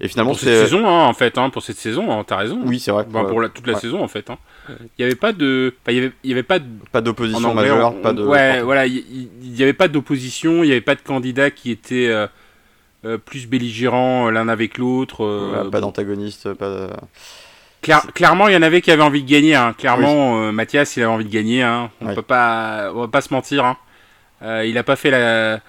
et 0.00 0.08
finalement 0.08 0.32
pour 0.32 0.40
cette 0.40 0.66
saison, 0.66 0.86
hein, 0.86 1.06
en 1.06 1.14
fait, 1.14 1.38
hein, 1.38 1.48
pour 1.48 1.62
cette 1.62 1.78
saison, 1.78 2.12
hein, 2.12 2.24
t'as 2.26 2.36
raison. 2.36 2.60
Oui, 2.64 2.78
c'est 2.78 2.90
vrai. 2.90 3.06
pour 3.06 3.40
la, 3.40 3.48
toute 3.48 3.66
la 3.66 3.78
saison, 3.78 4.02
en 4.02 4.08
fait. 4.08 4.28
Hein. 4.28 4.36
Il 4.68 4.88
n'y 4.98 5.04
avait 5.04 5.14
pas 5.14 5.32
de, 5.32 5.74
il 5.88 5.94
y 5.94 5.98
avait, 5.98 6.12
y 6.24 6.32
avait 6.32 6.42
pas 6.42 6.58
de... 6.58 6.66
pas 6.92 7.00
d'opposition 7.00 7.54
majeure, 7.54 7.94
pas 8.02 8.12
de. 8.12 8.22
Ouais, 8.22 8.60
voilà, 8.60 8.86
il 8.86 9.28
n'y 9.42 9.62
avait 9.62 9.72
pas 9.72 9.88
d'opposition, 9.88 10.62
il 10.62 10.66
n'y 10.66 10.72
avait 10.72 10.80
pas 10.82 10.94
de 10.94 11.00
candidat 11.00 11.50
qui 11.50 11.70
était 11.70 12.08
euh, 12.08 12.16
euh, 12.16 12.26
plus 13.24 13.46
belligérant 13.46 14.30
l'un 14.30 14.48
avec 14.48 14.78
l'autre. 14.78 15.24
Euh, 15.24 15.70
pas 15.70 15.80
d'antagoniste, 15.80 16.52
pas. 16.54 16.88
clairement, 18.14 18.48
il 18.48 18.54
y 18.54 18.56
en 18.56 18.62
avait 18.62 18.80
qui 18.80 18.90
avaient 18.90 19.02
envie 19.02 19.22
de 19.22 19.30
gagner. 19.30 19.54
Hein. 19.54 19.74
Clairement, 19.78 20.52
Mathias, 20.52 20.96
il 20.96 21.02
avait 21.02 21.12
envie 21.12 21.24
de 21.24 21.32
gagner. 21.32 21.62
Hein. 21.62 21.90
On 22.00 22.06
ne 22.06 22.14
peut 22.14 22.22
pas, 22.22 22.92
on 22.94 23.00
va 23.00 23.08
pas 23.08 23.20
se 23.20 23.32
mentir. 23.32 23.64
Hein. 23.64 24.62
il 24.64 24.74
n'a 24.74 24.82
pas 24.82 24.96
fait 24.96 25.10
la, 25.10 25.60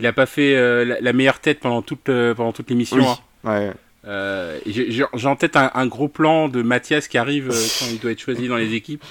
il 0.00 0.06
a 0.06 0.12
pas 0.12 0.26
fait 0.26 0.54
la, 0.84 1.12
meilleure 1.12 1.40
tête 1.40 1.60
pendant 1.60 1.82
toute, 1.82 2.10
pendant 2.34 2.52
toute 2.52 2.70
l'émission. 2.70 3.16
Ouais. 3.44 3.72
Euh, 4.06 4.58
j'ai 4.66 5.26
en 5.26 5.36
tête 5.36 5.56
un, 5.56 5.86
gros 5.86 6.08
plan 6.08 6.48
de 6.48 6.62
Mathias 6.62 7.08
qui 7.08 7.18
arrive 7.18 7.50
euh, 7.50 7.66
quand 7.78 7.86
il 7.90 7.98
doit 7.98 8.12
être 8.12 8.20
choisi 8.20 8.48
dans 8.48 8.56
les 8.56 8.74
équipes. 8.74 9.04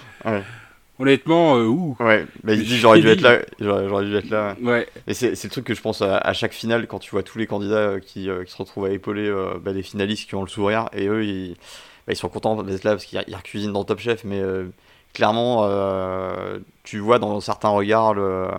Honnêtement, 0.99 1.57
euh, 1.57 1.65
ouh. 1.65 1.95
Ouais, 1.99 2.25
il 2.47 2.63
dit 2.63 2.77
j'aurais 2.77 3.01
dû 3.01 3.07
être 3.07 3.21
là. 3.21 3.39
J'aurais 3.59 4.05
dû 4.05 4.15
être 4.15 4.29
là. 4.29 4.55
Ouais. 4.61 4.87
Et 5.05 5.13
c'est 5.13 5.31
le 5.43 5.49
truc 5.49 5.65
que 5.65 5.75
je 5.75 5.81
pense 5.81 6.01
à, 6.01 6.33
chaque 6.33 6.53
finale 6.53 6.87
quand 6.87 6.99
tu 6.99 7.11
vois 7.11 7.23
tous 7.23 7.37
les 7.37 7.47
candidats 7.47 7.99
qui, 7.99 8.25
se 8.25 8.57
retrouvent 8.57 8.85
à 8.85 8.91
épauler 8.91 9.31
bah, 9.61 9.73
les 9.73 9.83
finalistes 9.83 10.27
qui 10.27 10.35
ont 10.35 10.41
le 10.41 10.49
sourire 10.49 10.89
et 10.93 11.07
eux 11.07 11.23
ils, 11.23 11.53
bah, 12.07 12.13
ils 12.13 12.15
sont 12.15 12.29
contents 12.29 12.63
d'être 12.63 12.83
là 12.83 12.91
parce 12.91 13.05
qu'ils 13.05 13.23
cuisinent 13.43 13.73
dans 13.73 13.83
Top 13.83 13.99
Chef, 13.99 14.23
mais 14.23 14.41
clairement 15.13 15.69
tu 16.83 16.97
vois 16.97 17.19
dans 17.19 17.39
certains 17.41 17.69
regards 17.69 18.15
le, 18.15 18.49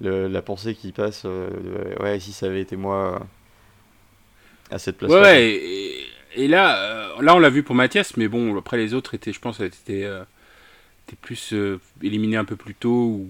la 0.00 0.42
pensée 0.42 0.74
qui 0.74 0.92
passe. 0.92 1.26
ouais, 2.00 2.18
si 2.18 2.32
ça 2.32 2.46
avait 2.46 2.62
été 2.62 2.76
moi 2.76 3.20
à 4.70 4.78
cette 4.78 4.98
place. 4.98 5.10
Ouais, 5.10 5.60
et, 6.36 6.48
là, 6.48 6.76
euh, 6.78 7.22
là 7.22 7.34
on 7.34 7.38
l'a 7.38 7.50
vu 7.50 7.62
pour 7.62 7.74
Mathias, 7.74 8.16
mais 8.16 8.28
bon, 8.28 8.56
après 8.58 8.76
les 8.76 8.94
autres 8.94 9.14
étaient, 9.14 9.32
je 9.32 9.40
pense, 9.40 9.60
étaient, 9.60 10.08
euh, 11.12 11.16
plus 11.20 11.52
euh, 11.52 11.80
éliminés 12.02 12.36
un 12.36 12.44
peu 12.44 12.56
plus 12.56 12.74
tôt. 12.74 12.88
Ou, 12.88 13.28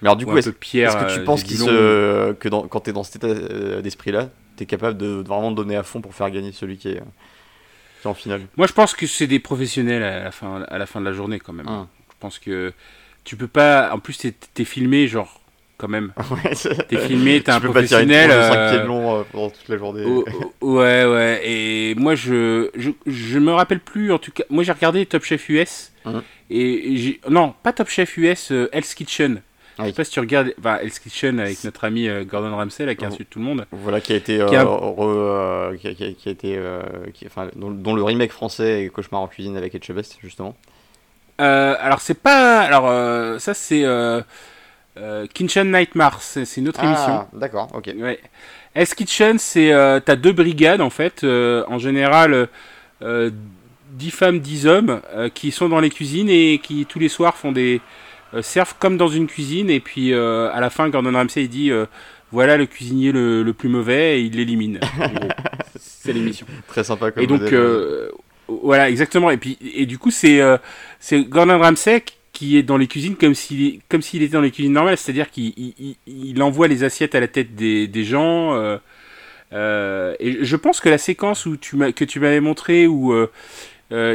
mais 0.00 0.08
alors 0.08 0.16
du 0.16 0.26
coup, 0.26 0.36
est-ce 0.36 0.50
que 0.50 1.14
tu 1.14 1.24
penses 1.24 1.44
se, 1.44 2.32
que 2.32 2.48
dans, 2.48 2.66
quand 2.66 2.80
tu 2.80 2.90
es 2.90 2.92
dans 2.92 3.04
cet 3.04 3.22
état 3.22 3.80
d'esprit-là, 3.80 4.30
tu 4.56 4.64
es 4.64 4.66
capable 4.66 4.98
de, 4.98 5.06
vraiment 5.06 5.52
donner 5.52 5.76
à 5.76 5.82
fond 5.82 6.00
pour 6.00 6.14
faire 6.14 6.30
gagner 6.30 6.52
celui 6.52 6.76
qui 6.76 6.88
est, 6.88 7.02
en 8.04 8.14
finale? 8.14 8.42
Moi, 8.56 8.66
je 8.66 8.72
pense 8.72 8.94
que 8.94 9.06
c'est 9.06 9.28
des 9.28 9.38
professionnels 9.38 10.02
à 10.02 10.24
la, 10.24 10.32
fin, 10.32 10.62
à 10.62 10.78
la 10.78 10.86
fin 10.86 11.00
de 11.00 11.04
la 11.04 11.12
journée 11.12 11.38
quand 11.38 11.52
même. 11.52 11.68
Ah. 11.68 11.86
Je 12.10 12.16
pense 12.18 12.38
que 12.38 12.72
tu 13.24 13.36
peux 13.36 13.48
pas. 13.48 13.92
En 13.92 14.00
plus, 14.00 14.18
tu 14.18 14.34
es 14.58 14.64
filmé, 14.64 15.06
genre 15.06 15.41
quand 15.82 15.88
même. 15.88 16.12
t'es 16.88 16.96
filmé, 16.96 17.42
t'es 17.42 17.50
un 17.50 17.60
professionnel. 17.60 18.30
Euh... 18.32 18.86
long 18.86 19.18
euh, 19.18 19.22
pendant 19.30 19.50
toute 19.50 19.68
la 19.68 19.76
journée. 19.76 20.04
ouais, 20.60 21.04
ouais. 21.04 21.40
Et 21.44 21.94
moi, 21.96 22.14
je, 22.14 22.70
je, 22.76 22.90
je, 23.04 23.38
me 23.40 23.52
rappelle 23.52 23.80
plus, 23.80 24.12
en 24.12 24.18
tout 24.18 24.30
cas. 24.30 24.44
Moi, 24.48 24.62
j'ai 24.62 24.70
regardé 24.70 25.04
Top 25.04 25.24
Chef 25.24 25.48
US. 25.48 25.92
Hein. 26.04 26.22
Et, 26.50 27.20
non, 27.28 27.54
pas 27.64 27.72
Top 27.72 27.88
Chef 27.88 28.16
US, 28.16 28.52
euh, 28.52 28.68
Hell's 28.72 28.94
Kitchen. 28.94 29.42
Je 29.78 29.86
sais 29.86 29.92
pas 29.92 30.04
si 30.04 30.12
tu 30.12 30.20
regardes 30.20 30.54
enfin, 30.60 30.78
Hell's 30.80 31.00
Kitchen 31.00 31.40
avec 31.40 31.64
notre 31.64 31.82
ami 31.84 32.06
euh, 32.06 32.24
Gordon 32.24 32.54
Ramsay 32.54 32.86
là, 32.86 32.94
qui 32.94 33.04
insulte 33.04 33.30
tout 33.30 33.40
le 33.40 33.44
monde. 33.44 33.66
Voilà, 33.72 34.00
qui 34.00 34.12
a 34.12 34.16
été. 34.16 34.36
Qui 34.48 34.54
a, 34.54 35.72
qui, 35.76 36.28
a, 36.28 36.30
été 36.30 36.60
enfin, 37.26 37.48
dont, 37.56 37.94
le 37.94 38.04
remake 38.04 38.30
français 38.30 38.84
est 38.84 38.88
Cauchemar 38.90 39.22
en 39.22 39.26
cuisine 39.26 39.56
avec 39.56 39.74
Etchebest, 39.74 40.18
justement. 40.22 40.54
alors, 41.38 42.00
c'est 42.00 42.22
pas. 42.22 42.60
Alors, 42.60 43.40
ça, 43.40 43.52
c'est. 43.52 43.84
Euh, 44.98 45.26
Kitchen 45.32 45.70
Nightmare, 45.72 46.20
c'est 46.20 46.56
une 46.58 46.68
autre 46.68 46.80
ah, 46.82 46.86
émission. 46.86 47.26
D'accord, 47.32 47.68
ok. 47.72 47.90
Ouais. 47.96 48.20
S 48.74 48.94
Kitchen, 48.94 49.38
c'est 49.38 49.72
euh, 49.72 50.00
t'as 50.00 50.16
deux 50.16 50.32
brigades 50.32 50.80
en 50.80 50.90
fait. 50.90 51.24
Euh, 51.24 51.64
en 51.68 51.78
général, 51.78 52.48
10 53.00 54.10
femmes, 54.10 54.40
10 54.40 54.66
hommes 54.66 55.00
qui 55.34 55.50
sont 55.50 55.68
dans 55.68 55.80
les 55.80 55.90
cuisines 55.90 56.28
et 56.28 56.60
qui 56.62 56.86
tous 56.86 56.98
les 56.98 57.08
soirs 57.08 57.36
font 57.36 57.52
des 57.52 57.80
servent 58.42 58.74
comme 58.78 58.96
dans 58.96 59.08
une 59.08 59.26
cuisine. 59.26 59.70
Et 59.70 59.80
puis 59.80 60.14
à 60.14 60.60
la 60.60 60.70
fin, 60.70 60.88
Gordon 60.88 61.12
Ramsay 61.12 61.44
il 61.44 61.48
dit 61.48 61.70
voilà 62.30 62.56
le 62.56 62.66
cuisinier 62.66 63.12
le, 63.12 63.50
plus 63.52 63.68
mauvais 63.68 64.20
et 64.20 64.22
il 64.22 64.36
l'élimine. 64.36 64.78
c'est 65.76 66.12
l'émission. 66.12 66.46
Très 66.68 66.84
sympa 66.84 67.10
comme 67.10 67.22
Et 67.22 67.26
donc 67.26 67.42
voilà 68.46 68.90
exactement. 68.90 69.30
Et 69.30 69.38
puis 69.38 69.58
et 69.74 69.86
du 69.86 69.98
coup 69.98 70.10
c'est 70.10 70.40
c'est 71.00 71.24
Gordon 71.24 71.58
Ramsay 71.58 72.02
qui 72.02 72.14
est 72.40 72.62
dans 72.62 72.76
les 72.76 72.86
cuisines 72.86 73.16
comme 73.16 73.34
s'il 73.34 73.80
comme 73.88 74.02
s'il 74.02 74.22
était 74.22 74.32
dans 74.32 74.40
les 74.40 74.50
cuisines 74.50 74.72
normales, 74.72 74.96
c'est-à-dire 74.96 75.30
qu'il 75.30 75.52
il, 76.06 76.42
envoie 76.42 76.68
les 76.68 76.84
assiettes 76.84 77.14
à 77.14 77.20
la 77.20 77.28
tête 77.28 77.54
des, 77.54 77.86
des 77.86 78.04
gens. 78.04 78.54
Euh, 78.54 78.78
euh, 79.52 80.14
et 80.18 80.44
je 80.44 80.56
pense 80.56 80.80
que 80.80 80.88
la 80.88 80.98
séquence 80.98 81.46
où 81.46 81.56
tu 81.56 81.76
que 81.92 82.04
tu 82.04 82.20
m'avais 82.20 82.40
montré 82.40 82.86
où 82.86 83.12
euh, 83.12 83.28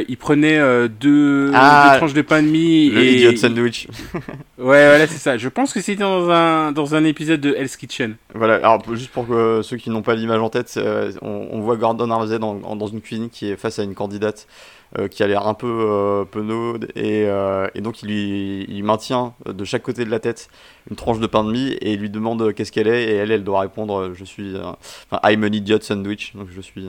il 0.08 0.16
prenait 0.16 0.58
deux, 0.88 1.52
ah, 1.54 1.90
deux, 1.92 1.98
tranches 1.98 2.12
de 2.12 2.22
pain 2.22 2.42
de 2.42 2.48
mie 2.48 2.90
le 2.90 3.00
et 3.00 3.14
idiot 3.14 3.36
sandwich. 3.36 3.86
ouais, 4.14 4.24
voilà, 4.58 5.06
c'est 5.06 5.18
ça. 5.18 5.38
Je 5.38 5.48
pense 5.48 5.72
que 5.72 5.80
c'était 5.80 6.02
dans 6.02 6.28
un 6.30 6.72
dans 6.72 6.96
un 6.96 7.04
épisode 7.04 7.40
de 7.40 7.54
Hell's 7.54 7.76
Kitchen. 7.76 8.16
Voilà. 8.34 8.56
Alors 8.56 8.82
juste 8.94 9.12
pour 9.12 9.28
que 9.28 9.62
ceux 9.62 9.76
qui 9.76 9.90
n'ont 9.90 10.02
pas 10.02 10.16
l'image 10.16 10.40
en 10.40 10.50
tête, 10.50 10.78
on, 11.22 11.48
on, 11.52 11.60
voit 11.60 11.76
Gordon 11.76 12.08
Ramsay 12.08 12.40
dans, 12.40 12.54
dans 12.54 12.86
une 12.88 13.00
cuisine 13.00 13.30
qui 13.30 13.50
est 13.50 13.56
face 13.56 13.78
à 13.78 13.84
une 13.84 13.94
candidate. 13.94 14.48
Euh, 14.96 15.06
qui 15.06 15.22
a 15.22 15.26
l'air 15.26 15.46
un 15.46 15.52
peu 15.52 15.66
euh, 15.68 16.24
penaude 16.24 16.88
et, 16.96 17.24
euh, 17.26 17.68
et, 17.74 17.82
donc 17.82 18.02
il 18.02 18.08
lui 18.08 18.64
il 18.70 18.82
maintient 18.84 19.34
de 19.44 19.62
chaque 19.62 19.82
côté 19.82 20.06
de 20.06 20.10
la 20.10 20.18
tête 20.18 20.48
une 20.88 20.96
tranche 20.96 21.18
de 21.18 21.26
pain 21.26 21.44
de 21.44 21.52
mie 21.52 21.72
et 21.72 21.92
il 21.92 22.00
lui 22.00 22.08
demande 22.08 22.54
qu'est-ce 22.54 22.72
qu'elle 22.72 22.88
est 22.88 23.04
et 23.04 23.14
elle 23.16 23.30
elle 23.30 23.44
doit 23.44 23.60
répondre 23.60 24.14
je 24.14 24.24
suis 24.24 24.56
enfin 24.56 25.20
I'm 25.30 25.44
an 25.44 25.52
idiot 25.52 25.80
sandwich 25.82 26.34
donc 26.34 26.48
je 26.50 26.62
suis 26.62 26.88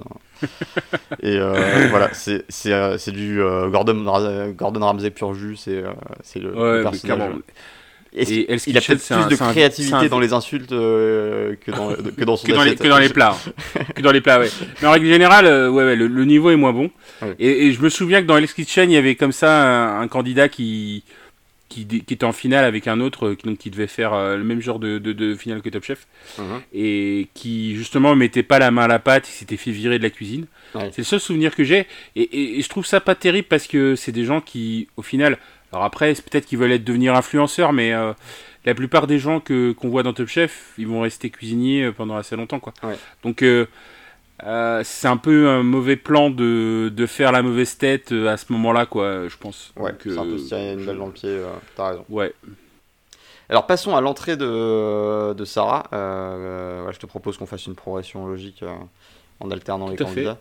et 1.21 1.39
voilà 1.89 2.13
c'est 2.13 2.45
c'est 2.47 3.12
du 3.12 3.41
Gordon 3.69 4.06
Gordon 4.58 4.79
Ramsay 4.79 5.12
pur 5.12 5.33
jus 5.33 5.58
c'est 5.58 5.83
c'est 6.23 6.39
le, 6.39 6.58
ouais, 6.58 6.83
personnage 6.83 7.33
et, 8.13 8.47
il 8.67 8.77
a 8.77 8.81
peut-être 8.81 9.27
plus 9.27 9.37
de 9.37 9.51
créativité 9.51 10.10
dans 10.10 10.19
les 10.19 10.33
insultes 10.33 10.71
euh, 10.71 11.55
que, 11.63 11.71
dans, 11.71 11.93
que 11.93 12.23
dans 12.23 12.37
son 12.37 12.47
que, 12.47 12.53
dans 12.53 12.63
les, 12.63 12.75
que 12.75 12.87
dans 12.87 12.97
les 12.97 13.10
plats. 13.10 13.37
que 13.95 14.01
dans 14.01 14.12
les 14.12 14.21
plats, 14.21 14.39
ouais. 14.39 14.49
Mais 14.81 14.87
en 14.87 14.91
règle 14.91 15.05
générale, 15.05 15.45
euh, 15.45 15.69
ouais, 15.69 15.83
ouais 15.83 15.95
le, 15.95 16.25
niveau 16.25 16.49
est 16.49 16.55
moins 16.55 16.73
bon. 16.73 16.89
Et, 17.37 17.71
je 17.71 17.81
me 17.81 17.89
souviens 17.89 18.21
que 18.21 18.25
dans 18.25 18.37
Hell's 18.37 18.53
Kitchen, 18.53 18.89
il 18.89 18.93
y 18.93 18.97
avait 18.97 19.15
comme 19.15 19.31
ça 19.31 19.99
un, 19.99 20.07
candidat 20.07 20.49
qui, 20.49 21.03
qui, 21.69 21.85
qui, 21.85 22.13
était 22.13 22.25
en 22.25 22.31
finale 22.31 22.65
avec 22.65 22.87
un 22.87 22.99
autre 22.99 23.27
euh, 23.27 23.35
qui, 23.35 23.47
donc, 23.47 23.60
qui 23.60 23.69
devait 23.69 23.85
faire 23.85 24.13
le 24.35 24.43
même 24.43 24.62
genre 24.62 24.79
de, 24.79 24.97
de, 24.97 25.13
de, 25.13 25.35
finale 25.35 25.62
que 25.62 25.69
Top 25.69 25.83
Chef. 25.83 26.07
Uh-huh. 26.39 26.41
Et 26.73 27.27
qui, 27.35 27.75
justement, 27.75 28.15
mettait 28.15 28.41
pas 28.41 28.57
la 28.57 28.71
main 28.71 28.83
à 28.83 28.87
la 28.87 28.99
pâte, 28.99 29.29
il 29.29 29.33
s'était 29.33 29.57
fait 29.57 29.71
virer 29.71 29.99
de 29.99 30.03
la 30.03 30.10
cuisine. 30.10 30.47
C'est 30.73 30.99
le 30.99 31.03
seul 31.03 31.19
souvenir 31.19 31.55
que 31.55 31.63
j'ai. 31.63 31.85
Et, 32.15 32.57
et 32.57 32.62
je 32.62 32.69
trouve 32.69 32.87
ça 32.87 33.01
pas 33.01 33.15
terrible 33.15 33.47
parce 33.47 33.67
que 33.67 33.95
c'est 33.95 34.12
des 34.12 34.25
gens 34.25 34.41
qui, 34.41 34.87
au 34.97 35.03
final 35.03 35.37
alors 35.72 35.86
après, 35.86 36.15
c'est 36.15 36.28
peut-être 36.28 36.46
qu'ils 36.46 36.58
veulent 36.58 36.72
être 36.72 36.84
devenir 36.84 37.15
influenceurs, 37.15 37.74
mais 37.74 37.94
euh, 37.94 38.13
la 38.65 38.74
plupart 38.74 39.08
des 39.08 39.20
gens 39.20 39.40
que 39.40 39.72
qu'on 39.72 39.90
voit 39.90 40.04
dans 40.04 40.13
Top 40.13 40.28
Chef, 40.28 40.74
ils 40.78 40.88
vont 40.88 41.02
rester 41.02 41.30
cuisiniers 41.30 41.92
pendant 41.92 42.15
assez 42.15 42.36
longtemps, 42.36 42.60
quoi. 42.60 42.74
Ouais. 42.84 42.98
Donc 43.24 43.44
c'est 44.84 45.08
un 45.08 45.17
peu 45.17 45.50
un 45.50 45.63
mauvais 45.63 45.98
plan 45.98 46.30
de, 46.30 46.92
de 46.96 47.06
faire 47.06 47.32
la 47.32 47.42
mauvaise 47.42 47.78
tête 47.78 48.12
à 48.12 48.38
ce 48.38 48.52
moment-là, 48.54 48.86
quoi, 48.86 49.28
je 49.28 49.38
pense. 49.38 49.74
Ouais, 49.76 49.94
c'est 50.02 50.17
un 50.17 50.24
peu 50.24 50.34
euh, 50.34 50.38
se 50.38 50.48
tirer 50.48 50.74
une 50.74 50.86
balle 50.86 50.98
dans 50.98 51.08
le 51.08 51.12
pied, 51.12 51.30
euh, 51.30 51.50
t'as 51.76 51.90
raison. 51.90 52.06
Ouais. 52.10 52.34
Alors 53.50 53.65
passons 53.65 53.96
à 53.96 54.02
l'entrée 54.02 54.38
de, 54.38 55.34
de 55.34 55.46
Sarah. 55.46 55.88
Euh, 55.92 56.86
ouais, 56.86 56.94
je 56.94 57.00
te 57.00 57.08
propose 57.08 57.38
qu'on 57.38 57.48
fasse 57.48 57.65
une 57.65 57.74
progression 57.76 58.28
logique 58.28 58.62
euh, 58.62 58.76
en 59.40 59.52
alternant 59.52 59.87
les 59.90 59.96
Tout 59.96 60.06
candidats. 60.06 60.37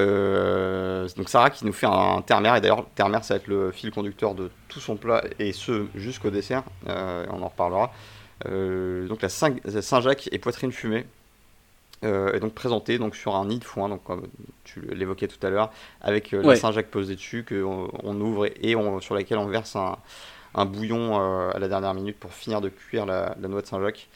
Euh, 0.00 1.08
donc 1.16 1.28
Sarah 1.28 1.50
qui 1.50 1.64
nous 1.64 1.72
fait 1.72 1.86
un 1.86 2.22
terre-mer, 2.22 2.56
et 2.56 2.60
d'ailleurs 2.60 2.86
terre-mer 2.94 3.24
ça 3.24 3.34
va 3.34 3.38
être 3.38 3.46
le 3.46 3.70
fil 3.72 3.90
conducteur 3.90 4.34
de 4.34 4.50
tout 4.68 4.80
son 4.80 4.96
plat, 4.96 5.22
et 5.38 5.52
ce 5.52 5.86
jusqu'au 5.94 6.30
dessert, 6.30 6.62
Euh, 6.88 7.24
on 7.30 7.42
en 7.42 7.48
reparlera. 7.48 7.92
Euh, 8.46 9.06
donc 9.08 9.22
la 9.22 9.28
Saint- 9.28 9.56
la 9.64 9.82
Saint-Jacques 9.82 10.28
et 10.32 10.38
poitrine 10.38 10.72
fumée. 10.72 11.06
euh, 12.04 12.34
est 12.34 12.40
donc 12.40 12.52
présentée 12.52 12.98
donc 12.98 13.16
sur 13.16 13.34
un 13.36 13.46
nid 13.46 13.58
de 13.58 13.64
foin, 13.64 13.88
donc 13.88 14.04
comme 14.04 14.26
tu 14.64 14.82
l'évoquais 14.92 15.28
tout 15.28 15.44
à 15.46 15.48
l'heure, 15.48 15.70
avec 16.02 16.34
euh, 16.34 16.42
la. 16.50 16.56
Saint-Jacques 16.56 16.90
posée 16.90 17.14
dessus 17.14 17.42
que 17.42 17.62
on, 17.64 18.20
ouvre 18.20 18.46
et, 18.62 18.76
on- 18.76 19.00
sur 19.00 19.14
laquelle 19.14 19.38
on 19.38 19.46
verse 19.46 19.76
un, 19.76 19.96
un 20.54 20.66
bouillon 20.66 21.16
à 21.50 21.58
la 21.58 21.68
dernière 21.68 21.94
minute 21.94 22.18
pour 22.18 22.32
finir 22.34 22.60
de 22.60 22.68
cuire 22.68 23.06
la, 23.06 23.34
la 23.40 23.48
noix 23.48 23.62
de 23.62 23.66
Saint-Jacques. 23.66 24.08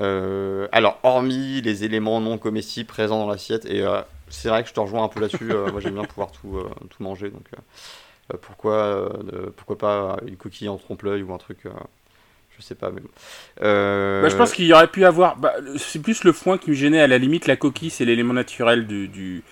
Euh, 0.00 0.68
alors, 0.72 0.98
hormis 1.02 1.60
les 1.60 1.84
éléments 1.84 2.20
non 2.20 2.38
comestibles 2.38 2.86
présents 2.86 3.18
dans 3.18 3.30
l'assiette, 3.30 3.66
et 3.66 3.82
euh, 3.82 4.00
c'est 4.28 4.48
vrai 4.48 4.62
que 4.62 4.68
je 4.68 4.74
te 4.74 4.80
rejoins 4.80 5.04
un 5.04 5.08
peu 5.08 5.20
là-dessus, 5.20 5.50
euh, 5.52 5.70
moi 5.70 5.80
j'aime 5.80 5.94
bien 5.94 6.04
pouvoir 6.04 6.32
tout, 6.32 6.62
tout 6.88 7.02
manger, 7.02 7.30
donc 7.30 7.46
pourquoi, 8.40 9.12
pourquoi 9.56 9.76
pas 9.76 10.16
une 10.26 10.36
coquille 10.36 10.68
en 10.68 10.78
trompe-l'œil 10.78 11.22
ou 11.22 11.34
un 11.34 11.38
truc, 11.38 11.58
je 12.56 12.62
sais 12.62 12.74
pas, 12.74 12.90
mais 12.90 13.00
bon. 13.00 13.08
Bah, 13.60 14.28
je 14.28 14.36
pense 14.36 14.52
qu'il 14.52 14.64
y 14.64 14.72
aurait 14.72 14.86
pu 14.86 15.04
avoir. 15.04 15.36
bah, 15.36 15.52
c'est 15.76 16.00
plus 16.00 16.24
le 16.24 16.32
foin 16.32 16.56
qui 16.56 16.70
me 16.70 16.74
gênait. 16.74 17.00
À 17.00 17.06
la 17.06 17.18
limite, 17.18 17.46
la 17.46 17.56
coquille, 17.56 17.90
c'est 17.90 18.06
l'élément 18.06 18.32
naturel 18.32 18.86
du, 18.86 19.08
du, 19.08 19.42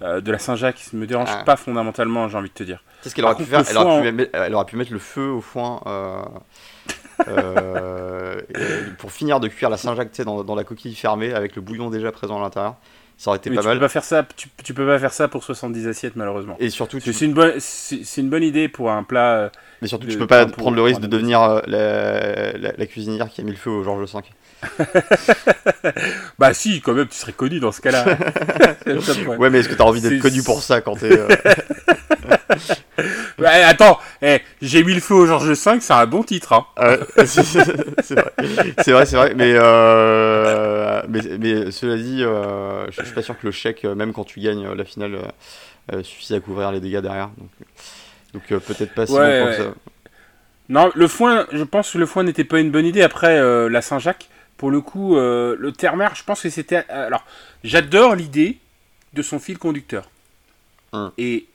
de 0.00 0.30
la 0.30 0.38
Saint-Jacques. 0.38 0.78
Ça 0.78 0.96
me 0.96 1.06
dérange 1.06 1.28
Ah. 1.32 1.42
pas 1.44 1.56
fondamentalement, 1.56 2.28
j'ai 2.28 2.38
envie 2.38 2.50
de 2.50 2.54
te 2.54 2.62
dire. 2.62 2.84
Qu'est-ce 3.02 3.14
qu'elle 3.14 3.24
aurait 3.24 3.34
pu 3.34 3.44
faire 3.44 3.60
le 3.60 3.66
elle 3.70 3.76
aurait 3.78 4.02
pu, 4.02 4.12
mettre, 4.12 4.30
elle 4.34 4.54
aurait 4.54 4.66
pu 4.66 4.76
mettre 4.76 4.92
le 4.92 4.98
feu 4.98 5.28
au 5.30 5.40
foin 5.40 5.80
euh, 5.86 6.22
pour 8.98 9.12
finir 9.12 9.40
de 9.40 9.48
cuire 9.48 9.70
la 9.70 9.76
Saint-Jacques 9.76 10.12
tu 10.12 10.24
dans, 10.24 10.44
dans 10.44 10.54
la 10.54 10.64
coquille 10.64 10.94
fermée 10.94 11.32
avec 11.34 11.56
le 11.56 11.62
bouillon 11.62 11.90
déjà 11.90 12.10
présent 12.12 12.38
à 12.38 12.42
l'intérieur. 12.42 12.76
Ça 13.18 13.28
aurait 13.30 13.36
été 13.38 13.50
Mais 13.50 13.56
pas 13.56 13.62
tu 13.62 13.68
mal. 13.68 13.76
peux 13.76 13.80
pas 13.84 13.88
faire 13.90 14.04
ça. 14.04 14.26
Tu, 14.34 14.48
tu 14.64 14.72
peux 14.72 14.86
pas 14.86 14.98
faire 14.98 15.12
ça 15.12 15.28
pour 15.28 15.44
70 15.44 15.86
assiettes, 15.88 16.16
malheureusement. 16.16 16.56
Et 16.58 16.70
surtout, 16.70 17.00
tu, 17.00 17.12
C'est 17.12 17.26
une 17.26 17.34
bonne. 17.34 17.52
Une 18.16 18.42
idée 18.42 18.68
pour 18.68 18.90
un 18.90 19.02
plat. 19.02 19.34
euh, 19.36 19.48
mais 19.82 19.88
surtout, 19.88 20.06
tu 20.06 20.14
de- 20.14 20.18
peux 20.18 20.26
pas 20.26 20.46
pour- 20.46 20.56
prendre 20.56 20.76
le 20.76 20.82
risque 20.82 21.02
de 21.02 21.06
devenir 21.06 21.42
euh, 21.42 21.60
la, 21.66 22.52
la- 22.56 22.72
la 22.78 22.86
cuisinière 22.86 23.28
qui 23.28 23.42
a 23.42 23.44
mis 23.44 23.50
le 23.50 23.58
feu 23.58 23.68
au 23.70 23.84
Georges 23.84 24.10
V. 24.10 24.20
Bah 26.38 26.54
si, 26.54 26.80
quand 26.80 26.94
même, 26.94 27.08
tu 27.08 27.16
serais 27.16 27.32
connu 27.32 27.60
dans 27.60 27.72
ce 27.72 27.82
cas-là. 27.82 28.04
Ouais, 29.38 29.50
mais 29.50 29.58
est-ce 29.60 29.68
que 29.68 29.74
t'as 29.74 29.84
envie 29.84 30.00
d'être 30.00 30.20
connu 30.22 30.42
pour 30.42 30.62
ça 30.62 30.80
quand 30.80 30.96
t'es. 30.96 31.12
euh, 31.12 31.28
Attends, 33.46 33.98
eh, 34.22 34.40
j'ai 34.62 34.82
mis 34.84 34.94
le 34.94 35.00
feu 35.00 35.14
au 35.14 35.26
Georges 35.26 35.48
V, 35.50 35.78
c'est 35.80 35.92
un 35.92 36.06
bon 36.06 36.22
titre. 36.22 36.52
Hein. 36.52 36.66
Ouais, 36.78 36.98
c'est 37.26 38.14
vrai, 38.14 38.32
c'est 38.82 38.92
vrai, 38.92 39.06
c'est 39.06 39.16
vrai, 39.16 39.34
mais, 39.34 39.52
euh, 39.54 41.02
mais, 41.08 41.20
mais 41.38 41.70
cela 41.70 41.96
dit, 41.96 42.22
euh, 42.22 42.86
je 42.90 43.02
suis 43.02 43.14
pas 43.14 43.22
sûr 43.22 43.38
que 43.38 43.46
le 43.46 43.52
chèque, 43.52 43.84
euh, 43.84 43.94
même 43.94 44.12
quand 44.12 44.24
tu 44.24 44.40
gagnes 44.40 44.66
euh, 44.66 44.74
la 44.74 44.84
finale, 44.84 45.14
euh, 45.14 45.94
euh, 45.96 46.02
suffise 46.02 46.32
à 46.32 46.40
couvrir 46.40 46.70
les 46.72 46.80
dégâts 46.80 46.98
derrière. 47.00 47.28
Donc, 47.38 47.50
euh, 47.60 47.64
donc 48.34 48.42
euh, 48.52 48.58
peut-être 48.60 48.94
pas 48.94 49.06
si 49.06 49.12
Ouais, 49.12 49.40
bon 49.40 49.46
ouais. 49.50 49.56
que 49.56 49.62
ça. 49.64 49.74
Non, 50.68 50.90
le 50.94 51.08
foin, 51.08 51.46
je 51.50 51.64
pense 51.64 51.90
que 51.92 51.98
le 51.98 52.06
foin 52.06 52.22
n'était 52.22 52.44
pas 52.44 52.60
une 52.60 52.70
bonne 52.70 52.86
idée. 52.86 53.02
Après, 53.02 53.38
euh, 53.38 53.68
la 53.68 53.82
Saint-Jacques, 53.82 54.28
pour 54.56 54.70
le 54.70 54.80
coup, 54.80 55.16
euh, 55.16 55.56
le 55.58 55.72
terre-mer, 55.72 56.14
je 56.14 56.22
pense 56.22 56.42
que 56.42 56.50
c'était. 56.50 56.84
euh, 56.90 57.06
alors, 57.08 57.24
j'adore 57.64 58.14
l'idée 58.14 58.58
de 59.14 59.22
son 59.22 59.38
fil 59.40 59.58
conducteur. 59.58 60.08
Hum. 60.92 61.10
Et. 61.18 61.46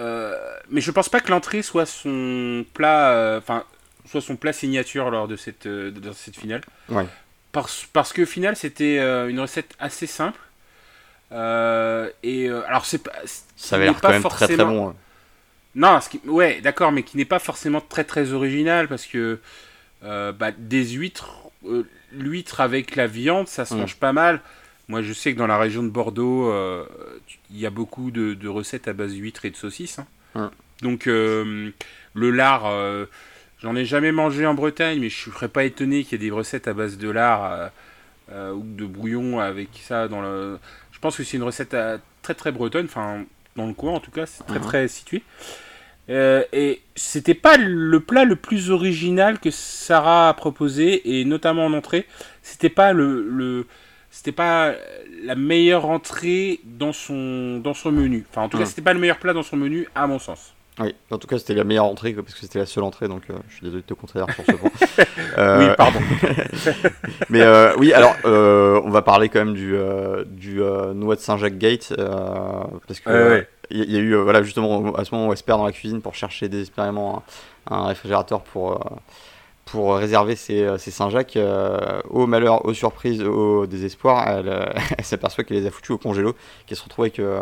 Euh, 0.00 0.34
mais 0.70 0.80
je 0.80 0.90
pense 0.90 1.08
pas 1.08 1.20
que 1.20 1.30
l'entrée 1.30 1.62
soit 1.62 1.86
son 1.86 2.64
plat. 2.74 3.12
euh, 3.12 3.38
Enfin, 3.38 3.64
soit 4.06 4.20
son 4.22 4.34
plat 4.36 4.52
signature 4.52 5.10
lors 5.10 5.28
de 5.28 5.36
cette, 5.36 5.66
euh, 5.66 5.90
de 5.92 6.10
cette 6.12 6.36
finale. 6.36 6.62
Ouais. 6.88 7.06
Parce, 7.52 7.86
parce 7.92 8.12
que 8.12 8.22
au 8.22 8.26
final, 8.26 8.56
c'était 8.56 8.98
une 9.28 9.38
recette 9.40 9.72
assez 9.78 10.06
simple. 10.06 10.40
Euh, 11.32 12.10
et 12.22 12.48
euh, 12.48 12.62
alors, 12.66 12.84
c'est 12.86 12.98
pas. 12.98 13.12
Ça 13.56 13.76
n'est 13.76 13.82
avait 13.84 13.92
l'air 13.92 14.00
pas 14.00 14.08
quand 14.08 14.14
même 14.14 14.22
très 14.22 14.46
très 14.46 14.56
forcément- 14.56 14.72
bon. 14.72 14.88
hein. 14.90 14.94
non, 15.76 16.00
ce 16.00 16.08
qui... 16.08 16.20
ouais, 16.26 16.60
d'accord, 16.60 16.90
mais 16.92 17.02
qui 17.04 17.16
n'est 17.16 17.24
pas 17.24 17.38
forcément 17.38 17.80
très 17.80 18.04
très 18.04 18.32
original 18.32 18.88
parce 18.88 19.06
que 19.06 19.38
euh, 20.04 20.32
bah, 20.32 20.50
des 20.56 20.84
huîtres, 20.90 21.30
l'huître 22.12 22.60
avec 22.60 22.96
la 22.96 23.06
viande, 23.06 23.46
ça 23.48 23.64
se 23.64 23.74
mange 23.74 23.96
pas 23.96 24.12
mal. 24.12 24.40
Moi, 24.90 25.02
je 25.02 25.12
sais 25.12 25.32
que 25.32 25.38
dans 25.38 25.46
la 25.46 25.56
région 25.58 25.82
de 25.82 25.88
Bordeaux, 25.88 26.50
euh, 26.50 26.84
il 27.50 27.58
y 27.58 27.64
a 27.66 27.70
beaucoup 27.70 28.10
de, 28.10 28.34
de 28.34 28.48
recettes 28.48 28.88
à 28.88 28.92
base 28.92 29.12
d'huîtres 29.12 29.44
et 29.44 29.50
de 29.50 29.56
saucisses. 29.56 29.98
hein. 30.34 30.50
Donc, 30.82 31.06
euh, 31.06 31.70
le 32.14 32.30
lard, 32.30 32.66
euh, 32.66 33.06
j'en 33.62 33.76
ai 33.76 33.84
jamais 33.84 34.12
mangé 34.12 34.46
en 34.46 34.54
Bretagne, 34.54 34.98
mais 35.00 35.08
je 35.08 35.28
ne 35.30 35.34
serais 35.34 35.48
pas 35.48 35.64
étonné 35.64 36.02
qu'il 36.04 36.12
y 36.20 36.24
ait 36.24 36.28
des 36.28 36.34
recettes 36.34 36.66
à 36.68 36.72
base 36.74 36.98
de 36.98 37.08
lard 37.10 37.70
ou 38.32 38.62
de 38.64 38.84
bouillon 38.86 39.40
avec 39.40 39.68
ça 39.82 40.06
dans 40.08 40.20
le. 40.22 40.58
Je 40.92 40.98
pense 41.00 41.16
que 41.16 41.24
c'est 41.24 41.36
une 41.36 41.42
recette 41.42 41.74
euh, 41.74 41.98
très 42.22 42.34
très 42.34 42.52
bretonne, 42.52 42.84
enfin 42.86 43.24
dans 43.56 43.66
le 43.66 43.74
coin 43.74 43.92
en 43.94 44.00
tout 44.00 44.10
cas, 44.12 44.26
c'est 44.26 44.44
très 44.46 44.58
Mhm. 44.58 44.64
très 44.64 44.88
situé. 44.88 45.22
Euh, 46.08 46.42
et 46.52 46.80
c'était 46.96 47.34
pas 47.34 47.56
le 47.56 48.00
plat 48.00 48.24
le 48.24 48.36
plus 48.36 48.70
original 48.70 49.38
que 49.40 49.50
Sarah 49.50 50.28
a 50.28 50.34
proposé, 50.34 51.18
et 51.20 51.24
notamment 51.24 51.66
en 51.66 51.72
entrée, 51.72 52.06
c'était 52.42 52.68
pas 52.68 52.92
le, 52.92 53.22
le 53.28 53.66
c'était 54.10 54.32
pas 54.32 54.72
la 55.24 55.34
meilleure 55.34 55.86
entrée 55.86 56.60
dans 56.64 56.92
son 56.92 57.58
dans 57.62 57.74
son 57.74 57.92
menu. 57.92 58.26
Enfin, 58.30 58.42
en 58.42 58.48
tout 58.48 58.56
cas, 58.58 58.64
Mhm. 58.64 58.68
c'était 58.70 58.82
pas 58.82 58.92
le 58.94 59.00
meilleur 59.00 59.18
plat 59.18 59.32
dans 59.32 59.42
son 59.42 59.56
menu, 59.56 59.88
à 59.94 60.06
mon 60.06 60.18
sens. 60.18 60.52
Oui, 60.78 60.94
en 61.10 61.18
tout 61.18 61.26
cas, 61.26 61.36
c'était 61.38 61.52
la 61.54 61.64
meilleure 61.64 61.84
entrée 61.84 62.14
parce 62.14 62.32
que 62.32 62.40
c'était 62.40 62.58
la 62.58 62.64
seule 62.64 62.84
entrée, 62.84 63.06
donc 63.06 63.24
euh, 63.28 63.34
je 63.48 63.54
suis 63.56 63.64
désolé 63.64 63.82
de 63.82 63.86
te 63.86 63.92
contredire 63.92 64.32
sur 64.34 64.44
ce 64.46 64.52
point. 64.52 64.70
Euh, 65.38 65.68
Oui, 65.68 65.74
pardon. 65.76 65.98
Mais 67.28 67.42
euh, 67.42 67.74
oui, 67.78 67.92
alors 67.92 68.14
on 68.24 68.90
va 68.90 69.02
parler 69.02 69.28
quand 69.28 69.40
même 69.44 69.54
du, 69.54 69.74
du 70.26 70.56
noix 70.94 71.16
de 71.16 71.20
Saint-Jacques 71.20 71.58
Gate 71.58 71.92
parce 72.86 73.00
que 73.00 73.10
ouais. 73.38 73.48
il 73.70 73.84
y, 73.84 73.92
y 73.92 73.96
a 73.96 74.00
eu 74.00 74.14
voilà 74.16 74.42
justement 74.42 74.92
à 74.94 75.04
ce 75.04 75.14
moment 75.14 75.28
où 75.28 75.32
Esper 75.32 75.52
dans 75.52 75.66
la 75.66 75.72
cuisine 75.72 76.00
pour 76.00 76.14
chercher 76.14 76.48
désespérément 76.48 77.22
un, 77.70 77.76
un 77.76 77.86
réfrigérateur 77.86 78.40
pour 78.42 78.80
pour 79.70 79.96
réserver 79.96 80.36
ses, 80.36 80.62
euh, 80.64 80.78
ses 80.78 80.90
Saint-Jacques. 80.90 81.36
euh, 81.36 82.00
au 82.10 82.26
malheur, 82.26 82.64
aux 82.64 82.74
surprises, 82.74 83.22
au 83.22 83.66
désespoir, 83.66 84.26
elle, 84.28 84.48
euh, 84.48 84.64
elle 84.98 85.04
s'aperçoit 85.04 85.44
qu'elle 85.44 85.58
les 85.58 85.66
a 85.66 85.70
foutus 85.70 85.90
au 85.90 85.98
congélo, 85.98 86.34
qu'elle 86.66 86.76
se 86.78 86.82
retrouve 86.84 87.04
avec 87.04 87.18
euh, 87.18 87.40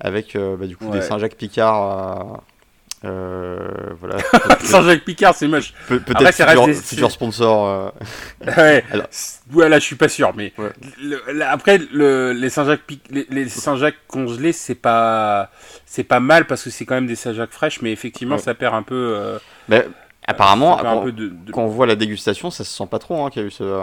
avec 0.00 0.36
euh, 0.36 0.56
bah, 0.56 0.66
du 0.66 0.76
coup 0.76 0.86
Ouais. 0.86 0.98
des 0.98 1.02
Saint-Jacques 1.02 1.36
Picard. 1.36 2.38
euh, 3.04 3.08
euh, 3.08 3.68
voilà. 4.00 4.16
Saint-Jacques 4.60 5.04
Picard, 5.04 5.34
c'est 5.34 5.46
moche. 5.48 5.72
Pe- 5.88 5.98
Peut-être 6.00 6.32
futur, 6.34 6.74
futur 6.74 7.10
sponsor. 7.10 7.66
euh, 7.66 7.90
Ouais. 8.56 8.84
Alors- 8.90 9.06
Voilà, 9.48 9.78
je 9.78 9.84
suis 9.84 9.96
pas 9.96 10.08
sûr, 10.08 10.32
mais 10.34 10.52
Ouais. 10.58 10.70
le- 11.02 11.42
après 11.44 11.78
le- 11.92 12.32
les 12.32 12.48
Saint-Jacques 12.50 12.80
les, 13.10 13.26
les 13.30 13.48
Saint-Jacques 13.48 13.96
congelés, 14.08 14.52
c'est 14.52 14.74
pas 14.74 15.50
c'est 15.84 16.04
pas 16.04 16.20
mal 16.20 16.46
parce 16.46 16.64
que 16.64 16.70
c'est 16.70 16.84
quand 16.84 16.94
même 16.94 17.06
des 17.06 17.16
Saint-Jacques 17.16 17.52
fraîches, 17.52 17.80
mais 17.82 17.92
effectivement, 17.92 18.36
Ouais. 18.36 18.40
ça 18.42 18.54
perd 18.54 18.74
un 18.74 18.82
peu. 18.82 18.94
euh, 19.16 19.38
mais 19.68 19.86
apparemment, 20.26 20.76
perd 20.76 20.86
un 20.86 20.90
quand, 20.94 21.02
peu 21.02 21.12
de- 21.12 21.28
de- 21.28 21.52
quand 21.52 21.62
on 21.62 21.68
voit 21.68 21.86
la 21.86 21.96
dégustation, 21.96 22.50
ça 22.50 22.64
se 22.64 22.70
sent 22.76 22.86
pas 22.90 22.98
trop 22.98 23.24
hein, 23.24 23.30
qu'il 23.30 23.42
y 23.42 23.44
a 23.44 23.48
eu 23.48 23.50
ce. 23.50 23.62
euh, 23.64 23.80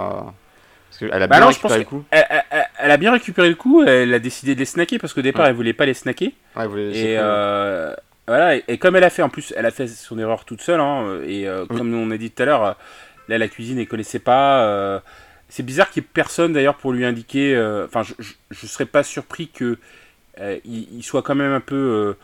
Parce 0.89 0.99
qu'elle 0.99 1.11
a 1.13 1.19
Bah 1.27 1.37
bien 1.37 1.39
non, 1.41 1.47
récupéré 1.47 1.79
le 1.79 1.85
coup. 1.85 2.03
Elle, 2.11 2.25
elle- 2.29 2.43
elle- 2.51 2.67
elle 2.79 2.91
a 2.91 2.97
bien 2.97 3.11
récupéré 3.11 3.49
le 3.49 3.55
coup, 3.55 3.83
elle 3.83 4.13
a 4.13 4.19
décidé 4.19 4.53
de 4.53 4.59
les 4.59 4.65
snacker 4.65 4.99
parce 4.99 5.13
qu'au 5.13 5.21
départ, 5.23 5.43
Ouais. 5.43 5.49
elle 5.49 5.55
voulait 5.55 5.73
pas 5.73 5.85
les 5.87 5.93
snacker. 5.95 6.31
Ouais, 6.55 6.65
Et 6.93 7.15
euh, 7.17 7.95
voilà, 8.27 8.55
et, 8.57 8.63
et 8.67 8.77
comme 8.77 8.95
elle 8.95 9.03
a 9.03 9.09
fait 9.09 9.23
en 9.23 9.29
plus, 9.29 9.53
elle 9.57 9.65
a 9.65 9.71
fait 9.71 9.87
son 9.87 10.19
erreur 10.19 10.45
toute 10.45 10.61
seule. 10.61 10.79
hein, 10.79 11.19
et 11.25 11.47
euh, 11.47 11.65
Oui. 11.69 11.77
comme 11.77 11.93
on 11.95 12.11
a 12.11 12.17
dit 12.17 12.29
tout 12.29 12.43
à 12.43 12.45
l'heure, 12.45 12.77
là 13.27 13.37
la 13.37 13.47
cuisine 13.47 13.79
elle 13.79 13.87
connaissait 13.87 14.19
pas. 14.19 14.61
euh, 14.65 14.99
c'est 15.49 15.63
bizarre 15.63 15.89
qu'il 15.89 16.01
y 16.03 16.05
ait 16.05 16.09
personne 16.13 16.53
d'ailleurs 16.53 16.75
pour 16.75 16.91
lui 16.93 17.05
indiquer. 17.05 17.55
Enfin, 17.85 18.03
je, 18.03 18.13
je, 18.19 18.33
je 18.51 18.65
serais 18.67 18.85
pas 18.85 19.03
surpris 19.03 19.47
que 19.49 19.77
il, 20.39 20.87
il 20.95 21.03
soit 21.03 21.21
quand 21.21 21.35
même 21.35 21.51
un 21.53 21.59
peu 21.59 22.15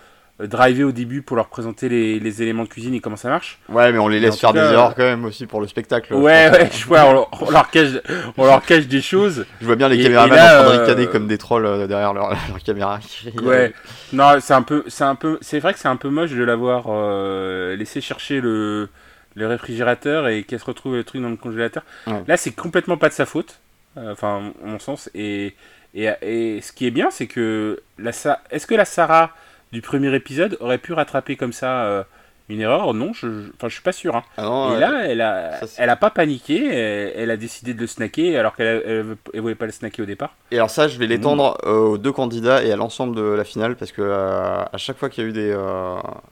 euh, 0.41 0.47
drivé 0.47 0.83
au 0.83 0.91
début 0.91 1.21
pour 1.21 1.35
leur 1.35 1.47
présenter 1.47 1.89
les, 1.89 2.19
les 2.19 2.41
éléments 2.41 2.63
de 2.63 2.69
cuisine 2.69 2.93
et 2.93 2.99
comment 2.99 3.15
ça 3.15 3.29
marche. 3.29 3.59
Ouais, 3.69 3.91
mais 3.91 3.99
on 3.99 4.07
les 4.07 4.19
laisse 4.19 4.39
faire 4.39 4.51
cas, 4.53 4.61
des 4.61 4.67
euh, 4.67 4.73
erreurs 4.73 4.95
quand 4.95 5.03
même 5.03 5.25
aussi 5.25 5.45
pour 5.45 5.61
le 5.61 5.67
spectacle. 5.67 6.13
Ouais, 6.13 6.49
ouais, 6.51 6.69
je 6.77 6.85
vois, 6.85 7.05
on, 7.05 7.13
leur- 7.13 7.29
on 7.41 7.51
leur 7.51 7.69
cache, 7.69 7.89
on 8.37 8.45
leur 8.45 8.61
cache 8.63 8.87
des 8.87 9.01
choses. 9.01 9.45
Je 9.61 9.65
vois 9.65 9.75
bien 9.75 9.89
les 9.89 10.01
caméramans 10.01 10.33
en 10.33 10.37
train 10.37 10.63
de 10.63 10.67
euh, 10.79 10.81
ricaner 10.85 11.07
comme 11.07 11.27
des 11.27 11.37
trolls 11.37 11.65
euh, 11.65 11.87
derrière 11.87 12.13
leur, 12.13 12.29
leur 12.49 12.59
caméra. 12.63 12.99
Ouais, 13.43 13.73
non, 14.13 14.37
c'est 14.39 14.53
un 14.53 14.61
peu, 14.63 14.83
c'est 14.87 15.03
un 15.03 15.15
peu, 15.15 15.37
c'est 15.41 15.59
vrai 15.59 15.73
que 15.73 15.79
c'est 15.79 15.87
un 15.87 15.95
peu 15.97 16.09
moche 16.09 16.31
de 16.31 16.43
l'avoir 16.43 16.85
euh, 16.89 17.75
laissé 17.75 18.01
chercher 18.01 18.39
le, 18.41 18.89
le 19.35 19.47
réfrigérateur 19.47 20.27
et 20.27 20.43
qu'elle 20.43 20.59
se 20.59 20.65
retrouve 20.65 20.95
le 20.95 21.03
truc 21.03 21.21
dans 21.21 21.29
le 21.29 21.35
congélateur. 21.37 21.83
Ouais. 22.07 22.23
Là, 22.27 22.37
c'est 22.37 22.51
complètement 22.51 22.97
pas 22.97 23.09
de 23.09 23.13
sa 23.13 23.25
faute, 23.25 23.59
euh, 23.97 24.11
enfin, 24.13 24.51
à 24.63 24.67
mon 24.67 24.79
sens. 24.79 25.09
Et, 25.15 25.55
et, 25.93 26.09
et 26.21 26.61
ce 26.61 26.71
qui 26.71 26.85
est 26.87 26.91
bien, 26.91 27.09
c'est 27.11 27.27
que 27.27 27.81
la, 27.97 28.11
est-ce 28.51 28.67
que 28.67 28.75
la 28.75 28.85
Sarah 28.85 29.31
du 29.71 29.81
premier 29.81 30.13
épisode 30.15 30.57
aurait 30.59 30.77
pu 30.77 30.93
rattraper 30.93 31.35
comme 31.35 31.53
ça 31.53 31.83
euh, 31.83 32.03
une 32.49 32.61
erreur 32.61 32.93
Non, 32.95 33.13
je, 33.13 33.27
je, 33.61 33.67
suis 33.69 33.83
pas 33.83 33.91
sûr. 33.91 34.15
Hein. 34.15 34.23
Ah 34.37 34.41
non, 34.43 34.75
Et 34.75 34.79
là, 34.79 35.05
elle 35.05 35.21
a, 35.21 35.59
ça, 35.59 35.67
c'est- 35.67 35.81
elle 35.83 35.89
a 35.91 35.95
pas 35.95 36.09
paniqué. 36.09 36.67
Elle, 36.73 37.13
elle 37.15 37.31
a 37.31 37.37
décidé 37.37 37.75
de 37.75 37.79
le 37.79 37.85
snacker 37.85 38.35
alors 38.37 38.55
qu'elle 38.55 39.15
elle 39.33 39.41
voulait 39.41 39.53
pas 39.53 39.67
le 39.67 39.71
snacker 39.71 40.01
au 40.01 40.05
départ. 40.07 40.33
Et 40.51 40.55
alors 40.55 40.71
ça, 40.71 40.87
je 40.87 40.97
vais 40.97 41.05
l'étendre 41.05 41.57
euh, 41.65 41.91
aux 41.91 41.97
deux 41.99 42.11
candidats 42.11 42.63
et 42.63 42.71
à 42.71 42.75
l'ensemble 42.75 43.15
de 43.15 43.21
la 43.21 43.43
finale 43.43 43.75
parce 43.75 43.91
que 43.91 44.01
euh, 44.01 44.63
à 44.63 44.77
chaque 44.77 44.97
fois 44.97 45.09
qu'il 45.09 45.23
y 45.23 45.27
a 45.27 45.29
eu 45.29 45.33
des, 45.33 45.55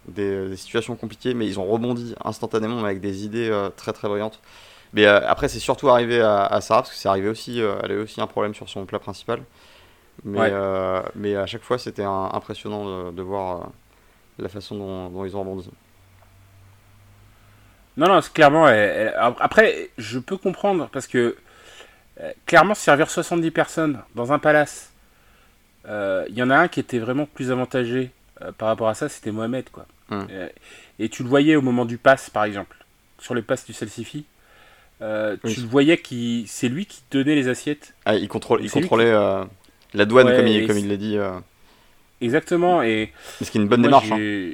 des, 0.07 0.49
des 0.49 0.57
situations 0.57 0.95
compliquées, 0.95 1.35
mais 1.35 1.45
ils 1.45 1.59
ont 1.59 1.65
rebondi 1.65 2.15
instantanément 2.25 2.83
avec 2.83 2.99
des 2.99 3.23
idées 3.25 3.51
très 3.75 3.93
très 3.93 4.07
brillantes. 4.07 4.39
Mais 4.93 5.05
après, 5.05 5.49
c'est 5.49 5.59
surtout 5.59 5.89
arrivé 5.89 6.21
à, 6.21 6.45
à 6.45 6.61
Sarah 6.61 6.81
parce 6.81 6.91
que 6.93 6.97
c'est 6.97 7.09
arrivé 7.09 7.29
aussi, 7.29 7.59
elle 7.59 7.91
a 7.91 7.93
eu 7.93 8.01
aussi 8.01 8.21
un 8.21 8.27
problème 8.27 8.55
sur 8.55 8.69
son 8.69 8.85
plat 8.85 8.99
principal. 8.99 9.41
Mais, 10.23 10.39
Ouais. 10.39 10.49
euh, 10.51 11.01
mais 11.15 11.35
à 11.35 11.45
chaque 11.45 11.63
fois, 11.63 11.77
c'était 11.77 12.03
impressionnant 12.03 13.09
de, 13.09 13.11
de 13.11 13.21
voir 13.21 13.61
euh, 13.61 13.65
la 14.39 14.49
façon 14.49 14.75
dont, 14.75 15.09
dont 15.09 15.25
ils 15.25 15.35
ont 15.35 15.41
rebondi. 15.41 15.69
Non, 17.97 18.07
non, 18.07 18.19
clairement. 18.33 18.67
elle- 18.69 18.77
elle- 19.13 19.15
après, 19.39 19.89
je 19.97 20.19
peux 20.19 20.37
comprendre 20.37 20.89
parce 20.91 21.07
que 21.07 21.35
euh, 22.19 22.31
clairement, 22.45 22.73
servir 22.75 23.09
70 23.09 23.51
personnes 23.51 24.01
dans 24.15 24.33
un 24.33 24.39
palace, 24.39 24.91
il 25.87 26.33
y 26.33 26.43
en 26.43 26.49
a 26.49 26.57
un 26.57 26.67
qui 26.67 26.79
était 26.79 26.99
vraiment 26.99 27.25
plus 27.25 27.51
avantagé 27.51 28.11
par 28.57 28.67
rapport 28.69 28.89
à 28.89 28.93
ça, 28.93 29.07
c'était 29.09 29.31
Mohamed, 29.31 29.69
quoi. 29.69 29.85
Hum. 30.11 30.27
Et 30.99 31.09
tu 31.09 31.23
le 31.23 31.29
voyais 31.29 31.55
au 31.55 31.61
moment 31.61 31.85
du 31.85 31.97
pass, 31.97 32.29
par 32.29 32.43
exemple, 32.43 32.75
sur 33.19 33.33
le 33.33 33.41
pass 33.41 33.65
du 33.65 33.73
Salsifi. 33.73 34.25
euh, 35.01 35.37
Oui. 35.43 35.53
Tu 35.53 35.61
le 35.61 35.67
voyais 35.67 35.97
qui, 35.97 36.45
c'est 36.47 36.69
lui 36.69 36.85
qui 36.87 37.01
donnait 37.11 37.35
les 37.35 37.47
assiettes. 37.47 37.93
Ah, 38.05 38.15
il, 38.15 38.27
contrôle, 38.27 38.63
il 38.63 38.69
contrôlait 38.71 39.11
euh, 39.11 39.43
la 39.93 40.05
douane 40.05 40.27
Ouais, 40.27 40.35
comme 40.35 40.47
il, 40.47 40.67
comme 40.67 40.75
c'est- 40.75 40.81
il 40.81 40.89
l'a 40.89 40.97
dit. 40.97 41.17
euh, 41.17 41.31
Exactement. 42.21 42.81
Et 42.81 43.11
ce 43.41 43.49
qui 43.51 43.57
est 43.57 43.61
une 43.61 43.67
bonne 43.67 43.81
Moi, 43.81 43.87
démarche. 43.89 44.11
hein. 44.11 44.53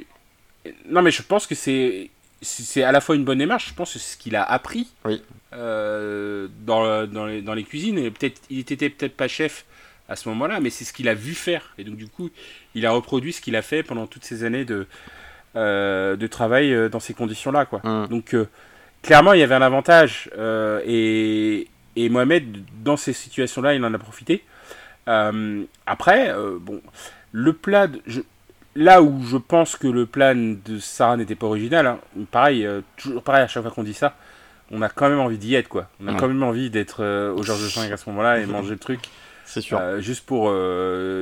Non, 0.88 1.02
mais 1.02 1.10
je 1.10 1.22
pense 1.22 1.46
que 1.46 1.54
c'est 1.54 2.10
c'est 2.42 2.82
à 2.82 2.92
la 2.92 3.00
fois 3.00 3.16
une 3.16 3.24
bonne 3.24 3.38
démarche. 3.38 3.68
Je 3.70 3.74
pense 3.74 3.94
que 3.94 3.98
c'est 3.98 4.12
ce 4.12 4.16
qu'il 4.18 4.36
a 4.36 4.42
appris 4.42 4.88
Oui. 5.06 5.22
euh, 5.54 6.46
dans, 6.66 7.06
dans, 7.06 7.24
les, 7.26 7.40
dans 7.40 7.54
les 7.54 7.64
cuisines. 7.64 7.96
Et 7.98 8.10
peut-être 8.10 8.40
il 8.50 8.58
était 8.58 8.90
peut-être 8.90 9.16
pas 9.16 9.28
chef 9.28 9.64
à 10.10 10.16
ce 10.16 10.28
moment-là, 10.28 10.60
mais 10.60 10.68
c'est 10.68 10.84
ce 10.84 10.92
qu'il 10.92 11.08
a 11.08 11.14
vu 11.14 11.32
faire. 11.34 11.72
Et 11.78 11.84
donc 11.84 11.96
du 11.96 12.06
coup, 12.06 12.28
il 12.74 12.84
a 12.84 12.90
reproduit 12.90 13.32
ce 13.32 13.40
qu'il 13.40 13.56
a 13.56 13.62
fait 13.62 13.82
pendant 13.82 14.06
toutes 14.06 14.24
ces 14.24 14.44
années 14.44 14.66
de 14.66 14.86
euh, 15.56 16.16
de 16.16 16.26
travail 16.26 16.90
dans 16.90 17.00
ces 17.00 17.14
conditions-là, 17.14 17.64
quoi. 17.64 17.80
Hum. 17.84 18.08
Donc 18.08 18.34
euh, 18.34 18.46
clairement, 19.02 19.32
il 19.32 19.40
y 19.40 19.42
avait 19.42 19.54
un 19.54 19.62
avantage 19.62 20.28
et, 20.86 21.66
et 21.96 22.08
Mohamed, 22.10 22.58
dans 22.82 22.96
ces 22.98 23.12
situations-là, 23.14 23.72
il 23.74 23.82
en 23.84 23.94
a 23.94 23.98
profité. 23.98 24.44
Euh, 25.08 25.64
après, 25.86 26.30
euh, 26.30 26.58
bon, 26.60 26.80
le 27.32 27.52
plat, 27.52 27.86
de- 27.88 28.00
je- 28.06 28.20
là 28.76 29.02
où 29.02 29.22
je 29.24 29.36
pense 29.36 29.76
que 29.76 29.86
le 29.86 30.06
plan 30.06 30.34
de 30.34 30.78
Sarah 30.78 31.16
n'était 31.16 31.34
pas 31.34 31.46
original, 31.46 31.86
hein, 31.86 31.98
pareil, 32.30 32.64
euh, 32.66 32.80
toujours 32.96 33.22
pareil 33.22 33.42
à 33.42 33.48
chaque 33.48 33.62
fois 33.62 33.72
qu'on 33.72 33.82
dit 33.84 33.94
ça, 33.94 34.16
on 34.70 34.80
a 34.82 34.88
quand 34.88 35.08
même 35.08 35.20
envie 35.20 35.38
d'y 35.38 35.54
être, 35.54 35.68
quoi. 35.68 35.88
On 36.00 36.08
a 36.08 36.12
quand 36.18 36.28
même 36.28 36.42
envie 36.42 36.70
d'être 36.70 37.02
euh, 37.04 37.32
au 37.32 37.42
Georges 37.42 37.76
V 37.78 37.92
à 37.92 37.96
ce 37.96 38.08
moment-là 38.10 38.38
et 38.40 38.46
manger 38.46 38.70
le 38.70 38.78
truc, 38.78 39.00
C'est 39.44 39.60
sûr. 39.60 39.78
euh, 39.78 40.00
juste 40.00 40.24
pour 40.24 40.50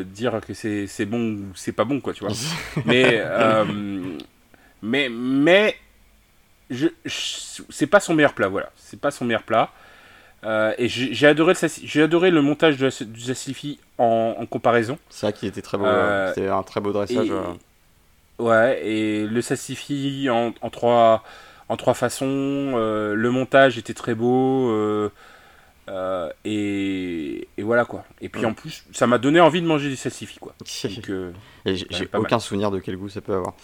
dire 0.04 0.40
que 0.46 0.54
c'est 0.54 1.06
bon 1.06 1.32
ou 1.32 1.40
c'est 1.56 1.72
pas 1.72 1.84
bon, 1.84 2.00
quoi, 2.00 2.12
tu 2.12 2.24
vois. 2.24 2.32
Mais, 2.86 3.20
mais, 4.80 5.08
mais, 5.10 5.76
je, 6.70 6.88
je- 7.04 7.62
c'est 7.70 7.86
pas 7.86 8.00
son 8.00 8.14
meilleur 8.14 8.32
plat, 8.32 8.48
voilà. 8.48 8.70
C'est 8.76 8.98
pas 9.00 9.10
son 9.10 9.24
meilleur 9.24 9.42
plat. 9.42 9.70
Euh, 10.44 10.74
et 10.76 10.88
j'ai 10.88 11.26
adoré, 11.28 11.52
le 11.52 11.56
sassi- 11.58 11.82
j'ai 11.84 12.02
adoré 12.02 12.30
le 12.32 12.42
montage 12.42 12.76
de 12.76 12.90
du 13.04 13.20
Sassifi 13.20 13.78
en, 13.98 14.34
en 14.38 14.46
comparaison. 14.46 14.98
C'est 15.08 15.26
vrai 15.26 15.32
qu'il 15.32 15.48
était 15.48 15.62
très 15.62 15.78
beau. 15.78 15.84
Euh, 15.86 16.32
C'était 16.34 16.48
un 16.48 16.62
très 16.64 16.80
beau 16.80 16.92
dressage. 16.92 17.28
et- 17.28 17.30
euh. 17.30 17.42
Ouais, 18.40 18.84
et 18.84 19.26
le 19.26 19.40
Sassifi 19.40 20.28
en, 20.30 20.52
en 20.60 20.70
trois, 20.70 21.22
en 21.68 21.76
trois 21.76 21.94
façons. 21.94 22.26
le 22.76 23.30
montage 23.30 23.78
était 23.78 23.94
très 23.94 24.14
beau. 24.16 24.68
et, 26.44 27.48
et 27.56 27.62
voilà 27.62 27.84
quoi. 27.84 28.04
Et 28.20 28.28
puis 28.28 28.40
Ouais. 28.42 28.46
en 28.48 28.54
plus, 28.54 28.84
ça 28.92 29.06
m'a 29.06 29.18
donné 29.18 29.40
envie 29.40 29.60
de 29.62 29.66
manger 29.66 29.88
du 29.88 29.96
Sassifi 29.96 30.38
quoi. 30.38 30.54
Donc, 30.84 31.10
Et 31.66 31.76
j'ai 31.76 31.86
mal. 32.12 32.22
aucun 32.22 32.38
souvenir 32.38 32.70
de 32.70 32.78
quel 32.80 32.96
goût 32.96 33.08
ça 33.08 33.20
peut 33.20 33.34
avoir. 33.34 33.54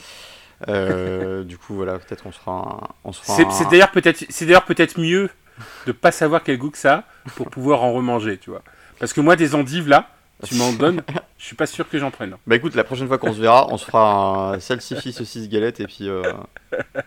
Du 1.44 1.56
coup, 1.58 1.74
voilà, 1.74 1.98
peut-être 1.98 2.26
un. 2.26 2.80
On 3.04 3.12
se 3.12 3.20
fera 3.22 3.36
C'est 3.36 3.46
un- 3.46 3.50
c'est 3.50 3.68
d'ailleurs 3.70 3.90
peut-être 3.92 4.24
c'est 4.28 4.44
d'ailleurs 4.46 4.64
peut-être 4.64 4.98
mieux 5.00 5.30
de 5.86 5.92
pas 5.92 6.12
savoir 6.12 6.42
quel 6.42 6.58
goût 6.58 6.70
que 6.70 6.78
ça 6.78 6.94
a 6.94 7.04
pour 7.36 7.50
pouvoir 7.50 7.82
en 7.82 7.92
remanger, 7.92 8.38
tu 8.38 8.50
vois. 8.50 8.62
Parce 8.98 9.12
que 9.12 9.20
moi 9.20 9.36
des 9.36 9.54
endives 9.54 9.88
là, 9.88 10.08
tu 10.44 10.54
m'en 10.54 10.72
donnes, 10.72 11.02
je 11.38 11.44
suis 11.44 11.56
pas 11.56 11.66
sûr 11.66 11.88
que 11.88 11.98
j'en 11.98 12.10
prenne. 12.10 12.34
Bah 12.46 12.56
écoute, 12.56 12.74
la 12.74 12.84
prochaine 12.84 13.08
fois 13.08 13.18
qu'on 13.18 13.32
se 13.32 13.40
verra, 13.40 13.66
on 13.70 13.76
se 13.76 13.84
fera 13.84 14.54
un 14.54 14.60
salsifis 14.60 15.12
saucisse 15.12 15.48
galette 15.48 15.80
et 15.80 15.86
puis, 15.86 16.08
euh, 16.08 16.22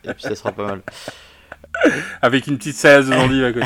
et 0.04 0.14
puis 0.14 0.22
ça 0.24 0.36
sera 0.36 0.52
pas 0.52 0.66
mal. 0.66 0.82
Avec 2.22 2.48
une 2.48 2.58
petite 2.58 2.76
salade 2.76 3.06
d'endives 3.10 3.46
à 3.46 3.54
côté. 3.54 3.66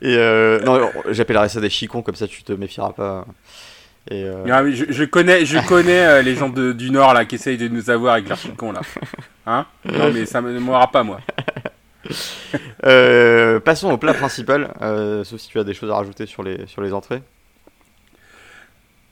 Et 0.00 0.16
euh, 0.16 0.60
non, 0.60 0.90
j'appellerai 1.10 1.48
ça 1.48 1.60
des 1.60 1.70
chicons, 1.70 2.02
comme 2.02 2.14
ça 2.14 2.26
tu 2.28 2.42
te 2.42 2.52
méfieras 2.52 2.92
pas. 2.92 3.26
Et 4.10 4.24
euh, 4.24 4.44
Ah 4.50 4.62
oui, 4.62 4.74
je, 4.74 4.84
je 4.88 5.04
connais, 5.04 5.44
je 5.44 5.58
connais 5.66 6.04
euh, 6.04 6.22
les 6.22 6.34
gens 6.34 6.48
de- 6.48 6.72
du 6.72 6.90
Nord 6.90 7.14
là 7.14 7.24
qui 7.24 7.36
essayent 7.36 7.58
de 7.58 7.68
nous 7.68 7.88
avoir 7.90 8.14
avec 8.14 8.28
leur 8.28 8.38
chicon 8.38 8.72
là. 8.72 8.80
Hein? 9.46 9.66
Non 9.84 10.12
mais 10.12 10.26
ça 10.26 10.40
me 10.40 10.58
m'aura 10.58 10.90
pas 10.90 11.02
moi. 11.02 11.20
euh, 12.84 13.60
passons 13.60 13.90
au 13.90 13.98
plat 13.98 14.14
principal, 14.14 14.72
euh, 14.82 15.24
sauf 15.24 15.40
si 15.40 15.48
tu 15.48 15.58
as 15.58 15.64
des 15.64 15.74
choses 15.74 15.90
à 15.90 15.94
rajouter 15.94 16.26
sur 16.26 16.42
les, 16.42 16.66
sur 16.66 16.82
les 16.82 16.92
entrées. 16.92 17.22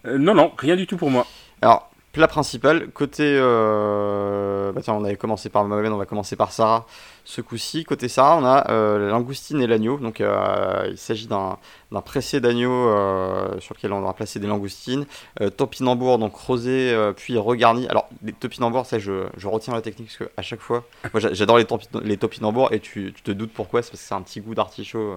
Euh, 0.07 0.19
non 0.19 0.35
non, 0.35 0.53
rien 0.59 0.77
du 0.77 0.87
tout 0.87 0.97
pour 0.97 1.11
moi. 1.11 1.27
Alors, 1.63 1.90
plat 2.13 2.29
principal, 2.29 2.89
côté. 2.91 3.23
euh, 3.25 4.73
Bah 4.73 4.81
tiens, 4.83 4.95
on 4.95 5.05
avait 5.05 5.17
commencé 5.17 5.49
par 5.49 5.65
Mohamed, 5.65 5.93
on 5.93 5.97
va 5.97 6.07
commencer 6.07 6.37
par 6.37 6.53
Sarah 6.53 6.87
ce 7.25 7.41
coup-ci. 7.41 7.85
Côté 7.85 8.09
Sarah, 8.09 8.37
on 8.37 8.45
a 8.45 8.71
euh, 8.71 8.99
la 8.99 9.09
langoustine 9.13 9.61
et 9.61 9.67
l'agneau. 9.67 9.99
Donc, 9.99 10.21
euh, 10.21 10.87
il 10.91 10.99
s'agit 10.99 11.27
d'un 11.29 11.57
pressé 12.05 12.41
d'agneau 12.41 12.73
euh, 12.73 13.59
sur 13.61 13.75
lequel 13.75 13.93
on 13.93 14.01
va 14.01 14.13
placer 14.13 14.41
des 14.41 14.47
langoustines. 14.49 15.07
Euh, 15.41 15.51
topinambour, 15.51 16.19
donc 16.19 16.35
rosé, 16.35 16.93
euh, 16.93 17.13
puis 17.13 17.37
regarni. 17.39 17.89
Alors, 17.89 18.09
les 18.23 18.33
topinambours, 18.33 18.87
ça, 18.87 18.99
je, 18.99 19.27
je 19.37 19.47
retiens 19.49 19.75
la 19.75 19.83
technique 19.83 20.09
parce 20.17 20.31
qu'à 20.31 20.43
chaque 20.43 20.61
fois, 20.61 20.85
moi 21.13 21.21
j'a- 21.21 21.33
j'adore 21.33 21.59
les, 21.59 21.67
les 22.03 22.17
topinambours 22.17 22.73
et 22.73 22.81
tu, 22.81 23.13
tu 23.15 23.23
te 23.23 23.31
doutes 23.31 23.53
pourquoi, 23.53 23.83
c'est 23.83 23.91
parce 23.91 24.03
que 24.03 24.09
c'est 24.09 24.15
un 24.15 24.23
petit 24.23 24.41
goût 24.41 24.55
d'artichaut. 24.55 25.17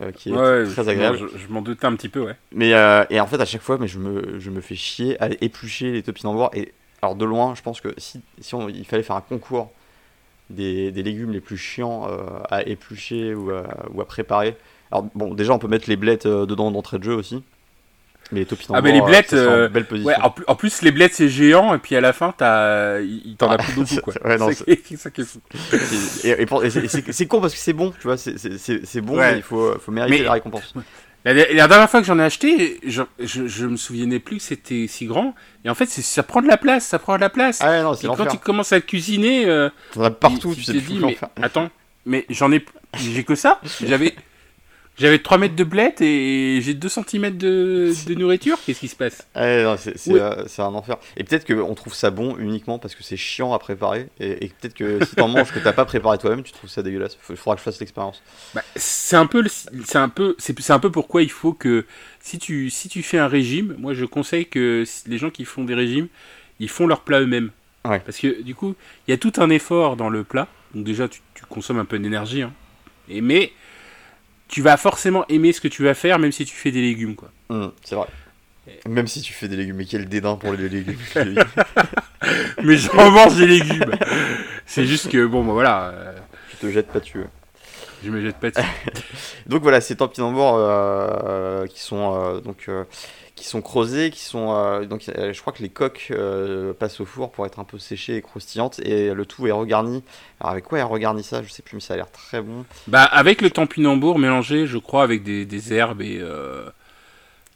Euh, 0.00 0.12
qui 0.12 0.30
est 0.30 0.32
Ouais, 0.32 0.64
très 0.66 0.88
agréable. 0.88 1.18
Je, 1.18 1.38
je 1.38 1.48
m'en 1.48 1.62
doutais 1.62 1.86
un 1.86 1.94
petit 1.96 2.08
peu 2.08 2.20
ouais. 2.24 2.36
Mais 2.52 2.74
euh, 2.74 3.04
et 3.10 3.20
en 3.20 3.26
fait 3.26 3.40
à 3.40 3.44
chaque 3.44 3.62
fois, 3.62 3.78
mais 3.78 3.88
je 3.88 3.98
me, 3.98 4.38
je 4.38 4.50
me 4.50 4.60
fais 4.60 4.74
chier 4.74 5.20
à 5.22 5.28
éplucher 5.40 5.92
les 5.92 6.02
topinambours 6.02 6.50
et 6.54 6.72
alors 7.02 7.14
de 7.14 7.24
loin, 7.24 7.54
je 7.54 7.62
pense 7.62 7.80
que 7.80 7.94
si, 7.98 8.20
si 8.40 8.54
on- 8.54 8.68
il 8.68 8.84
fallait 8.84 9.02
faire 9.02 9.16
un 9.16 9.20
concours 9.20 9.70
des, 10.50 10.90
des 10.92 11.02
légumes 11.02 11.30
les 11.32 11.40
plus 11.40 11.56
chiants 11.58 12.06
euh, 12.08 12.22
à 12.50 12.62
éplucher 12.66 13.34
ou 13.34 13.50
à, 13.50 13.64
ou 13.92 14.00
à 14.00 14.06
préparer. 14.06 14.56
Alors 14.90 15.06
bon, 15.14 15.34
déjà 15.34 15.52
on 15.52 15.58
peut 15.58 15.68
mettre 15.68 15.88
les 15.88 15.96
blettes 15.96 16.26
dedans 16.26 16.70
d'entrée 16.70 16.98
de 16.98 17.04
jeu 17.04 17.14
aussi. 17.14 17.42
Mais 18.32 18.40
les 18.40 18.46
topinambours, 18.46 18.76
Ah, 18.76 18.82
mais 18.82 18.92
les 18.92 19.00
euh, 19.00 19.04
blettes, 19.06 19.32
euh, 19.32 19.68
belle 19.68 19.86
position. 19.86 20.08
Ouais, 20.10 20.16
en, 20.22 20.30
plus- 20.30 20.44
en 20.46 20.54
plus 20.54 20.82
les 20.82 20.90
blettes 20.90 21.14
c'est 21.14 21.28
géant 21.30 21.74
et 21.74 21.78
puis 21.78 21.96
à 21.96 22.00
la 22.02 22.12
fin 22.12 22.34
t'as, 22.36 23.00
il 23.00 23.36
t'en 23.38 23.50
a 23.50 23.56
plus 23.58 23.72
beaucoup 23.74 23.96
quoi. 24.02 24.14
Ouais, 24.24 24.36
non, 24.36 24.50
c'est 24.52 24.56
ça 24.98 25.10
qui 25.10 25.20
est 25.22 25.24
fou. 25.24 25.40
Et, 26.24 26.28
et 26.30 26.42
et 26.42 26.88
c'est- 27.12 27.26
con 27.26 27.40
parce 27.40 27.54
que 27.54 27.58
c'est 27.60 27.72
bon, 27.72 27.90
tu 27.92 28.02
vois, 28.06 28.16
c'est- 28.18 29.00
bon, 29.00 29.16
Ouais. 29.16 29.32
mais 29.32 29.36
il 29.38 29.42
faut, 29.42 29.78
faut 29.78 29.92
mériter 29.92 30.18
Mais- 30.18 30.24
la 30.24 30.32
récompense. 30.32 30.74
La, 31.24 31.34
la 31.34 31.68
dernière 31.68 31.90
fois 31.90 32.00
que 32.00 32.06
j'en 32.06 32.18
ai 32.20 32.22
acheté, 32.22 32.78
je, 32.86 33.02
je, 33.18 33.48
je 33.48 33.66
me 33.66 33.76
souvenais 33.76 34.20
plus 34.20 34.36
que 34.36 34.42
c'était 34.42 34.86
si 34.88 35.04
grand. 35.06 35.34
Et 35.64 35.68
en 35.68 35.74
fait, 35.74 35.86
ça 35.86 36.22
prend 36.22 36.40
de 36.40 36.46
la 36.46 36.56
place, 36.56 36.86
ça 36.86 36.98
prend 37.00 37.16
de 37.16 37.20
la 37.20 37.28
place. 37.28 37.58
Ah 37.60 37.70
ouais, 37.70 37.82
non, 37.82 37.92
et 37.94 38.06
quand 38.06 38.26
tu 38.26 38.38
commences 38.38 38.72
à 38.72 38.80
cuisiner, 38.80 39.44
euh, 39.46 39.68
as 40.00 40.10
partout, 40.10 40.54
tu 40.54 40.60
tu 40.60 40.62
sais 40.64 40.72
te 40.74 40.78
plus 40.78 40.94
dis, 40.94 40.98
quoi 41.00 41.08
en 41.08 41.30
mais 41.40 41.44
attends, 41.44 41.70
mais 42.06 42.24
j'en 42.30 42.52
ai, 42.52 42.64
j'ai 42.96 43.24
que 43.24 43.34
ça. 43.34 43.60
J'avais, 43.84 44.14
j'avais 44.98 45.18
3 45.18 45.38
mètres 45.38 45.56
de 45.56 45.64
blettes 45.64 46.00
et 46.00 46.60
j'ai 46.62 46.74
2 46.74 46.88
cm 46.88 47.36
de, 47.36 47.92
de 48.06 48.14
nourriture. 48.14 48.58
Qu'est-ce 48.66 48.80
qui 48.80 48.88
se 48.88 48.96
passe? 48.96 49.26
C'est 49.34 50.12
Ouais. 50.12 50.20
euh, 50.20 50.44
c'est 50.46 50.62
un 50.62 50.74
enfer. 50.74 50.96
Et 51.16 51.24
peut-être 51.24 51.46
qu'on 51.46 51.74
trouve 51.74 51.94
ça 51.94 52.10
bon 52.10 52.36
uniquement 52.38 52.78
parce 52.78 52.94
que 52.94 53.02
c'est 53.02 53.16
chiant 53.16 53.52
à 53.52 53.58
préparer. 53.58 54.08
Et, 54.20 54.44
et 54.44 54.48
peut-être 54.48 54.74
que 54.74 55.04
si 55.04 55.14
t'en 55.16 55.28
manges 55.28 55.52
que 55.52 55.58
t'as 55.58 55.72
pas 55.72 55.84
préparé 55.84 56.18
toi-même, 56.18 56.42
tu 56.42 56.52
trouves 56.52 56.70
ça 56.70 56.82
dégueulasse. 56.82 57.16
Il 57.30 57.36
faudra 57.36 57.54
que 57.54 57.60
je 57.60 57.64
fasse 57.64 57.80
l'expérience. 57.80 58.22
Bah, 58.54 58.62
c'est 58.76 59.16
un 59.16 59.26
peu, 59.26 59.44
c'est 59.84 59.96
un 59.96 60.08
peu, 60.08 60.36
un 60.68 60.78
peu 60.78 60.90
pourquoi 60.90 61.22
il 61.22 61.30
faut 61.30 61.52
que 61.52 61.86
si 62.20 62.38
tu, 62.38 62.70
si 62.70 62.88
tu 62.88 63.02
fais 63.02 63.18
un 63.18 63.28
régime, 63.28 63.74
moi 63.78 63.94
je 63.94 64.04
conseille 64.04 64.46
que 64.46 64.84
les 65.06 65.18
gens 65.18 65.30
qui 65.30 65.44
font 65.44 65.64
des 65.64 65.74
régimes, 65.74 66.08
ils 66.60 66.68
font 66.68 66.86
leur 66.86 67.02
plat 67.02 67.20
eux-mêmes. 67.20 67.50
Ouais. 67.84 68.00
Parce 68.00 68.18
que 68.18 68.42
du 68.42 68.54
coup, 68.54 68.74
il 69.06 69.12
y 69.12 69.14
a 69.14 69.16
tout 69.18 69.32
un 69.38 69.48
effort 69.50 69.96
dans 69.96 70.10
le 70.10 70.24
plat. 70.24 70.48
Donc 70.74 70.84
déjà, 70.84 71.08
tu, 71.08 71.20
tu 71.34 71.44
consommes 71.46 71.78
un 71.78 71.84
peu 71.84 71.98
d'énergie. 71.98 72.42
Hein. 72.42 72.52
Et 73.08 73.20
mais 73.20 73.52
tu 74.48 74.62
vas 74.62 74.76
forcément 74.76 75.24
aimer 75.28 75.52
ce 75.52 75.60
que 75.60 75.68
tu 75.68 75.84
vas 75.84 75.94
faire, 75.94 76.18
même 76.18 76.32
si 76.32 76.44
tu 76.44 76.56
fais 76.56 76.70
des 76.70 76.80
légumes, 76.80 77.14
quoi. 77.14 77.30
Hum, 77.50 77.72
c'est 77.84 77.94
vrai. 77.94 78.06
Même 78.86 79.06
si 79.06 79.22
tu 79.22 79.32
fais 79.32 79.48
des 79.48 79.56
légumes, 79.56 79.76
mais 79.76 79.84
quel 79.84 80.08
dédain 80.08 80.36
pour 80.36 80.52
les 80.52 80.68
légumes. 80.68 80.98
mais 82.62 82.76
j'en 82.76 83.10
mange 83.10 83.36
des 83.36 83.46
légumes. 83.46 83.94
C'est 84.66 84.86
juste 84.86 85.10
que 85.10 85.26
bon, 85.26 85.44
bah, 85.44 85.52
voilà. 85.52 85.84
euh, 85.88 86.12
tu 86.50 86.56
te 86.56 86.70
jettes 86.70 86.88
pas 86.88 87.00
dessus. 87.00 87.24
Ouais. 88.02 88.06
je 88.06 88.10
me 88.10 88.20
jette 88.20 88.36
pas 88.36 88.50
dessus. 88.50 88.66
donc 89.46 89.62
voilà, 89.62 89.80
ces 89.80 89.96
topinambours 89.96 90.54
euh, 90.58 91.66
qui 91.66 91.80
sont 91.80 92.14
euh, 92.14 92.40
donc 92.40 92.64
euh, 92.68 92.84
qui 93.34 93.44
sont 93.46 93.62
creusés, 93.62 94.10
qui 94.10 94.20
sont 94.20 94.52
euh, 94.52 94.84
donc 94.84 95.02
je 95.06 95.40
crois 95.40 95.52
que 95.52 95.62
les 95.62 95.68
coques 95.68 96.12
passent 96.78 97.00
au 97.00 97.04
four 97.04 97.30
pour 97.30 97.46
être 97.46 97.58
un 97.60 97.64
peu 97.64 97.78
séchées 97.78 98.16
et 98.16 98.22
croustillantes 98.22 98.80
et 98.80 99.14
le 99.14 99.26
tout 99.26 99.46
est 99.46 99.52
regarni. 99.52 100.02
Alors 100.40 100.52
avec 100.52 100.64
quoi 100.64 100.78
est 100.78 100.82
regarni 100.82 101.22
ça? 101.22 101.42
Je 101.42 101.50
sais 101.50 101.62
plus, 101.62 101.74
mais 101.76 101.80
ça 101.80 101.94
a 101.94 101.96
l'air 101.98 102.10
très 102.10 102.42
bon. 102.42 102.64
Bah, 102.88 103.04
avec 103.04 103.40
le 103.40 103.50
tampinambour 103.50 104.18
mélangé, 104.18 104.66
je 104.66 104.78
crois, 104.78 105.02
avec 105.04 105.22
des, 105.22 105.44
des 105.46 105.72
herbes 105.72 106.02
et. 106.02 106.20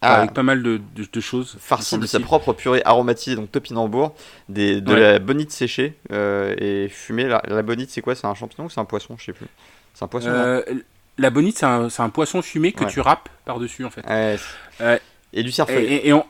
Ah. 0.05 0.15
Avec 0.17 0.33
pas 0.33 0.43
mal 0.43 0.65
de, 0.65 0.81
de, 0.97 1.07
de 1.13 1.21
choses. 1.21 1.57
Farci 1.61 1.97
de 1.97 2.07
sa 2.07 2.19
propre 2.19 2.53
purée 2.53 2.83
aromatisée, 2.85 3.37
donc 3.37 3.53
topinambour, 3.53 4.15
des, 4.49 4.81
de 4.81 4.93
Ouais. 4.93 4.99
la 5.01 5.19
bonite 5.21 5.53
séchée 5.53 5.95
euh, 6.11 6.57
et 6.59 6.89
fumée. 6.89 7.29
La, 7.29 7.41
la 7.47 7.63
bonite, 7.63 7.89
c'est 7.91 8.03
quoi? 8.03 8.17
C'est 8.17 8.27
un 8.27 8.35
champignon 8.35 8.67
ou 8.67 8.69
c'est 8.71 8.81
un 8.81 8.85
poisson? 8.85 9.15
Je 9.17 9.27
sais 9.27 9.33
plus. 9.33 9.47
C'est 9.95 10.05
un 10.05 10.09
poisson. 10.09 10.29
Euh, 10.31 10.63
la 11.19 11.31
bonite, 11.31 11.59
c'est 11.59 11.67
un, 11.67 12.09
poisson 12.09 12.43
fumé 12.43 12.73
que 12.73 12.85
Ouais. 12.85 12.91
tu 12.91 13.01
râpes 13.01 13.29
par-dessus, 13.45 13.85
en 13.85 13.91
fait. 13.91 14.05
Ouais. 14.07 14.37
Euh, 14.81 14.99
Et 15.33 15.43
du 15.43 15.49
Et, 15.49 15.53
cerfeuil. 15.53 15.85
et- 15.85 16.09
et 16.09 16.13
on, 16.13 16.25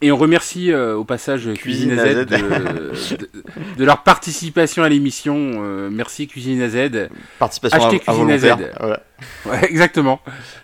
et 0.00 0.12
on 0.12 0.16
remercie 0.16 0.70
euh, 0.72 0.94
au 0.94 1.04
passage 1.04 1.52
Cuisine 1.54 1.98
à 1.98 2.02
AZ, 2.02 2.14
de, 2.14 2.24
de- 2.24 2.92
de 3.76 3.84
leur 3.84 4.02
participation 4.04 4.82
à 4.84 4.88
l'émission. 4.88 5.34
Euh, 5.36 5.88
merci 5.90 6.26
Cuisine 6.28 6.62
AZ. 6.62 7.08
Participation 7.38 7.78
Achetez 7.78 8.02
à, 8.06 8.10
à 8.10 8.14
Cuisine 8.14 8.30
AZ. 8.30 8.40
volontaire. 8.42 8.76
Voilà. 8.78 9.02
Ouais, 9.46 9.64
exactement. 9.70 10.20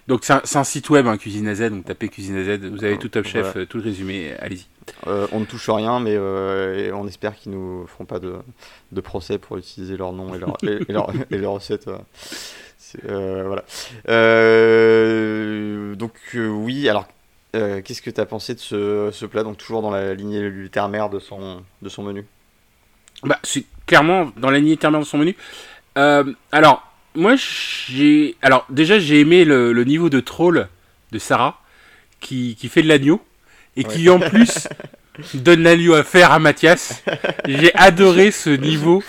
Donc 0.07 0.25
c'est 0.25 0.57
un, 0.57 0.65
site 0.65 0.89
web, 0.91 1.07
hein, 1.09 1.17
Cuisine 1.17 1.49
AZ. 1.49 1.63
Donc 1.71 1.85
tapez 1.85 2.09
Cuisine 2.09 2.37
AZ, 2.37 2.59
vous 2.61 2.85
avez 2.85 2.99
tout 2.99 3.09
Top 3.09 3.27
Chef, 3.27 3.43
Voilà. 3.47 3.61
euh, 3.63 3.67
tout 3.67 3.79
le 3.79 3.83
résumé. 3.85 4.33
Allez-y. 4.39 4.67
Euh, 5.09 5.27
on 5.33 5.41
ne 5.41 5.45
touche 5.47 5.69
rien, 5.71 5.99
mais 5.99 6.17
on 6.19 7.07
espère 7.09 7.35
qu'ils 7.35 7.53
nous 7.53 7.87
feront 7.89 8.05
pas 8.05 8.19
de, 8.21 8.35
de 8.93 9.01
procès 9.01 9.39
pour 9.39 9.57
utiliser 9.57 9.97
leur 9.97 10.13
nom 10.13 10.35
et 10.35 10.39
leur, 10.39 10.57
et, 10.63 10.79
et 10.89 10.93
leur, 10.93 11.11
et 11.31 11.39
leur 11.39 11.53
recette. 11.53 11.89
voilà. 13.03 13.65
Donc 15.97 16.13
oui, 16.37 16.89
alors 16.89 17.09
euh, 17.55 17.81
qu'est-ce 17.83 18.03
que 18.03 18.11
tu 18.11 18.21
as 18.21 18.27
pensé 18.27 18.55
de 18.55 18.61
ce, 18.61 19.11
ce 19.13 19.27
plat 19.27 19.43
Donc 19.43 19.57
toujours 19.57 19.83
dans 19.83 19.91
la 19.91 20.15
lignée 20.15 20.69
terre-mer 20.71 21.09
de 21.11 21.19
son, 21.19 21.63
de 21.83 21.89
son 21.89 22.03
menu? 22.03 22.27
Bah, 23.23 23.39
c'est 23.43 23.65
clairement 23.87 24.33
dans 24.37 24.51
la 24.51 24.59
lignée 24.59 24.77
terminale 24.77 25.05
de 25.05 25.09
son 25.09 25.19
menu. 25.19 25.37
Euh, 25.97 26.25
alors, 26.53 26.83
moi, 27.15 27.35
j'ai. 27.37 28.37
Alors, 28.43 28.67
déjà, 28.71 28.99
j'ai 28.99 29.21
aimé 29.21 29.45
le, 29.45 29.73
le 29.73 29.85
niveau 29.85 30.11
de 30.11 30.21
troll 30.21 30.69
de 31.13 31.19
Sarah, 31.19 31.61
qui, 32.21 32.57
qui 32.57 32.69
fait 32.69 32.83
de 32.83 32.89
l'agneau, 32.89 33.25
et 33.77 33.85
qui 33.85 34.09
en 34.11 34.19
plus 34.19 34.69
donne 35.35 35.63
l'agneau 35.63 35.95
à 35.95 36.03
faire 36.03 36.33
à 36.33 36.39
Mathias. 36.39 37.03
J'ai 37.47 37.75
adoré 37.75 38.31
ce 38.31 38.51
niveau. 38.51 39.03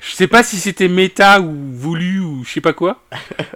Je 0.00 0.12
sais 0.14 0.26
pas 0.26 0.42
si 0.42 0.56
c'était 0.58 0.88
méta 0.88 1.40
ou 1.40 1.54
voulu 1.72 2.18
ou 2.20 2.44
je 2.44 2.50
sais 2.52 2.60
pas 2.60 2.72
quoi. 2.72 3.02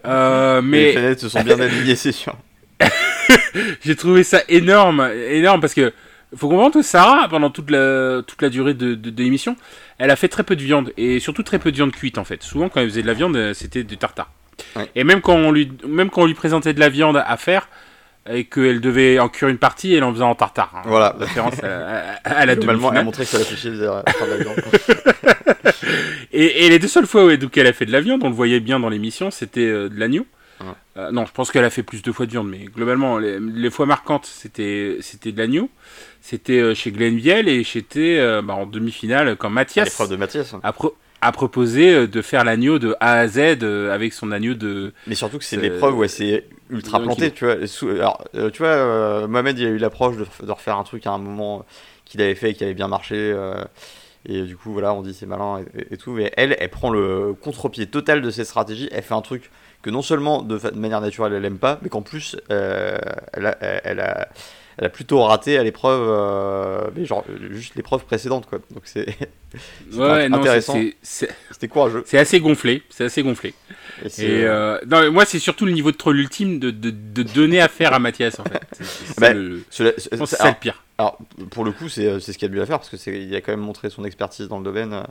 Euh, 0.05 0.63
Les 0.63 0.67
mais 0.69 0.93
planètes 0.93 1.21
se 1.21 1.29
sont 1.29 1.43
bien 1.43 1.59
alignées, 1.61 1.97
c'est 1.97 2.13
sûr. 2.13 2.37
j'ai 3.85 3.97
trouvé 3.97 4.23
ça 4.25 4.41
énorme, 4.49 5.09
énorme 5.31 5.61
parce 5.61 5.75
que 5.75 5.93
faut 6.37 6.49
comprendre 6.49 6.75
que 6.75 6.83
Sarah, 6.83 7.29
pendant 7.29 7.51
toute 7.51 7.71
la, 7.71 8.23
toute 8.27 8.43
la 8.43 8.49
durée 8.49 8.75
de, 8.75 8.95
de, 8.95 9.11
de 9.11 9.23
l'émission, 9.23 9.57
elle 9.99 10.11
a 10.11 10.17
fait 10.17 10.29
très 10.29 10.43
peu 10.43 10.57
de 10.57 10.63
viande 10.63 10.93
et 10.97 11.21
surtout 11.21 11.43
très 11.43 11.59
peu 11.59 11.71
de 11.71 11.77
viande 11.77 11.93
cuite 11.93 12.19
en 12.19 12.25
fait. 12.25 12.43
Souvent, 12.43 12.69
quand 12.69 12.81
elle 12.81 12.89
faisait 12.89 13.03
de 13.03 13.07
la 13.07 13.15
viande, 13.15 13.37
euh, 13.37 13.55
c'était 13.55 13.85
du 13.85 13.97
tartare. 13.97 14.31
Ouais. 14.75 14.91
Et 14.95 15.05
même 15.05 15.21
quand, 15.21 15.35
on 15.35 15.53
lui, 15.53 15.71
même 15.87 16.11
quand 16.11 16.23
on 16.23 16.27
lui 16.27 16.35
présentait 16.35 16.73
de 16.75 16.81
la 16.81 16.89
viande 16.89 17.23
à 17.25 17.37
faire 17.37 17.69
et 18.29 18.45
qu'elle 18.45 18.81
devait 18.81 19.19
en 19.21 19.29
cuire 19.29 19.49
une 19.49 19.59
partie, 19.59 19.95
elle 19.95 20.03
en 20.03 20.13
faisait 20.13 20.25
en 20.25 20.35
tartare. 20.35 20.73
hein. 20.75 20.83
Voilà. 20.87 21.15
Référence 21.19 21.63
à, 21.63 22.17
à- 22.25 22.39
à 22.41 22.45
la 22.47 22.57
Globalement, 22.57 22.91
elle 22.93 22.99
a 22.99 23.05
montré 23.05 23.23
que 23.25 23.31
ça 23.31 23.39
la 23.39 23.45
fait 23.45 23.57
chier 23.57 23.71
de 23.71 23.85
la 23.85 24.03
viande. 24.37 24.57
Et, 26.33 26.67
et 26.67 26.69
les 26.71 26.79
deux 26.79 26.89
seules 26.89 27.07
fois 27.07 27.25
où 27.25 27.31
elle, 27.31 27.39
donc, 27.39 27.57
elle 27.57 27.67
a 27.67 27.73
fait 27.73 27.87
de 27.87 27.93
la 27.93 28.01
viande, 28.01 28.23
on 28.25 28.29
le 28.29 28.35
voyait 28.35 28.61
bien 28.61 28.81
dans 28.81 28.89
l'émission, 28.89 29.31
c'était 29.31 29.61
euh, 29.67 29.89
de 29.89 29.99
l'agneau. 29.99 30.27
Euh, 30.97 31.11
non, 31.11 31.27
je 31.27 31.33
pense 31.33 31.51
qu'elle 31.51 31.65
a 31.65 31.71
fait 31.71 31.83
plus 31.83 32.03
de 32.03 32.11
fois 32.13 32.27
viande, 32.27 32.49
mais 32.49 32.65
globalement, 32.65 33.19
les, 33.19 33.39
les 33.39 33.71
fois 33.71 33.85
marquantes, 33.87 34.25
c'était 34.27 34.99
de 34.99 35.39
l'agneau. 35.39 35.69
C'était 36.21 36.59
euh, 36.61 36.75
chez 36.75 36.91
Glenville 36.91 37.49
et 37.49 37.63
j'étais 37.63 38.19
euh, 38.19 38.43
bah, 38.43 38.55
en 38.55 38.67
demi-finale 38.67 39.37
quand 39.37 39.51
Mathias 39.51 39.89
de 40.09 40.17
Mathias. 40.17 40.55
a, 40.63 40.73
pro- 40.73 40.97
a 41.21 41.33
proposé 41.33 42.07
de 42.09 42.23
faire 42.23 42.45
l'agneau 42.45 42.79
de 42.79 42.97
A 43.01 43.13
à 43.19 43.29
Z 43.29 43.39
avec 43.93 44.13
son 44.13 44.33
agneau 44.33 44.55
de. 44.55 44.93
Mais 45.07 45.15
surtout 45.15 45.39
que 45.39 45.45
c'est 45.45 45.57
l'épreuve 45.63 45.97
où 45.99 46.03
elle 46.05 46.11
s'est 46.11 46.47
ultra 46.71 46.99
plantée, 47.07 47.31
tu 47.33 47.45
vois. 47.45 47.67
Sous- 47.67 47.89
Alors, 47.91 48.25
tu 48.53 48.59
vois, 48.63 49.27
Mohamed, 49.29 49.59
il 49.59 49.67
a 49.67 49.71
eu 49.71 49.79
l'approche 49.79 50.17
de, 50.17 50.27
de 50.47 50.51
refaire 50.51 50.77
un 50.79 50.85
truc 50.85 51.07
à 51.07 51.11
un 51.13 51.19
moment 51.19 51.65
qu'il 52.05 52.21
avait 52.23 52.35
fait 52.35 52.51
et 52.51 52.55
qui 52.55 52.65
avait 52.65 52.75
bien 52.75 52.89
marché. 52.89 53.35
et 54.29 54.43
du 54.43 54.57
coup, 54.57 54.73
voilà, 54.73 54.93
on 54.95 55.03
dit 55.03 55.15
c'est 55.15 55.27
malin 55.27 55.65
et, 55.79 55.95
et 55.95 55.97
tout. 55.97 56.13
Mais 56.13 56.33
elle, 56.37 56.57
elle 56.59 56.71
prend 56.71 56.91
le 56.91 57.35
contre-pied 57.41 57.87
total 57.87 58.21
de 58.23 58.31
cette 58.31 58.47
stratégie. 58.47 58.89
Elle 58.93 59.03
fait 59.03 59.15
un 59.15 59.23
truc 59.23 59.51
que 59.83 59.91
non 59.91 60.03
seulement 60.03 60.43
de, 60.43 60.59
manière 60.75 61.01
naturelle, 61.01 61.33
elle 61.35 61.45
aime 61.45 61.59
pas, 61.59 61.79
mais 61.83 61.89
qu'en 61.89 62.03
plus, 62.03 62.37
euh, 62.51 62.99
elle, 63.33 63.47
a, 63.47 63.57
elle, 63.61 63.81
elle 63.85 64.01
a, 64.01 64.29
elle 64.79 64.85
a 64.87 64.89
plutôt 64.91 65.23
raté 65.23 65.57
à 65.59 65.63
l'épreuve, 65.63 66.03
euh, 66.09 66.91
mais 66.95 67.05
genre 67.07 67.25
juste 67.51 67.77
l'épreuve 67.77 68.05
précédente, 68.05 68.47
quoi. 68.47 68.59
Donc 68.73 68.83
c'est 68.85 69.07
Ouais, 69.95 70.25
intéressant. 70.31 70.79
c'était 71.03 71.69
courageux. 71.69 72.03
c'est 72.05 72.19
assez 72.19 72.41
gonflé. 72.41 72.83
C'est 72.91 73.05
assez 73.05 73.23
gonflé. 73.23 73.55
Et 74.05 74.09
c'est, 74.11 74.25
Et 74.25 74.45
euh, 74.45 74.75
euh, 74.77 74.81
non, 74.87 75.01
mais 75.01 75.11
moi, 75.11 75.25
c'est 75.25 75.39
surtout 75.39 75.65
le 75.65 75.73
niveau 75.73 75.93
de 75.93 75.97
troll 75.97 76.19
ultime 76.19 76.59
de, 76.59 76.71
de, 76.71 76.91
de 76.91 77.23
donner 77.23 77.61
à 77.63 77.69
faire 77.69 77.95
à 77.95 77.99
Mathias 77.99 78.39
en 78.39 78.45
fait. 78.45 78.61
C'est- 78.73 78.85
ça 78.85 79.15
Bah, 79.21 79.33
le- 79.33 79.63
ça 80.27 80.53
pire. 80.53 80.83
Alors, 80.99 81.17
pour 81.51 81.65
le 81.65 81.73
coup, 81.73 81.89
c'est 81.89 82.21
ce 82.21 82.33
qu'il 82.33 82.47
a 82.47 82.51
dû 82.51 82.61
à 82.61 82.67
faire 82.67 82.79
parce 82.81 82.91
que 82.91 83.11
il 83.11 83.35
a 83.35 83.41
quand 83.41 83.53
même 83.53 83.61
montré 83.61 83.89
son 83.89 84.05
expertise 84.05 84.49
dans 84.49 84.59
le 84.59 84.65
domaine. 84.65 85.03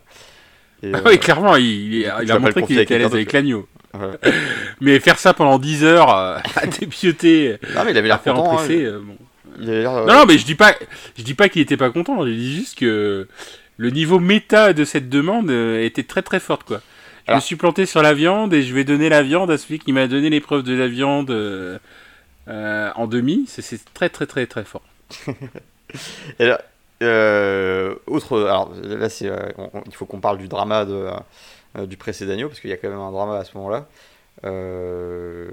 Et, 0.86 0.92
Ah 0.94 1.02
oui, 1.06 1.18
clairement, 1.20 1.56
il, 1.56 2.06
a 2.08 2.40
montré 2.40 2.64
qu'il 2.64 2.80
était 2.80 2.96
à 2.96 2.98
l'aise 3.00 3.14
avec 3.14 3.32
l'agneau. 3.34 3.68
ouais. 3.94 4.32
Mais 4.82 5.00
faire 5.00 5.18
ça 5.20 5.34
pendant 5.34 5.58
10 5.60 5.84
heures 5.84 6.16
euh, 6.16 6.38
à 6.56 6.68
dépioter, 6.68 7.58
Non, 7.76 7.84
mais 7.86 7.92
il 7.92 7.98
avait 7.98 8.08
l'air 8.08 8.22
faire 8.22 8.34
content. 8.34 8.56
en 8.56 8.60
hein, 8.60 8.68
euh, 8.70 9.00
bon. 9.02 9.18
il 9.62 9.70
avait 9.70 9.80
l'air, 9.82 9.92
euh, 9.94 10.06
Non, 10.06 10.14
non, 10.16 10.26
mais 10.26 10.38
je 10.38 10.46
dis 10.46 10.56
pas, 10.56 10.76
je 11.18 11.24
dis 11.24 11.34
pas 11.34 11.50
qu'il 11.50 11.62
était 11.62 11.78
pas 11.78 11.90
content. 11.90 12.26
Je 12.26 12.32
dis 12.32 12.56
juste 12.56 12.78
que 12.78 13.28
le 13.78 13.90
niveau 13.90 14.20
méta 14.20 14.74
de 14.74 14.84
cette 14.86 15.10
demande 15.10 15.50
était 15.52 16.04
très 16.04 16.22
très 16.22 16.40
forte, 16.40 16.64
quoi. 16.64 16.82
Je 17.26 17.32
Alors- 17.32 17.42
me 17.42 17.46
suis 17.46 17.56
planté 17.56 17.86
sur 17.86 18.02
la 18.04 18.14
viande 18.14 18.54
et 18.54 18.62
je 18.62 18.74
vais 18.76 18.84
donner 18.84 19.10
la 19.10 19.24
viande 19.24 19.50
à 19.50 19.58
celui 19.58 19.80
qui 19.80 19.92
m'a 19.94 20.08
donné 20.08 20.30
l'épreuve 20.30 20.62
de 20.64 20.76
la 20.76 20.88
viande 20.88 21.32
euh, 21.32 21.78
en 22.96 23.08
demi. 23.08 23.46
C'est- 23.48 23.62
C'est 23.64 23.82
très 23.94 24.10
très 24.10 24.26
très 24.28 24.46
très 24.46 24.64
fort. 24.64 24.84
Et 26.40 26.46
là, 26.46 26.62
euh, 27.04 27.96
autre, 28.08 28.42
alors 28.44 28.72
là, 28.84 29.10
c'est, 29.10 29.28
euh, 29.30 29.52
on- 29.58 29.70
on- 29.74 29.84
il 29.86 29.94
faut 29.96 30.06
qu'on 30.06 30.20
parle 30.22 30.38
du 30.38 30.48
drama 30.48 30.86
de, 30.86 31.10
euh, 31.78 31.86
du 31.86 31.98
précédent 31.98 32.48
parce 32.48 32.60
qu'il 32.60 32.70
y 32.70 32.74
a 32.74 32.78
quand 32.78 32.90
même 32.90 33.00
un 33.00 33.12
drama 33.12 33.38
à 33.38 33.44
ce 33.46 33.56
moment-là. 33.58 33.88
Euh, 34.46 35.50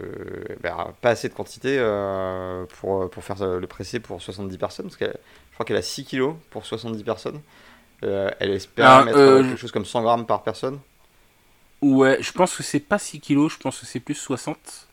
ben, 0.60 0.92
pas 1.00 1.10
assez 1.10 1.28
de 1.28 1.34
quantité 1.34 1.78
pour, 2.80 3.08
pour 3.10 3.24
faire 3.24 3.36
le 3.58 3.66
pressé 3.66 4.00
pour 4.00 4.20
70 4.20 4.58
personnes, 4.58 4.86
parce 4.86 4.96
que 4.96 5.06
je 5.06 5.54
crois 5.54 5.64
qu'elle 5.66 5.76
a 5.76 5.82
6 5.82 6.04
kilos 6.04 6.34
pour 6.50 6.66
70 6.66 7.04
personnes. 7.04 7.40
Elle 8.02 8.50
espère 8.50 8.90
Alors, 8.90 9.04
mettre 9.04 9.18
quelque 9.48 9.56
chose 9.56 9.72
comme 9.72 9.84
100 9.84 10.02
grammes 10.02 10.26
par 10.26 10.42
personne. 10.42 10.80
Ouais, 11.80 12.18
je 12.20 12.32
pense 12.32 12.56
que 12.56 12.62
c'est 12.62 12.80
pas 12.80 12.98
6 12.98 13.20
kilos, 13.20 13.52
je 13.54 13.58
pense 13.58 13.80
que 13.80 13.86
c'est 13.86 14.00
plus 14.00 14.14
60. 14.14 14.86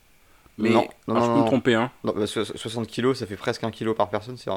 Mais 0.58 0.70
Non, 0.70 0.88
non, 1.08 1.16
non, 1.16 1.22
je 1.22 1.26
peux 1.28 1.32
non. 1.34 1.42
me 1.44 1.46
tromper, 1.48 1.76
hein. 1.76 1.92
Non, 2.04 2.14
parce 2.14 2.34
que 2.34 2.44
60 2.44 2.88
kilos, 2.88 3.20
ça 3.20 3.26
fait 3.26 3.38
presque 3.38 3.64
1 3.64 3.72
kilo 3.72 3.94
par 3.94 4.10
personne. 4.10 4.38
C'est 4.38 4.50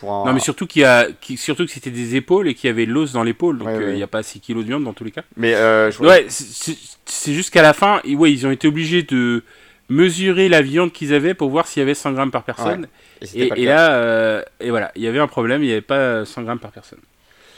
pour 0.00 0.12
un. 0.12 0.24
Non, 0.26 0.32
mais 0.32 0.40
surtout 0.40 0.66
qu'il 0.66 0.82
y 0.82 0.84
a, 0.84 1.08
qui- 1.20 1.36
surtout 1.36 1.64
que 1.66 1.70
c'était 1.72 1.90
des 1.90 2.16
épaules 2.16 2.48
et 2.48 2.54
qu'il 2.54 2.68
y 2.68 2.70
avait 2.70 2.86
de 2.86 2.92
l'os 2.92 3.12
dans 3.12 3.22
l'épaule, 3.22 3.58
donc 3.58 3.68
Ouais, 3.68 3.74
euh, 3.74 3.80
il 3.82 3.86
ouais. 3.88 3.94
n'y 3.96 4.02
a 4.02 4.06
pas 4.06 4.22
6 4.22 4.40
kilos 4.40 4.62
de 4.64 4.68
viande 4.68 4.84
dans 4.84 4.92
tous 4.92 5.04
les 5.04 5.10
cas. 5.10 5.22
Mais 5.36 5.54
euh, 5.54 5.90
je- 5.90 6.00
Ouais, 6.02 6.26
c'est- 6.28 7.32
juste 7.32 7.50
qu'à 7.50 7.62
la 7.62 7.72
fin, 7.72 8.00
ouais, 8.04 8.32
ils 8.32 8.46
ont 8.46 8.50
été 8.50 8.68
obligés 8.68 9.02
de 9.02 9.42
mesurer 9.88 10.48
la 10.48 10.62
viande 10.62 10.92
qu'ils 10.92 11.14
avaient 11.14 11.34
pour 11.34 11.48
voir 11.50 11.66
s'il 11.66 11.80
y 11.80 11.82
avait 11.82 11.94
100 11.94 12.12
grammes 12.12 12.30
par 12.32 12.42
personne. 12.44 12.88
et 13.34 13.64
là, 13.64 13.92
euh, 13.94 14.42
et 14.60 14.70
voilà, 14.70 14.90
il 14.96 15.02
y 15.02 15.06
avait 15.06 15.20
un 15.20 15.28
problème, 15.28 15.62
il 15.62 15.66
n'y 15.66 15.72
avait 15.72 15.80
pas 15.80 16.24
100 16.24 16.42
grammes 16.42 16.58
par 16.58 16.72
personne. 16.72 16.98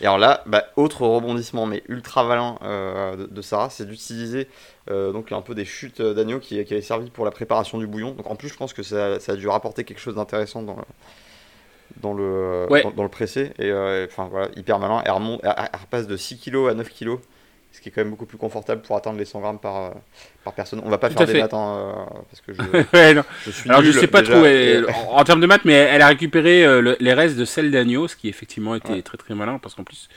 Et 0.00 0.04
alors 0.04 0.18
là, 0.18 0.44
bah, 0.46 0.64
autre 0.76 1.02
rebondissement, 1.06 1.66
mais 1.66 1.82
ultra 1.88 2.22
malin 2.22 2.56
euh, 2.62 3.16
de, 3.16 3.26
de 3.26 3.42
Sarah, 3.42 3.68
c'est 3.68 3.84
d'utiliser 3.84 4.46
euh, 4.90 5.10
donc 5.10 5.32
un 5.32 5.40
peu 5.40 5.56
des 5.56 5.64
chutes 5.64 6.00
d'agneau 6.00 6.38
qui, 6.38 6.62
qui 6.64 6.72
avaient 6.72 6.82
servi 6.82 7.10
pour 7.10 7.24
la 7.24 7.32
préparation 7.32 7.78
du 7.78 7.86
bouillon. 7.88 8.12
Donc 8.12 8.30
en 8.30 8.36
plus, 8.36 8.48
je 8.48 8.54
pense 8.54 8.72
que 8.72 8.84
ça, 8.84 9.18
ça 9.18 9.32
a 9.32 9.36
dû 9.36 9.48
rapporter 9.48 9.82
quelque 9.82 9.98
chose 10.00 10.14
d'intéressant 10.14 10.62
dans 10.62 10.76
dans 12.02 12.14
le, 12.14 12.66
Ouais. 12.70 12.82
dans, 12.82 12.90
dans 12.90 13.02
le 13.02 13.08
pressé. 13.08 13.52
Et 13.58 13.70
euh, 13.70 14.06
enfin 14.10 14.28
voilà, 14.30 14.48
hyper 14.56 14.78
malin. 14.78 15.02
Elle, 15.04 15.12
remonte, 15.12 15.40
elle, 15.42 15.54
elle 15.56 15.80
repasse 15.80 16.06
de 16.06 16.16
6 16.16 16.38
kg 16.38 16.68
à 16.70 16.74
9 16.74 16.88
kg, 16.90 17.16
ce 17.72 17.80
qui 17.80 17.88
est 17.88 17.92
quand 17.92 18.00
même 18.00 18.10
beaucoup 18.10 18.26
plus 18.26 18.38
confortable 18.38 18.82
pour 18.82 18.96
atteindre 18.96 19.18
les 19.18 19.24
100 19.24 19.40
grammes 19.40 19.58
par, 19.58 19.76
euh, 19.76 19.90
par 20.44 20.52
personne. 20.54 20.80
On 20.84 20.90
va 20.90 20.98
pas 20.98 21.08
Tout 21.10 21.18
faire 21.18 21.26
des 21.26 21.32
fait. 21.34 21.40
maths, 21.40 21.54
hein, 21.54 21.76
euh, 22.10 22.14
parce 22.30 22.40
que 22.40 22.52
je, 22.54 22.60
Ouais, 22.96 23.14
non. 23.14 23.22
je 23.44 23.50
suis 23.50 23.68
Alors 23.70 23.82
je 23.82 23.92
sais 23.92 24.06
pas 24.06 24.20
déjà, 24.22 24.34
trop 24.34 24.44
elle- 24.44 24.86
en, 25.10 25.18
en 25.18 25.24
termes 25.24 25.40
de 25.40 25.46
maths, 25.46 25.64
mais 25.64 25.74
elle 25.74 26.02
a 26.02 26.08
récupéré 26.08 26.64
le- 26.80 26.96
les 26.98 27.12
restes 27.14 27.36
de 27.36 27.44
sel 27.44 27.70
d'agneau, 27.70 28.08
ce 28.08 28.16
qui 28.16 28.28
effectivement 28.28 28.74
était 28.74 28.92
Ouais. 28.94 29.02
très 29.02 29.16
très 29.18 29.34
malin, 29.34 29.58
parce 29.62 29.74
qu'en 29.74 29.84
plus, 29.84 30.08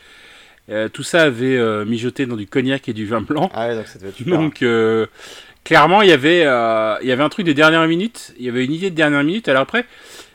euh, 0.69 0.87
tout 0.89 1.03
ça 1.03 1.23
avait 1.23 1.57
euh, 1.57 1.83
mijoté 1.85 2.25
dans 2.25 2.35
du 2.37 2.47
cognac 2.47 2.87
et 2.87 2.93
du 2.93 3.05
vin 3.05 3.21
blanc. 3.21 3.49
Ah 3.53 3.67
ouais, 3.67 3.75
donc 3.75 3.87
ça 3.87 3.97
devait 3.99 4.09
être 4.09 4.15
super. 4.17 4.37
Donc 4.39 4.61
euh, 4.61 5.07
clairement, 5.63 6.01
il 6.03 6.09
y 6.09 6.13
avait 6.13 6.41
il 6.41 7.07
y 7.07 7.11
avait 7.11 7.23
un 7.23 7.29
truc 7.29 7.45
de 7.45 7.53
dernière 7.53 7.85
minute, 7.87 8.33
il 8.39 8.45
y 8.45 8.49
avait 8.49 8.63
une 8.63 8.71
idée 8.73 8.89
de 8.91 8.95
dernière 8.95 9.23
minute. 9.23 9.49
Alors 9.49 9.63
après, 9.63 9.85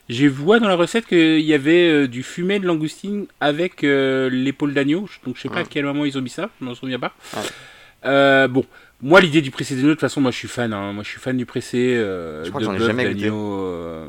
j'ai 0.09 0.29
vu 0.29 0.45
dans 0.45 0.69
la 0.69 0.77
recette 0.77 1.07
qu'il 1.07 1.41
y 1.41 1.55
avait 1.55 1.89
euh, 1.89 2.07
du 2.09 2.23
fumet 2.23 2.59
de 2.61 2.67
langoustine 2.67 3.27
avec 3.41 3.83
euh, 3.85 4.31
l'épaule 4.31 4.73
d'agneau. 4.75 5.09
Donc 5.25 5.37
je 5.37 5.43
sais 5.43 5.49
pas 5.49 5.61
à 5.61 5.65
quel 5.65 5.85
moment 5.85 6.05
ils 6.05 6.17
ont 6.17 6.23
mis 6.23 6.31
ça, 6.31 6.51
je 6.61 6.65
m'en 6.65 6.75
souviens 6.75 6.99
pas. 6.99 7.13
Euh, 8.05 8.47
bon, 8.47 8.65
moi, 9.03 9.21
l'idée 9.21 9.43
du 9.43 9.51
pressé 9.51 9.75
d'agneau, 9.75 9.89
de 9.89 9.93
toute 9.95 10.01
façon, 10.01 10.21
moi 10.21 10.31
je 10.31 10.37
suis 10.37 10.49
fan. 10.49 10.73
hein. 10.73 10.93
Moi 10.93 11.03
je 11.03 11.09
suis 11.09 11.21
fan 11.21 11.37
du 11.37 11.45
pressé. 11.47 11.95
euh, 11.97 12.45
Je 12.45 12.51
crois 12.51 12.61
de 12.61 12.67
que 12.67 12.73
j'en 12.73 12.77
ai 12.77 12.79
bœuf, 12.79 12.97
d'agneau, 12.97 13.61
euh, 13.65 14.09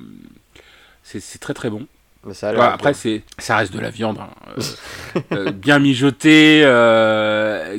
c'est 1.04 1.20
c'est 1.20 1.40
très 1.40 1.54
très 1.54 1.70
bon. 1.70 1.88
Bah, 2.24 2.34
ça 2.34 2.50
Ouais, 2.52 2.56
l'air, 2.58 2.64
après, 2.74 2.94
c'est, 2.94 3.24
ça 3.38 3.58
reste 3.58 3.74
de 3.74 3.80
la 3.80 3.90
viande, 3.90 4.20
hein. 4.20 4.30
Euh, 5.32 5.52
bien 5.52 5.80
mijotée, 5.80 6.62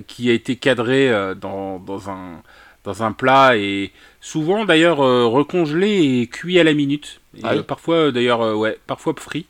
qui 0.06 0.30
a 0.30 0.32
été 0.32 0.56
cadrée 0.56 1.12
dans, 1.40 1.78
dans, 1.78 2.10
un, 2.10 2.42
dans 2.84 3.02
un 3.02 3.12
plat 3.12 3.56
et 3.56 3.92
souvent 4.20 4.64
d'ailleurs 4.64 5.00
euh, 5.00 5.26
recongelé 5.26 6.20
et 6.20 6.26
cuit 6.26 6.58
à 6.58 6.64
la 6.64 6.74
minute. 6.74 7.20
Et, 7.36 7.40
Ah 7.44 7.50
oui 7.52 7.58
euh, 7.58 7.62
parfois 7.62 7.96
euh, 7.96 8.10
d'ailleurs, 8.12 8.56
ouais, 8.58 8.78
parfois 8.86 9.14
frit. 9.18 9.46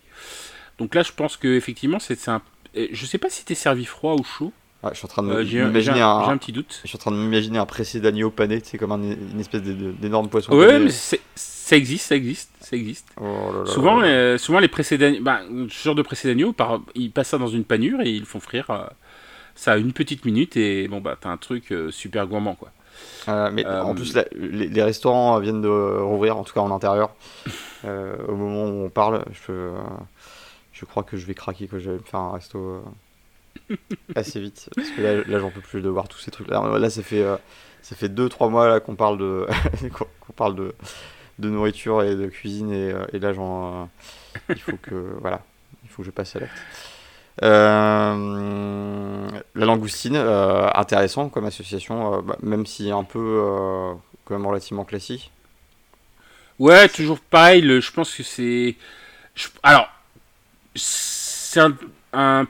Donc 0.79 0.95
là, 0.95 1.03
je 1.03 1.13
pense 1.13 1.37
que 1.37 1.49
effectivement, 1.49 1.99
c'est, 1.99 2.29
un. 2.29 2.41
Je 2.75 3.07
sais 3.07 3.19
pas 3.19 3.31
si 3.31 3.41
c'était 3.41 3.55
servi 3.55 3.85
froid 3.85 4.15
ou 4.15 4.25
chaud. 4.25 4.53
Ouais, 4.85 4.91
je 4.93 4.99
suis 4.99 5.07
en 5.07 5.09
train 5.09 5.23
de 5.25 5.31
Euh, 5.31 5.41
un- 5.41 5.67
m'imaginer 5.67 6.01
un, 6.01 6.19
un, 6.19 6.37
petit 6.37 6.53
doute. 6.53 6.81
je 6.85 6.89
suis 6.89 6.97
en 6.97 7.01
train 7.01 7.11
de 7.11 7.17
m'imaginer 7.17 7.59
un 7.59 7.67
pressé 7.67 7.99
d'agneau 7.99 8.31
pané, 8.31 8.61
c'est 8.63 8.79
comme 8.79 8.93
un- 8.93 9.03
une 9.03 9.41
espèce 9.41 9.63
d'énorme 9.63 10.29
poisson. 10.29 10.53
Ouais, 10.57 10.69
pané. 10.69 10.85
mais 10.85 10.91
ça 11.35 11.77
existe, 11.77 12.07
ça 12.07 12.15
existe, 12.15 12.51
ça 12.61 12.77
existe. 12.77 13.09
Oh 13.21 13.25
là 13.53 13.59
là 13.65 13.67
Souvent, 13.67 13.99
là 13.99 14.07
euh, 14.07 14.39
souvent 14.39 14.61
les 14.61 14.69
précédents, 14.69 15.17
bah, 15.21 15.41
ce 15.69 15.83
genre 15.83 15.97
de 15.97 16.03
précédents, 16.03 16.53
par, 16.53 16.81
ils 16.95 17.11
passent 17.11 17.31
ça 17.31 17.39
dans 17.39 17.49
une 17.49 17.65
panure 17.65 18.01
et 18.03 18.11
ils 18.11 18.25
font 18.25 18.39
frire. 18.41 18.71
euh, 18.71 18.87
ça 19.57 19.77
une 19.77 19.93
petite 19.93 20.25
minute 20.25 20.57
et 20.57 20.87
bon 20.87 21.01
bah 21.01 21.17
t'as 21.21 21.31
un 21.31 21.37
truc 21.37 21.75
super 21.91 22.29
gourmand 22.29 22.55
quoi. 22.55 22.71
Euh, 23.29 23.51
mais 23.53 23.67
Euh, 23.67 23.83
en 23.83 23.95
plus, 23.95 24.15
les, 24.35 24.69
les 24.69 24.83
restaurants 24.83 25.39
viennent 25.41 25.61
de 25.63 25.69
rouvrir, 25.69 26.37
en 26.37 26.45
tout 26.45 26.55
cas 26.55 26.61
en 26.61 26.71
intérieur. 26.71 27.15
Euh, 27.85 28.17
au 28.27 28.35
moment 28.37 28.65
où 28.65 28.85
on 28.87 28.91
parle, 28.91 29.25
je, 29.33 29.73
je 30.73 30.85
crois 30.85 31.03
que 31.03 31.17
je 31.17 31.27
vais 31.27 31.35
craquer, 31.35 31.69
que 31.69 31.79
je 31.79 31.91
vais 31.91 31.97
me 31.99 32.03
faire 32.03 32.21
un 32.21 32.33
resto 32.33 32.83
assez 34.15 34.41
vite. 34.41 34.71
Parce 34.77 34.91
que 34.91 35.01
là, 35.01 35.15
là 35.27 35.39
j'en 35.39 35.51
peux 35.51 35.61
plus 35.61 35.83
de 35.83 35.89
voir 35.89 36.09
tous 36.09 36.19
ces 36.19 36.31
trucs. 36.31 36.49
Là, 36.49 36.63
là 36.79 36.91
ça 36.91 37.03
fait 37.03 37.23
euh, 37.23 37.37
ça 37.83 37.97
fait 37.97 38.09
2-3 38.09 38.51
mois 38.51 38.81
qu'on 38.81 38.97
parle 38.97 39.19
de 39.19 39.47
qu'on 39.93 40.33
parle 40.35 40.55
de, 40.57 40.75
de 41.39 41.49
nourriture 41.51 42.03
et 42.03 42.17
de 42.17 42.27
cuisine 42.29 42.73
et, 42.73 42.95
et 43.13 43.19
là 43.19 43.33
j'en 43.33 43.89
il 44.51 44.61
faut 44.61 44.77
que 44.77 44.95
voilà 45.21 45.43
il 45.85 45.91
faut 45.91 46.03
que 46.03 46.07
je 46.07 46.11
passe 46.13 46.37
à 46.37 46.41
l'acte. 46.41 46.65
Euh, 47.43 49.29
la 49.55 49.65
langoustine, 49.67 50.17
euh, 50.17 50.69
intéressant 50.75 51.29
comme 51.29 51.45
association, 51.47 52.15
euh, 52.15 52.21
bah, 52.23 52.37
même 52.43 52.67
si 52.67 52.91
un 52.91 53.05
peu 53.05 53.43
quand 54.25 54.35
même 54.35 54.47
relativement 54.47 54.85
classique. 54.85 55.31
Ouais, 56.59 56.89
toujours 56.89 57.21
pareil. 57.21 57.63
le- 57.63 57.81
je 57.81 57.93
pense 57.93 58.15
que 58.15 58.23
c'est. 58.23 58.77
je- 59.35 59.49
alors, 59.63 59.89
c'est 60.75 61.61
un, 61.61 61.75
un- 62.13 62.47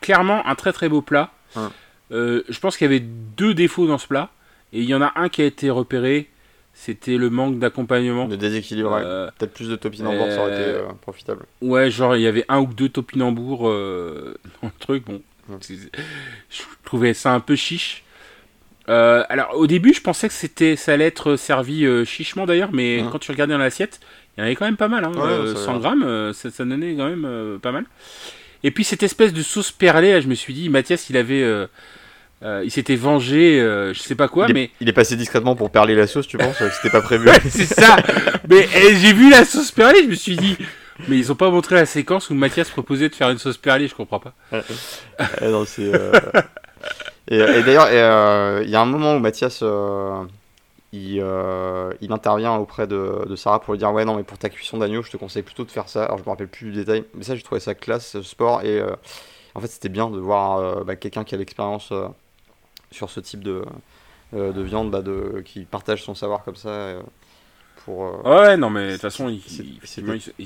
clairement 0.00 0.46
un 0.46 0.54
très 0.54 0.72
très 0.72 0.88
beau 0.88 1.02
plat. 1.02 1.30
Hum. 1.56 1.70
Euh, 2.12 2.42
je 2.48 2.58
pense 2.60 2.76
qu'il 2.76 2.84
y 2.84 2.90
avait 2.94 3.00
deux 3.00 3.54
défauts 3.54 3.86
dans 3.86 3.98
ce 3.98 4.06
plat 4.06 4.28
et 4.72 4.80
il 4.80 4.84
y 4.88 4.94
en 4.94 5.02
a 5.02 5.12
un 5.16 5.28
qui 5.28 5.42
a 5.42 5.46
été 5.46 5.70
repéré. 5.70 6.30
C'était 6.76 7.16
le 7.16 7.30
manque 7.30 7.58
d'accompagnement. 7.60 8.26
Le 8.26 8.36
déséquilibre, 8.36 8.92
ouais. 8.92 9.00
Euh, 9.04 9.28
peut-être 9.38 9.54
plus 9.54 9.68
de 9.68 9.76
topinambour, 9.76 10.26
ça 10.26 10.40
aurait 10.42 10.52
été 10.52 10.60
euh, 10.62 10.88
euh, 10.88 10.92
profitable. 11.00 11.44
Ouais, 11.62 11.88
genre 11.90 12.16
il 12.16 12.22
y 12.22 12.26
avait 12.26 12.44
un 12.48 12.60
ou 12.60 12.66
deux 12.66 12.88
topinambours 12.88 13.68
euh, 13.68 14.34
dans 14.62 14.68
le 14.68 14.78
truc. 14.80 15.04
Bon, 15.06 15.22
Mm. 15.46 15.56
je 16.50 16.62
trouvais 16.86 17.12
ça 17.12 17.32
un 17.34 17.40
peu 17.40 17.54
chiche. 17.54 18.02
Euh, 18.88 19.24
alors 19.28 19.54
au 19.56 19.66
début, 19.66 19.92
je 19.92 20.00
pensais 20.00 20.26
que 20.26 20.32
c'était, 20.34 20.74
ça 20.74 20.94
allait 20.94 21.04
être 21.06 21.36
servi 21.36 21.86
chichement 22.06 22.46
d'ailleurs, 22.46 22.70
mais 22.72 23.02
Mm. 23.02 23.10
quand 23.10 23.18
tu 23.18 23.30
regardais 23.30 23.52
dans 23.52 23.58
l'assiette, 23.58 24.00
il 24.36 24.40
y 24.40 24.42
en 24.42 24.46
avait 24.46 24.56
quand 24.56 24.64
même 24.64 24.78
pas 24.78 24.88
mal. 24.88 25.04
Hein, 25.04 25.12
Ouais, 25.14 25.20
euh, 25.22 25.54
ça 25.54 25.60
a 25.60 25.64
100 25.64 25.72
l'air. 25.72 25.80
grammes, 25.80 26.32
ça, 26.32 26.50
ça 26.50 26.64
donnait 26.64 26.94
quand 26.96 27.08
même 27.14 27.58
pas 27.60 27.72
mal. 27.72 27.84
Et 28.62 28.70
puis 28.70 28.84
cette 28.84 29.02
espèce 29.02 29.34
de 29.34 29.42
sauce 29.42 29.70
perlée, 29.70 30.12
là, 30.12 30.20
je 30.22 30.28
me 30.28 30.34
suis 30.34 30.54
dit, 30.54 30.70
Mathias, 30.70 31.10
il 31.10 31.16
avait, 31.18 31.44
euh, 32.44 32.62
il 32.64 32.70
s'était 32.70 32.96
vengé, 32.96 33.60
euh, 33.60 33.92
je 33.94 34.00
sais 34.00 34.14
pas 34.14 34.28
quoi, 34.28 34.46
il, 34.48 34.50
est, 34.50 34.54
mais 34.54 34.70
il 34.80 34.88
est 34.88 34.92
passé 34.92 35.16
discrètement 35.16 35.56
pour 35.56 35.70
perler 35.70 35.94
la 35.94 36.06
sauce, 36.06 36.26
tu 36.26 36.36
penses 36.36 36.60
euh, 36.60 36.68
C'était 36.72 36.90
pas 36.90 37.02
prévu. 37.02 37.28
Ouais, 37.28 37.40
c'est 37.48 37.64
ça. 37.64 37.96
mais 38.48 38.68
eh, 38.76 38.96
j'ai 38.96 39.12
vu 39.12 39.30
la 39.30 39.44
sauce 39.44 39.70
perlée, 39.72 40.02
je 40.04 40.08
me 40.08 40.14
suis 40.14 40.36
dit, 40.36 40.58
mais 41.08 41.16
ils 41.18 41.32
ont 41.32 41.36
pas 41.36 41.50
montré 41.50 41.74
la 41.74 41.86
séquence 41.86 42.30
où 42.30 42.34
Mathias 42.34 42.70
proposait 42.70 43.08
de 43.08 43.14
faire 43.14 43.30
une 43.30 43.38
sauce 43.38 43.56
perlée, 43.56 43.88
je 43.88 43.94
comprends 43.94 44.20
pas. 44.20 44.34
Non, 45.42 45.64
c'est, 45.64 45.94
euh, 45.94 46.12
et, 47.28 47.36
et 47.36 47.62
d'ailleurs, 47.62 48.62
il 48.62 48.70
y 48.70 48.76
a 48.76 48.80
un 48.80 48.86
moment 48.86 49.16
où 49.16 49.20
Mathias 49.20 49.62
il, 50.94 51.20
euh, 51.20 51.92
il 52.00 52.12
intervient 52.12 52.54
auprès 52.54 52.86
de, 52.86 53.24
de 53.28 53.34
Sarah 53.36 53.60
pour 53.60 53.74
lui 53.74 53.78
dire 53.78 53.92
Ouais, 53.92 54.04
non, 54.04 54.14
mais 54.14 54.22
pour 54.22 54.38
ta 54.38 54.48
cuisson 54.48 54.78
d'agneau, 54.78 55.02
je 55.02 55.10
te 55.10 55.16
conseille 55.16 55.42
plutôt 55.42 55.64
de 55.64 55.70
faire 55.70 55.88
ça. 55.88 56.04
Alors, 56.04 56.18
je 56.18 56.22
me 56.22 56.28
rappelle 56.28 56.48
plus 56.48 56.70
du 56.70 56.72
détail, 56.72 57.04
mais 57.14 57.24
ça, 57.24 57.34
j'ai 57.34 57.42
trouvé 57.42 57.60
ça 57.60 57.74
classe, 57.74 58.06
ce 58.06 58.22
sport. 58.22 58.62
Et 58.62 58.78
euh, 58.78 58.94
en 59.56 59.60
fait, 59.60 59.66
c'était 59.66 59.88
bien 59.88 60.08
de 60.08 60.18
voir 60.18 60.58
euh, 60.58 60.84
bah, 60.84 60.94
quelqu'un 60.94 61.24
qui 61.24 61.34
a 61.34 61.38
l'expérience 61.38 61.92
sur 62.94 63.10
ce 63.10 63.20
type 63.20 63.42
de, 63.44 63.62
euh, 64.34 64.52
de 64.52 64.62
viande, 64.62 64.90
bah, 64.90 65.02
de, 65.02 65.42
qui 65.44 65.64
partage 65.64 66.02
son 66.02 66.14
savoir 66.14 66.44
comme 66.44 66.56
ça. 66.56 66.68
euh, 66.70 67.02
pour, 67.84 68.06
euh, 68.06 68.22
Ouais, 68.46 68.56
non, 68.56 68.70
mais 68.70 68.86
de 68.88 68.92
toute 68.92 69.02
façon, 69.02 69.28
ils, 69.28 69.42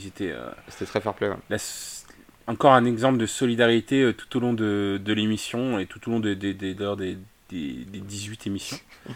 étaient. 0.07 0.35
C'était 0.69 0.87
très 0.87 1.01
fair 1.01 1.15
play. 1.15 1.29
ouais. 1.29 1.37
la 1.51 1.57
s- 1.57 2.07
encore 2.47 2.73
un 2.73 2.85
exemple 2.87 3.19
de 3.19 3.27
solidarité 3.27 4.13
tout 4.17 4.37
au 4.37 4.41
long 4.41 4.55
de, 4.55 4.99
de 5.05 5.13
l'émission 5.13 5.79
et 5.79 5.87
tout 5.87 6.01
au 6.09 6.13
long 6.13 6.21
des, 6.21 6.35
des, 6.35 6.55
des 6.55 8.01
18 8.01 8.47
émissions. 8.47 8.79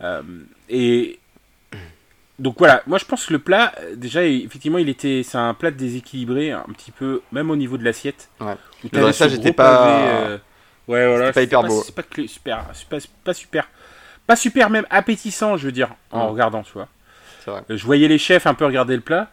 Euh, 0.00 0.22
et 0.68 1.18
donc 2.38 2.54
voilà, 2.58 2.82
moi 2.86 2.98
je 2.98 3.04
pense 3.04 3.26
que 3.26 3.32
le 3.32 3.40
plat, 3.40 3.74
déjà, 3.96 4.24
effectivement, 4.24 4.78
il 4.78 4.88
était, 4.88 5.24
c'est 5.24 5.38
un 5.38 5.54
plat 5.54 5.72
déséquilibré, 5.72 6.52
un 6.52 6.62
petit 6.72 6.92
peu, 6.92 7.20
même 7.32 7.50
au 7.50 7.56
niveau 7.56 7.76
de 7.78 7.82
l'assiette. 7.82 8.28
Ouais. 8.40 8.54
Le 8.84 8.90
dressage 9.00 9.32
ce 9.32 9.36
était 9.38 9.48
gros 9.50 9.54
pas- 9.54 9.98
euh, 10.06 10.38
Ouais, 10.88 11.06
voilà. 11.06 11.32
pas 11.32 11.42
hyper 11.42 11.62
beau. 11.62 11.82
C'est 11.82 11.94
pas 11.94 12.02
super, 12.26 12.64
pas, 12.90 12.98
pas 13.24 13.34
super, 13.34 13.68
pas 14.26 14.36
super 14.36 14.70
même 14.70 14.86
appétissant, 14.90 15.56
je 15.56 15.66
veux 15.66 15.72
dire, 15.72 15.90
en 16.10 16.26
Mm. 16.26 16.30
regardant, 16.30 16.62
tu 16.62 16.72
vois. 16.72 16.88
Vrai. 17.46 17.62
Je 17.70 17.84
voyais 17.84 18.08
les 18.08 18.18
chefs 18.18 18.46
un 18.46 18.54
peu 18.54 18.66
regarder 18.66 18.94
le 18.96 19.00
plat. 19.02 19.30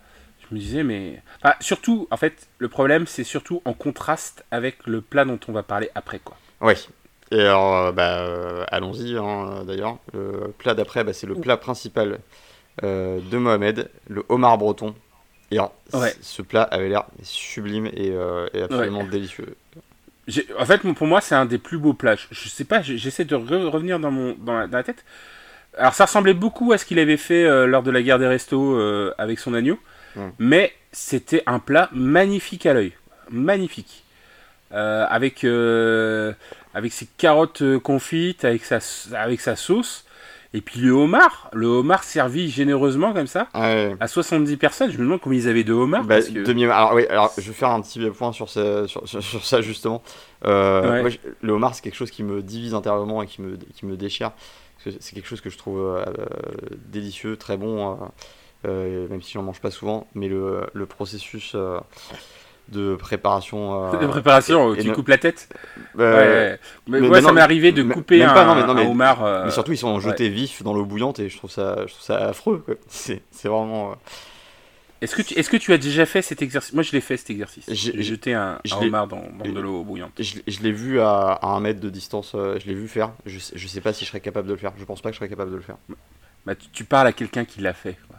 Je 0.49 0.56
me 0.56 0.60
disais, 0.60 0.84
mais. 0.84 1.22
Enfin, 1.43 1.56
surtout, 1.60 2.08
en 2.12 2.18
fait, 2.18 2.47
le 2.60 2.70
problème, 2.70 3.08
c'est 3.08 3.24
surtout 3.24 3.62
en 3.66 3.74
contraste 3.74 4.45
avec 4.51 4.86
le 4.86 5.01
plat 5.01 5.26
dont 5.26 5.39
on 5.47 5.51
va 5.51 5.64
parler 5.64 5.89
après, 5.95 6.20
quoi. 6.20 6.38
Oui. 6.62 6.74
Et 7.32 7.41
alors, 7.41 7.76
euh, 7.76 7.91
bah, 7.91 8.20
euh, 8.20 8.64
allons-y 8.70 9.18
hein, 9.18 9.64
d'ailleurs. 9.66 9.97
Le 10.14 10.53
plat 10.58 10.76
d'après, 10.76 11.03
bah, 11.03 11.12
c'est 11.14 11.26
le 11.28 11.36
plat 11.36 11.58
principal 11.58 12.20
euh, 12.84 13.20
de 13.32 13.38
Mohamed, 13.38 13.89
le 14.08 14.24
homard 14.30 14.58
breton. 14.60 14.93
Et 15.51 15.58
alors, 15.58 15.74
c- 15.91 15.97
Ouais. 15.97 16.14
ce 16.22 16.41
plat 16.43 16.62
avait 16.64 16.88
l'air 16.89 17.06
sublime 17.24 17.88
et, 17.88 18.12
euh, 18.12 18.47
et 18.53 18.62
absolument 18.62 19.03
délicieux. 19.03 19.56
En 20.57 20.65
fait, 20.65 20.82
pour 20.82 21.07
moi, 21.07 21.21
c'est 21.21 21.36
un 21.36 21.45
des 21.45 21.57
plus 21.57 21.78
beaux 21.78 21.93
plats. 21.93 22.15
Je, 22.32 22.49
sais 22.49 22.63
pas, 22.63 22.82
j'essaie 22.82 23.26
de 23.26 23.36
re- 23.36 23.67
revenir 23.67 23.99
dans, 23.99 24.11
mon, 24.11 24.36
dans, 24.39 24.57
la, 24.57 24.67
dans 24.67 24.78
la 24.78 24.84
tête. 24.84 25.05
Alors, 25.78 25.93
ça 25.93 26.05
ressemblait 26.05 26.34
beaucoup 26.34 26.71
à 26.71 26.78
ce 26.78 26.86
qu'il 26.86 26.99
avait 26.99 27.17
fait 27.17 27.43
euh, 27.45 27.67
lors 27.67 27.84
de 27.84 27.91
la 27.91 28.01
guerre 28.01 28.17
des 28.17 28.28
restos 28.28 28.76
euh, 28.76 29.13
avec 29.17 29.39
son 29.39 29.53
agneau. 29.53 29.80
Mais 30.39 30.73
c'était 30.93 31.43
un 31.45 31.59
plat 31.59 31.89
magnifique 31.91 32.65
à 32.65 32.73
l'œil. 32.73 32.93
Magnifique. 33.30 34.05
Euh, 34.71 35.05
avec, 35.09 35.43
avec 36.73 36.93
ses 36.93 37.05
carottes 37.17 37.78
confites, 37.80 38.45
avec 38.45 38.63
sa, 38.63 38.80
avec 39.13 39.41
sa 39.41 39.55
sauce. 39.55 40.05
Et 40.53 40.61
puis 40.61 40.79
le 40.79 40.91
homard, 40.91 41.49
le 41.53 41.67
homard 41.67 42.03
servi 42.05 42.49
généreusement 42.49 43.11
comme 43.13 43.27
ça, 43.27 43.47
Ah 43.53 43.61
ouais. 43.73 43.95
à 43.99 44.07
70 44.07 44.55
personnes. 44.57 44.89
Je 44.91 44.97
me 44.97 45.03
demande 45.03 45.19
combien 45.19 45.39
ils 45.39 45.49
avaient 45.49 45.63
de 45.65 45.73
homards. 45.73 46.03
Bah, 46.05 46.15
parce 46.15 46.29
que... 46.29 46.39
demi- 46.45 46.63
alors, 46.65 46.93
oui, 46.93 47.05
alors, 47.07 47.31
je 47.37 47.41
vais 47.41 47.53
faire 47.53 47.69
un 47.71 47.81
petit 47.81 47.99
point 48.11 48.31
sur, 48.31 48.47
ce- 48.49 48.87
sur, 48.87 49.07
sur- 49.07 49.21
sur 49.21 49.45
ça 49.45 49.61
justement. 49.61 50.01
Euh, 50.45 50.91
Ouais. 50.91 51.01
moi, 51.01 51.09
je- 51.09 51.17
le 51.41 51.51
homard, 51.53 51.75
c'est 51.75 51.81
quelque 51.81 51.95
chose 51.97 52.11
qui 52.11 52.23
me 52.23 52.41
divise 52.41 52.73
intérieurement 52.73 53.21
et 53.21 53.27
qui 53.27 53.41
me, 53.41 53.57
qui 53.57 53.85
me 53.85 53.97
déchire. 53.97 54.31
Que 54.83 54.91
c'est 54.99 55.15
quelque 55.15 55.27
chose 55.27 55.41
que 55.41 55.49
je 55.49 55.57
trouve 55.57 55.79
euh, 55.79 56.05
délicieux, 56.87 57.37
très 57.37 57.57
bon, 57.57 57.97
euh, 58.65 59.07
même 59.09 59.21
si 59.21 59.33
j'en 59.33 59.41
mange 59.43 59.59
pas 59.59 59.71
souvent. 59.71 60.07
Mais 60.13 60.27
le, 60.27 60.61
le 60.73 60.85
processus 60.85 61.55
de 62.70 62.95
préparation. 62.95 63.93
euh, 63.93 63.97
de 64.01 64.07
préparation, 64.07 64.74
et- 64.74 64.80
et 64.80 64.82
tu 64.84 64.89
ne- 64.89 64.93
coupes 64.95 65.07
la 65.09 65.18
tête. 65.18 65.49
euh, 65.99 66.51
Ouais. 66.53 66.59
Mais, 66.88 66.99
mais- 67.01 67.22
ça 67.22 67.32
m'est 67.32 67.41
arrivé 67.41 67.72
de 67.72 67.84
couper 67.84 68.24
un, 68.24 68.34
pas, 68.34 68.45
non, 68.45 68.55
mais 68.55 68.63
non, 68.66 68.76
un 68.78 68.86
homard. 68.89 69.24
euh, 69.24 69.45
Mais 69.45 69.51
surtout, 69.51 69.72
ils 69.74 69.78
sont 69.78 69.99
jetés 69.99 70.30
vifs 70.30 70.63
dans 70.63 70.74
l'eau 70.74 70.86
bouillante 70.86 71.20
et 71.20 71.30
je 71.30 71.38
trouve 71.38 71.51
ça, 71.51 71.76
je 71.88 71.91
trouve 71.93 72.03
ça 72.03 72.18
affreux. 72.30 72.66
C'est 72.88 73.22
vraiment. 73.43 73.91
euh, 73.91 73.95
Est-ce 75.01 75.16
que, 75.16 75.22
tu, 75.22 75.34
est-ce 75.36 75.49
que 75.49 75.57
tu 75.57 75.72
as 75.74 75.78
déjà 75.78 76.05
fait 76.05 76.22
cet 76.22 76.41
exercice? 76.41 76.74
Moi, 76.74 76.82
je 76.82 76.91
l'ai 76.93 77.01
fait 77.01 77.18
cet 77.18 77.30
exercice. 77.30 77.66
J'ai- 77.68 78.01
jeté 78.01 78.34
un, 78.34 78.59
je 78.66 78.74
un 78.74 78.80
l'ai- 78.80 78.88
homard 78.88 79.07
dans, 79.07 79.24
dans 79.43 79.51
de 79.51 79.59
l'eau 79.59 79.84
bouillante. 79.84 80.11
Je, 80.20 80.38
je 80.47 80.59
l'ai 80.61 80.72
vu 80.72 80.99
à, 81.01 81.34
à 81.34 81.47
un 81.49 81.59
mètre 81.59 81.80
de 81.80 81.89
distance, 81.89 82.32
je 82.34 82.66
l'ai 82.66 82.74
vu 82.74 82.88
faire. 82.88 83.11
Je, 83.26 83.38
je 83.53 83.68
sais 83.68 83.82
pas 83.82 83.93
si 83.93 84.05
je 84.05 84.09
serais 84.09 84.22
capable 84.22 84.47
de 84.47 84.53
le 84.53 84.59
faire. 84.59 84.72
Je 84.80 84.86
pense 84.86 85.01
pas 85.01 85.09
que 85.09 85.13
je 85.13 85.20
serais 85.20 85.30
capable 85.30 85.51
de 85.51 85.57
le 85.57 85.61
faire. 85.61 85.78
Bah, 86.45 86.55
tu, 86.55 86.68
tu 86.72 86.84
parles 86.86 87.07
à 87.07 87.11
quelqu'un 87.13 87.43
qui 87.45 87.59
l'a 87.61 87.74
fait. 87.74 87.97
quoi. 88.07 88.18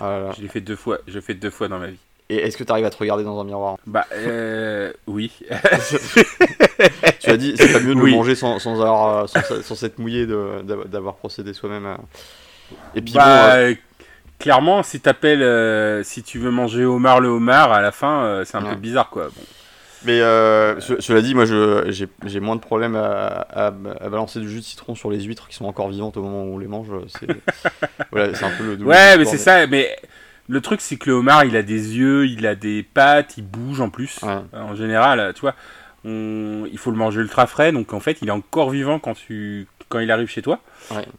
Ah 0.00 0.10
là 0.10 0.20
là. 0.26 0.32
Je 0.36 0.42
l'ai 0.42 0.48
fait 0.48 0.60
deux 0.60 0.76
fois. 0.76 0.98
Je 1.08 1.14
l'ai 1.14 1.20
fait 1.22 1.34
deux 1.34 1.50
fois 1.50 1.66
dans 1.68 1.78
ma 1.78 1.88
vie. 1.88 1.98
Et 2.30 2.36
est-ce 2.36 2.56
que 2.58 2.64
tu 2.64 2.70
arrives 2.70 2.84
à 2.84 2.90
te 2.90 2.96
regarder 2.98 3.24
dans 3.24 3.40
un 3.40 3.44
miroir? 3.44 3.76
Bah, 3.86 4.04
euh, 4.12 4.92
oui. 5.06 5.32
Tu 7.20 7.30
as 7.30 7.36
dit, 7.36 7.54
c'est 7.56 7.72
pas 7.72 7.80
mieux 7.80 7.94
de 7.94 8.00
Oui. 8.00 8.10
le 8.10 8.16
manger 8.16 8.34
sans, 8.34 8.58
sans, 8.58 8.80
avoir, 8.80 9.24
euh, 9.24 9.26
sans, 9.26 9.62
sans 9.62 9.74
s'être 9.74 9.98
mouillé 9.98 10.26
de- 10.26 10.62
d'avoir 10.86 11.14
procédé 11.16 11.52
soi-même. 11.54 11.86
à- 11.86 11.98
Et 12.94 13.00
puis 13.00 13.14
bon, 13.14 13.18
bah, 13.20 13.54
euh, 13.54 13.70
euh, 13.70 13.74
clairement, 14.38 14.82
si 14.82 15.00
t'appelles, 15.00 15.42
euh, 15.42 16.02
si 16.04 16.22
tu 16.22 16.38
veux 16.38 16.50
manger 16.50 16.84
homard 16.84 17.20
le 17.20 17.28
homard, 17.28 17.72
à 17.72 17.80
la 17.80 17.92
fin, 17.92 18.22
euh, 18.24 18.44
c'est 18.44 18.56
un 18.56 18.62
Ouais. 18.64 18.70
peu 18.70 18.76
bizarre, 18.76 19.08
quoi. 19.10 19.28
Bon. 19.28 19.42
Mais 20.04 20.20
euh, 20.20 20.78
cela 20.80 21.20
dit, 21.22 21.34
moi 21.34 21.44
j'ai 21.44 22.40
moins 22.40 22.54
de 22.54 22.60
problèmes 22.60 22.94
à, 22.94 23.46
à, 23.50 23.70
balancer 23.72 24.38
du 24.38 24.48
jus 24.48 24.60
de 24.60 24.64
citron 24.64 24.94
sur 24.94 25.10
les 25.10 25.20
huîtres 25.22 25.48
qui 25.48 25.56
sont 25.56 25.64
encore 25.64 25.88
vivantes 25.88 26.16
au 26.16 26.22
moment 26.22 26.44
où 26.44 26.54
on 26.54 26.58
les 26.58 26.68
mange. 26.68 26.86
C'est 27.08 27.26
voilà, 28.12 28.28
un 28.28 28.50
peu 28.56 28.64
le 28.76 28.84
Ouais, 28.84 29.18
mais 29.18 29.24
c'est 29.24 29.38
ça. 29.38 29.66
Mais 29.66 29.96
le 30.48 30.60
truc, 30.60 30.80
c'est 30.80 30.96
que 30.96 31.10
le 31.10 31.16
homard, 31.16 31.44
il 31.44 31.56
a 31.56 31.62
des 31.62 31.96
yeux, 31.96 32.26
il 32.26 32.46
a 32.46 32.54
des 32.54 32.82
pattes, 32.82 33.36
il 33.36 33.44
bouge 33.44 33.80
en 33.80 33.90
plus. 33.90 34.20
En 34.52 34.74
général, 34.74 35.32
tu 35.34 35.42
vois, 35.42 35.54
il 36.04 36.78
faut 36.78 36.90
le 36.90 36.96
manger 36.96 37.20
ultra 37.20 37.46
frais, 37.46 37.72
donc 37.72 37.92
en 37.92 38.00
fait, 38.00 38.18
il 38.22 38.28
est 38.28 38.32
encore 38.32 38.70
vivant 38.70 38.98
quand, 38.98 39.14
tu... 39.14 39.66
quand 39.88 40.00
il 40.00 40.10
arrive 40.10 40.28
chez 40.28 40.42
toi. 40.42 40.60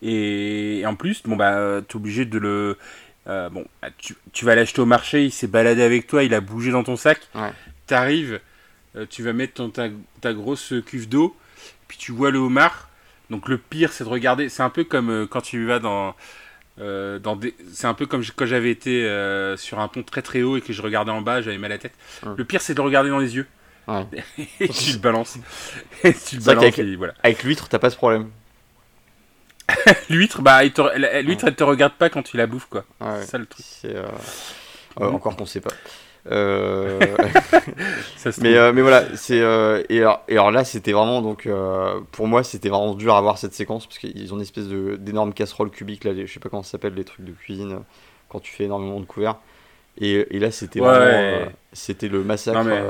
Et... 0.02 0.84
en 0.86 0.96
plus, 0.96 1.22
bon, 1.24 1.36
bah, 1.36 1.82
tu 1.88 1.94
es 1.94 1.96
obligé 1.96 2.26
de 2.26 2.40
le. 2.40 2.78
Euh, 3.28 3.50
bon, 3.50 3.66
bah, 3.82 3.90
tu, 3.98 4.16
tu 4.34 4.46
vas 4.46 4.56
l'acheter 4.56 4.82
au 4.82 4.86
marché, 4.86 5.26
il 5.26 5.32
s'est 5.32 5.48
baladé 5.48 5.84
avec 5.84 6.08
toi, 6.08 6.24
il 6.24 6.34
a 6.34 6.42
bougé 6.42 6.72
dans 6.72 6.84
ton 6.84 6.96
sac. 6.96 7.20
Tu 7.88 7.94
arrives, 7.94 8.40
euh, 8.96 9.06
tu 9.08 9.22
vas 9.22 9.34
mettre 9.34 9.54
ton, 9.56 9.70
ta, 9.70 9.90
ta, 10.22 10.34
grosse 10.34 10.74
cuve 10.86 11.08
d'eau, 11.08 11.36
puis 11.88 11.98
tu 11.98 12.12
vois 12.12 12.32
le 12.32 12.40
homard. 12.40 12.90
Donc 13.30 13.48
le 13.48 13.60
pire, 13.60 13.94
c'est 13.94 14.04
de 14.04 14.10
regarder. 14.10 14.50
C'est 14.50 14.64
un 14.64 14.72
peu 14.72 14.84
comme 14.84 15.10
euh, 15.10 15.28
quand 15.28 15.42
tu 15.42 15.66
vas 15.66 15.80
dans. 15.80 16.16
Dans 16.80 17.36
des... 17.36 17.56
C'est 17.74 17.88
un 17.88 17.94
peu 17.94 18.06
comme 18.06 18.24
quand 18.36 18.46
j'avais 18.46 18.72
été 18.72 19.04
sur 19.58 19.80
un 19.80 19.88
pont 19.88 20.04
très 20.04 20.22
très 20.22 20.42
haut 20.42 20.58
et 20.58 20.62
que 20.62 20.74
je 20.74 20.82
regardais 20.82 21.12
en 21.12 21.22
bas, 21.22 21.42
j'avais 21.42 21.58
mal 21.58 21.72
à 21.72 21.76
la 21.76 21.80
tête. 21.80 21.94
Le 22.38 22.44
pire, 22.46 22.62
c'est 22.62 22.74
de 22.74 22.80
le 22.80 22.86
regarder 22.86 23.10
dans 23.10 23.20
les 23.20 23.36
yeux. 23.36 23.48
et 24.60 24.70
tu 24.70 24.92
le 24.94 24.98
balances. 25.00 25.38
et 26.04 26.14
tu 26.14 26.38
le 26.38 26.44
balances 26.44 26.64
avec, 26.64 26.98
voilà. 26.98 27.14
avec 27.24 27.44
l'huître, 27.44 27.68
t'as 27.70 27.80
pas 27.80 27.90
ce 27.90 27.96
problème. 27.96 28.30
l'huître, 30.10 30.42
bah, 30.42 30.64
l'huître, 30.64 31.46
elle 31.48 31.56
te 31.56 31.64
regarde 31.64 31.94
pas 31.94 32.10
quand 32.10 32.24
tu 32.24 32.38
la 32.38 32.48
bouffes, 32.48 32.68
quoi. 32.70 32.86
c'est 33.20 33.26
ça 33.26 33.38
le 33.38 33.46
truc. 33.46 33.66
Euh, 33.86 34.08
encore 34.98 35.36
qu'on 35.36 35.46
sait 35.46 35.62
pas. 35.62 35.72
Euh, 36.32 37.00
mais, 38.42 38.58
euh, 38.58 38.74
mais 38.74 38.82
voilà, 38.82 39.06
c'est 39.16 39.38
et 39.38 40.00
alors, 40.00 40.24
et, 40.28 40.34
alors, 40.34 40.52
là 40.52 40.64
c'était 40.64 40.92
vraiment 40.92 41.22
donc 41.22 41.48
pour 42.12 42.28
moi 42.28 42.44
c'était 42.44 42.70
vraiment 42.70 42.94
dur 42.94 43.16
à 43.16 43.22
voir 43.22 43.38
cette 43.38 43.54
séquence 43.54 43.88
parce 43.88 44.00
qu'ils 44.00 44.34
ont 44.34 44.38
une 44.38 44.42
espèce 44.42 44.68
de 44.68 44.98
d'énormes 44.98 45.34
casseroles 45.34 45.72
cubiques 45.72 46.04
là, 46.04 46.12
je 46.14 46.32
sais 46.32 46.40
pas 46.40 46.50
comment 46.50 46.64
ça 46.64 46.72
s'appelle 46.72 46.94
les 46.94 47.06
trucs 47.06 47.26
de 47.26 47.32
cuisine 47.32 47.80
quand 48.28 48.40
tu 48.40 48.52
fais 48.52 48.66
énormément 48.66 49.00
de 49.00 49.06
couverts 49.06 49.38
et, 49.98 50.28
et 50.36 50.40
là 50.40 50.52
c'était 50.52 50.80
vraiment 50.80 51.52
c'était 51.74 52.10
le 52.10 52.24
massacre. 52.24 52.64
Mais 52.64 52.82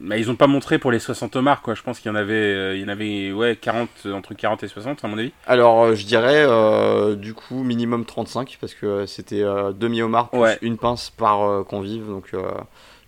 ils 0.00 0.30
ont 0.30 0.36
pas 0.36 0.46
montré 0.46 0.78
pour 0.78 0.90
les 0.90 0.98
60 0.98 1.36
hommards, 1.36 1.62
quoi. 1.62 1.74
Je 1.74 1.82
pense 1.82 2.00
qu'il 2.00 2.10
y 2.10 2.12
en 2.12 2.16
avait, 2.16 2.34
euh, 2.34 2.76
il 2.76 2.82
y 2.82 2.84
en 2.84 2.88
avait 2.88 3.32
ouais, 3.32 3.56
40, 3.56 3.88
entre 4.12 4.34
40 4.34 4.62
et 4.62 4.68
60, 4.68 5.04
à 5.04 5.08
mon 5.08 5.18
avis. 5.18 5.32
Alors, 5.46 5.84
euh, 5.84 5.94
je 5.94 6.04
dirais, 6.04 6.44
euh, 6.46 7.14
du 7.14 7.34
coup, 7.34 7.62
minimum 7.62 8.04
35, 8.04 8.58
parce 8.60 8.74
que 8.74 9.06
c'était 9.06 9.42
demi-homard 9.78 10.30
plus 10.30 10.40
une 10.62 10.78
pince 10.78 11.10
par 11.10 11.64
convive, 11.64 12.06
donc 12.06 12.32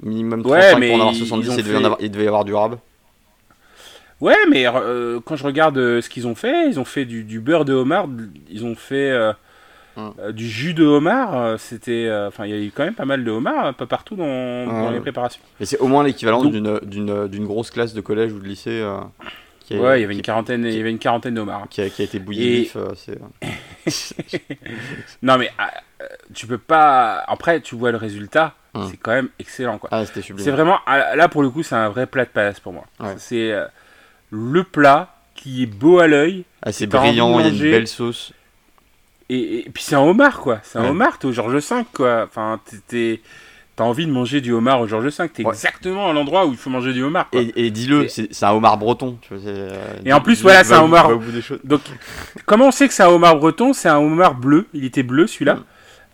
minimum 0.02 0.42
35 0.42 0.86
pour 0.86 0.94
en 0.94 1.00
avoir 1.00 1.14
70, 1.14 1.56
il, 1.58 1.64
devait 1.64 1.88
il 2.00 2.10
devait 2.10 2.24
y 2.24 2.28
avoir 2.28 2.44
du 2.44 2.54
rab. 2.54 2.76
Ouais, 4.20 4.36
mais 4.48 4.64
quand 5.24 5.36
je 5.36 5.44
regarde 5.44 5.76
ce 6.00 6.08
qu'ils 6.08 6.26
ont 6.26 6.34
fait, 6.34 6.68
ils 6.68 6.78
ont 6.78 6.84
fait 6.84 7.04
du, 7.04 7.24
du 7.24 7.40
beurre 7.40 7.64
de 7.64 7.74
homard, 7.74 8.06
ils 8.48 8.64
ont 8.64 8.74
fait 8.74 9.12
Hum. 9.96 10.12
Euh, 10.18 10.32
du 10.32 10.46
jus 10.46 10.74
de 10.74 10.84
homard, 10.84 11.34
euh, 11.36 11.56
c'était, 11.58 12.06
euh, 12.06 12.28
enfin, 12.28 12.44
il 12.44 12.50
y 12.50 12.54
a 12.54 12.58
eu 12.58 12.70
quand 12.70 12.84
même 12.84 12.94
pas 12.94 13.06
mal 13.06 13.24
de 13.24 13.30
homard, 13.30 13.64
un 13.64 13.72
peu 13.72 13.86
partout 13.86 14.14
dans, 14.14 14.90
les 14.90 15.00
préparations. 15.00 15.40
Et 15.58 15.64
c'est 15.64 15.78
au 15.78 15.88
moins 15.88 16.04
l'équivalent 16.04 16.44
d'une 16.44 17.46
grosse 17.46 17.70
classe 17.70 17.94
de 17.94 18.00
collège 18.02 18.32
ou 18.32 18.38
de 18.38 18.46
lycée. 18.46 18.84
ouais, 19.70 19.98
il 19.98 20.02
y 20.02 20.04
avait 20.04 20.14
une 20.14 20.22
quarantaine, 20.22 20.64
il 20.64 20.74
y 20.74 20.80
avait 20.80 20.90
une 20.90 20.98
quarantaine 20.98 21.34
de 21.34 21.40
homards. 21.40 21.68
Qui 21.70 21.80
a, 21.80 21.86
été 21.86 22.18
bouilli 22.18 22.70
non 25.22 25.38
mais 25.38 25.50
tu 26.34 26.46
peux 26.46 26.58
pas. 26.58 27.22
Après, 27.26 27.60
tu 27.60 27.76
vois 27.76 27.90
le 27.92 27.96
résultat, 27.96 28.54
hum. 28.74 28.88
c'est 28.90 28.96
quand 28.96 29.12
même 29.12 29.28
excellent 29.38 29.78
quoi. 29.78 29.88
Ah, 29.92 30.04
c'est 30.04 30.50
vraiment 30.50 30.78
là 30.86 31.28
pour 31.28 31.42
le 31.42 31.48
coup, 31.48 31.62
c'est 31.62 31.76
un 31.76 31.88
vrai 31.88 32.06
plat 32.06 32.24
de 32.24 32.30
palace 32.30 32.60
pour 32.60 32.74
moi. 32.74 32.84
C'est 33.16 33.54
le 34.30 34.64
plat 34.64 35.14
qui 35.34 35.62
est 35.62 35.66
beau 35.66 36.00
à 36.00 36.06
l'œil. 36.06 36.44
ah, 36.62 36.70
brillant, 36.86 37.38
il 37.40 37.46
y 37.46 37.48
a 37.48 37.66
une 37.66 37.70
belle 37.70 37.88
sauce. 37.88 38.32
Et, 39.28 39.68
puis 39.74 39.82
c'est 39.82 39.96
un 39.96 40.02
homard, 40.02 40.40
quoi. 40.40 40.60
C'est 40.62 40.78
un 40.78 40.88
homard, 40.88 41.18
t'es 41.18 41.26
au 41.26 41.32
Georges 41.32 41.56
V, 41.56 41.84
quoi. 41.92 42.24
Enfin, 42.28 42.60
T'as 43.76 43.84
envie 43.84 44.06
de 44.06 44.10
manger 44.10 44.40
du 44.40 44.52
homard 44.52 44.80
au 44.80 44.86
Georges 44.86 45.14
V, 45.18 45.28
t'es 45.28 45.42
exactement 45.42 46.08
à 46.08 46.12
l'endroit 46.14 46.46
où 46.46 46.50
il 46.52 46.56
faut 46.56 46.70
manger 46.70 46.94
du 46.94 47.02
homard. 47.02 47.28
Quoi. 47.28 47.42
Et, 47.56 47.70
dis-le, 47.70 48.08
c'est 48.08 48.42
un 48.42 48.52
homard 48.52 48.78
breton. 48.78 49.18
Tu 49.20 49.34
vois, 49.34 49.46
euh, 49.46 49.70
et 50.02 50.14
en 50.14 50.22
plus, 50.22 50.40
voilà, 50.40 50.64
c'est 50.64 50.72
un 50.72 50.82
homard. 50.82 51.10
Donc, 51.62 51.82
comment 52.46 52.68
on 52.68 52.70
sait 52.70 52.88
que 52.88 52.94
c'est 52.94 53.02
un 53.02 53.10
homard 53.10 53.36
breton? 53.36 53.74
C'est 53.74 53.90
un 53.90 53.98
homard 53.98 54.34
bleu. 54.34 54.66
Il 54.72 54.86
était 54.86 55.02
bleu 55.02 55.26
celui-là. 55.26 55.56
Mm. 55.56 55.64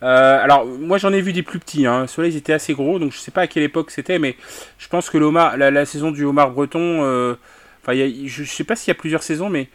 Euh, 0.03 0.43
alors, 0.43 0.67
moi 0.67 0.99
j'en 0.99 1.13
ai 1.13 1.21
vu 1.21 1.33
des 1.33 1.45
plus 1.45 1.61
petits. 1.61 1.87
Hein. 1.87 2.09
Ceux-là, 2.09 2.27
ils 2.27 2.37
étaient 2.37 2.53
assez 2.53 2.75
gros. 2.75 2.99
Donc, 2.99 3.13
je 3.13 3.19
sais 3.19 3.31
pas 3.31 3.43
à 3.43 3.47
quelle 3.47 3.63
époque 3.63 3.93
c'était, 3.93 4.19
mais 4.19 4.35
je 4.79 4.89
pense 4.89 5.09
que 5.09 5.19
homard, 5.19 5.57
la, 5.57 5.87
saison 5.87 6.11
du 6.11 6.25
homard 6.25 6.51
breton. 6.51 7.05
Euh, 7.05 7.37
enfin, 7.83 7.93
je 7.95 8.43
sais 8.43 8.65
pas 8.65 8.75
s'il 8.75 8.89
y 8.89 8.97
a 8.97 8.99
plusieurs 8.99 9.23
saisons, 9.23 9.49
mais 9.49 9.69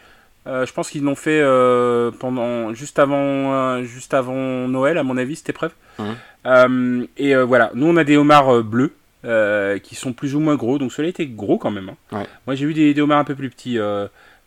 euh, 0.48 0.64
je 0.64 0.72
pense 0.72 0.88
qu'ils 0.88 1.02
l'ont 1.02 1.14
fait 1.14 1.40
euh, 1.42 2.10
pendant 2.10 2.72
juste 2.72 2.98
avant 2.98 3.52
euh, 3.52 3.82
juste 3.82 4.14
avant 4.14 4.66
Noël 4.66 4.96
à 4.96 5.02
mon 5.02 5.18
avis 5.18 5.36
cette 5.36 5.50
épreuve. 5.50 5.72
et 7.16 7.34
voilà, 7.36 7.70
nous 7.74 7.86
on 7.86 7.96
a 7.96 8.04
des 8.04 8.16
homards 8.16 8.62
bleus 8.62 8.94
qui 9.82 9.94
sont 9.94 10.12
plus 10.12 10.34
ou 10.34 10.40
moins 10.40 10.56
gros, 10.56 10.78
donc 10.78 10.92
ceux-là 10.92 11.08
étaient 11.08 11.26
gros 11.26 11.58
quand 11.58 11.70
même. 11.70 11.90
Hein. 12.12 12.24
Moi 12.46 12.54
j'ai 12.54 12.66
vu 12.66 12.74
des, 12.74 12.98
homards 13.00 13.18
un 13.18 13.24
peu 13.24 13.34
plus 13.34 13.50
petits. 13.50 13.78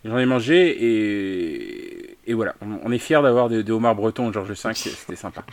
J'en 0.04 0.18
ai 0.18 0.26
mangé 0.26 0.68
et, 0.84 2.16
et 2.26 2.34
voilà, 2.34 2.56
on, 2.60 2.90
est 2.90 2.98
fiers 2.98 3.22
d'avoir 3.22 3.48
des, 3.48 3.70
homards 3.70 3.94
bretons 3.94 4.32
Georges 4.32 4.50
V, 4.50 4.56
c'était 4.74 5.14
sympa. 5.14 5.44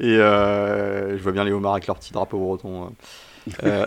et 0.00 0.16
je 0.16 1.22
vois 1.22 1.32
bien 1.32 1.44
les 1.44 1.52
homards 1.52 1.74
avec 1.74 1.86
leur 1.86 1.96
petit 1.96 2.12
drapeau 2.12 2.38
breton. 2.38 2.92
Euh, 3.62 3.86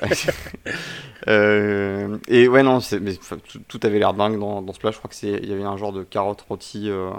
euh, 1.28 2.18
et 2.28 2.48
ouais, 2.48 2.64
non, 2.64 2.80
mais, 3.02 3.14
tout, 3.68 3.80
avait 3.84 4.00
l'air 4.00 4.14
dingue 4.14 4.40
dans, 4.40 4.62
dans, 4.62 4.74
ce 4.74 4.80
plat. 4.80 4.92
Je 4.92 4.98
crois 4.98 5.10
qu'il 5.10 5.46
y 5.46 5.54
avait 5.54 5.64
un 5.64 5.78
genre 5.78 5.94
de 5.94 6.04
carotte 6.04 6.42
rôtie 6.42 6.90
euh, 6.90 7.12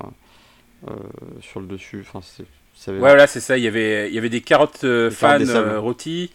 sur 1.40 1.60
le 1.60 1.66
dessus. 1.66 2.04
Enfin, 2.12 2.20
ouais, 2.88 2.98
voilà, 2.98 3.26
c'est 3.26 3.40
ça. 3.40 3.58
Il 3.58 3.64
y 3.64 3.68
avait, 3.68 4.08
il 4.08 4.14
y 4.14 4.18
avait 4.18 4.28
des 4.28 4.40
carottes 4.40 4.86
fan 5.10 5.44
rôties. 5.76 6.30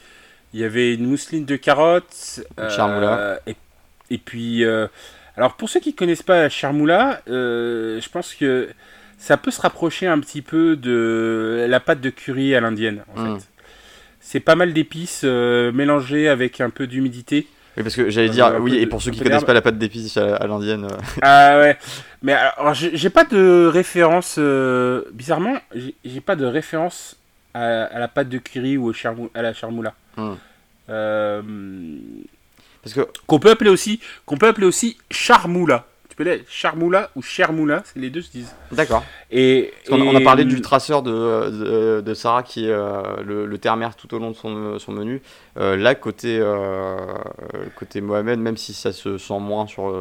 Il 0.54 0.60
y 0.60 0.64
avait 0.64 0.94
une 0.94 1.08
mousseline 1.08 1.46
de 1.46 1.56
carottes. 1.56 2.42
Et, 3.48 3.56
et, 4.10 4.18
puis, 4.18 4.64
alors 5.36 5.56
pour 5.56 5.70
ceux 5.70 5.80
qui 5.80 5.96
connaissent 5.96 6.24
pas 6.24 6.42
la 6.42 6.50
charmoula, 6.50 7.22
je 7.28 8.10
pense 8.10 8.34
que 8.36 8.70
ça 9.18 9.38
peut 9.38 9.52
se 9.52 9.62
rapprocher 9.62 10.06
un 10.06 10.20
petit 10.20 10.42
peu 10.42 10.76
de 10.76 11.66
la 11.70 11.80
pâte 11.80 12.02
de 12.02 12.10
curry 12.10 12.56
à 12.56 12.60
l'indienne, 12.60 13.06
en 13.16 13.22
hmm. 13.22 13.40
fait 13.40 13.53
c'est 14.24 14.40
pas 14.40 14.56
mal 14.56 14.74
d'épices 14.74 15.22
euh, 15.26 15.72
mélangées 15.72 16.28
avec 16.30 16.62
un 16.62 16.70
peu 16.70 16.88
d'humidité. 16.88 17.46
Oui, 17.76 17.84
parce 17.84 17.96
que 17.96 18.10
j'allais 18.10 18.30
dire, 18.30 18.48
euh, 18.48 18.60
oui, 18.60 18.78
et 18.78 18.88
pour 18.88 19.02
ceux 19.02 19.12
qui 19.12 19.20
connaissent 19.20 19.44
pas 19.44 19.54
la 19.54 19.62
pâte 19.62 19.78
d'épices 19.78 20.18
à, 20.18 20.48
l'indienne. 20.48 20.86
Euh. 20.86 20.98
Ah 21.22 21.60
ouais, 21.60 21.78
mais 22.22 22.34
alors 22.34 22.74
j'ai 22.74 23.10
pas 23.10 23.26
de 23.26 23.70
référence, 23.72 24.40
bizarrement, 25.12 25.58
j'ai 25.76 26.22
pas 26.22 26.36
de 26.36 26.46
référence 26.46 27.18
à, 27.54 28.00
la 28.00 28.08
pâte 28.08 28.30
de 28.30 28.38
curry 28.38 28.78
ou 28.78 28.92
à 29.34 29.42
la 29.42 29.54
charmoula. 29.54 29.94
Hmm. 30.18 30.36
Parce 32.82 32.94
que 32.96 33.08
qu'on 33.28 33.40
peut 33.40 33.52
appeler 33.52 33.70
aussi, 33.70 34.00
qu'on 34.26 34.38
peut 34.38 34.48
appeler 34.48 34.68
aussi 34.68 34.98
charmoula. 35.12 35.86
Tu 36.14 36.18
peux 36.18 36.26
dire 36.26 36.46
Charmoula 36.48 37.10
ou 37.16 37.24
Chermoula, 37.24 37.82
c'est 37.86 37.98
les 37.98 38.12
deux 38.12 38.22
se 38.22 38.30
disent. 38.30 38.56
D'accord. 38.72 39.04
Et, 39.32 39.74
on, 39.90 40.16
a 40.16 40.22
parlé 40.22 40.46
du 40.46 40.62
traceur 40.62 41.02
de, 41.02 42.02
de, 42.02 42.14
Sarah 42.14 42.44
qui 42.44 42.68
est 42.68 42.72
euh, 42.72 43.02
le, 43.26 43.48
le 43.48 43.58
tout 43.98 44.14
au 44.14 44.20
long 44.20 44.30
de 44.30 44.36
son, 44.36 44.78
son 44.78 44.92
menu. 44.92 45.24
Euh, 45.58 45.76
là, 45.76 45.96
côté, 45.96 46.38
euh, 46.40 47.16
côté 47.76 48.00
Mohamed, 48.00 48.38
même 48.38 48.58
si 48.58 48.76
ça 48.76 48.92
se 48.92 49.18
sent 49.18 49.40
moins 49.40 49.66
sur, 49.66 49.92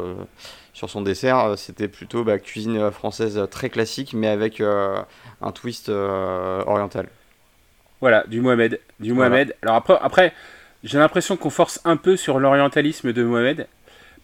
sur 0.73 0.87
son 0.87 1.01
dessert, 1.01 1.55
c'était 1.57 1.87
plutôt 1.87 2.23
bah, 2.23 2.37
cuisine 2.37 2.91
française 2.91 3.47
très 3.49 3.71
classique, 3.71 4.13
mais 4.13 4.27
avec 4.27 4.61
un 4.61 5.51
twist 5.51 5.89
oriental. 5.89 7.07
Voilà, 8.01 8.23
du 8.27 8.39
Mohamed. 8.39 8.79
Du 8.99 9.13
Mohamed. 9.13 9.55
Alors 9.63 9.77
après, 9.77 9.97
après 9.99 10.33
j'ai 10.83 10.99
l'impression 10.99 11.37
qu'on 11.37 11.49
force 11.49 11.81
un 11.85 11.97
peu 11.97 12.17
sur 12.17 12.39
l'orientalisme 12.39 13.13
de 13.13 13.23
Mohamed, 13.23 13.67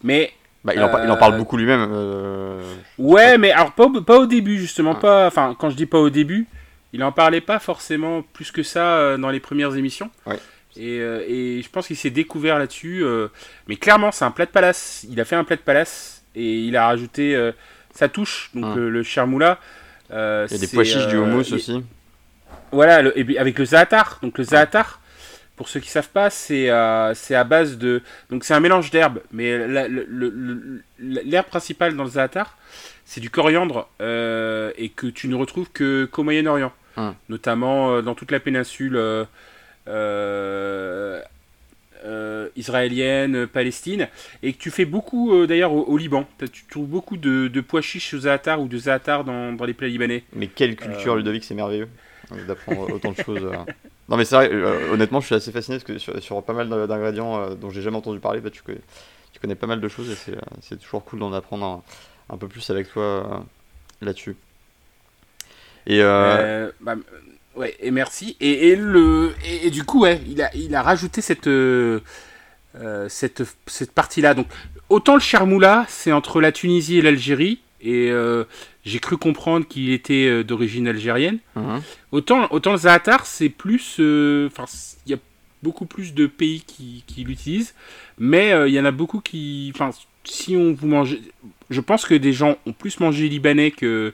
mais 0.04 0.32
bah, 0.64 0.72
il, 0.74 0.82
en, 0.82 1.04
il, 1.04 1.10
en, 1.10 1.16
parle 1.16 1.34
euh, 1.34 1.38
beaucoup 1.38 1.56
lui-même. 1.56 1.88
Euh, 1.90 2.62
ouais, 2.98 3.38
mais 3.38 3.50
alors 3.50 3.72
pas, 3.72 3.88
pas 4.06 4.18
au 4.18 4.26
début 4.26 4.58
justement, 4.58 4.92
ah. 4.96 5.00
pas. 5.00 5.26
Enfin, 5.26 5.56
quand 5.58 5.70
je 5.70 5.76
dis 5.76 5.86
pas 5.86 5.98
au 5.98 6.10
début, 6.10 6.46
il 6.92 7.02
en 7.02 7.12
parlait 7.12 7.40
pas 7.40 7.58
forcément 7.58 8.22
plus 8.22 8.50
que 8.50 8.62
ça 8.62 8.96
euh, 8.96 9.16
dans 9.16 9.30
les 9.30 9.40
premières 9.40 9.74
émissions. 9.76 10.10
Ouais. 10.26 10.38
Et, 10.76 10.98
et, 10.98 11.62
je 11.62 11.68
pense 11.68 11.88
qu'il 11.88 11.96
s'est 11.96 12.10
découvert 12.10 12.58
là-dessus. 12.58 13.04
mais 13.66 13.74
clairement, 13.74 14.12
c'est 14.12 14.24
un 14.24 14.30
plat 14.30 14.46
de 14.46 14.52
palace. 14.52 15.04
Il 15.10 15.20
a 15.20 15.24
fait 15.24 15.34
un 15.34 15.42
plat 15.42 15.56
de 15.56 15.62
palace 15.62 16.22
et 16.36 16.60
il 16.60 16.76
a 16.76 16.86
rajouté 16.86 17.50
sa 17.92 18.08
touche, 18.08 18.50
donc 18.54 18.76
ah. 18.76 18.78
le, 18.78 19.02
charmoula. 19.02 19.58
il 20.10 20.14
y 20.14 20.16
a 20.16 20.46
des 20.46 20.68
pois 20.68 20.84
chiches, 20.84 21.08
du 21.08 21.16
houmous 21.16 21.52
aussi. 21.52 21.82
Voilà, 22.70 23.02
et 23.16 23.36
avec 23.36 23.58
le 23.58 23.64
zaatar. 23.64 24.20
Donc 24.22 24.38
le 24.38 24.44
zaatar, 24.44 24.99
pour 25.60 25.68
ceux 25.68 25.80
qui 25.80 25.90
savent 25.90 26.08
pas, 26.08 26.30
c'est 26.30 26.70
euh, 26.70 27.12
à 27.12 27.44
base 27.44 27.76
de. 27.76 28.00
Donc 28.30 28.44
c'est 28.44 28.54
un 28.54 28.60
mélange 28.60 28.90
d'herbes, 28.90 29.20
mais 29.30 29.68
l'herbe 30.98 31.46
principale 31.48 31.94
dans 31.96 32.04
le 32.04 32.08
zaatar, 32.08 32.56
c'est 33.04 33.20
du 33.20 33.28
coriandre 33.28 33.86
euh, 34.00 34.72
et 34.78 34.88
que 34.88 35.06
tu 35.06 35.28
ne 35.28 35.34
retrouves 35.34 35.70
que 35.70 36.06
qu'au 36.06 36.22
Moyen-Orient, 36.22 36.72
hum. 36.96 37.14
notamment 37.28 37.90
euh, 37.90 38.00
dans 38.00 38.14
toute 38.14 38.30
la 38.30 38.40
péninsule 38.40 38.98
israélienne, 42.56 43.46
Palestine, 43.46 44.08
et 44.42 44.54
que 44.54 44.58
tu 44.58 44.70
fais 44.70 44.86
beaucoup 44.86 45.46
d'ailleurs 45.46 45.74
au, 45.74 45.98
Liban. 45.98 46.26
Tu 46.38 46.64
trouves 46.70 46.88
beaucoup 46.88 47.18
de, 47.18 47.48
de 47.48 47.60
pois 47.60 47.82
chiches 47.82 48.14
au 48.14 48.20
zaatar 48.20 48.62
ou 48.62 48.66
de 48.66 48.78
zaatar 48.78 49.24
dans, 49.24 49.52
dans 49.52 49.66
les 49.66 49.74
plats 49.74 49.88
libanais. 49.88 50.24
Mais 50.32 50.46
quelle 50.46 50.74
culture, 50.74 51.16
Ludovic, 51.16 51.44
c'est 51.44 51.54
merveilleux 51.54 51.88
d'apprendre 52.46 52.90
autant 52.94 53.12
de 53.12 53.22
choses. 53.22 53.52
Non, 54.10 54.16
mais 54.16 54.24
c'est 54.24 54.34
vrai, 54.34 54.52
honnêtement, 54.90 55.20
je 55.20 55.26
suis 55.26 55.34
assez 55.36 55.52
fasciné 55.52 55.78
parce 55.78 55.84
que 55.84 56.20
sur, 56.20 56.42
pas 56.42 56.52
mal 56.52 56.68
d'ingrédients 56.68 57.54
dont 57.54 57.70
j'ai 57.70 57.80
jamais 57.80 57.96
entendu 57.96 58.18
parler, 58.18 58.40
bah, 58.40 58.50
tu, 58.50 58.62
connais, 59.40 59.54
pas 59.54 59.68
mal 59.68 59.80
de 59.80 59.88
choses 59.88 60.10
et 60.10 60.34
c'est 60.60 60.78
toujours 60.80 61.04
cool 61.04 61.20
d'en 61.20 61.32
apprendre 61.32 61.84
un, 62.28 62.36
peu 62.36 62.48
plus 62.48 62.68
avec 62.70 62.90
toi 62.92 63.44
là-dessus. 64.02 64.36
Et, 65.86 66.02
euh... 66.02 66.70
bah, 66.80 66.96
ouais, 67.54 67.76
et 67.78 67.92
merci. 67.92 68.36
Et, 68.40 68.76
du 69.70 69.84
coup, 69.84 70.00
ouais, 70.00 70.20
il 70.26 70.74
a, 70.74 70.82
rajouté 70.82 71.22
euh, 71.46 73.08
cette 73.08 73.92
partie-là. 73.94 74.34
Donc, 74.34 74.48
autant 74.88 75.14
le 75.14 75.20
Charmoula, 75.20 75.84
c'est 75.88 76.12
entre 76.12 76.40
la 76.40 76.52
Tunisie 76.52 76.98
et 76.98 77.02
l'Algérie. 77.02 77.60
Et 77.82 78.10
euh, 78.10 78.44
j'ai 78.84 78.98
cru 78.98 79.16
comprendre 79.16 79.66
qu'il 79.66 79.90
était 79.90 80.26
euh, 80.26 80.44
d'origine 80.44 80.88
algérienne. 80.88 81.38
Mhm. 81.56 81.82
Autant, 82.12 82.48
autant 82.50 82.72
le 82.72 82.78
Zaatar, 82.78 83.26
c'est 83.26 83.48
plus. 83.48 84.00
Enfin, 84.46 84.64
il 85.06 85.12
y 85.12 85.14
a 85.14 85.18
beaucoup 85.62 85.86
plus 85.86 86.14
de 86.14 86.26
pays 86.26 86.62
qui, 86.62 87.04
qui 87.06 87.24
l'utilisent. 87.24 87.74
Mais 88.18 88.50
il 88.68 88.74
y 88.74 88.80
en 88.80 88.84
a 88.84 88.90
beaucoup 88.90 89.20
qui. 89.20 89.72
Enfin, 89.74 89.90
si 90.24 90.56
on 90.56 90.72
vous 90.72 90.86
mange. 90.86 91.16
Je 91.70 91.80
pense 91.80 92.04
que 92.04 92.14
des 92.14 92.32
gens 92.32 92.56
ont 92.66 92.72
plus 92.72 93.00
mangé 93.00 93.28
libanais 93.28 93.70
que, 93.70 94.12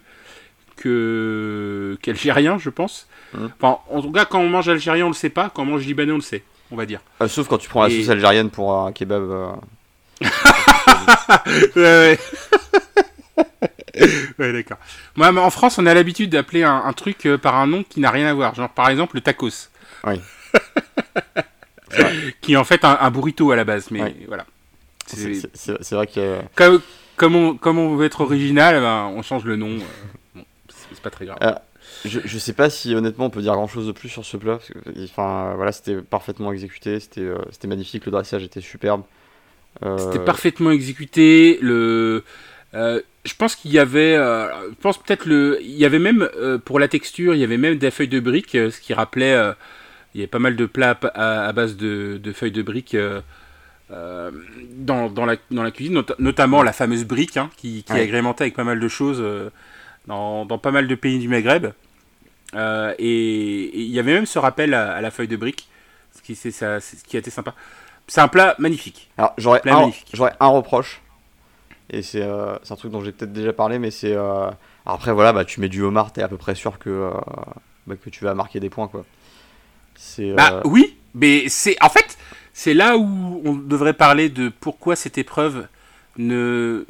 qu'algérien, 2.03 2.59
je 2.59 2.71
pense. 2.71 3.09
Mmh. 3.35 3.47
Enfin, 3.59 3.79
en 3.91 4.03
tout 4.03 4.13
cas, 4.13 4.25
quand 4.25 4.41
on 4.41 4.49
mange 4.49 4.69
algérien, 4.69 5.07
on 5.07 5.11
le 5.11 5.15
sait 5.15 5.31
pas. 5.31 5.51
Quand 5.51 5.63
on 5.63 5.67
mange 5.67 5.87
libanais, 5.87 6.13
on 6.13 6.17
le 6.17 6.23
sait, 6.23 6.43
on 6.71 6.77
va 6.77 6.87
dire. 6.87 7.01
Euh, 7.23 7.29
sauf 7.29 7.49
quand 7.49 7.59
tu 7.59 7.69
prends 7.69 7.83
la 7.83 7.91
sauce 7.91 8.09
algérienne 8.09 8.51
pour 8.51 8.75
un 8.75 8.93
kebab. 8.93 9.23
Euh. 9.23 9.53
ouais, 11.77 11.83
ouais. 11.83 12.19
Ouais, 14.39 14.53
d'accord. 14.53 14.79
Moi, 15.17 15.29
en 15.29 15.51
France, 15.51 15.79
on 15.79 15.87
a 15.87 15.95
l'habitude 15.95 16.31
d'appeler 16.31 16.63
un, 16.63 16.93
truc 16.93 17.27
euh, 17.27 17.39
par 17.39 17.57
un 17.57 17.67
nom 17.67 17.83
qui 17.83 18.01
n'a 18.01 18.11
rien 18.11 18.27
à 18.27 18.35
voir. 18.35 18.55
Genre, 18.55 18.69
par 18.71 18.89
exemple, 18.89 19.17
le 19.17 19.21
tacos. 19.21 19.71
Oui. 20.05 20.21
qui 22.41 22.55
est 22.55 22.57
en 22.57 22.65
fait 22.65 22.85
un, 22.85 23.11
burrito 23.11 23.51
à 23.51 23.57
la 23.57 23.65
base, 23.65 23.91
mais 23.91 24.15
voilà. 24.29 24.47
C'est 25.07 25.93
vrai 25.93 26.07
que. 26.07 26.41
Comme, 26.55 26.81
comme, 27.17 27.37
on, 27.37 27.57
comme 27.57 27.79
on 27.79 27.97
veut 27.97 28.07
être 28.07 28.21
original, 28.21 28.81
ben, 28.81 29.13
on 29.15 29.23
change 29.23 29.45
le 29.45 29.57
nom 29.57 29.79
c'est 30.97 31.03
pas 31.03 31.11
très 31.11 31.27
grave. 31.27 31.39
Euh, 31.43 31.53
je, 32.05 32.21
je 32.25 32.39
sais 32.39 32.53
pas 32.53 32.71
si 32.71 32.95
honnêtement 32.95 33.27
on 33.27 33.31
peut 33.31 33.43
dire 33.43 33.55
grand 33.55 33.69
chose 33.69 33.87
de 33.87 33.93
plus 33.93 34.09
sur 34.09 34.25
ce 34.25 34.37
plat. 34.37 34.57
Parce 34.57 34.69
que, 34.69 35.05
enfin, 35.05 35.55
voilà, 35.57 35.73
c'était 35.73 35.97
parfaitement 35.97 36.53
exécuté, 36.53 37.01
c'était 37.01 37.21
euh, 37.21 37.39
magnifique, 37.67 38.07
le 38.07 38.13
dressage 38.13 38.43
était 38.43 38.61
superbe. 38.61 39.03
Euh, 39.85 39.99
c'était 39.99 40.25
parfaitement 40.25 40.71
exécuté. 40.71 41.59
Le, 41.61 42.25
je 43.27 43.35
pense 43.35 43.57
qu'il 43.57 43.73
y 43.73 43.79
avait, 43.79 44.15
je 44.15 44.75
pense 44.81 44.99
peut-être 44.99 45.27
le, 45.27 45.59
il 45.61 45.77
y 45.77 45.85
avait 45.85 45.99
même 45.99 46.29
pour 46.65 46.79
la 46.79 46.89
texture, 46.89 47.35
il 47.35 47.41
y 47.41 47.45
avait 47.45 47.59
même 47.59 47.77
des 47.77 47.91
feuilles 47.91 48.09
de 48.09 48.21
briques, 48.21 48.53
ce 48.53 48.81
qui 48.81 48.95
rappelait, 48.95 49.35
il 50.15 50.21
y 50.21 50.23
avait 50.23 50.27
pas 50.29 50.39
mal 50.39 50.57
de 50.57 50.67
plats 50.67 50.99
à, 51.15 51.53
base 51.53 51.77
de, 51.77 52.19
de, 52.23 52.33
feuilles 52.33 52.53
de 52.53 52.63
briques. 52.63 52.97
dans, 53.91 55.11
dans, 55.11 55.27
la, 55.27 55.37
dans 55.51 55.63
la 55.63 55.71
cuisine, 55.71 56.03
notamment 56.19 56.63
la 56.63 56.73
fameuse 56.73 57.05
brique 57.05 57.37
hein, 57.37 57.51
qui, 57.57 57.83
qui 57.83 57.93
est 57.93 58.03
agrémentée 58.03 58.45
avec 58.45 58.55
pas 58.55 58.65
mal 58.65 58.81
de 58.81 58.89
choses 58.89 59.23
dans, 60.07 60.47
pas 60.59 60.71
mal 60.71 60.87
de 60.87 60.95
pays 60.95 61.19
du 61.19 61.29
Maghreb. 61.29 61.73
Euh, 62.55 62.95
et 62.99 63.79
il 63.79 63.91
y 63.91 63.99
avait 63.99 64.15
même 64.15 64.27
ce 64.27 64.39
rappel 64.39 64.75
à, 64.75 65.01
la 65.01 65.11
feuille 65.11 65.29
de 65.29 65.37
brique, 65.37 65.69
ce 66.15 66.23
qui, 66.23 66.35
c'est 66.35 66.51
ça, 66.51 66.81
ce 66.81 66.97
qui 67.05 67.17
a 67.17 67.21
été 67.21 67.31
sympa. 67.31 67.55
C'est 68.07 68.21
un 68.21 68.29
plat 68.29 68.55
magnifique. 68.59 69.11
Alors 69.19 69.35
j'aurais 69.37 69.61
un, 69.69 69.91
un, 70.41 70.47
reproche, 70.47 71.03
et 71.91 72.01
euh, 72.17 72.59
c'est 72.63 72.73
un 72.73 72.77
truc 72.77 72.91
dont 72.91 73.03
j'ai 73.03 73.13
peut-être 73.13 73.33
déjà 73.33 73.53
parlé, 73.53 73.79
mais 73.79 73.91
c'est 73.91 74.15
euh, 74.15 74.51
après 74.85 75.13
voilà, 75.13 75.33
bah 75.33 75.45
tu 75.45 75.61
mets 75.61 75.69
du 75.69 75.83
homard, 75.83 76.13
t'es 76.13 76.23
à 76.23 76.29
peu 76.29 76.37
près 76.37 76.55
sûr 76.55 76.79
que 76.79 77.11
bah, 77.87 77.95
que 77.97 78.11
tu 78.11 78.25
vas 78.25 78.35
marquer 78.35 78.61
des 78.61 78.71
points 78.71 78.89
quoi. 78.89 79.05
Bah 80.37 80.63
oui, 80.65 80.97
mais 81.15 81.49
c'est 81.49 81.77
en 81.83 81.89
fait 81.89 82.19
c'est 82.53 82.75
là 82.75 82.97
où 82.97 83.43
on 83.45 83.55
devrait 83.55 83.95
parler 83.95 84.29
de 84.29 84.49
pourquoi 84.49 84.97
cette 84.97 85.19
épreuve 85.19 85.67
ne 86.19 86.85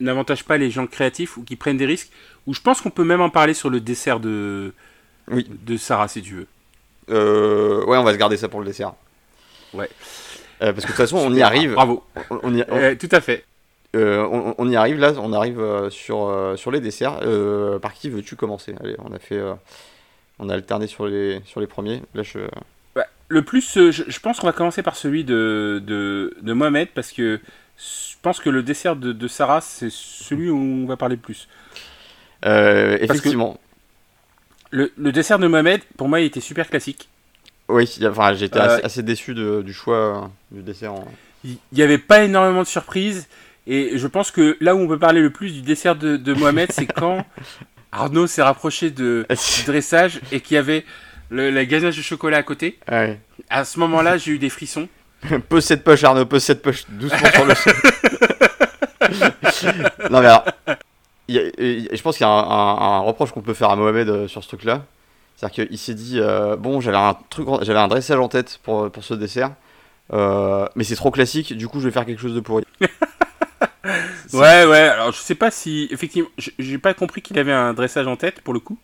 n'avantage 0.00 0.44
pas 0.44 0.58
les 0.58 0.70
gens 0.70 0.86
créatifs 0.86 1.36
ou 1.36 1.42
qui 1.42 1.56
prennent 1.56 1.76
des 1.76 1.86
risques 1.86 2.10
ou 2.46 2.54
je 2.54 2.60
pense 2.60 2.80
qu'on 2.80 2.90
peut 2.90 3.04
même 3.04 3.20
en 3.20 3.30
parler 3.30 3.54
sur 3.54 3.70
le 3.70 3.80
dessert 3.80 4.20
de, 4.20 4.72
oui. 5.28 5.46
de 5.48 5.76
Sarah, 5.76 6.08
si 6.08 6.22
tu 6.22 6.34
veux. 6.34 6.46
Euh, 7.10 7.84
ouais, 7.84 7.96
on 7.96 8.04
va 8.04 8.12
se 8.12 8.18
garder 8.18 8.36
ça 8.36 8.48
pour 8.48 8.60
le 8.60 8.66
dessert. 8.66 8.94
Ouais. 9.72 9.88
Euh, 10.62 10.72
parce 10.72 10.76
que 10.76 10.82
de 10.82 10.86
toute 10.86 10.96
façon, 10.96 11.18
on 11.18 11.32
y 11.34 11.42
arrive. 11.42 11.74
Bravo. 11.74 12.04
On, 12.42 12.54
y, 12.54 12.62
euh, 12.62 12.94
tout 12.94 13.08
à 13.12 13.20
fait. 13.20 13.44
On, 13.96 14.68
y 14.68 14.76
arrive 14.76 14.98
là, 14.98 15.12
on 15.18 15.32
arrive 15.32 15.60
sur, 15.90 16.54
sur 16.56 16.70
les 16.70 16.80
desserts. 16.80 17.20
par 17.80 17.94
qui 17.94 18.10
veux-tu 18.10 18.36
commencer? 18.36 18.74
Allez, 18.80 18.96
on 19.04 19.12
a 19.12 19.18
fait, 19.18 19.40
on 20.38 20.48
a 20.48 20.54
alterné 20.54 20.86
sur 20.86 21.06
les, 21.06 21.40
sur 21.44 21.60
les 21.60 21.66
premiers. 21.66 22.02
Là, 22.14 22.22
je... 22.22 22.40
le 23.28 23.42
plus, 23.42 23.74
je, 23.74 23.90
je 23.90 24.20
pense 24.20 24.40
qu'on 24.40 24.46
va 24.46 24.52
commencer 24.52 24.82
par 24.82 24.96
celui 24.96 25.24
de, 25.24 25.82
de, 25.84 26.36
de, 26.42 26.52
Mohamed 26.52 26.88
parce 26.94 27.12
que 27.12 27.40
je 27.78 28.14
pense 28.22 28.40
que 28.40 28.50
le 28.50 28.62
dessert 28.62 28.96
de, 28.96 29.12
de 29.12 29.28
Sarah, 29.28 29.60
c'est 29.60 29.90
celui 29.90 30.50
où 30.50 30.58
on 30.58 30.86
va 30.86 30.96
parler 30.96 31.16
le 31.16 31.22
plus. 31.22 31.48
Euh, 32.44 32.98
effectivement. 33.00 33.58
Le, 34.70 34.90
dessert 35.12 35.38
de 35.38 35.46
Mohamed, 35.46 35.82
pour 35.96 36.08
moi, 36.08 36.20
il 36.20 36.26
était 36.26 36.40
super 36.40 36.68
classique. 36.68 37.08
Oui, 37.68 37.88
enfin, 38.04 38.34
j'étais 38.34 38.58
euh, 38.58 38.78
assez, 38.82 39.02
déçu 39.02 39.34
du 39.34 39.72
choix 39.72 39.96
euh, 39.96 40.26
du 40.50 40.62
dessert. 40.62 40.94
Il 41.44 41.56
n'y 41.72 41.82
avait 41.82 41.98
pas 41.98 42.24
énormément 42.24 42.62
de 42.62 42.66
surprises. 42.66 43.28
Et 43.66 43.98
je 43.98 44.06
pense 44.06 44.30
que 44.30 44.56
là 44.60 44.74
où 44.74 44.78
on 44.78 44.88
peut 44.88 44.98
parler 44.98 45.20
le 45.20 45.30
plus 45.30 45.52
du 45.52 45.62
dessert 45.62 45.96
de, 45.96 46.34
Mohamed, 46.34 46.70
c'est 46.72 46.86
quand 46.92 47.24
Arnaud 47.92 48.26
s'est 48.26 48.42
rapproché 48.42 48.90
de, 48.90 49.26
du 49.28 49.64
dressage 49.66 50.20
et 50.32 50.40
qu'il 50.40 50.54
y 50.54 50.58
avait 50.58 50.84
le, 51.30 51.50
la 51.50 51.64
ganache 51.64 51.96
de 51.96 52.02
chocolat 52.02 52.38
à 52.38 52.42
côté. 52.42 52.78
À 53.50 53.64
ce 53.64 53.78
moment-là, 53.80 54.18
j'ai 54.18 54.32
eu 54.32 54.38
des 54.38 54.50
frissons. 54.50 54.88
pose 55.48 55.64
cette 55.64 55.82
poche, 55.82 56.04
Arnaud, 56.04 56.26
pose 56.26 56.42
cette 56.42 56.62
poche 56.62 56.84
doucement 56.88 57.30
sur 57.32 57.44
le 57.44 57.54
sol. 57.54 57.74
non, 60.10 60.20
mais 60.20 60.26
alors, 60.26 60.44
je 61.28 62.02
pense 62.02 62.16
qu'il 62.16 62.26
y 62.26 62.28
a 62.28 62.32
un, 62.32 63.00
reproche 63.00 63.32
qu'on 63.32 63.42
peut 63.42 63.54
faire 63.54 63.70
à 63.70 63.76
Mohamed 63.76 64.08
euh, 64.08 64.28
sur 64.28 64.42
ce 64.42 64.48
truc-là. 64.48 64.84
C'est-à-dire 65.36 65.66
qu'il 65.66 65.78
s'est 65.78 65.94
dit 65.94 66.18
euh, 66.18 66.56
bon, 66.56 66.80
j'avais 66.80 66.96
un 66.96 67.16
truc, 67.28 67.46
j'avais 67.62 67.78
un 67.78 67.88
dressage 67.88 68.18
en 68.18 68.28
tête 68.28 68.58
pour, 68.62 68.90
pour 68.90 69.04
ce 69.04 69.12
dessert, 69.12 69.52
euh, 70.12 70.66
mais 70.76 70.84
c'est 70.84 70.96
trop 70.96 71.10
classique. 71.10 71.56
Du 71.56 71.68
coup, 71.68 71.80
je 71.80 71.86
vais 71.86 71.90
faire 71.90 72.06
quelque 72.06 72.20
chose 72.20 72.34
de 72.34 72.40
pourri. 72.40 72.64
Ouais, 74.32 74.64
ouais. 74.64 74.78
Alors, 74.78 75.12
je 75.12 75.18
sais 75.18 75.34
pas 75.34 75.50
si 75.50 75.88
effectivement, 75.90 76.28
j'ai 76.58 76.78
pas 76.78 76.94
compris 76.94 77.22
qu'il 77.22 77.38
avait 77.38 77.52
un 77.52 77.74
dressage 77.74 78.06
en 78.06 78.16
tête 78.16 78.40
pour 78.40 78.54
le 78.54 78.60
coup. 78.60 78.78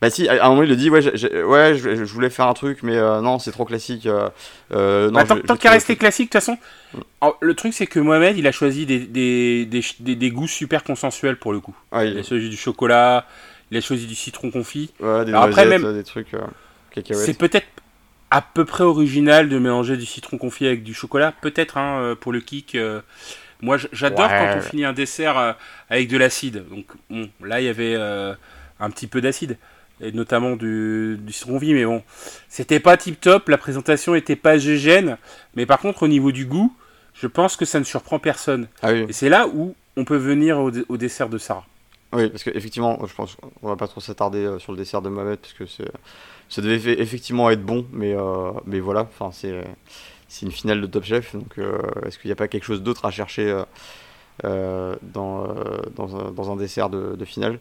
Bah 0.00 0.10
si, 0.10 0.28
à 0.28 0.44
un 0.44 0.48
moment 0.50 0.62
il 0.62 0.68
le 0.68 0.76
dit, 0.76 0.90
ouais, 0.90 1.02
ouais 1.44 1.74
je, 1.76 2.04
voulais 2.04 2.28
faire 2.28 2.46
un 2.46 2.54
truc, 2.54 2.82
mais 2.82 2.96
euh, 2.96 3.22
non, 3.22 3.38
c'est 3.38 3.50
trop 3.50 3.64
classique. 3.64 4.04
Euh, 4.06 4.28
euh 4.72 5.10
non, 5.10 5.22
bah, 5.22 5.36
tant, 5.46 5.56
qu'il 5.56 5.70
resté 5.70 5.96
classique, 5.96 6.30
de 6.30 6.38
toute 6.38 6.44
façon, 6.44 6.58
mm. 6.92 7.28
le 7.40 7.54
truc 7.54 7.72
c'est 7.72 7.86
que 7.86 7.98
Mohamed, 7.98 8.36
il 8.36 8.46
a 8.46 8.52
choisi 8.52 8.84
des, 8.84 8.98
des, 8.98 9.64
des, 9.64 10.14
des 10.14 10.30
goûts 10.30 10.48
super 10.48 10.84
consensuels 10.84 11.36
pour 11.36 11.52
le 11.52 11.60
coup. 11.60 11.74
il... 11.94 12.18
a 12.18 12.22
choisi 12.22 12.50
du 12.50 12.56
chocolat, 12.58 13.26
il 13.70 13.78
a 13.78 13.80
choisi 13.80 14.06
du 14.06 14.14
citron 14.14 14.50
confit. 14.50 14.90
Ouais, 15.00 15.24
des 15.24 15.32
après, 15.32 15.64
même, 15.64 15.94
des 15.94 16.04
trucs 16.04 16.34
euh, 16.34 16.40
C'est 17.12 17.38
peut-être 17.38 17.66
à 18.30 18.42
peu 18.42 18.66
près 18.66 18.84
original 18.84 19.48
de 19.48 19.58
mélanger 19.58 19.96
du 19.96 20.04
citron 20.04 20.36
confit 20.36 20.66
avec 20.66 20.82
du 20.82 20.92
chocolat, 20.92 21.32
peut-être 21.40 21.78
hein, 21.78 22.14
pour 22.20 22.32
le 22.32 22.40
kick. 22.40 22.76
Moi, 23.62 23.78
j'adore 23.92 24.28
quand 24.28 24.54
on 24.58 24.60
finit 24.60 24.84
un 24.84 24.92
dessert 24.92 25.56
avec 25.88 26.08
de 26.08 26.18
l'acide. 26.18 26.64
Donc, 26.68 26.86
bon, 27.10 27.28
là, 27.42 27.60
il 27.60 27.64
y 27.64 27.68
avait 27.68 27.96
un 27.96 28.90
petit 28.90 29.06
peu 29.06 29.20
d'acide 29.20 29.56
et 30.00 30.12
notamment 30.12 30.56
du, 30.56 31.18
du 31.20 31.34
mais 31.74 31.84
bon, 31.84 32.02
c'était 32.48 32.80
pas 32.80 32.96
tip 32.96 33.20
top, 33.20 33.48
la 33.48 33.58
présentation 33.58 34.14
était 34.14 34.36
pas 34.36 34.58
gégène, 34.58 35.16
mais 35.54 35.66
par 35.66 35.78
contre 35.78 36.02
au 36.02 36.08
niveau 36.08 36.32
du 36.32 36.44
goût, 36.44 36.74
je 37.14 37.26
pense 37.26 37.56
que 37.56 37.64
ça 37.64 37.78
ne 37.78 37.84
surprend 37.84 38.18
personne. 38.18 38.68
Ah 38.82 38.92
et 38.92 39.12
c'est 39.12 39.30
là 39.30 39.48
où 39.48 39.74
on 39.96 40.04
peut 40.04 40.16
venir 40.16 40.58
au, 40.58 40.96
dessert 40.96 41.28
de 41.30 41.38
Sarah. 41.38 41.64
Oui, 42.12 42.28
parce 42.28 42.44
qu'effectivement, 42.44 42.98
je 43.06 43.14
pense 43.14 43.36
qu'on 43.36 43.68
va 43.68 43.76
pas 43.76 43.88
trop 43.88 44.00
s'attarder 44.00 44.44
euh, 44.44 44.58
sur 44.58 44.72
le 44.72 44.78
dessert 44.78 45.02
de 45.02 45.08
Mohamed, 45.08 45.38
parce 45.38 45.54
que 45.54 45.64
ça 46.48 46.62
devait 46.62 47.00
effectivement 47.00 47.50
être 47.50 47.62
bon, 47.62 47.86
mais, 47.92 48.14
euh, 48.14 48.52
mais 48.66 48.80
voilà, 48.80 49.00
enfin 49.00 49.30
c'est 49.32 49.64
c'est 50.28 50.46
une 50.46 50.52
finale 50.52 50.80
de 50.80 50.86
Top 50.86 51.04
Chef, 51.04 51.34
donc 51.34 51.58
euh, 51.58 51.78
est-ce 52.04 52.18
qu'il 52.18 52.28
n'y 52.28 52.32
a 52.32 52.36
pas 52.36 52.48
quelque 52.48 52.64
chose 52.64 52.82
d'autre 52.82 53.04
à 53.04 53.10
chercher 53.10 53.62
dans, 54.42 54.96
dans, 55.94 56.16
un, 56.16 56.30
dans, 56.32 56.50
un, 56.52 56.56
dessert 56.56 56.90
de, 56.90 57.24
finale? 57.24 57.58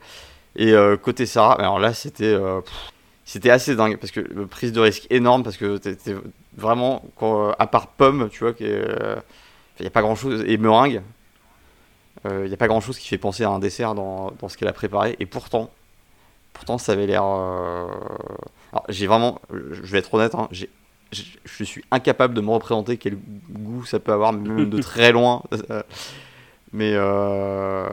Et 0.56 0.72
euh, 0.74 0.98
côté 0.98 1.26
Sarah, 1.26 1.56
alors 1.60 1.80
là, 1.80 1.94
c'était 1.94 2.26
euh, 2.26 2.62
c'était 3.26 3.50
assez 3.50 3.76
dingue 3.76 3.98
parce 3.98 4.12
que 4.12 4.22
euh, 4.22 4.46
prise 4.46 4.72
de 4.72 4.80
risque 4.80 5.06
énorme 5.10 5.44
parce 5.44 5.58
que 5.58 5.78
t'étais 5.78 6.16
vraiment 6.58 7.04
à 7.60 7.68
part 7.68 7.88
pomme, 7.88 8.30
tu 8.30 8.44
vois, 8.44 8.54
il 8.60 9.82
n'y 9.82 9.88
a 9.88 9.90
pas 9.90 10.02
grand 10.02 10.16
chose 10.16 10.44
et 10.48 10.58
meringue. 10.58 11.02
Il 12.28 12.48
n'y 12.48 12.54
a 12.54 12.58
pas 12.58 12.68
grand 12.68 12.82
chose 12.82 12.98
qui 12.98 13.08
fait 13.08 13.20
penser 13.20 13.44
à 13.44 13.50
un 13.52 13.60
dessert 13.60 13.94
dans, 13.94 14.32
dans 14.40 14.50
ce 14.50 14.58
qu'elle 14.58 14.68
a 14.68 14.74
préparé 14.74 15.16
et 15.20 15.28
pourtant, 15.28 15.70
pourtant 16.54 16.80
ça 16.80 16.94
avait 16.94 17.06
l'air. 17.06 17.22
Alors 17.22 18.84
j'ai 18.90 19.06
vraiment, 19.06 19.40
je 19.52 19.92
vais 19.92 20.00
être 20.00 20.12
honnête, 20.12 20.34
hein, 20.34 20.48
j'ai 20.50 20.70
je, 21.16 21.24
je 21.46 21.64
suis 21.64 21.84
incapable 21.92 22.34
de 22.34 22.42
me 22.42 22.50
représenter 22.50 22.98
quel 22.98 23.18
goût 23.50 23.86
ça 23.86 24.00
peut 24.00 24.12
avoir, 24.12 24.34
même 24.34 24.70
de 24.70 24.82
très 24.82 25.12
loin. 25.12 25.42
mais 26.74 26.92
euh, 26.96 27.88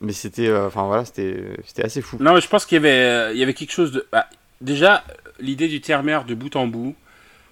mais 0.00 0.12
c'était, 0.12 0.48
euh, 0.48 0.66
enfin 0.66 0.84
voilà, 0.86 1.04
c'était 1.04 1.36
c'était 1.66 1.84
assez 1.84 2.00
fou. 2.02 2.16
Non, 2.20 2.34
mais 2.34 2.40
je 2.40 2.48
pense 2.48 2.66
qu'il 2.66 2.76
y 2.76 2.78
avait, 2.86 3.32
il 3.34 3.38
y 3.38 3.42
avait 3.42 3.54
quelque 3.54 3.72
chose 3.72 3.92
de. 3.92 4.06
bah, 4.12 4.26
déjà, 4.60 5.04
l'idée 5.40 5.68
du 5.68 5.80
terre-mer 5.80 6.24
de 6.24 6.34
bout 6.34 6.54
en 6.56 6.66
bout, 6.66 6.94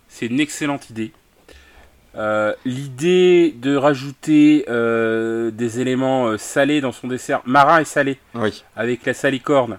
c'est 0.08 0.26
une 0.26 0.40
excellente 0.40 0.90
idée. 0.90 1.12
Euh, 2.14 2.52
l'idée 2.66 3.54
de 3.56 3.74
rajouter 3.74 4.66
euh, 4.68 5.50
des 5.50 5.80
éléments 5.80 6.36
salés 6.36 6.82
dans 6.82 6.92
son 6.92 7.08
dessert, 7.08 7.40
marin 7.46 7.80
et 7.80 7.86
salé, 7.86 8.18
Oui. 8.34 8.64
avec 8.76 9.06
la 9.06 9.14
salicorne. 9.14 9.78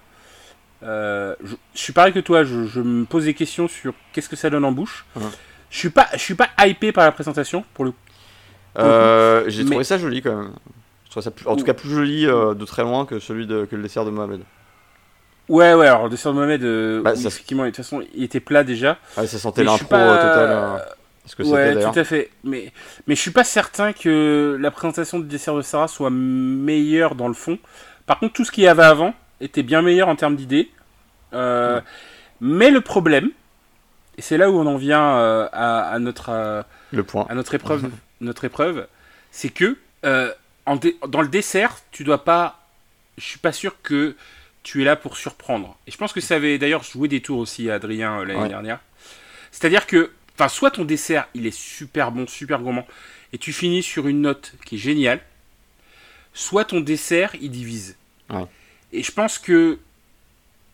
Euh, 0.84 1.36
je, 1.44 1.56
je 1.74 1.80
suis 1.80 1.94
pareil 1.94 2.14
que 2.14 2.20
toi, 2.20 2.44
je, 2.44 2.66
je 2.66 2.82
me 2.82 3.06
pose 3.06 3.26
des 3.26 3.34
questions 3.34 3.68
sur 3.68 3.94
qu'est-ce 4.12 4.30
que 4.30 4.36
ça 4.36 4.50
donne 4.50 4.66
en 4.66 4.72
bouche. 4.72 5.06
Ouais. 5.16 5.24
Je 5.70 5.78
suis 5.78 5.90
pas, 5.90 6.08
je 6.14 6.20
suis 6.20 6.36
pas 6.36 6.50
hypé 6.66 6.92
par 6.92 7.06
la 7.06 7.12
présentation 7.12 7.64
pour 7.74 7.86
le. 7.86 7.94
Euh, 8.80 9.44
J'ai 9.48 9.64
Mais- 9.64 9.70
trouvé 9.72 9.84
ça 9.84 9.98
joli 9.98 10.22
quand 10.22 10.36
même. 10.36 10.52
Je 11.06 11.12
trouve 11.12 11.24
ça 11.24 11.32
plus- 11.32 11.48
en 11.48 11.56
tout 11.56 11.64
cas 11.64 11.74
plus 11.74 11.90
joli 11.90 12.26
euh, 12.28 12.54
de 12.54 12.66
très 12.66 12.82
loin 12.84 13.06
que 13.06 13.20
celui 13.20 13.46
de 13.48 13.66
que 13.66 13.76
le 13.76 13.84
dessert 13.84 14.04
de 14.06 14.10
Mohamed. 14.10 14.42
Ouais, 15.50 15.74
ouais. 15.74 15.88
Alors 15.88 16.06
le 16.06 16.10
dessert 16.10 16.32
de 16.34 16.38
Mohamed, 16.38 17.02
Bah, 17.04 17.12
oui, 17.16 17.22
ça- 17.22 17.28
effectivement, 17.28 17.64
de 17.64 17.70
toute 17.70 17.78
façon, 17.78 18.02
il 18.16 18.24
était 18.24 18.40
plat 18.40 18.64
déjà. 18.64 18.98
Ouais, 19.18 19.28
ça 19.28 19.38
sentait 19.38 19.64
l'intro 19.64 19.86
pas- 19.88 20.18
totale. 20.18 20.86
ce 21.26 21.36
que 21.36 21.44
Ouais, 21.44 21.76
tout 21.82 22.00
à 22.00 22.04
fait. 22.04 22.32
Mais, 22.44 22.72
mais 23.08 23.16
je 23.16 23.22
suis 23.22 23.32
pas 23.32 23.44
certain 23.44 23.94
que 23.94 24.58
la 24.60 24.72
présentation 24.72 25.20
du 25.20 25.28
dessert 25.28 25.56
de 25.56 25.62
Sarah 25.62 25.88
soit 25.88 26.10
meilleure 26.10 27.16
dans 27.16 27.28
le 27.28 27.34
fond. 27.34 27.58
Par 28.06 28.20
contre, 28.20 28.34
tout 28.34 28.44
ce 28.46 28.52
qu'il 28.52 28.64
y 28.64 28.68
avait 28.68 28.84
avant 28.84 29.14
était 29.42 29.64
bien 29.64 29.82
meilleur 29.82 30.08
en 30.08 30.16
termes 30.16 30.36
d'idées. 30.36 30.70
Euh, 31.34 31.82
Mais 32.42 32.70
le 32.72 32.82
problème, 32.82 33.30
et 34.18 34.22
c'est 34.22 34.38
là 34.38 34.50
où 34.52 34.58
on 34.60 34.66
en 34.68 34.78
vient 34.78 35.18
euh, 35.18 35.48
à, 35.52 35.90
à 35.90 36.00
notre, 36.00 36.30
euh, 36.30 36.62
Le 36.92 37.04
point. 37.04 37.26
à 37.30 37.36
notre 37.36 37.56
épreuve, 37.56 37.90
notre 38.22 38.46
épreuve, 38.46 38.88
c'est 39.32 39.50
que 39.50 39.78
en 40.66 40.78
dans 41.08 41.22
le 41.22 41.28
dessert, 41.28 41.78
tu 41.92 42.04
dois 42.04 42.24
pas. 42.24 42.60
Je 43.18 43.24
suis 43.26 43.40
pas 43.40 43.52
sûr 43.52 43.82
que 43.82 44.16
tu 44.64 44.82
es 44.82 44.86
là 44.86 44.96
pour 44.96 45.18
surprendre. 45.18 45.78
Et 45.88 45.92
je 45.92 45.98
pense 45.98 46.14
que 46.14 46.22
ça 46.22 46.36
avait 46.36 46.58
d'ailleurs 46.58 46.84
joué 46.84 47.08
des 47.08 47.22
tours 47.22 47.38
aussi 47.40 47.70
à 47.70 47.76
Adrien 47.76 48.24
l'année 48.24 48.40
Ouais. 48.40 48.48
dernière. 48.48 48.80
C'est-à-dire 49.52 49.86
que, 49.86 50.12
enfin, 50.36 50.48
soit 50.48 50.72
ton 50.72 50.86
dessert, 50.86 51.28
il 51.34 51.46
est 51.46 51.56
super 51.56 52.12
bon, 52.12 52.26
super 52.28 52.60
gourmand, 52.60 52.88
et 53.34 53.38
tu 53.38 53.52
finis 53.54 53.84
sur 53.84 54.08
une 54.08 54.22
note 54.22 54.54
qui 54.66 54.76
est 54.76 54.80
géniale, 54.80 55.20
soit 56.34 56.66
ton 56.66 56.80
dessert, 56.80 57.36
il 57.42 57.52
divise. 57.52 57.98
Ouais. 58.30 58.46
Et 58.94 59.04
je 59.04 59.12
pense 59.12 59.38
que 59.40 59.80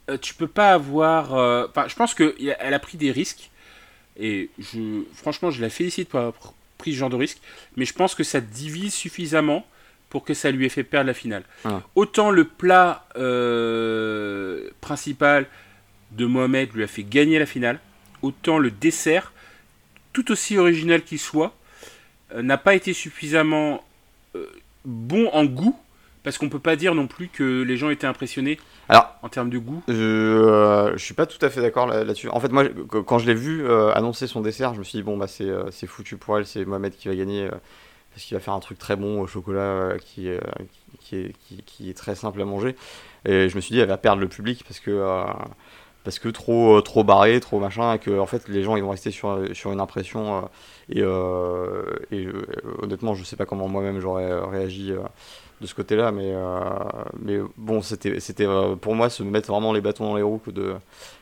euh, 0.09 0.17
tu 0.17 0.33
peux 0.35 0.47
pas 0.47 0.73
avoir. 0.73 1.33
euh, 1.33 1.65
Enfin, 1.69 1.87
je 1.87 1.95
pense 1.95 2.13
qu'elle 2.13 2.73
a 2.73 2.79
pris 2.79 2.97
des 2.97 3.11
risques. 3.11 3.49
Et 4.17 4.49
je, 4.59 5.03
franchement, 5.15 5.49
je 5.49 5.61
la 5.61 5.69
félicite 5.69 6.09
pour 6.09 6.19
avoir 6.19 6.53
pris 6.77 6.93
ce 6.93 6.97
genre 6.99 7.09
de 7.09 7.15
risque. 7.15 7.39
Mais 7.77 7.85
je 7.85 7.93
pense 7.93 8.13
que 8.15 8.23
ça 8.23 8.41
divise 8.41 8.93
suffisamment 8.93 9.65
pour 10.09 10.23
que 10.25 10.33
ça 10.33 10.51
lui 10.51 10.65
ait 10.65 10.69
fait 10.69 10.83
perdre 10.83 11.07
la 11.07 11.13
finale. 11.13 11.43
Ah. 11.65 11.81
Autant 11.95 12.29
le 12.31 12.43
plat 12.43 13.05
euh, 13.15 14.69
principal 14.81 15.45
de 16.11 16.25
Mohamed 16.25 16.73
lui 16.73 16.83
a 16.83 16.87
fait 16.87 17.03
gagner 17.03 17.37
la 17.39 17.45
finale, 17.45 17.79
autant 18.21 18.57
le 18.57 18.71
dessert, 18.71 19.31
tout 20.11 20.31
aussi 20.31 20.57
original 20.57 21.03
qu'il 21.03 21.19
soit, 21.19 21.55
euh, 22.33 22.41
n'a 22.41 22.57
pas 22.57 22.73
été 22.75 22.93
suffisamment 22.93 23.83
euh, 24.35 24.47
bon 24.83 25.29
en 25.31 25.45
goût. 25.45 25.77
Parce 26.29 26.37
qu'on 26.37 26.47
peut 26.49 26.59
pas 26.59 26.75
dire 26.75 26.93
non 26.93 27.07
plus 27.07 27.27
que 27.27 27.63
les 27.63 27.75
gens 27.75 27.89
étaient 27.89 28.05
impressionnés 28.05 28.59
Alors, 28.87 29.15
en 29.23 29.29
termes 29.29 29.49
de 29.49 29.57
goût. 29.57 29.81
je, 29.87 29.93
euh, 29.95 30.91
je 30.95 31.03
suis 31.03 31.15
pas 31.15 31.25
tout 31.25 31.43
à 31.43 31.49
fait 31.49 31.59
d'accord 31.59 31.87
là- 31.87 32.03
là-dessus. 32.03 32.29
En 32.29 32.39
fait, 32.39 32.51
moi, 32.51 32.65
je- 32.65 32.99
quand 32.99 33.17
je 33.17 33.25
l'ai 33.25 33.33
vu 33.33 33.65
euh, 33.65 33.91
annoncer 33.95 34.27
son 34.27 34.41
dessert, 34.41 34.75
je 34.75 34.79
me 34.79 34.83
suis 34.83 34.99
dit, 34.99 35.03
bon, 35.03 35.17
bah, 35.17 35.25
c'est 35.25 35.49
euh, 35.49 35.71
c'est 35.71 35.87
foutu 35.87 36.17
pour 36.17 36.37
elle, 36.37 36.45
c'est 36.45 36.65
Mohamed 36.65 36.93
qui 36.95 37.07
va 37.07 37.15
gagner. 37.15 37.45
euh, 37.45 37.49
parce 38.13 38.25
qu'il 38.25 38.37
va 38.37 38.41
faire 38.41 38.53
un 38.53 38.59
truc 38.59 38.77
très 38.77 38.95
bon 38.95 39.21
au 39.21 39.25
chocolat 39.27 39.93
qui, 39.99 40.27
est, 40.27 40.39
qui, 40.99 41.33
qui 41.65 41.89
est 41.89 41.93
très 41.97 42.13
simple 42.13 42.39
à 42.41 42.45
manger. 42.45 42.75
Et 43.25 43.49
je 43.49 43.55
me 43.55 43.61
suis 43.61 43.73
dit, 43.73 43.79
elle 43.79 43.87
va 43.87 43.97
perdre 43.97 44.21
le 44.21 44.27
public 44.27 44.63
parce 44.67 44.79
que, 44.79 45.23
parce 46.03 46.19
que 46.19 46.29
trop, 46.29 46.79
trop 46.81 47.03
barré, 47.03 47.39
trop 47.39 47.59
machin, 47.59 47.93
et 47.93 47.99
que 47.99 48.19
en 48.19 48.25
fait, 48.27 48.47
les 48.49 48.61
gens 48.63 48.75
ils 48.75 48.83
vont 48.83 48.89
rester 48.91 49.09
sur, 49.11 49.39
sur 49.53 49.71
une 49.71 49.79
impression. 49.79 50.37
euh, 50.37 50.41
et 50.89 51.01
euh, 51.01 51.83
et 52.11 52.25
euh, 52.25 52.45
honnêtement, 52.83 53.15
je 53.15 53.23
sais 53.23 53.35
pas 53.35 53.45
comment 53.45 53.67
moi-même 53.67 53.99
j'aurais 53.99 54.31
réagi. 54.41 54.93
De 55.61 55.67
ce 55.67 55.75
côté-là, 55.75 56.11
mais, 56.11 56.31
euh, 56.33 56.59
mais 57.19 57.39
bon, 57.57 57.81
c'était 57.81 58.19
c'était, 58.19 58.45
euh, 58.45 58.75
pour 58.75 58.95
moi 58.95 59.09
se 59.09 59.23
mettre 59.23 59.51
vraiment 59.51 59.73
les 59.73 59.81
bâtons 59.81 60.05
dans 60.05 60.15
les 60.15 60.21
roues 60.21 60.39
que 60.39 60.51
de, 60.51 60.75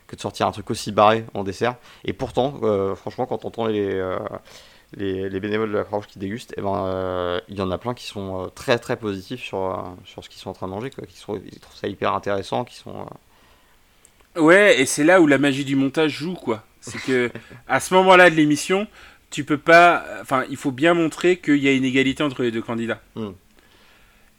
que 0.08 0.16
de 0.16 0.22
sortir 0.22 0.48
un 0.48 0.52
truc 0.52 0.70
aussi 0.70 0.92
barré 0.92 1.26
en 1.34 1.44
dessert. 1.44 1.76
Et 2.06 2.14
pourtant, 2.14 2.60
euh, 2.64 2.96
franchement, 2.96 3.26
quand 3.26 3.46
on 3.46 3.48
entend 3.48 3.66
les, 3.66 4.02
les, 4.96 5.30
les 5.30 5.40
bénévoles 5.40 5.72
de 5.72 5.78
la 5.78 5.84
Croix-Rouge 5.84 6.08
qui 6.08 6.20
dégustent, 6.20 6.54
eh 6.58 6.62
ben, 6.62 7.42
il 7.48 7.58
y 7.58 7.62
en 7.62 7.72
a 7.72 7.78
plein 7.78 7.94
qui 7.94 8.06
sont 8.06 8.52
très 8.54 8.78
très 8.78 8.98
positifs 8.98 9.42
sur, 9.42 9.96
sur 10.06 10.24
ce 10.24 10.30
qu'ils 10.30 10.40
sont 10.40 10.50
en 10.50 10.54
train 10.54 10.68
de 10.68 10.74
manger, 10.74 10.92
quoi, 10.92 11.06
qui 11.06 11.18
sont, 11.18 11.36
ils 11.36 11.60
trouvent 11.60 11.76
ça 11.78 11.88
hyper 11.88 12.14
intéressant, 12.14 12.64
qui 12.64 12.76
sont... 12.76 13.06
Ouais, 14.36 14.80
et 14.80 14.86
c'est 14.86 15.04
là 15.04 15.20
où 15.20 15.26
la 15.26 15.40
magie 15.40 15.66
du 15.66 15.76
montage 15.76 16.12
joue, 16.12 16.36
quoi. 16.36 16.64
C'est 16.80 17.02
que 17.02 17.32
à 17.68 17.80
ce 17.80 17.94
moment-là 17.96 18.30
de 18.30 18.36
l'émission, 18.36 18.88
tu 19.32 19.44
peux 19.44 19.58
pas. 19.58 20.06
Enfin, 20.22 20.46
il 20.50 20.58
faut 20.58 20.72
bien 20.72 20.94
montrer 20.94 21.38
qu'il 21.38 21.58
y 21.58 21.68
a 21.68 21.72
une 21.72 21.84
égalité 21.84 22.24
entre 22.24 22.44
les 22.44 22.52
deux 22.52 22.62
candidats. 22.62 23.02
Mm. 23.16 23.30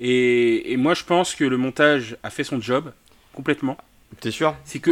Et, 0.01 0.73
et 0.73 0.77
moi, 0.77 0.95
je 0.95 1.05
pense 1.05 1.35
que 1.35 1.45
le 1.45 1.57
montage 1.57 2.17
a 2.23 2.31
fait 2.31 2.45
son 2.45 2.61
job 2.61 2.93
complètement. 3.35 3.77
T'es 4.21 4.31
sûr? 4.31 4.57
C'est 4.65 4.81
que, 4.81 4.91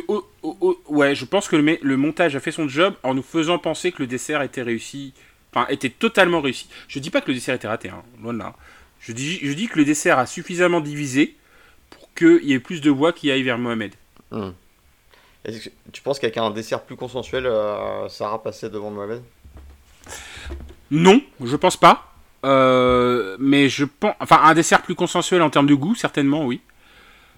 ouais, 0.88 1.14
je 1.14 1.24
pense 1.24 1.48
que 1.48 1.56
le, 1.56 1.96
montage 1.96 2.36
a 2.36 2.40
fait 2.40 2.52
son 2.52 2.68
job 2.68 2.94
en 3.02 3.14
nous 3.14 3.22
faisant 3.22 3.58
penser 3.58 3.90
que 3.90 4.02
le 4.02 4.06
dessert 4.06 4.42
était 4.42 4.62
réussi, 4.62 5.14
enfin, 5.52 5.66
était 5.68 5.90
totalement 5.90 6.40
réussi. 6.40 6.68
Je 6.86 6.98
dis 6.98 7.10
pas 7.10 7.20
que 7.20 7.28
le 7.28 7.34
dessert 7.34 7.54
était 7.54 7.66
raté, 7.66 7.88
hein, 7.88 8.02
loin 8.22 8.32
de 8.34 8.38
là. 8.38 8.54
Je 9.00 9.12
dis, 9.12 9.38
je 9.42 9.52
dis 9.52 9.68
que 9.68 9.78
le 9.78 9.84
dessert 9.84 10.18
a 10.18 10.26
suffisamment 10.26 10.80
divisé 10.80 11.36
pour 11.90 12.12
qu'il 12.14 12.44
y 12.44 12.52
ait 12.52 12.60
plus 12.60 12.80
de 12.80 12.90
voix 12.90 13.12
qui 13.12 13.30
aillent 13.30 13.42
vers 13.42 13.58
Mohamed. 13.58 13.94
Hmm. 14.30 14.50
Que 15.44 15.70
tu 15.92 16.02
penses 16.02 16.18
qu'avec 16.18 16.36
un 16.36 16.50
dessert 16.50 16.82
plus 16.82 16.96
consensuel, 16.96 17.46
euh, 17.46 18.08
Sarah 18.08 18.42
passait 18.42 18.68
devant 18.68 18.90
Mohamed? 18.90 19.22
Non, 20.90 21.20
je 21.42 21.56
pense 21.56 21.76
pas. 21.76 22.15
Euh, 22.46 23.36
mais 23.38 23.68
je 23.68 23.84
pense, 23.84 24.14
enfin, 24.20 24.40
un 24.44 24.54
dessert 24.54 24.82
plus 24.82 24.94
consensuel 24.94 25.42
en 25.42 25.50
termes 25.50 25.66
de 25.66 25.74
goût, 25.74 25.94
certainement, 25.94 26.44
oui. 26.44 26.60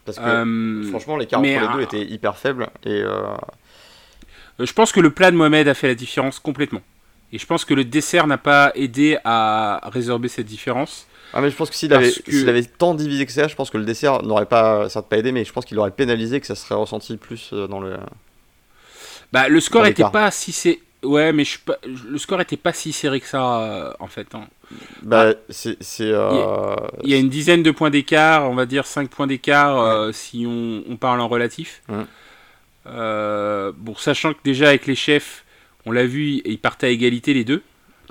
Parce 0.05 0.19
que 0.19 0.25
Euh, 0.25 0.83
franchement, 0.91 1.17
l'écart 1.17 1.41
entre 1.41 1.49
les 1.49 1.69
deux 1.77 1.83
était 1.83 2.03
hyper 2.05 2.37
faible. 2.37 2.69
Et 2.85 3.03
euh, 3.03 3.23
Je 4.59 4.73
pense 4.73 4.93
que 4.93 5.01
le 5.01 5.11
plat 5.11 5.31
de 5.31 5.37
Mohamed 5.37 5.69
a 5.69 5.75
fait 5.75 5.89
la 5.89 5.95
différence 5.95 6.39
complètement. 6.39 6.81
Et 7.33 7.39
je 7.39 7.47
pense 7.47 7.65
que 7.65 7.75
le 7.75 7.85
dessert 7.85 8.27
n'a 8.27 8.39
pas 8.39 8.73
aidé 8.75 9.19
à 9.25 9.81
résorber 9.93 10.29
cette 10.29 10.47
différence. 10.47 11.07
Ah 11.35 11.43
mais 11.43 11.51
je 11.51 11.57
pense 11.57 11.69
que 11.69 11.77
s'il 11.77 11.93
avait, 11.93 12.11
que- 12.11 12.33
s'il 12.33 12.49
avait 12.49 12.63
tant 12.65 12.95
divisé 12.95 13.27
que 13.27 13.33
ça, 13.33 13.49
je 13.49 13.55
pense 13.55 13.69
que 13.69 13.77
le 13.77 13.85
dessert 13.85 14.23
n'aurait 14.23 14.47
pas, 14.47 14.89
ça 14.89 15.03
pas 15.03 15.19
aidé, 15.19 15.31
mais 15.31 15.45
je 15.45 15.53
pense 15.53 15.67
qu'il 15.67 15.79
aurait 15.79 15.91
pénalisé, 15.91 16.41
que 16.41 16.47
ça 16.47 16.55
serait 16.55 16.75
ressenti 16.75 17.19
plus 17.19 17.53
dans 17.53 17.81
le. 17.81 17.99
Bah, 19.31 19.49
le 19.51 19.61
score 19.61 19.83
Dans 19.83 19.89
était 19.89 19.99
l'écart. 19.99 20.11
pas 20.13 20.31
si 20.31 20.53
c'est. 20.53 20.81
Ouais, 21.05 21.33
mais 21.33 21.45
je 21.45 21.59
le 22.09 22.19
score 22.19 22.41
était 22.41 22.57
pas 22.57 22.73
si 22.73 22.93
serré 22.93 23.21
que 23.21 23.27
ça, 23.27 23.61
euh, 23.63 23.93
en 24.01 24.09
fait. 24.09 24.35
hein. 24.35 24.47
Bah 25.03 25.33
c'est, 25.49 25.77
c'est. 25.81 26.11
euh, 26.13 26.75
Il 27.05 27.11
y 27.11 27.15
a 27.15 27.19
une 27.19 27.29
dizaine 27.29 27.63
de 27.63 27.71
points 27.71 27.91
d'écart, 27.91 28.51
on 28.51 28.55
va 28.55 28.67
dire 28.67 28.85
5 28.87 29.09
points 29.09 29.27
d'écart 29.29 29.79
euh, 29.81 30.11
si 30.13 30.45
on, 30.47 30.83
on 30.89 30.97
parle 30.97 31.21
en 31.21 31.29
relatif. 31.29 31.83
Ouais. 31.89 32.05
Bon, 32.87 33.95
sachant 33.97 34.33
que 34.33 34.39
déjà 34.45 34.69
avec 34.69 34.87
les 34.87 34.95
chefs, 34.95 35.45
on 35.87 35.93
l'a 35.93 36.07
vu, 36.07 36.41
ils 36.45 36.59
partaient 36.59 36.87
à 36.87 36.91
égalité 36.91 37.35
les 37.35 37.45
deux. 37.45 37.63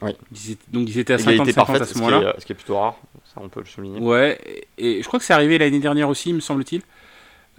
Ouais. 0.01 0.15
Ils 0.31 0.51
étaient- 0.51 0.65
donc 0.71 0.87
ils 0.89 0.99
étaient 0.99 1.13
à 1.13 1.19
égalité 1.19 1.51
50-50 1.51 1.55
parfaite, 1.55 1.81
à 1.81 1.85
ce 1.85 1.97
moment-là. 1.97 2.35
ce 2.37 2.45
qui 2.45 2.51
est 2.51 2.55
plutôt 2.55 2.77
rare, 2.77 2.95
ça 3.25 3.41
on 3.41 3.49
peut 3.49 3.61
le 3.61 3.65
souligner. 3.65 3.99
Ouais, 3.99 4.39
et, 4.77 4.97
et 4.99 5.01
je 5.01 5.07
crois 5.07 5.19
que 5.19 5.25
c'est 5.25 5.33
arrivé 5.33 5.57
l'année 5.57 5.79
dernière 5.79 6.07
aussi, 6.09 6.31
me 6.33 6.39
semble-t-il. 6.39 6.81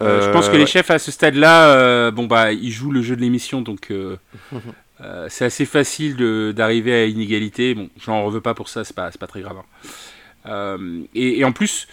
Euh, 0.01 0.21
je 0.21 0.29
pense 0.31 0.47
que 0.47 0.55
les 0.55 0.65
chefs 0.65 0.89
à 0.91 0.97
ce 0.99 1.11
stade-là, 1.11 1.71
euh, 1.75 2.11
bon 2.11 2.25
bah 2.25 2.53
ils 2.53 2.71
jouent 2.71 2.91
le 2.91 3.01
jeu 3.01 3.17
de 3.17 3.21
l'émission, 3.21 3.61
donc 3.61 3.91
euh, 3.91 4.15
euh, 5.01 5.27
c'est 5.29 5.45
assez 5.45 5.65
facile 5.65 6.15
de- 6.15 6.53
d'arriver 6.55 6.93
à 6.93 7.05
une 7.05 7.19
égalité. 7.21 7.73
Bon, 7.75 7.89
j'en 7.99 8.23
reveux 8.23 8.41
pas 8.41 8.53
pour 8.53 8.69
ça, 8.69 8.83
c'est 8.83 8.95
pas, 8.95 9.11
c'est 9.11 9.19
pas 9.19 9.27
très 9.27 9.41
grave. 9.41 9.57
hein. 9.57 9.89
Euh, 10.45 11.01
et, 11.15 11.39
et 11.39 11.43
en 11.45 11.51
plus, 11.51 11.87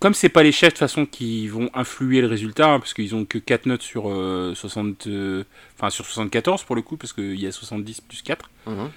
comme 0.00 0.14
c'est 0.14 0.28
pas 0.28 0.42
les 0.42 0.52
chefs 0.52 0.72
de 0.74 0.78
façon 0.78 1.06
qui 1.06 1.46
vont 1.48 1.70
influer 1.74 2.20
le 2.20 2.26
résultat, 2.26 2.68
hein, 2.68 2.78
parce 2.80 2.94
qu'ils 2.94 3.14
ont 3.14 3.24
que 3.24 3.38
4 3.38 3.66
notes 3.66 3.82
sur 3.82 4.08
euh, 4.10 4.54
60, 4.54 5.06
euh, 5.06 5.44
enfin 5.78 5.90
sur 5.90 6.04
74 6.04 6.64
pour 6.64 6.74
le 6.76 6.82
coup, 6.82 6.96
parce 6.96 7.12
qu'il 7.12 7.38
y 7.40 7.46
a 7.46 7.52
70 7.52 8.00
plus 8.00 8.22
4. 8.22 8.50
Mhm. 8.66 8.90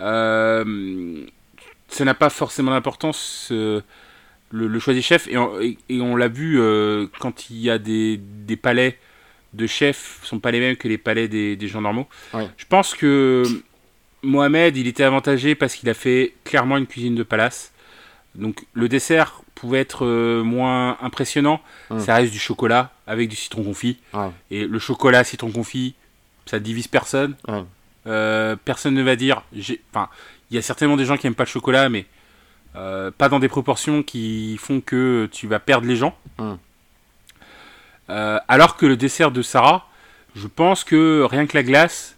Euh, 0.00 1.24
ça 1.88 2.04
n'a 2.04 2.14
pas 2.14 2.30
forcément 2.30 2.70
d'importance 2.72 3.48
euh, 3.52 3.80
le, 4.50 4.66
le 4.66 4.78
choix 4.78 4.94
des 4.94 5.02
chefs 5.02 5.28
et, 5.28 5.36
on- 5.38 5.60
et- 5.60 5.78
et 5.88 6.00
on 6.00 6.16
l'a 6.16 6.28
vu 6.28 6.58
euh, 6.60 7.06
quand 7.20 7.50
il 7.50 7.58
y 7.58 7.70
a 7.70 7.78
des, 7.78 8.16
des 8.18 8.56
palais 8.56 8.98
de 9.52 9.66
chefs 9.66 10.20
sont 10.24 10.38
pas 10.38 10.50
les 10.50 10.60
mêmes 10.60 10.76
que 10.76 10.88
les 10.88 10.98
palais 10.98 11.28
des, 11.28 11.56
des 11.56 11.68
gens 11.68 11.80
normaux. 11.80 12.08
Ouais. 12.32 12.48
Je 12.56 12.64
pense 12.66 12.94
que 12.94 13.42
Mohamed 14.22 14.76
il 14.76 14.86
était 14.86 15.04
avantagé 15.04 15.54
parce 15.54 15.74
qu'il 15.74 15.88
a 15.88 15.94
fait 15.94 16.34
clairement 16.44 16.76
une 16.76 16.86
cuisine 16.86 17.14
de 17.14 17.22
palace. 17.22 17.72
Donc 18.34 18.64
le 18.72 18.88
dessert 18.88 19.42
pouvait 19.54 19.80
être 19.80 20.06
euh, 20.06 20.42
moins 20.42 20.96
impressionnant. 21.00 21.60
Mm. 21.90 21.98
Ça 22.00 22.14
reste 22.14 22.32
du 22.32 22.38
chocolat 22.38 22.92
avec 23.06 23.28
du 23.28 23.36
citron 23.36 23.62
confit. 23.62 23.98
Ouais. 24.14 24.30
Et 24.50 24.66
le 24.66 24.78
chocolat 24.78 25.24
citron 25.24 25.50
confit, 25.50 25.94
ça 26.46 26.58
divise 26.58 26.88
personne. 26.88 27.36
Ouais. 27.46 27.62
Euh, 28.06 28.56
personne 28.64 28.94
ne 28.94 29.02
va 29.02 29.16
dire. 29.16 29.42
Enfin, 29.92 30.08
il 30.50 30.56
y 30.56 30.58
a 30.58 30.62
certainement 30.62 30.96
des 30.96 31.04
gens 31.04 31.16
qui 31.16 31.26
aiment 31.26 31.34
pas 31.34 31.44
le 31.44 31.48
chocolat, 31.48 31.88
mais 31.88 32.06
euh, 32.74 33.10
pas 33.10 33.28
dans 33.28 33.38
des 33.38 33.48
proportions 33.48 34.02
qui 34.02 34.56
font 34.58 34.80
que 34.80 35.28
tu 35.30 35.46
vas 35.46 35.60
perdre 35.60 35.86
les 35.86 35.96
gens. 35.96 36.16
Hum. 36.38 36.58
Euh, 38.12 38.38
alors 38.48 38.76
que 38.76 38.84
le 38.86 38.96
dessert 38.96 39.30
de 39.30 39.42
Sarah, 39.42 39.86
je 40.36 40.46
pense 40.46 40.84
que 40.84 41.22
rien 41.30 41.46
que 41.46 41.56
la 41.56 41.62
glace, 41.62 42.16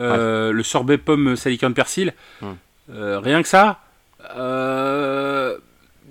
euh, 0.00 0.50
le 0.52 0.62
sorbet 0.62 0.98
pomme 0.98 1.36
salicane 1.36 1.74
persil, 1.74 2.14
Hum. 2.42 2.56
euh, 2.90 3.18
rien 3.20 3.42
que 3.42 3.48
ça, 3.48 3.80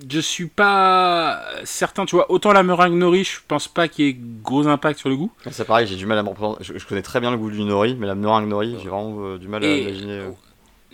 je 0.10 0.20
suis 0.20 0.48
pas 0.48 1.42
certain. 1.64 2.06
Tu 2.06 2.16
vois, 2.16 2.30
autant 2.32 2.52
la 2.54 2.64
meringue 2.64 2.94
nori, 2.94 3.24
je 3.24 3.40
pense 3.48 3.68
pas 3.68 3.88
qu'il 3.88 4.06
y 4.06 4.10
ait 4.10 4.18
gros 4.44 4.68
impact 4.68 5.00
sur 5.00 5.10
le 5.10 5.16
goût. 5.16 5.32
C'est 5.52 5.66
pareil, 5.66 5.88
j'ai 5.88 5.96
du 5.96 6.06
mal 6.06 6.18
à 6.18 6.24
me 6.24 6.30
reprendre. 6.30 6.58
Je, 6.62 6.78
je 6.78 6.86
connais 6.86 7.02
très 7.02 7.20
bien 7.20 7.32
le 7.32 7.38
goût 7.38 7.50
du 7.52 7.64
nori, 7.64 7.96
mais 8.00 8.08
la 8.08 8.16
meringue 8.16 8.48
nori, 8.48 8.78
j'ai 8.82 8.90
vraiment 8.90 9.36
du 9.38 9.48
mal 9.48 9.64
à 9.64 9.68
Et- 9.68 9.82
imaginer. 9.84 10.22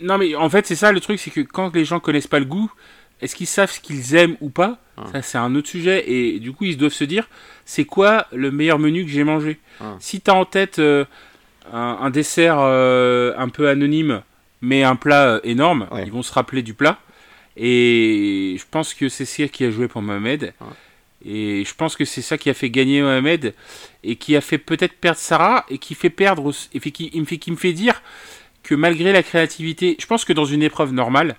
Non, 0.02 0.16
mais 0.16 0.34
en 0.34 0.48
fait, 0.48 0.66
c'est 0.66 0.76
ça 0.76 0.92
le 0.92 1.00
truc, 1.00 1.18
c'est 1.20 1.30
que 1.30 1.40
quand 1.42 1.74
les 1.74 1.84
gens 1.84 2.00
connaissent 2.00 2.26
pas 2.26 2.38
le 2.38 2.46
goût, 2.46 2.70
est-ce 3.22 3.34
qu'ils 3.36 3.46
savent 3.46 3.70
ce 3.70 3.80
qu'ils 3.80 4.14
aiment 4.14 4.36
ou 4.40 4.50
pas 4.50 4.78
Hum. 4.96 5.06
Ça, 5.12 5.22
c'est 5.22 5.38
un 5.38 5.54
autre 5.54 5.68
sujet. 5.68 6.04
Et 6.10 6.38
du 6.40 6.52
coup, 6.52 6.64
ils 6.64 6.76
doivent 6.76 6.92
se 6.92 7.04
dire, 7.04 7.28
c'est 7.64 7.84
quoi 7.86 8.26
le 8.32 8.50
meilleur 8.50 8.78
menu 8.78 9.04
que 9.04 9.10
j'ai 9.10 9.24
mangé 9.24 9.58
Hum. 9.80 9.96
Si 10.00 10.20
t'as 10.20 10.32
en 10.34 10.44
tête 10.44 10.78
euh, 10.78 11.04
un, 11.72 11.98
un 12.02 12.10
dessert 12.10 12.56
euh, 12.58 13.32
un 13.38 13.48
peu 13.48 13.68
anonyme, 13.68 14.22
mais 14.60 14.82
un 14.82 14.96
plat 14.96 15.26
euh, 15.36 15.40
énorme, 15.44 15.86
Ouais. 15.90 16.04
ils 16.04 16.12
vont 16.12 16.22
se 16.22 16.32
rappeler 16.32 16.62
du 16.62 16.74
plat. 16.74 16.98
Et 17.56 18.56
je 18.58 18.64
pense 18.70 18.94
que 18.94 19.08
c'est 19.08 19.24
ça 19.24 19.48
qui 19.48 19.64
a 19.64 19.70
joué 19.70 19.88
pour 19.88 20.02
Mohamed. 20.02 20.52
Hum. 20.60 20.68
Et 21.22 21.64
je 21.66 21.74
pense 21.74 21.96
que 21.96 22.06
c'est 22.06 22.22
ça 22.22 22.38
qui 22.38 22.48
a 22.48 22.54
fait 22.54 22.70
gagner 22.70 23.02
Mohamed 23.02 23.54
et 24.04 24.16
qui 24.16 24.36
a 24.36 24.40
fait 24.40 24.56
peut-être 24.56 24.94
perdre 24.94 25.18
Sarah 25.18 25.66
et 25.68 25.76
qui 25.76 25.94
fait 25.94 26.08
perdre 26.08 26.50
et 26.72 26.80
qui, 26.90 27.10
il 27.12 27.20
me 27.20 27.26
fait, 27.26 27.36
qui 27.36 27.50
me 27.50 27.56
fait 27.56 27.74
dire 27.74 28.00
que 28.62 28.74
malgré 28.74 29.12
la 29.12 29.22
créativité, 29.22 29.96
je 30.00 30.06
pense 30.06 30.24
que 30.24 30.32
dans 30.32 30.46
une 30.46 30.62
épreuve 30.62 30.92
normale, 30.94 31.36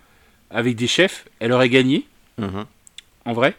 avec 0.53 0.75
des 0.75 0.87
chefs, 0.87 1.25
elle 1.39 1.51
aurait 1.51 1.69
gagné, 1.69 2.05
Mhm. 2.37 2.65
en 3.25 3.33
vrai. 3.33 3.55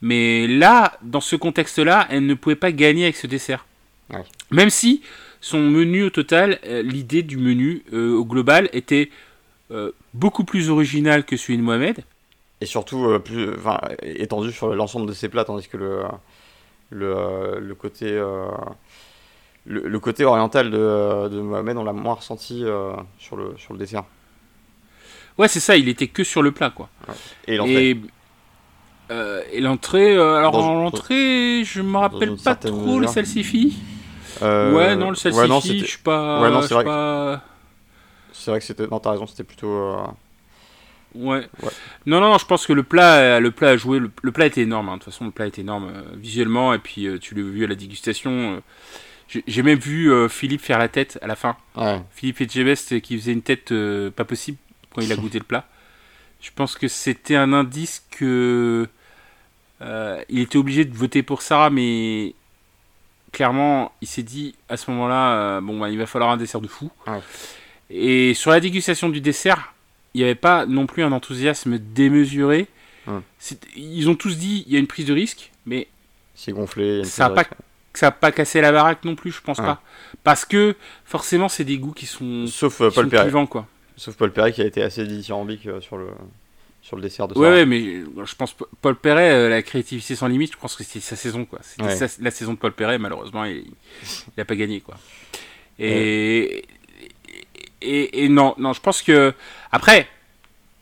Mais 0.00 0.46
là, 0.48 0.98
dans 1.02 1.20
ce 1.20 1.36
contexte-là, 1.36 2.06
elle 2.10 2.26
ne 2.26 2.34
pouvait 2.34 2.56
pas 2.56 2.72
gagner 2.72 3.04
avec 3.04 3.16
ce 3.16 3.26
dessert. 3.26 3.64
Ouais. 4.12 4.24
Même 4.50 4.70
si 4.70 5.02
son 5.40 5.60
menu 5.60 6.02
au 6.04 6.10
total, 6.10 6.58
euh, 6.66 6.82
l'idée 6.82 7.22
du 7.22 7.36
menu 7.36 7.84
euh, 7.92 8.12
au 8.14 8.24
global 8.24 8.68
était 8.72 9.10
euh, 9.70 9.92
beaucoup 10.12 10.44
plus 10.44 10.70
originale 10.70 11.24
que 11.24 11.36
celui 11.36 11.56
de 11.56 11.62
Mohamed. 11.62 12.04
Et 12.60 12.66
surtout, 12.66 13.06
euh, 13.06 13.18
plus, 13.20 13.54
enfin, 13.54 13.80
étendu 14.02 14.52
sur 14.52 14.74
l'ensemble 14.74 15.06
de 15.06 15.12
ses 15.12 15.28
plats, 15.28 15.44
tandis 15.44 15.68
que 15.68 15.76
le, 15.76 16.02
le, 16.90 17.60
le 17.60 17.74
côté. 17.74 18.10
le, 18.10 18.48
le 19.88 20.00
côté 20.00 20.24
oriental 20.24 20.70
de, 20.70 21.28
de 21.28 21.40
Mohamed, 21.40 21.76
on 21.76 21.84
l'a 21.84 21.92
moins 21.92 22.14
ressenti 22.14 22.64
sur, 23.18 23.36
le, 23.36 23.54
sur 23.56 23.72
le 23.72 23.78
dessert. 23.78 24.04
Ouais, 25.38 25.48
c'est 25.48 25.60
ça, 25.60 25.76
il 25.76 25.88
était 25.88 26.08
que 26.08 26.24
sur 26.24 26.42
le 26.42 26.52
plat, 26.52 26.70
quoi. 26.70 26.88
Et 27.46 27.56
l'entrée. 27.56 27.90
Et, 27.90 28.00
euh, 29.10 29.42
et 29.52 29.60
l'entrée, 29.60 30.14
euh, 30.16 30.36
alors 30.36 30.52
Dans- 30.52 30.68
en 30.70 30.82
l'entrée, 30.82 31.62
je 31.64 31.80
me 31.82 31.96
rappelle 31.98 32.28
une 32.30 32.36
pas 32.36 32.42
certaine 32.42 32.72
trop 32.72 32.94
le 33.00 33.06
mesure. 33.06 33.10
Euh, 34.42 34.72
ouais, 34.74 34.96
non, 34.96 35.10
le 35.10 35.16
salsifis, 35.16 35.40
ouais, 35.42 35.48
non, 35.48 35.60
je 35.60 35.84
suis 35.84 35.98
pas. 35.98 36.40
Ouais, 36.42 36.50
non, 36.50 36.56
je 36.56 36.60
c'est 36.62 36.66
suis 36.68 36.74
vrai 36.74 36.84
que- 36.84 36.88
pas- 36.88 37.44
C'est 38.32 38.50
vrai 38.50 38.60
que 38.60 38.66
c'était. 38.66 38.86
Non, 38.86 38.98
t'as 38.98 39.10
raison, 39.12 39.26
c'était 39.26 39.44
plutôt. 39.44 39.68
euh, 39.70 39.96
Ouais. 41.14 41.46
Ouais. 41.62 41.70
Non, 42.06 42.20
non, 42.20 42.30
non, 42.30 42.38
je 42.38 42.46
pense 42.46 42.66
que 42.66 42.72
le 42.72 42.82
plat, 42.82 43.38
le 43.38 43.50
plat 43.50 43.70
a 43.70 43.76
joué. 43.76 43.98
Le, 43.98 44.10
le 44.22 44.32
plat 44.32 44.46
était 44.46 44.62
énorme. 44.62 44.88
hein. 44.88 44.94
De 44.94 45.02
toute 45.02 45.12
façon, 45.12 45.26
le 45.26 45.30
plat 45.30 45.46
était 45.46 45.60
énorme 45.60 45.90
euh, 45.94 46.02
visuellement. 46.16 46.72
Et 46.72 46.78
puis, 46.78 47.06
euh, 47.06 47.18
tu 47.18 47.34
l'as 47.34 47.42
vu 47.42 47.64
à 47.64 47.66
la 47.68 47.74
dégustation. 47.74 48.30
euh, 48.30 48.60
j'ai- 49.28 49.44
J'ai 49.46 49.62
même 49.62 49.78
vu 49.78 50.10
euh, 50.10 50.28
Philippe 50.28 50.62
faire 50.62 50.78
la 50.78 50.88
tête 50.88 51.18
à 51.20 51.26
la 51.26 51.36
fin. 51.36 51.54
Ouais. 51.76 52.00
Philippe 52.12 52.40
Etchebest 52.40 53.00
qui 53.02 53.18
faisait 53.18 53.32
une 53.32 53.42
tête 53.42 53.70
euh, 53.72 54.10
pas 54.10 54.24
possible 54.24 54.56
quand 54.94 55.00
il 55.00 55.12
a 55.12 55.16
goûté 55.16 55.38
le 55.38 55.44
plat. 55.44 55.64
Je 56.40 56.50
pense 56.54 56.74
que 56.76 56.88
c'était 56.88 57.36
un 57.36 57.52
indice 57.52 58.04
que 58.10 58.88
euh, 59.80 60.22
il 60.28 60.40
était 60.40 60.56
obligé 60.58 60.84
de 60.84 60.94
voter 60.96 61.22
pour 61.22 61.42
Sarah, 61.42 61.70
mais 61.70 62.34
clairement, 63.32 63.92
il 64.00 64.08
s'est 64.08 64.22
dit 64.22 64.54
à 64.68 64.76
ce 64.76 64.90
moment-là, 64.90 65.32
euh, 65.34 65.60
bon, 65.60 65.78
bah, 65.78 65.88
il 65.90 65.98
va 65.98 66.06
falloir 66.06 66.30
un 66.30 66.36
dessert 66.36 66.60
de 66.60 66.68
fou. 66.68 66.90
Ouais. 67.06 67.20
Et 67.90 68.34
sur 68.34 68.50
la 68.50 68.60
dégustation 68.60 69.08
du 69.08 69.20
dessert, 69.20 69.74
il 70.14 70.18
n'y 70.18 70.24
avait 70.24 70.34
pas 70.34 70.66
non 70.66 70.86
plus 70.86 71.02
un 71.02 71.12
enthousiasme 71.12 71.78
démesuré. 71.78 72.66
Ouais. 73.06 73.20
Ils 73.76 74.08
ont 74.08 74.14
tous 74.14 74.36
dit 74.36 74.64
il 74.66 74.72
y 74.72 74.76
a 74.76 74.78
une 74.78 74.86
prise 74.86 75.06
de 75.06 75.12
risque, 75.12 75.50
mais 75.66 75.88
C'est 76.34 76.52
gonflé. 76.52 76.84
il 76.84 76.88
y 76.90 76.94
a 76.94 76.98
une 76.98 77.04
Ça 77.04 77.26
a 77.26 77.30
prise 77.30 77.44
de 77.44 77.48
pas- 77.50 77.56
ça 77.94 78.06
n'a 78.06 78.10
pas 78.12 78.32
cassé 78.32 78.60
la 78.60 78.72
baraque 78.72 79.04
non 79.04 79.14
plus, 79.14 79.32
je 79.32 79.40
pense 79.42 79.58
Ouais. 79.58 79.64
pas. 79.64 79.82
Parce 80.24 80.44
que 80.44 80.76
forcément, 81.04 81.48
c'est 81.48 81.64
des 81.64 81.78
goûts 81.78 81.92
qui 81.92 82.06
sont, 82.06 82.46
Sauf 82.46 82.80
euh, 82.80 82.88
qui 82.88 82.94
Paul 82.94 83.04
sont 83.04 83.10
Perret. 83.10 83.46
quoi. 83.48 83.66
Sauf 83.96 84.16
Paul 84.16 84.32
Perret 84.32 84.52
qui 84.52 84.62
a 84.62 84.66
été 84.66 84.82
assez 84.82 85.06
dithyrambique 85.06 85.66
euh, 85.66 85.80
sur 85.80 85.96
le, 85.96 86.08
sur 86.80 86.96
le 86.96 87.02
dessert 87.02 87.28
de 87.28 87.34
Ouais, 87.34 87.46
Sarah. 87.46 87.54
ouais, 87.56 87.66
mais 87.66 87.80
euh, 87.82 88.24
je 88.24 88.34
pense 88.34 88.54
que 88.54 88.64
Paul 88.80 88.96
Perret, 88.96 89.30
euh, 89.30 89.48
la 89.48 89.62
créativité 89.62 90.14
sans 90.16 90.28
limite, 90.28 90.52
je 90.52 90.58
pense 90.58 90.74
que 90.76 90.82
c'était 90.84 91.00
sa 91.00 91.16
saison, 91.16 91.44
quoi. 91.44 91.58
C'était 91.62 91.84
Ouais. 91.84 92.08
la 92.20 92.30
saison 92.30 92.54
de 92.54 92.58
Paul 92.58 92.72
Perret, 92.72 92.98
malheureusement, 92.98 93.44
il 93.44 93.64
n'a 94.38 94.44
pas 94.44 94.56
gagné, 94.56 94.80
quoi. 94.80 94.96
Et, 95.78 96.64
et, 97.80 98.24
et 98.24 98.28
non, 98.28 98.54
non, 98.58 98.72
je 98.72 98.80
pense 98.80 99.02
que 99.02 99.32
après, 99.72 100.08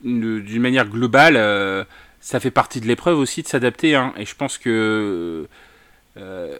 d'une 0.02 0.60
manière 0.60 0.86
globale, 0.88 1.36
euh, 1.36 1.84
ça 2.20 2.38
fait 2.40 2.50
partie 2.50 2.80
de 2.80 2.86
l'épreuve 2.86 3.18
aussi 3.18 3.42
de 3.42 3.48
s'adapter, 3.48 3.94
hein. 3.94 4.12
Et 4.16 4.24
je 4.26 4.34
pense 4.34 4.56
que 4.58 5.46
euh, 6.16 6.58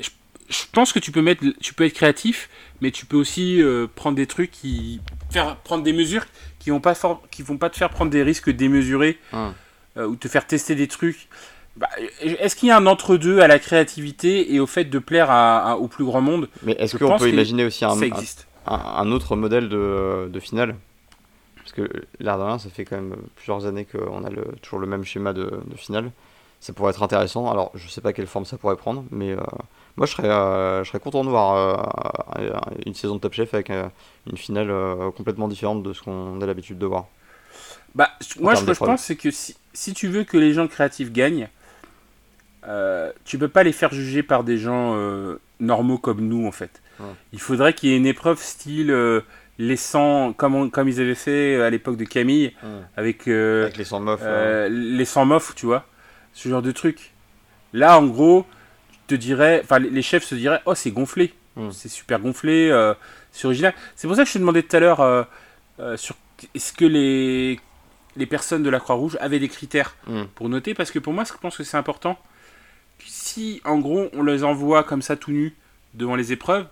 je, 0.00 0.10
je 0.48 0.62
pense 0.72 0.92
que 0.92 0.98
tu 0.98 1.12
peux 1.12 1.22
mettre, 1.22 1.44
tu 1.60 1.74
peux 1.74 1.84
être 1.84 1.92
créatif, 1.94 2.48
mais 2.80 2.90
tu 2.90 3.06
peux 3.06 3.16
aussi 3.16 3.62
euh, 3.62 3.86
prendre 3.94 4.16
des 4.16 4.26
trucs 4.26 4.50
qui 4.50 5.00
faire 5.30 5.56
prendre 5.56 5.82
des 5.84 5.92
mesures 5.92 6.24
qui 6.58 6.70
vont 6.70 6.80
pas 6.80 6.94
for- 6.94 7.22
qui 7.30 7.42
vont 7.42 7.56
pas 7.58 7.70
te 7.70 7.76
faire 7.76 7.90
prendre 7.90 8.10
des 8.10 8.22
risques 8.22 8.50
démesurés 8.50 9.18
Hum. 9.32 9.52
euh, 9.96 10.06
ou 10.06 10.16
te 10.16 10.28
faire 10.28 10.46
tester 10.46 10.74
des 10.74 10.88
trucs. 10.88 11.28
Bah, 11.76 11.88
Est-ce 12.20 12.56
qu'il 12.56 12.68
y 12.68 12.72
a 12.72 12.76
un 12.76 12.86
entre-deux 12.86 13.40
à 13.40 13.46
la 13.46 13.58
créativité 13.58 14.52
et 14.54 14.60
au 14.60 14.66
fait 14.66 14.84
de 14.84 14.98
plaire 14.98 15.30
à, 15.30 15.72
à- 15.72 15.76
au 15.76 15.86
plus 15.88 16.04
grand 16.04 16.20
monde? 16.20 16.48
Mais 16.62 16.72
est-ce 16.72 16.96
qu'on 16.98 17.16
peut 17.16 17.28
imaginer 17.30 17.64
aussi 17.64 17.84
un, 18.66 19.12
autre 19.12 19.36
modèle 19.36 19.68
de, 19.68 20.28
de 20.30 20.40
finale? 20.40 20.76
Parce 21.56 21.72
que 21.72 21.88
l'air 22.18 22.36
de 22.38 22.42
rien, 22.42 22.58
ça 22.58 22.68
fait 22.70 22.84
quand 22.84 22.96
même 22.96 23.14
plusieurs 23.36 23.64
années 23.66 23.84
qu'on 23.86 24.24
a 24.24 24.30
le, 24.30 24.44
toujours 24.62 24.80
le 24.80 24.86
même 24.86 25.04
schéma 25.04 25.32
de, 25.32 25.44
de 25.64 25.76
finale. 25.76 26.10
Ça 26.58 26.72
pourrait 26.72 26.90
être 26.90 27.02
intéressant. 27.02 27.50
Alors, 27.50 27.70
je 27.74 27.88
sais 27.88 28.00
pas 28.00 28.12
quelle 28.12 28.26
forme 28.26 28.44
ça 28.44 28.58
pourrait 28.58 28.76
prendre, 28.76 29.04
mais 29.10 29.30
euh, 29.32 29.38
moi, 29.96 30.06
je 30.06 30.12
serais, 30.12 30.28
euh, 30.28 30.82
je 30.84 30.88
serais 30.88 31.00
content 31.00 31.24
de 31.24 31.28
voir 31.30 31.56
euh, 32.38 32.52
une 32.86 32.94
saison 32.94 33.16
de 33.16 33.20
Top 33.20 33.32
Chef 33.34 33.52
avec 33.54 33.70
euh, 33.70 33.88
une 34.30 34.36
finale 34.36 34.72
complètement 35.16 35.48
différente 35.48 35.82
de 35.82 35.92
ce 35.92 36.02
qu'on 36.02 36.40
a 36.40 36.46
l'habitude 36.46 36.78
de 36.78 36.86
voir. 36.86 37.06
Bah, 37.94 38.10
moi, 38.38 38.54
ce 38.56 38.60
que 38.64 38.72
je 38.74 38.78
pense, 38.92 39.02
c'est 39.02 39.16
que 39.16 39.30
si, 39.30 39.56
si 39.72 39.92
tu 39.94 40.08
veux 40.08 40.24
que 40.24 40.36
les 40.38 40.52
gens 40.52 40.68
créatifs 40.68 41.10
gagnent, 41.12 41.48
euh, 42.66 43.10
tu 43.24 43.38
peux 43.38 43.48
pas 43.48 43.62
les 43.62 43.72
faire 43.72 43.92
juger 43.92 44.22
par 44.22 44.44
des 44.44 44.58
gens 44.58 44.94
euh, 44.94 45.40
normaux 45.60 45.98
comme 45.98 46.20
nous, 46.20 46.46
en 46.46 46.52
fait. 46.52 46.80
Ouais. 46.98 47.06
Il 47.32 47.40
faudrait 47.40 47.72
qu'il 47.72 47.90
y 47.90 47.94
ait 47.94 47.96
une 47.96 48.06
épreuve 48.06 48.38
style 48.40 48.90
euh, 48.90 49.22
les 49.58 49.76
100, 49.76 50.34
comme, 50.34 50.54
on- 50.54 50.68
comme 50.70 50.88
ils 50.88 51.00
avaient 51.00 51.14
fait 51.14 51.60
à 51.60 51.70
l'époque 51.70 51.96
de 51.96 52.04
Camille, 52.04 52.52
avec, 52.96 53.26
Avec 53.28 53.76
les 53.76 53.84
100 53.84 54.00
meufs. 54.00 54.20
euh, 54.22 54.66
euh, 54.66 54.68
les 54.68 55.04
100 55.04 55.24
mofs, 55.24 55.54
tu 55.54 55.66
vois, 55.66 55.84
ce 56.34 56.48
genre 56.48 56.62
de 56.62 56.70
truc. 56.72 57.12
Là, 57.72 57.98
en 57.98 58.06
gros, 58.06 58.44
te 59.10 59.14
dirais, 59.20 59.60
enfin, 59.64 59.78
les- 59.78 60.02
chefs 60.02 60.24
se 60.24 60.34
diraient, 60.34 60.60
oh, 60.66 60.74
c'est 60.74 60.90
gonflé, 60.90 61.32
Mm. 61.56 61.70
c'est 61.72 61.88
super 61.88 62.18
gonflé, 62.20 62.68
euh, 62.70 62.94
c'est 63.32 63.46
original. 63.46 63.74
C'est 63.96 64.06
pour 64.06 64.16
ça 64.16 64.22
que 64.22 64.28
je 64.28 64.34
te 64.34 64.38
demandais 64.38 64.62
tout 64.62 64.76
à 64.76 64.80
l'heure 64.80 65.00
euh, 65.00 65.22
euh, 65.80 65.96
sur 65.96 66.16
est-ce 66.54 66.72
que 66.72 66.84
les 66.84 67.58
les 68.16 68.26
personnes 68.26 68.62
de 68.64 68.70
la 68.70 68.80
Croix-Rouge 68.80 69.16
avaient 69.20 69.38
des 69.38 69.48
critères 69.48 69.94
Mm. 70.06 70.22
pour 70.34 70.48
noter, 70.48 70.74
parce 70.74 70.90
que 70.90 70.98
pour 70.98 71.12
moi, 71.12 71.24
je 71.24 71.32
pense 71.40 71.56
que 71.56 71.64
c'est 71.64 71.76
important. 71.76 72.18
Si, 73.06 73.60
en 73.64 73.78
gros, 73.78 74.08
on 74.12 74.22
les 74.22 74.44
envoie 74.44 74.82
comme 74.84 75.02
ça 75.02 75.16
tout 75.16 75.30
nus 75.32 75.54
devant 75.94 76.16
les 76.16 76.32
épreuves, 76.32 76.66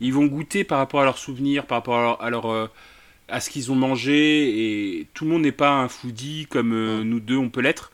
ils 0.00 0.12
vont 0.12 0.26
goûter 0.26 0.64
par 0.64 0.78
rapport 0.78 1.00
à 1.00 1.04
leurs 1.04 1.18
souvenirs, 1.18 1.66
par 1.66 1.78
rapport 1.78 1.96
à 1.98 2.02
leur, 2.02 2.22
à 2.22 2.30
leur, 2.30 2.70
à 3.28 3.40
ce 3.40 3.50
qu'ils 3.50 3.72
ont 3.72 3.74
mangé, 3.74 4.98
et 5.00 5.06
tout 5.14 5.24
le 5.24 5.30
monde 5.30 5.42
n'est 5.42 5.52
pas 5.52 5.70
un 5.70 5.88
foodie 5.88 6.46
comme 6.50 6.72
euh, 6.72 7.02
nous 7.04 7.20
deux 7.20 7.36
on 7.36 7.48
peut 7.50 7.60
l'être. 7.60 7.90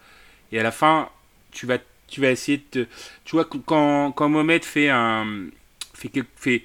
Et 0.53 0.59
à 0.59 0.63
la 0.63 0.73
fin, 0.73 1.09
tu 1.53 1.67
vas, 1.67 1.79
tu 2.09 2.21
vas 2.21 2.31
essayer 2.31 2.59
de, 2.59 2.85
te- 2.85 2.91
tu 3.25 3.33
vois, 3.37 3.45
quand, 3.45 4.13
quand 4.13 4.29
Mohamed 4.29 4.65
fait 4.65 4.89
un, 4.91 5.47
fait, 5.95 6.11
fait 6.37 6.63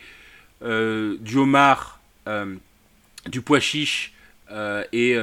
euh, 0.63 1.17
du 1.19 1.37
homard, 1.37 1.99
euh, 2.27 2.55
du 3.27 3.41
pois 3.41 3.59
chiche, 3.59 4.13
euh, 4.51 4.83
et 4.91 5.15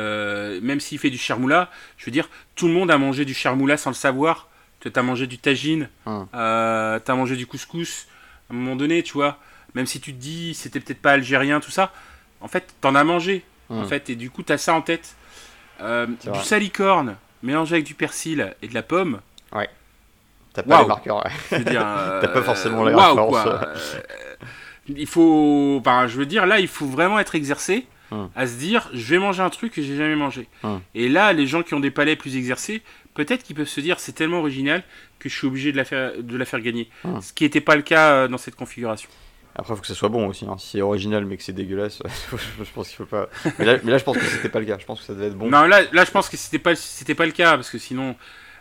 même 0.60 0.80
s'il 0.80 0.98
fait 0.98 1.10
du 1.10 1.18
charmoula, 1.18 1.70
je 1.98 2.04
veux 2.06 2.12
dire, 2.12 2.28
tout 2.56 2.66
le 2.66 2.72
monde 2.74 2.90
a 2.90 2.98
mangé 2.98 3.24
du 3.24 3.34
charmoula 3.34 3.76
sans 3.76 3.90
le 3.90 3.94
savoir. 3.96 4.48
Tu 4.80 4.90
as 4.94 5.02
mangé 5.02 5.26
du 5.26 5.36
tagine, 5.38 5.88
Hum. 6.06 6.26
euh, 6.34 6.98
tu 7.04 7.10
as 7.10 7.14
mangé 7.14 7.36
du 7.36 7.46
couscous. 7.46 8.06
À 8.48 8.54
un 8.54 8.56
moment 8.56 8.76
donné, 8.76 9.02
tu 9.02 9.12
vois, 9.12 9.38
même 9.74 9.86
si 9.86 10.00
tu 10.00 10.12
te 10.14 10.18
dis 10.18 10.54
c'était 10.54 10.80
peut-être 10.80 11.02
pas 11.02 11.12
algérien, 11.12 11.60
tout 11.60 11.70
ça, 11.70 11.92
en 12.40 12.48
fait, 12.48 12.74
t'en 12.80 12.94
as 12.94 13.04
mangé. 13.04 13.44
En 13.68 13.80
hum. 13.82 13.86
fait, 13.86 14.08
et 14.10 14.16
du 14.16 14.30
coup, 14.30 14.42
tu 14.42 14.52
as 14.52 14.58
ça 14.58 14.72
en 14.74 14.80
tête. 14.82 15.14
Du 15.78 16.28
vrai. 16.28 16.44
salicorne 16.44 17.16
mélangé 17.42 17.74
avec 17.76 17.86
du 17.86 17.94
persil 17.94 18.54
et 18.62 18.68
de 18.68 18.74
la 18.74 18.82
pomme. 18.82 19.20
T'as 20.52 20.62
pas 20.62 20.70
Waouh. 20.76 20.82
les 20.82 20.88
marqueurs. 20.88 21.24
ouais. 21.24 21.30
Euh, 21.66 22.20
T'as 22.20 22.28
pas 22.28 22.42
forcément 22.42 22.84
les 22.84 22.94
références. 22.94 23.30
quoi. 23.30 23.62
Euh, 23.62 23.74
il 24.88 25.06
faut, 25.06 25.80
je 25.84 26.16
veux 26.16 26.26
dire, 26.26 26.46
là, 26.46 26.58
il 26.60 26.68
faut 26.68 26.86
vraiment 26.86 27.18
être 27.18 27.34
exercé 27.34 27.86
Hum. 28.12 28.28
à 28.34 28.44
se 28.48 28.54
dire, 28.58 28.90
je 28.92 29.14
vais 29.14 29.20
manger 29.20 29.40
un 29.40 29.50
truc 29.50 29.72
que 29.72 29.80
j'ai 29.82 29.96
jamais 29.96 30.16
mangé. 30.16 30.48
Hum. 30.64 30.80
Et 30.96 31.08
là, 31.08 31.32
les 31.32 31.46
gens 31.46 31.62
qui 31.62 31.74
ont 31.74 31.78
des 31.80 31.92
palais 31.92 32.16
plus 32.16 32.36
exercés, 32.36 32.82
peut-être 33.14 33.44
qu'ils 33.44 33.54
peuvent 33.54 33.68
se 33.68 33.80
dire, 33.80 34.00
c'est 34.00 34.10
tellement 34.10 34.40
original 34.40 34.82
que 35.20 35.28
je 35.28 35.36
suis 35.36 35.46
obligé 35.46 35.70
de 35.70 35.76
la 35.76 35.84
faire, 35.84 36.14
de 36.20 36.36
la 36.36 36.44
faire 36.44 36.60
gagner. 36.60 36.90
Hum. 37.04 37.20
Ce 37.22 37.32
qui 37.32 37.44
n'était 37.44 37.60
pas 37.60 37.76
le 37.76 37.82
cas 37.82 38.10
euh, 38.14 38.26
dans 38.26 38.36
cette 38.36 38.56
configuration. 38.56 39.08
Après, 39.54 39.74
il 39.74 39.76
faut 39.76 39.82
que 39.82 39.86
ça 39.86 39.94
soit 39.94 40.08
bon 40.08 40.26
aussi. 40.26 40.44
hein. 40.44 40.56
Si 40.58 40.70
c'est 40.70 40.82
original 40.82 41.24
mais 41.24 41.36
que 41.36 41.44
c'est 41.44 41.52
dégueulasse, 41.52 42.02
je 42.32 42.70
pense 42.74 42.88
qu'il 42.88 42.96
faut 42.96 43.04
pas. 43.06 43.28
Mais 43.60 43.64
là, 43.64 43.76
mais 43.84 43.92
là, 43.92 43.98
je 43.98 44.02
pense 44.02 44.18
que 44.18 44.24
c'était 44.24 44.48
pas 44.48 44.58
le 44.58 44.66
cas. 44.66 44.78
Je 44.80 44.86
pense 44.86 44.98
que 44.98 45.06
ça 45.06 45.14
devait 45.14 45.28
être 45.28 45.38
bon. 45.38 45.48
Non, 45.48 45.62
là, 45.68 45.82
là, 45.92 46.04
je 46.04 46.10
pense 46.10 46.28
que 46.28 46.36
c'était 46.36 46.58
pas, 46.58 46.74
c'était 46.74 47.14
pas 47.14 47.26
le 47.26 47.32
cas 47.32 47.54
parce 47.54 47.70
que 47.70 47.78
sinon, 47.78 48.16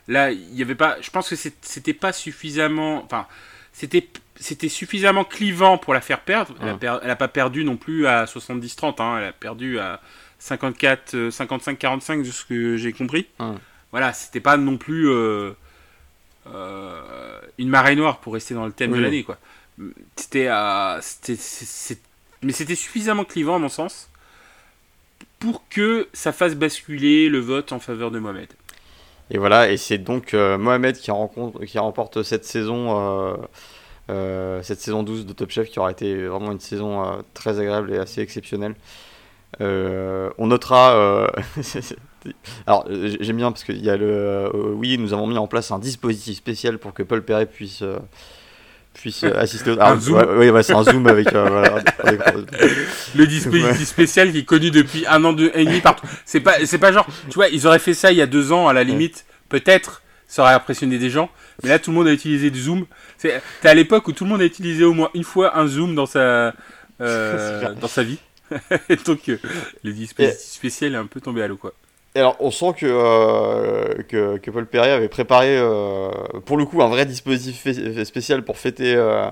là, 0.10 0.32
il 0.32 0.54
y 0.56 0.62
avait 0.62 0.76
pas. 0.76 0.98
Je 1.02 1.10
pense 1.10 1.30
que 1.30 1.36
c'était 1.38 1.94
pas 1.94 2.12
suffisamment. 2.12 3.02
Enfin, 3.06 3.26
c'était, 3.72 4.06
c'était 4.36 4.68
suffisamment 4.70 5.24
clivant 5.24 5.78
pour 5.78 5.94
la 5.94 6.02
faire 6.02 6.20
perdre. 6.22 6.54
Elle, 6.62 6.68
a, 6.70 6.74
Ouais. 6.74 6.78
per- 6.80 6.98
elle 7.04 7.10
a 7.12 7.16
pas 7.16 7.28
perdu 7.30 7.64
non 7.64 7.78
plus 7.78 8.06
à 8.08 8.26
70-30. 8.26 9.00
hein. 9.02 9.18
Elle 9.20 9.26
a 9.30 9.32
perdu 9.32 9.80
à 9.80 10.02
54, 10.40 11.14
euh, 11.16 11.30
55-45 11.32 12.24
de 12.26 12.32
ce 12.32 12.44
que 12.44 12.76
j'ai 12.76 12.92
compris. 12.92 13.28
Ouais. 13.40 13.56
Voilà, 13.92 14.12
c'était 14.14 14.40
pas 14.42 14.58
non 14.58 14.78
plus 14.78 15.10
euh, 15.10 15.52
euh, 16.48 17.40
une 17.58 17.70
marée 17.70 17.96
noire 17.96 18.20
pour 18.20 18.34
rester 18.34 18.54
dans 18.54 18.66
le 18.66 18.72
thème 18.72 18.92
Oui, 18.92 18.98
de 19.00 19.04
l'année, 19.04 19.24
quoi. 19.24 19.38
C'était, 20.16 20.48
euh, 20.50 21.00
mais 22.42 22.52
c'était 22.54 22.76
suffisamment 22.76 23.24
clivant 23.24 23.56
à 23.56 23.60
mon 23.60 23.70
sens 23.70 24.10
pour 25.40 25.68
que 25.70 26.08
ça 26.14 26.34
fasse 26.34 26.56
basculer 26.56 27.30
le 27.30 27.40
vote 27.40 27.72
en 27.72 27.80
faveur 27.80 28.12
de 28.12 28.20
Mohamed. 28.20 28.50
Et 29.32 29.38
voilà, 29.38 29.72
et 29.72 29.78
c'est 29.78 30.00
donc 30.00 30.34
euh, 30.34 30.58
Mohamed 30.58 30.98
qui, 30.98 31.12
rencontre, 31.12 31.64
qui 31.66 31.78
remporte 31.78 32.24
cette 32.24 32.46
saison, 32.46 32.98
euh, 33.00 33.38
euh, 34.10 34.64
cette 34.64 34.80
saison 34.80 35.04
12 35.04 35.26
de 35.26 35.34
Top 35.34 35.52
Chef, 35.52 35.70
qui 35.70 35.80
aura 35.80 35.92
été 35.92 36.26
vraiment 36.28 36.52
une 36.52 36.60
saison 36.60 37.24
très 37.34 37.60
agréable 37.60 37.94
et 37.94 37.98
assez 38.00 38.22
exceptionnelle. 38.22 38.76
On 39.60 40.48
notera. 40.48 41.28
Alors, 42.68 42.86
j'aime 42.90 43.38
bien 43.38 43.52
parce 43.52 43.64
qu'il 43.64 43.84
y 43.84 43.90
a 43.90 43.98
le. 43.98 44.52
oui, 44.76 44.98
nous 44.98 45.14
avons 45.14 45.28
mis 45.28 45.38
en 45.38 45.48
place 45.48 45.72
un 45.72 45.80
dispositif 45.80 46.38
spécial 46.38 46.80
pour 46.80 46.94
que 46.94 47.04
Paul 47.04 47.24
Perret 47.24 47.46
puisse. 47.46 47.84
Puisse 48.94 49.24
euh, 49.24 49.34
assister 49.38 49.72
au... 49.72 49.82
Un 49.82 50.00
zoom. 50.00 50.18
ouais, 50.18 50.26
ouais, 50.26 50.50
ouais, 50.50 50.64
c'est 50.64 50.74
un 50.74 50.84
zoom 50.84 51.08
avec 51.08 51.34
euh, 51.34 51.48
voilà. 51.50 51.76
Le 53.16 53.28
dispositif 53.28 53.88
spécial 53.88 54.32
qui 54.32 54.40
est 54.40 54.46
connu 54.46 54.72
depuis 54.72 55.06
un 55.08 55.24
an 55.24 55.34
de, 55.34 55.52
et 55.54 55.66
demi 55.66 55.82
partout. 55.82 56.08
C'est 56.26 56.42
pas, 56.42 56.66
c'est 56.66 56.78
pas 56.78 56.92
genre, 56.92 57.08
tu 57.30 57.36
vois, 57.36 57.48
ils 57.50 57.68
auraient 57.68 57.80
fait 57.80 57.94
ça 57.94 58.12
il 58.12 58.18
y 58.18 58.22
a 58.22 58.28
deux 58.28 58.52
ans 58.52 58.68
à 58.68 58.74
la 58.74 58.84
limite, 58.84 59.26
peut-être, 59.48 60.02
ça 60.28 60.44
aurait 60.44 60.54
impressionné 60.54 60.98
des 60.98 61.10
gens. 61.10 61.30
Mais 61.64 61.70
là, 61.70 61.80
tout 61.80 61.92
le 61.92 61.98
monde 61.98 62.08
a 62.08 62.14
utilisé 62.14 62.52
du 62.52 62.62
zoom. 62.62 62.86
C'est, 63.18 63.42
t'es 63.62 63.70
à 63.70 63.74
l'époque 63.74 64.08
où 64.08 64.12
tout 64.14 64.24
le 64.24 64.30
monde 64.30 64.42
a 64.42 64.46
utilisé 64.46 64.84
au 64.84 64.94
moins 64.94 65.10
une 65.14 65.24
fois 65.24 65.58
un 65.58 65.68
zoom 65.68 65.96
dans 65.96 66.06
sa, 66.06 66.54
euh, 67.02 67.74
dans 67.82 67.88
sa 67.88 68.04
vie. 68.04 68.20
Donc, 69.06 69.30
euh, 69.30 69.38
le 69.84 69.92
dispositif 69.92 70.52
spécial 70.52 70.94
est 70.94 70.98
un 70.98 71.06
peu 71.06 71.20
tombé 71.20 71.42
à 71.42 71.48
l'eau, 71.48 71.58
quoi. 71.58 71.74
Alors, 72.20 72.36
on 72.40 72.52
sent 72.52 72.74
que, 72.78 72.86
euh, 72.86 74.04
que, 74.08 74.38
que 74.38 74.52
Paul 74.52 74.66
Perret 74.66 74.92
avait 74.92 75.08
préparé, 75.08 75.58
euh, 75.58 76.12
pour 76.46 76.58
le 76.58 76.66
coup, 76.66 76.82
un 76.82 76.88
vrai 76.88 77.06
dispositif 77.06 77.66
spécial 78.04 78.44
pour 78.44 78.58
fêter 78.58 78.94
euh, 78.96 79.32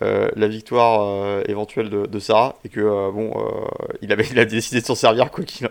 la 0.00 0.48
victoire 0.48 1.40
éventuelle 1.48 1.88
de, 1.88 2.18
Sarah, 2.18 2.56
et 2.64 2.68
que, 2.68 3.10
bon, 3.10 3.32
il, 4.02 4.12
avait, 4.12 4.26
il 4.30 4.38
a 4.38 4.44
décidé 4.44 4.80
de 4.80 4.86
s'en 4.86 4.94
servir 4.94 5.30
quoi 5.30 5.44
qu'il 5.44 5.68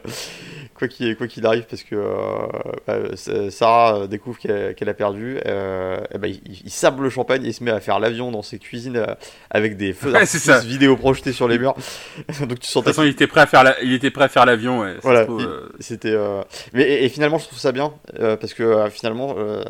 quoi 0.78 0.88
qu'il 0.88 1.16
quoi 1.18 1.28
qu'il 1.28 1.46
arrive, 1.46 1.66
parce 1.66 1.84
que 1.84 1.96
euh, 1.96 2.48
bah, 2.86 2.98
c'est- 3.16 3.50
Sarah 3.52 3.98
euh, 4.02 4.08
découvre 4.08 4.38
qu'elle 4.40 4.90
a 4.90 4.94
perdu, 4.94 5.40
euh, 5.46 5.98
et 6.14 6.18
ben, 6.18 6.28
il, 6.28 6.62
il 6.66 6.70
sabre 6.72 7.02
le 7.02 7.10
champagne 7.10 7.44
et 7.44 7.48
il 7.50 7.54
se 7.54 7.64
met 7.64 7.72
à 7.72 7.80
faire 7.80 8.00
l'avion 8.00 8.32
dans 8.32 8.44
ses 8.44 8.60
cuisines 8.60 8.98
euh, 8.98 9.16
avec 9.50 9.76
des 9.78 9.94
feux 9.94 10.08
Ouais, 10.08 10.20
d'artifice 10.20 10.64
vidéo 10.64 10.96
projetés 10.96 11.34
sur 11.34 11.48
les 11.48 11.58
murs. 11.60 11.74
Donc 12.28 12.28
tu 12.38 12.44
De 12.46 12.48
toute 12.56 12.64
sentais 12.66 12.90
façon, 12.92 13.04
il 13.04 13.10
était 13.10 13.28
prêt 13.28 13.42
à 13.42 13.46
faire, 13.48 13.64
la- 13.64 13.82
il 13.82 13.92
était 13.94 14.12
prêt 14.12 14.26
à 14.26 14.30
faire 14.30 14.46
l'avion. 14.46 14.80
Ouais, 14.82 14.96
Voilà, 15.02 15.22
euh, 15.30 15.70
c'était. 15.80 16.12
euh, 16.12 16.42
Mais 16.74 16.84
et, 16.84 17.06
et 17.06 17.10
finalement, 17.10 17.38
je 17.40 17.46
trouve 17.48 17.60
ça 17.60 17.72
bien 17.72 17.94
euh, 18.20 18.38
parce 18.38 18.54
que 18.54 18.64
euh, 18.64 18.90
finalement, 18.90 19.36
euh, 19.38 19.64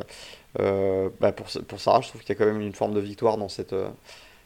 euh, 0.59 1.09
bah, 1.19 1.31
pour 1.31 1.47
pour 1.67 1.79
Sarah, 1.79 2.01
je 2.01 2.09
trouve 2.09 2.21
qu'il 2.21 2.29
y 2.29 2.31
a 2.33 2.35
quand 2.35 2.51
même 2.51 2.61
une 2.61 2.73
forme 2.73 2.93
de 2.93 2.99
victoire 2.99 3.37
dans 3.37 3.49
cette 3.49 3.73
euh, 3.73 3.87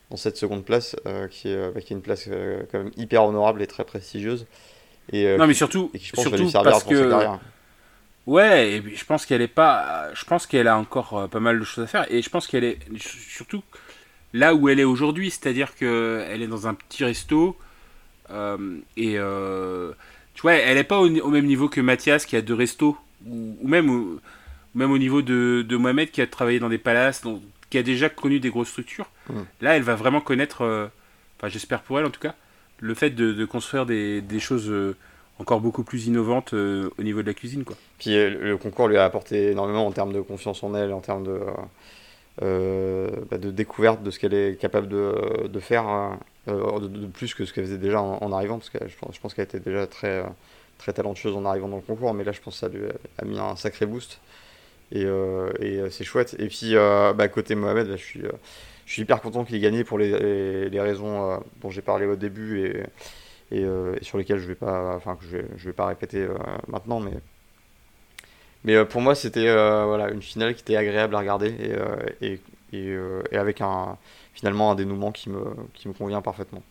dans 0.10 0.18
cette 0.18 0.38
seconde 0.38 0.66
place 0.66 0.96
euh, 1.08 1.28
qui 1.28 1.50
est 1.50 1.56
euh, 1.56 1.72
bah, 1.74 1.82
qui 1.82 1.94
est 1.94 1.96
une 1.96 2.02
place 2.02 2.26
euh, 2.30 2.64
quand 2.72 2.80
même 2.80 2.92
hyper 2.98 3.24
honorable 3.24 3.62
et 3.62 3.68
très 3.68 3.84
prestigieuse. 3.86 4.46
Et, 5.12 5.26
euh, 5.28 5.38
Non, 5.38 5.48
mais 5.48 5.54
surtout, 5.54 5.92
et 5.94 6.00
qui 6.00 6.08
je 6.08 6.12
pense 6.14 6.26
va 6.26 6.38
surtout 6.38 6.44
lui 6.46 6.52
parce 6.52 6.84
pour 6.84 6.92
que. 6.92 7.28
Ouais, 8.28 8.74
et 8.74 8.82
puis 8.82 8.96
je 8.96 9.04
pense 9.04 9.26
qu'elle 9.26 9.42
est 9.42 9.48
pas. 9.48 10.14
Je 10.14 10.24
pense 10.26 10.46
qu'elle 10.46 10.68
a 10.68 10.78
encore 10.78 11.18
euh, 11.18 11.28
pas 11.28 11.40
mal 11.40 11.60
de 11.60 11.64
choses 11.66 11.84
à 11.84 11.88
faire. 11.88 12.06
Et 12.12 12.22
je 12.22 12.30
pense 12.30 12.48
qu'elle 12.48 12.64
est 12.64 12.78
surtout 12.98 13.64
là 14.34 14.54
où 14.54 14.70
elle 14.70 14.80
est 14.80 14.84
aujourd'hui, 14.86 15.32
c'est-à-dire 15.32 15.76
que 15.76 16.24
elle 16.30 16.42
est 16.42 16.48
dans 16.48 16.68
un 16.68 16.74
petit 16.76 17.04
resto. 17.04 17.58
euh, 18.30 18.78
et 18.96 19.16
euh, 19.18 19.92
tu 20.36 20.44
vois, 20.44 20.54
elle 20.54 20.78
est 20.78 20.84
pas 20.86 21.00
au, 21.00 21.10
au 21.10 21.30
même 21.30 21.46
niveau 21.46 21.68
que 21.68 21.82
Mathias 21.82 22.26
qui 22.26 22.36
a 22.36 22.42
deux 22.42 22.54
restos, 22.54 22.96
ou, 23.26 23.58
ou 23.62 23.68
même, 23.68 23.90
au, 23.90 24.20
même 24.76 24.92
au 24.92 24.98
niveau 24.98 25.22
de, 25.22 25.66
de 25.68 25.78
Mohamed 25.78 26.12
qui 26.12 26.22
a 26.22 26.28
travaillé 26.28 26.60
dans 26.60 26.70
des 26.70 26.78
palaces, 26.78 27.22
donc, 27.24 27.42
qui 27.70 27.78
a 27.78 27.84
déjà 27.84 28.08
connu 28.10 28.40
des 28.40 28.50
grosses 28.50 28.70
structures. 28.70 29.10
Mm. 29.30 29.42
Là, 29.62 29.76
elle 29.76 29.84
va 29.84 29.96
vraiment 29.96 30.22
connaître, 30.22 30.62
euh, 30.64 30.88
enfin 31.38 31.50
j'espère 31.50 31.82
pour 31.82 32.00
elle 32.00 32.06
en 32.06 32.10
tout 32.12 32.22
cas, 32.22 32.36
le 32.82 32.94
fait 32.96 33.12
de, 33.12 33.46
construire 33.46 33.86
des, 33.86 34.40
choses 34.40 34.70
euh, 34.70 34.98
encore 35.40 35.62
beaucoup 35.62 35.84
plus 35.84 36.08
innovantes 36.08 36.54
euh, 36.54 36.90
au 36.98 37.04
niveau 37.04 37.22
de 37.22 37.28
la 37.28 37.34
cuisine, 37.34 37.64
quoi. 37.64 37.78
Puis 38.00 38.16
euh, 38.16 38.30
le 38.30 38.58
concours 38.58 38.88
lui 38.88 38.98
a 38.98 39.06
apporté 39.06 39.52
énormément 39.52 39.88
en 39.88 39.92
termes 39.92 40.12
de 40.12 40.20
confiance 40.20 40.64
en 40.64 40.76
elle, 40.76 40.92
en 40.92 41.00
termes 41.00 41.24
de, 41.24 41.40
bah, 43.30 43.38
découverte 43.38 44.04
de 44.04 44.12
ce 44.12 44.20
qu'elle 44.20 44.34
est 44.34 44.60
capable 44.60 44.90
de, 44.90 45.60
faire, 45.60 46.18
de, 46.48 47.08
plus 47.08 47.36
que 47.36 47.46
ce 47.46 47.54
qu'elle 47.54 47.66
faisait 47.66 47.78
déjà 47.78 48.02
en, 48.02 48.32
arrivant, 48.32 48.58
parce 48.58 48.72
que 48.72 48.80
je 48.88 49.20
pense, 49.20 49.34
qu'elle 49.34 49.46
était 49.46 49.60
déjà 49.60 49.86
très, 49.86 50.26
très 50.80 50.92
talentueuse 50.92 51.36
en 51.36 51.46
arrivant 51.46 51.68
dans 51.68 51.76
le 51.76 51.84
concours, 51.84 52.14
mais 52.16 52.24
là 52.24 52.32
je 52.32 52.42
pense 52.42 52.56
que 52.56 52.60
ça 52.62 52.68
lui 52.68 52.82
a, 53.20 53.26
mis 53.26 53.38
un 53.38 53.56
sacré 53.56 53.86
boost. 53.86 54.20
Et, 54.92 55.06
c'est 55.92 56.04
chouette. 56.04 56.36
Et 56.40 56.48
puis, 56.48 56.74
bah, 56.74 57.28
côté 57.28 57.54
Mohamed, 57.54 57.88
là, 57.88 57.96
je, 57.96 58.04
suis, 58.04 58.22
je 58.92 58.96
suis 58.96 59.04
hyper 59.04 59.22
content 59.22 59.46
qu'il 59.46 59.56
ait 59.56 59.60
gagné 59.62 59.86
pour 59.86 59.98
les, 59.98 60.70
raisons 60.82 61.32
euh, 61.32 61.38
dont 61.62 61.70
j'ai 61.70 61.82
parlé 61.82 62.06
au 62.06 62.18
début 62.18 62.60
et, 62.60 62.84
et, 63.56 63.64
euh, 63.64 63.96
et 64.02 64.04
sur 64.04 64.18
lesquelles 64.18 64.40
je 64.40 64.48
vais 64.48 64.56
pas, 64.56 64.94
enfin, 64.98 65.16
que 65.16 65.24
je 65.24 65.38
vais, 65.38 65.46
je 65.56 65.64
vais 65.64 65.72
pas 65.72 65.86
répéter 65.86 66.18
euh, 66.18 66.34
maintenant, 66.68 67.00
mais 67.00 67.14
mais 68.66 68.84
pour 68.84 69.00
moi, 69.00 69.16
c'était 69.16 69.48
euh, 69.48 69.86
voilà, 69.86 70.12
une 70.12 70.22
finale 70.22 70.56
qui 70.56 70.62
était 70.64 70.76
agréable 70.76 71.16
à 71.16 71.20
regarder 71.20 71.56
et, 71.58 71.72
euh, 71.72 71.96
et, 72.20 72.34
et, 72.74 72.90
euh, 72.90 73.24
et 73.32 73.38
avec 73.38 73.62
un, 73.62 73.98
finalement 74.34 74.72
un 74.72 74.76
dénouement 74.76 75.14
qui 75.14 75.30
me, 75.30 75.42
qui 75.74 75.88
me 75.88 75.94
convient 75.94 76.22
parfaitement. 76.22 76.62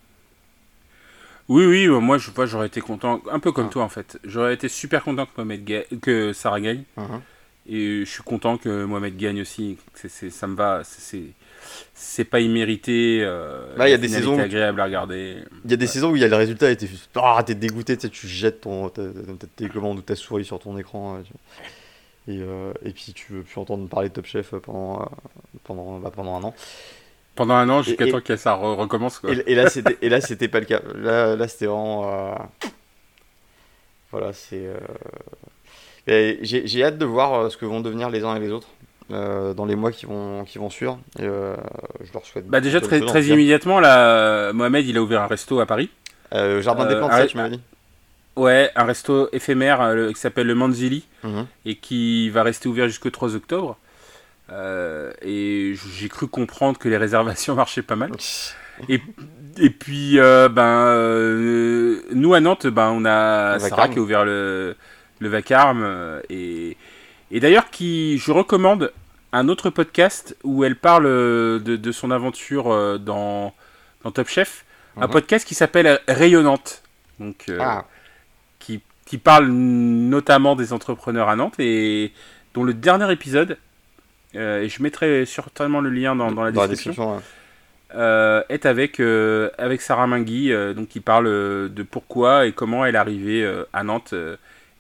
Oui, 1.49 1.65
oui, 1.65 1.89
moi 1.89 2.19
je 2.19 2.31
vois, 2.31 2.45
j'aurais 2.45 2.67
été 2.67 2.83
content, 2.83 3.23
un 3.31 3.41
peu 3.41 3.51
comme 3.51 3.69
Ah. 3.69 3.73
toi 3.73 3.83
en 3.85 3.89
fait. 3.89 4.19
J'aurais 4.25 4.53
été 4.53 4.69
super 4.69 5.03
content 5.05 5.25
que, 5.25 5.31
Mohamed 5.39 5.87
que 6.03 6.35
Sarah 6.35 6.61
gagne. 6.61 6.85
Mhm. 6.99 7.23
Et 7.67 8.05
je 8.05 8.11
suis 8.11 8.23
content 8.23 8.59
que 8.59 8.85
Mohamed 8.85 9.17
gagne 9.17 9.41
aussi. 9.41 9.79
Ça 9.95 10.47
me 10.47 10.55
va. 10.55 10.83
C'est, 10.85 11.23
c'est, 11.95 12.25
pas 12.25 12.41
immérité. 12.41 13.21
Euh, 13.23 13.75
Bah, 13.77 13.89
il 13.89 13.93
y 13.93 13.95
a 13.95 13.99
des 13.99 14.09
saisons 14.09 14.37
où- 14.39 14.41
agréable 14.41 14.81
à 14.81 14.85
regarder. 14.85 15.37
Il 15.65 15.71
y 15.71 15.75
a 15.75 15.77
des 15.77 15.87
saisons 15.87 16.11
où 16.11 16.17
il 16.17 16.23
y 16.23 16.25
a 16.25 16.29
le 16.29 16.37
résultat 16.37 16.71
et 16.71 16.77
t'es 16.77 16.87
juste, 16.87 17.11
ah, 17.17 17.43
t'es 17.45 17.55
dégoûté, 17.55 17.97
tu 17.97 18.27
jettes 18.29 18.63
ton, 18.63 18.89
ta, 18.89 19.03
ta 19.03 19.47
télécommande 19.57 19.99
ou 19.99 20.03
ta 20.03 20.17
souris 20.17 20.45
sur 20.45 20.59
ton 20.59 20.77
écran. 20.79 21.19
Et, 22.29 22.39
euh, 22.43 22.73
et 22.85 22.91
puis 22.91 23.13
tu 23.15 23.33
veux 23.33 23.43
plus 23.43 23.59
entendre 23.61 23.89
parler 23.89 24.09
de 24.09 24.15
Top 24.15 24.27
Chef 24.27 24.51
pendant, 24.63 25.03
euh, 25.03 25.05
pendant, 25.65 25.99
bah, 25.99 26.13
pendant 26.15 26.37
un 26.37 26.45
an. 26.45 26.55
Pendant 27.35 27.55
un 27.55 27.69
an, 27.71 27.83
jusqu'à 27.83 28.11
temps 28.11 28.21
que 28.21 28.37
ça 28.37 28.55
re- 28.57 28.75
recommence. 28.77 29.19
Quoi. 29.19 29.33
Et, 29.33 29.43
et 29.47 29.55
là, 29.55 29.71
c'était, 29.71 29.97
et 30.03 30.09
là, 30.09 30.21
c'était 30.21 30.49
pas 30.49 30.61
le 30.61 30.67
cas. 30.67 30.81
Là, 30.95 31.37
là 31.37 31.49
c'était 31.49 31.67
vraiment. 31.67 32.09
euh, 32.13 32.35
Voilà, 34.13 34.33
c'est. 34.33 34.69
J'ai, 36.07 36.83
hâte 36.85 36.99
de 36.99 37.05
voir 37.05 37.51
ce 37.51 37.57
que 37.57 37.65
vont 37.65 37.81
devenir 37.81 38.11
les 38.11 38.25
uns 38.25 38.35
et 38.37 38.41
les 38.41 38.51
autres 38.51 38.69
euh, 39.13 39.55
dans 39.55 39.65
les 39.65 39.77
mois 39.77 39.91
qui 39.93 40.07
vont, 40.07 40.45
qui 40.45 40.59
vont 40.59 40.71
suivre. 40.71 40.99
Et 41.19 41.23
euh, 41.25 41.57
je 42.05 42.13
leur 42.13 42.25
souhaite. 42.25 42.47
Bah 42.47 42.61
déjà 42.61 42.81
très, 42.81 43.01
immédiatement 43.01 43.81
là, 43.81 44.53
Mohamed 44.53 44.87
il 44.87 44.97
a 44.97 45.03
ouvert 45.03 45.23
un 45.23 45.27
resto 45.27 45.61
à 45.61 45.67
Paris. 45.67 45.91
Euh, 46.33 46.63
Jardin 46.63 46.87
des 46.87 46.95
Euh, 46.95 46.99
Plantes, 46.99 47.13
ça, 47.13 47.27
tu 47.27 47.37
m'avais 47.37 47.57
dit 47.57 47.61
Ouais, 48.37 48.71
un 48.77 48.85
resto 48.85 49.29
éphémère 49.33 49.81
euh, 49.81 49.95
le- 49.95 50.13
qui 50.13 50.21
s'appelle 50.21 50.47
le 50.47 50.55
Manzili 50.55 51.05
Mhm. 51.25 51.47
et 51.67 51.75
qui 51.77 52.31
va 52.31 52.43
rester 52.45 52.69
ouvert 52.69 52.87
jusqu'au 52.87 53.11
3 53.11 53.35
octobre. 53.35 53.77
Euh, 54.53 55.13
et 55.23 55.75
j'ai 55.97 56.09
cru 56.09 56.27
comprendre 56.27 56.79
que 56.79 56.89
les 56.89 56.97
réservations 56.97 57.55
marchaient 57.57 57.83
pas 57.83 57.97
mal. 57.97 58.11
Et, 58.89 59.01
et 59.59 59.71
puis, 59.71 60.19
euh, 60.19 60.49
ben, 60.49 60.63
euh, 60.87 62.01
nous 62.13 62.35
à 62.35 62.41
Nantes, 62.41 62.67
ben, 62.67 62.91
on 62.91 63.05
a 63.05 63.55
Le 63.55 63.59
Sarah 63.59 63.71
Vacarme. 63.71 63.93
qui 63.93 63.99
a 63.99 64.03
ouvert 64.03 64.25
le, 64.25 64.77
le 65.19 65.29
Vacarme. 65.29 65.83
euh, 65.85 66.21
Et, 66.31 66.77
et 67.31 67.41
d'ailleurs, 67.41 67.71
qui, 67.71 68.19
je 68.19 68.33
recommande 68.33 68.93
un 69.33 69.49
autre 69.49 69.71
podcast 69.71 70.37
où 70.43 70.65
elle 70.65 70.77
parle 70.77 71.07
euh, 71.07 71.59
de, 71.59 71.77
de 71.77 71.93
son 71.93 72.11
aventure 72.11 72.71
euh, 72.73 72.99
dans, 72.99 73.55
dans 74.05 74.11
Top 74.11 74.29
Chef. 74.29 74.65
Un 74.97 75.07
Mhm. 75.07 75.13
podcast 75.13 75.47
qui 75.47 75.55
s'appelle 75.55 76.01
Rayonnante. 76.09 76.83
Donc, 77.21 77.45
euh, 77.49 77.59
Ah, 77.61 77.85
qui, 78.59 78.81
qui 79.07 79.19
parle 79.19 79.47
notamment 79.47 80.57
des 80.57 80.73
entrepreneurs 80.73 81.29
à 81.29 81.37
Nantes 81.37 81.55
et 81.61 82.13
dont 82.55 82.65
le 82.65 82.75
dernier 82.75 83.11
épisode, 83.13 83.57
euh, 84.35 84.63
et 84.63 84.69
je 84.69 84.83
mettrai 84.83 85.25
certainement 85.27 85.81
le 85.81 85.91
lien 85.91 86.17
dans, 86.17 86.33
dans 86.33 86.43
la 86.43 86.51
dans 86.51 86.63
la 86.63 86.69
description, 86.69 87.23
est 87.93 88.67
avec, 88.67 89.01
avec 89.01 89.81
Sarah 89.81 90.07
Mingui, 90.07 90.53
donc 90.75 90.89
qui 90.89 91.01
parle 91.01 91.27
de 91.27 91.83
pourquoi 91.83 92.47
et 92.47 92.53
comment 92.53 92.85
elle 92.85 92.95
est 92.95 92.99
arrivée 92.99 93.63
à 93.73 93.83
Nantes 93.85 94.15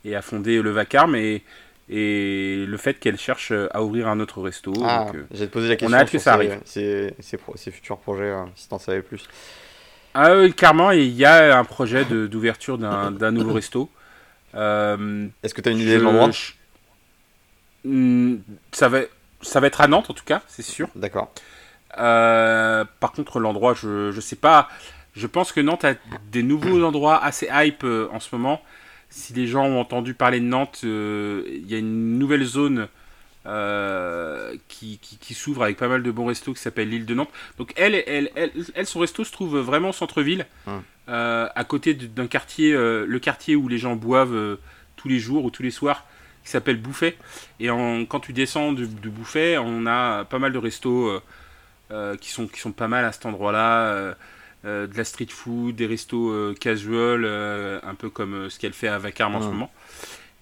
et 0.04 0.14
a 0.16 0.22
fondé 0.22 0.62
le 0.62 0.70
Vacarme 0.70 1.14
et, 1.16 1.42
et 1.90 2.64
le 2.66 2.76
fait 2.76 2.94
qu'elle 2.94 3.18
cherche 3.18 3.52
à 3.72 3.82
ouvrir 3.82 4.06
un 4.08 4.20
autre 4.20 4.40
resto. 4.40 4.72
Ah, 4.84 5.06
J'ai 5.32 5.48
posé 5.48 5.68
la 5.68 5.76
question. 5.76 5.94
On 5.94 5.98
a 5.98 6.02
hâte 6.02 6.10
que 6.10 6.18
ça 6.18 6.34
arrive. 6.34 6.60
Ses, 6.64 7.14
futurs 7.72 7.98
projets, 7.98 8.32
si 8.54 8.68
tu 8.68 8.74
en 8.74 8.78
savais 8.78 9.02
plus. 9.02 9.28
Ah 10.14 10.36
oui, 10.36 10.52
clairement, 10.52 10.92
il 10.92 11.12
y 11.12 11.24
a 11.24 11.58
un 11.58 11.64
projet 11.64 12.04
d'ouverture 12.04 12.78
d'un 12.78 13.30
nouveau 13.30 13.54
resto. 13.54 13.90
Est-ce 14.54 15.54
que 15.54 15.60
tu 15.60 15.68
as 15.68 15.72
une 15.72 15.78
idée 15.80 15.98
de 15.98 16.02
l'endroit? 16.02 16.30
Hmm, 17.84 18.36
ça 18.72 18.88
va, 18.88 19.00
ça 19.40 19.58
va 19.60 19.66
être 19.66 19.80
à 19.80 19.88
Nantes 19.88 20.10
en 20.10 20.14
tout 20.14 20.24
cas, 20.24 20.42
c'est 20.46 20.62
sûr. 20.62 20.88
D'accord. 20.94 21.32
Euh, 21.98 22.84
par 23.00 23.12
contre, 23.12 23.40
l'endroit, 23.40 23.74
je, 23.74 24.12
je 24.12 24.20
sais 24.20 24.36
pas. 24.36 24.68
Je 25.14 25.26
pense 25.26 25.52
que 25.52 25.60
Nantes 25.60 25.84
a 25.84 25.94
des 26.30 26.42
nouveaux 26.42 26.84
endroits 26.84 27.22
assez 27.22 27.48
hype 27.52 27.84
euh, 27.84 28.08
en 28.12 28.20
ce 28.20 28.34
moment. 28.34 28.60
Si 29.10 29.32
les 29.34 29.46
gens 29.46 29.64
ont 29.64 29.80
entendu 29.80 30.14
parler 30.14 30.40
de 30.40 30.46
Nantes, 30.46 30.80
euh, 30.84 31.42
il 31.46 31.70
y 31.70 31.74
a 31.74 31.78
une 31.78 32.18
nouvelle 32.18 32.44
zone 32.44 32.88
qui, 34.68 35.00
qui, 35.00 35.34
s'ouvre 35.34 35.64
avec 35.64 35.76
pas 35.76 35.88
mal 35.88 36.02
de 36.02 36.10
bons 36.10 36.26
restos 36.26 36.54
qui 36.54 36.60
s'appelle 36.60 36.88
l'île 36.88 37.06
de 37.06 37.14
Nantes. 37.14 37.30
Donc 37.58 37.72
elle, 37.76 37.94
elle, 38.06 38.30
elle, 38.36 38.86
son 38.86 39.00
resto 39.00 39.24
se 39.24 39.32
trouve 39.32 39.58
vraiment 39.58 39.88
au 39.88 39.92
centre-ville, 39.92 40.46
hum. 40.66 40.82
à 41.08 41.64
côté 41.66 41.94
d'un 41.94 42.28
quartier, 42.28 42.72
le 42.72 43.18
quartier 43.18 43.56
où 43.56 43.66
les 43.66 43.78
gens 43.78 43.96
boivent 43.96 44.58
tous 44.96 45.08
les 45.08 45.18
jours 45.18 45.44
ou 45.44 45.50
tous 45.50 45.62
les 45.62 45.70
soirs 45.70 46.04
qui 46.44 46.50
s'appelle 46.50 46.80
Bouffet. 46.80 47.16
Et 47.58 47.68
quand 47.68 48.20
tu 48.20 48.32
descends 48.32 48.72
de, 48.72 48.86
Bouffet, 48.86 49.58
on 49.58 49.86
a 49.86 50.24
pas 50.24 50.38
mal 50.38 50.52
de 50.52 50.58
restos 50.58 51.08
euh, 51.08 51.22
euh, 51.90 52.16
qui, 52.16 52.30
sont, 52.30 52.46
qui 52.46 52.60
sont 52.60 52.72
pas 52.72 52.88
mal 52.88 53.04
à 53.04 53.12
cet 53.12 53.26
endroit-là. 53.26 54.14
Euh, 54.66 54.86
de 54.86 54.94
la 54.94 55.04
street 55.04 55.28
food, 55.30 55.76
des 55.76 55.86
restos 55.86 56.54
casual, 56.60 57.24
un 57.24 57.94
peu 57.94 58.10
comme 58.10 58.50
ce 58.50 58.58
qu'elle 58.58 58.74
fait 58.74 58.88
à 58.88 58.98
Vacarme 58.98 59.36
en 59.36 59.42
ce 59.42 59.46
moment. 59.46 59.72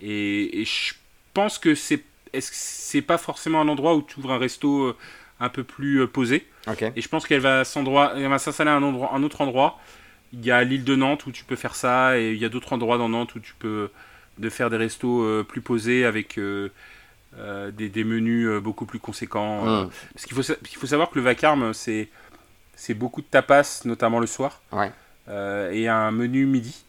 Et, 0.01 0.65
je 0.65 0.95
pense 1.35 1.59
que 1.59 1.75
c'est 1.75 2.03
c'est 2.41 3.01
pas 3.01 3.17
forcément 3.17 3.61
un 3.61 3.69
endroit 3.69 3.95
où 3.95 4.03
tu 4.03 4.19
ouvres 4.19 4.33
un 4.33 4.39
resto 4.39 4.95
un 5.41 5.49
peu 5.49 5.65
plus 5.65 6.07
posé. 6.09 6.47
Et 6.97 7.01
je 7.01 7.09
pense 7.09 7.27
qu'elle 7.27 7.41
va 7.41 7.65
s'installer 7.65 8.71
à 8.71 8.75
un, 8.75 8.83
endroit, 8.83 9.15
un 9.15 9.23
autre 9.23 9.41
endroit. 9.41 9.79
Il 10.33 10.45
y 10.45 10.51
a 10.51 10.63
l'île 10.63 10.85
de 10.85 10.95
Nantes 10.95 11.27
où 11.27 11.33
tu 11.33 11.45
peux 11.45 11.57
faire 11.57 11.75
ça, 11.75 12.19
et 12.19 12.33
il 12.33 12.39
y 12.39 12.45
a 12.45 12.49
d'autres 12.49 12.73
endroits 12.73 12.99
dans 12.99 13.09
Nantes 13.09 13.35
où 13.35 13.41
tu 13.41 13.55
peux 13.59 13.89
de 14.39 14.49
faire 14.49 14.71
des 14.71 14.77
restos 14.77 15.23
euh, 15.23 15.45
plus 15.47 15.61
posés 15.61 16.05
avec 16.05 16.39
euh, 16.39 16.71
euh, 17.39 17.71
des, 17.71 18.05
menus 18.05 18.49
beaucoup 18.63 18.87
plus 18.87 18.99
conséquents. 18.99 19.65
Mmh. 19.65 19.91
parce 20.15 20.27
qu'il 20.27 20.37
faut, 20.37 20.43
faut 20.43 20.87
savoir 20.87 21.11
que 21.11 21.19
le 21.19 21.25
vacarme, 21.25 21.73
c'est, 21.75 22.09
c'est 22.81 22.95
beaucoup 22.95 23.21
de 23.21 23.27
tapas, 23.27 23.83
notamment 23.85 24.21
le 24.21 24.27
soir, 24.27 24.63
et 25.29 25.89
un 25.89 26.11
menu 26.11 26.47
midi. 26.47 26.85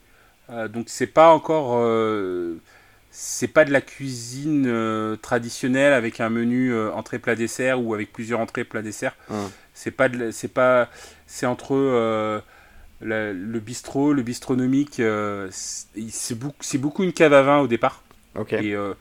donc 0.69 0.85
c'est 0.87 1.07
pas 1.07 1.29
encore 1.29 1.83
c'est 3.11 3.47
pas 3.47 3.65
de 3.65 3.71
la 3.71 3.81
cuisine 3.81 5.17
traditionnelle 5.21 5.93
avec 5.93 6.19
un 6.19 6.29
menu 6.29 6.77
entrée 6.91 7.19
plat 7.19 7.35
dessert 7.35 7.83
ou 7.83 7.93
avec 7.93 8.13
plusieurs 8.13 8.39
entrées 8.39 8.63
plat 8.63 8.81
dessert. 8.81 9.15
Mmh. 9.29 9.35
C'est 9.73 9.91
pas 9.91 10.07
c'est 10.31 10.53
pas 10.53 10.89
c'est 11.25 11.45
entre 11.45 12.43
le 13.01 13.59
bistrot, 13.59 14.13
le 14.13 14.21
bistronomique, 14.21 14.99
euh, 14.99 15.49
c'est 15.51 16.37
beaucoup, 16.37 16.57
beaucoup, 16.75 17.03
une 17.03 17.13
cave 17.13 17.33
à 17.33 17.41
vin 17.41 17.59
au 17.59 17.67
départ. 17.67 18.03
Et, 18.51 18.75
euh, 18.75 18.93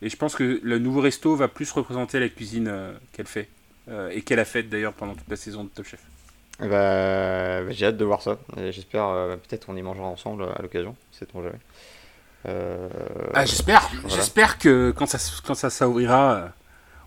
et, 0.00 0.08
je 0.08 0.16
pense 0.16 0.34
que 0.34 0.60
le 0.62 0.78
nouveau 0.78 1.00
resto 1.00 1.34
va 1.36 1.48
plus 1.48 1.70
représenter 1.72 2.20
la 2.20 2.28
cuisine 2.28 2.68
euh, 2.68 2.92
qu'elle 3.12 3.26
fait. 3.26 3.48
et 4.10 4.22
qu'elle 4.22 4.38
a 4.38 4.44
faite 4.44 4.68
d'ailleurs 4.68 4.92
pendant 4.92 5.14
toute 5.14 5.28
la 5.28 5.36
saison 5.36 5.64
de 5.64 5.68
Top 5.68 5.86
Chef. 5.86 6.00
Bah, 6.60 7.70
j'ai 7.70 7.86
hâte 7.86 7.96
de 7.96 8.04
voir 8.04 8.22
ça. 8.22 8.38
J'espère 8.70 9.38
peut-être 9.48 9.66
qu'on 9.66 9.76
y 9.76 9.82
mangera 9.82 10.06
ensemble 10.06 10.44
à 10.44 10.62
l'occasion. 10.62 10.94
C'est 11.10 11.26
ton 11.26 11.42
ah, 12.44 13.44
j'espère. 13.44 13.88
J'espère 14.08 14.58
que 14.58 14.92
quand 14.96 15.06
ça, 15.06 15.18
quand 15.44 15.54
ça 15.54 15.70
s'ouvrira, 15.70 16.52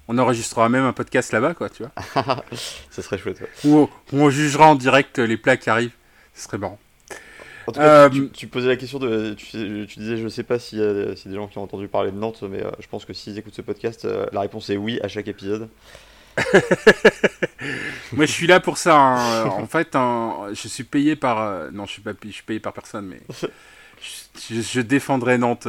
on 0.08 0.18
enregistrera 0.18 0.70
même 0.70 0.86
un 0.86 0.94
podcast 0.94 1.32
là-bas, 1.32 1.54
quoi, 1.54 1.70
tu 1.70 1.84
vois. 1.84 1.92
ça 2.90 3.02
serait 3.02 3.18
chouette. 3.18 3.44
Ou 3.66 3.90
on 4.14 4.30
jugera 4.30 4.68
en 4.68 4.76
direct 4.76 5.20
les 5.20 5.38
plats 5.38 5.58
qui 5.58 5.70
arrivent. 5.70 5.96
Ce 6.34 6.44
serait 6.44 6.58
marrant. 6.58 6.80
En 7.68 7.72
tout 7.72 7.80
cas, 7.80 8.10
tu, 8.10 8.22
euh, 8.22 8.48
posais 8.50 8.68
la 8.68 8.76
question 8.76 9.00
de. 9.00 9.34
Tu, 9.34 9.86
disais, 9.98 10.18
je 10.18 10.28
sais 10.28 10.44
pas 10.44 10.60
s'il 10.60 10.80
y, 10.80 10.84
a 10.84 10.94
des 10.94 11.36
gens 11.36 11.48
qui 11.48 11.58
ont 11.58 11.64
entendu 11.64 11.88
parler 11.88 12.12
de 12.12 12.18
Nantes, 12.18 12.44
mais 12.44 12.64
euh, 12.64 12.70
je 12.80 12.88
pense 12.88 13.06
que 13.06 13.14
s'ils 13.14 13.38
écoutent 13.38 13.56
ce 13.56 13.64
podcast, 13.64 14.06
euh, 14.06 14.28
la 14.32 14.42
réponse 14.42 14.70
est 14.70 14.78
oui 14.78 15.00
à 15.02 15.08
chaque 15.08 15.28
épisode. 15.28 15.70
Moi, 18.14 18.26
je 18.26 18.32
suis 18.32 18.48
là 18.48 18.60
pour 18.60 18.78
ça. 18.78 18.98
Hein. 18.98 19.46
En 19.50 19.68
fait, 19.68 19.94
je 19.94 20.68
suis 20.68 20.84
payé 20.84 21.16
par. 21.16 21.72
non, 21.72 21.86
je 21.86 21.92
suis 21.92 22.02
pas 22.02 22.12
je 22.24 22.30
suis 22.30 22.44
payé 22.44 22.60
par 22.60 22.74
personne, 22.74 23.08
mais 23.08 23.22
je, 24.50 24.82
défendrai 24.82 25.38
Nantes 25.38 25.68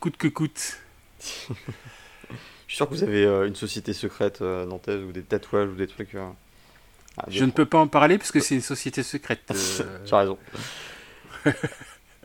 coûte 0.00 0.16
que 0.16 0.28
coûte. 0.28 0.78
je 1.20 1.54
suis 2.68 2.76
sûr 2.76 2.88
que 2.88 2.94
vous 2.94 3.02
avez 3.02 3.24
une 3.46 3.56
société 3.56 3.92
secrète 3.92 4.40
nantaise 4.40 5.02
ou 5.02 5.12
des 5.12 5.22
tatouages 5.22 5.70
ou 5.70 5.74
des 5.74 5.86
trucs. 5.86 6.16
Ah, 7.18 7.24
je 7.28 7.44
ne 7.44 7.50
peux 7.50 7.64
pas 7.64 7.78
en 7.78 7.88
parler 7.88 8.18
parce 8.18 8.30
que 8.30 8.40
c'est 8.40 8.54
une 8.54 8.60
société 8.60 9.02
secrète. 9.02 9.50
Euh... 9.50 10.04
tu 10.04 10.14
as 10.14 10.18
raison. 10.18 10.38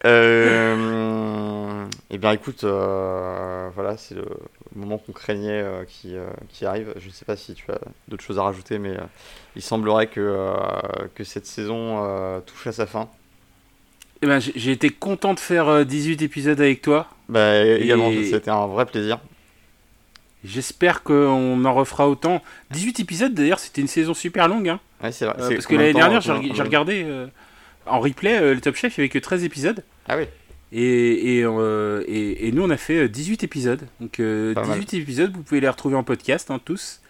Euh... 0.06 1.86
Eh 2.14 2.18
bien, 2.18 2.34
écoute, 2.34 2.66
euh, 2.66 3.70
voilà, 3.74 3.96
c'est 3.96 4.16
le 4.16 4.26
moment 4.76 4.98
qu'on 4.98 5.14
craignait 5.14 5.62
euh, 5.62 5.86
qui, 5.86 6.18
euh, 6.18 6.28
qui, 6.50 6.66
arrive. 6.66 6.94
Je 6.98 7.08
ne 7.08 7.12
sais 7.12 7.24
pas 7.24 7.38
si 7.38 7.54
tu 7.54 7.72
as 7.72 7.80
d'autres 8.10 8.24
choses 8.24 8.38
à 8.38 8.44
rajouter, 8.44 8.80
mais 8.80 8.98
il 9.56 9.62
semblerait 9.62 10.08
que, 10.08 10.46
que 11.16 11.24
cette 11.24 11.46
saison 11.46 12.42
touche 12.46 12.68
à 12.68 12.74
sa 12.74 12.86
fin. 12.86 13.08
Eh 14.22 14.28
ben, 14.28 14.40
j'ai 14.40 14.72
été 14.72 14.90
content 14.90 15.34
de 15.34 15.40
faire 15.40 15.86
18 15.86 16.22
épisodes 16.22 16.60
avec 16.60 16.82
toi. 16.82 17.08
Bah, 17.30 17.66
également, 17.66 18.12
c'était 18.12 18.52
un 18.52 18.68
vrai 18.68 18.86
plaisir. 18.86 19.20
J'espère 20.44 21.04
qu'on 21.04 21.64
en 21.64 21.74
refera 21.74 22.10
autant. 22.10 22.42
18 22.72 23.00
épisodes 23.00 23.34
d'ailleurs, 23.34 23.60
c'était 23.60 23.80
une 23.80 23.88
saison 23.88 24.14
super 24.14 24.50
longue. 24.50 24.68
Hein. 24.68 24.82
Ouais, 25.02 25.14
c'est 25.14 25.26
vrai. 25.26 25.36
Parce 25.38 25.66
que 25.66 25.76
l'année 25.76 25.94
dernière, 25.94 26.20
j'ai 26.20 26.62
regardé 26.62 27.06
en 27.86 28.00
replay 28.00 28.38
euh, 28.38 28.54
le 28.54 28.62
Top 28.62 28.76
Chef, 28.76 28.98
il 28.98 29.02
n'y 29.02 29.04
avait 29.04 29.10
que 29.10 29.20
13 29.20 29.44
épisodes. 29.44 29.84
Ah 30.08 30.18
oui. 30.18 30.26
Et, 30.74 31.40
et, 31.40 32.48
et, 32.48 32.52
nous, 32.54 32.64
on 32.64 32.70
a 32.70 32.78
fait 32.78 33.10
18 33.10 33.44
épisodes. 33.44 33.82
Donc 34.00 34.22
18 34.22 34.94
épisodes, 34.94 35.36
vous 35.36 35.44
pouvez 35.44 35.60
les 35.60 35.68
retrouver 35.68 35.96
en 35.96 36.04
podcast, 36.04 36.50
hein, 36.50 36.62
tous. 36.64 37.02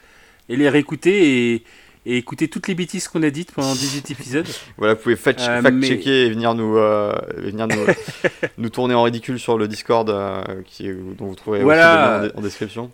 Et 0.49 0.55
les 0.55 0.67
réécouter 0.67 1.53
et, 1.53 2.17
écouter 2.17 2.47
toutes 2.47 2.67
les 2.67 2.73
bêtises 2.73 3.07
qu'on 3.07 3.21
a 3.21 3.29
dites 3.29 3.51
pendant 3.51 3.73
18 3.73 4.09
épisodes. 4.19 4.47
Voilà, 4.79 4.95
vous 4.95 5.01
pouvez 5.01 5.15
fact-checker 5.15 6.25
et 6.25 6.29
venir 6.31 6.55
nous, 6.55 6.73
venir 6.73 7.67
nous, 7.67 7.85
nous, 8.57 8.69
tourner 8.69 8.95
en 8.95 9.03
ridicule 9.03 9.39
sur 9.39 9.59
le 9.59 9.67
Discord 9.67 10.11
qui, 10.65 10.89
dont 10.91 11.27
vous 11.27 11.35
trouverez 11.35 11.61
voilà. 11.61 12.31
en 12.33 12.41
description 12.41 12.91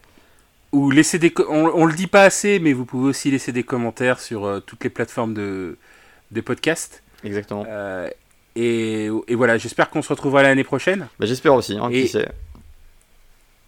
ou 0.71 0.91
laisser 0.91 1.19
des 1.19 1.33
on, 1.49 1.71
on, 1.73 1.85
le 1.85 1.93
dit 1.93 2.07
pas 2.07 2.23
assez 2.23 2.59
mais 2.59 2.73
vous 2.73 2.85
pouvez 2.85 3.09
aussi 3.09 3.31
laisser 3.31 3.51
des 3.51 3.63
commentaires 3.63 4.19
sur 4.19 4.45
euh, 4.45 4.59
toutes 4.59 4.83
les 4.83 4.89
plateformes 4.89 5.33
de 5.33 5.77
des 6.31 6.41
podcasts 6.41 7.03
exactement 7.23 7.65
euh, 7.67 8.09
et, 8.55 9.09
et, 9.27 9.35
voilà 9.35 9.57
j'espère 9.57 9.89
qu'on 9.89 10.01
se 10.01 10.09
retrouvera 10.09 10.43
l'année 10.43 10.63
prochaine 10.63 11.07
bah, 11.19 11.25
j'espère 11.25 11.53
aussi 11.53 11.77
hein, 11.77 11.89
et, 11.91 12.03
qui 12.03 12.07
sait 12.07 12.29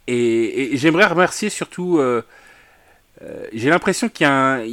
et, 0.08 0.72
j'aimerais 0.74 1.06
remercier 1.06 1.50
surtout 1.50 2.00
euh, 2.00 2.22
j'ai 3.54 3.70
l'impression 3.70 4.10
qu'il 4.10 4.26
y 4.26 4.28
a 4.28 4.34
un 4.34 4.64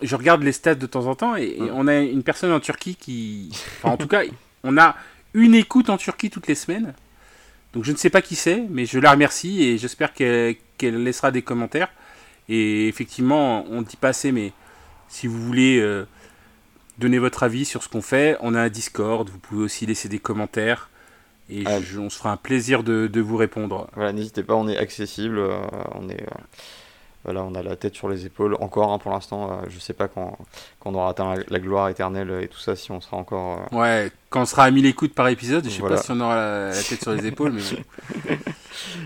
je 0.00 0.14
regarde 0.14 0.42
les 0.42 0.52
stats 0.52 0.76
de 0.76 0.86
temps 0.86 1.06
en 1.06 1.16
temps 1.16 1.34
et, 1.36 1.56
hum. 1.58 1.70
on 1.74 1.88
a 1.88 1.96
une 1.96 2.22
personne 2.22 2.52
en 2.52 2.60
Turquie 2.60 2.94
qui 2.94 3.50
enfin, 3.78 3.90
en 3.90 3.96
tout 3.96 4.08
cas 4.08 4.22
on 4.62 4.78
a 4.78 4.94
une 5.34 5.54
écoute 5.54 5.90
en 5.90 5.96
Turquie 5.96 6.30
toutes 6.30 6.46
les 6.46 6.54
semaines 6.54 6.94
donc 7.76 7.84
je 7.84 7.92
ne 7.92 7.96
sais 7.98 8.08
pas 8.08 8.22
qui 8.22 8.36
c'est, 8.36 8.64
mais 8.70 8.86
je 8.86 8.98
la 8.98 9.10
remercie 9.10 9.62
et 9.62 9.76
j'espère 9.76 10.14
qu'elle 10.14 10.56
laissera 10.80 11.30
des 11.30 11.42
commentaires. 11.42 11.92
Et 12.48 12.88
effectivement, 12.88 13.66
on 13.68 13.80
ne 13.80 13.84
dit 13.84 13.98
pas 13.98 14.08
assez, 14.08 14.32
mais 14.32 14.54
si 15.08 15.26
vous 15.26 15.38
voulez 15.38 15.78
euh, 15.78 16.06
donner 16.98 17.18
votre 17.18 17.42
avis 17.42 17.64
sur 17.64 17.82
ce 17.82 17.88
qu'on 17.88 18.02
fait, 18.02 18.36
on 18.40 18.54
a 18.54 18.60
un 18.60 18.68
Discord, 18.68 19.28
vous 19.28 19.38
pouvez 19.38 19.64
aussi 19.64 19.86
laisser 19.86 20.08
des 20.08 20.18
commentaires. 20.18 20.90
Et 21.48 21.64
on 21.68 22.10
se 22.10 22.18
fera 22.18 22.32
un 22.32 22.36
plaisir 22.36 22.82
de, 22.82 23.20
vous 23.20 23.36
répondre. 23.36 23.88
Voilà, 23.94 24.12
n'hésitez 24.12 24.42
pas, 24.42 24.54
on 24.54 24.66
est 24.66 24.76
accessible, 24.76 25.38
euh, 25.38 25.58
on 25.94 26.08
est... 26.08 26.22
Euh, 26.22 26.42
voilà, 27.26 27.42
on 27.42 27.56
a 27.56 27.62
la 27.64 27.74
tête 27.74 27.96
sur 27.96 28.08
les 28.08 28.24
épaules 28.24 28.56
encore 28.60 28.92
hein, 28.92 28.98
pour 28.98 29.10
l'instant. 29.10 29.50
Euh, 29.50 29.66
je 29.68 29.80
sais 29.80 29.94
pas 29.94 30.06
quand, 30.06 30.38
quand, 30.78 30.90
on 30.90 30.94
aura 30.94 31.10
atteint 31.10 31.34
la, 31.48 31.58
gloire 31.58 31.88
éternelle 31.88 32.30
et 32.40 32.46
tout 32.46 32.60
ça, 32.60 32.76
si 32.76 32.92
on 32.92 33.00
sera 33.00 33.16
encore. 33.16 33.66
Euh, 33.72 33.76
ouais, 33.76 34.12
quand 34.30 34.42
on 34.42 34.46
sera 34.46 34.62
à 34.62 34.70
1000 34.70 34.86
écoutes 34.86 35.12
par 35.12 35.26
épisode, 35.26 35.64
je 35.64 35.70
sais 35.70 35.82
pas 35.82 35.96
si 35.96 36.12
on 36.12 36.20
aura 36.20 36.36
la, 36.36 36.70
tête 36.70 37.02
sur 37.02 37.12
les 37.12 37.26
épaules, 37.26 37.50
mais 37.50 37.62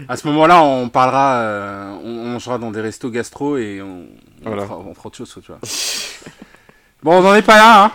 à 0.08 0.18
ce 0.18 0.26
moment-là, 0.28 0.62
on 0.62 0.90
parlera, 0.90 1.36
euh, 1.36 1.98
on, 2.04 2.26
mangera 2.26 2.58
dans 2.58 2.70
des 2.70 2.82
restos 2.82 3.08
gastro 3.08 3.56
et 3.56 3.80
on, 3.80 4.06
fera, 4.44 4.78
autre 4.78 5.16
chose, 5.16 5.38
tu 5.42 5.50
vois. 5.50 5.60
Bon, 7.02 7.12
on 7.18 7.22
n'en 7.22 7.35
est 7.35 7.43
pas 7.43 7.56
là, 7.56 7.85
hein 7.86 7.93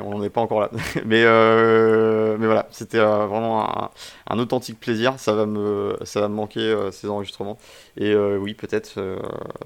on 0.00 0.10
n'en 0.10 0.22
est 0.22 0.30
pas 0.30 0.40
encore 0.40 0.60
là. 0.60 0.70
mais, 1.04 1.22
euh, 1.24 2.38
mais 2.38 2.46
voilà, 2.46 2.66
c'était 2.70 2.98
euh, 2.98 3.26
vraiment 3.26 3.90
un, 4.26 4.38
authentique 4.38 4.80
plaisir. 4.80 5.18
Ça 5.18 5.34
va 5.34 5.44
me, 5.44 5.94
manquer 6.28 6.88
ces 6.92 7.08
enregistrements. 7.08 7.58
Et 7.98 8.16
oui, 8.16 8.54
peut-être, 8.54 9.18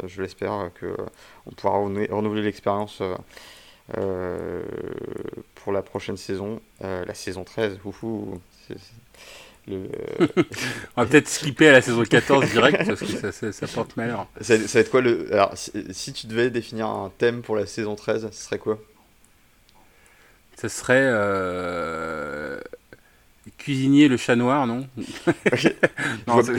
je 0.05 0.23
l'espère, 0.23 0.70
qu'on 0.81 1.53
pourra 1.53 1.78
renouveler, 1.78 2.43
l'expérience 2.43 3.01
pour 5.55 5.73
la 5.73 5.82
prochaine 5.82 6.16
saison, 6.16 6.61
la 6.81 7.15
saison 7.15 7.44
13. 7.44 7.78
On 9.68 11.02
va 11.02 11.06
peut-être 11.06 11.28
skipper 11.28 11.68
à 11.68 11.72
la 11.72 11.82
saison 11.82 12.05
14 12.05 12.51
direct 12.51 12.86
parce 12.86 13.01
que 13.01 13.32
ça, 13.32 13.52
ça, 13.52 13.66
porte 13.66 13.97
malheur. 13.97 14.28
Ça, 14.40 14.59
ça, 14.59 14.78
va 14.78 14.80
être 14.80 14.90
quoi 14.90 15.01
le. 15.01 15.32
Alors, 15.32 15.55
si, 15.56 16.12
tu 16.12 16.28
devais 16.28 16.51
définir 16.51 16.86
un 16.86 17.10
thème 17.18 17.43
pour 17.43 17.56
la 17.56 17.66
saison 17.66 17.97
13, 17.97 18.28
ce 18.30 18.44
serait 18.44 18.59
quoi? 18.59 18.78
Ça 20.56 20.68
serait. 20.68 21.02
Euh... 21.02 22.60
Cuisinier 23.59 24.09
le 24.09 24.16
chat 24.16 24.34
noir, 24.34 24.66
non, 24.66 24.86
je, 25.52 25.68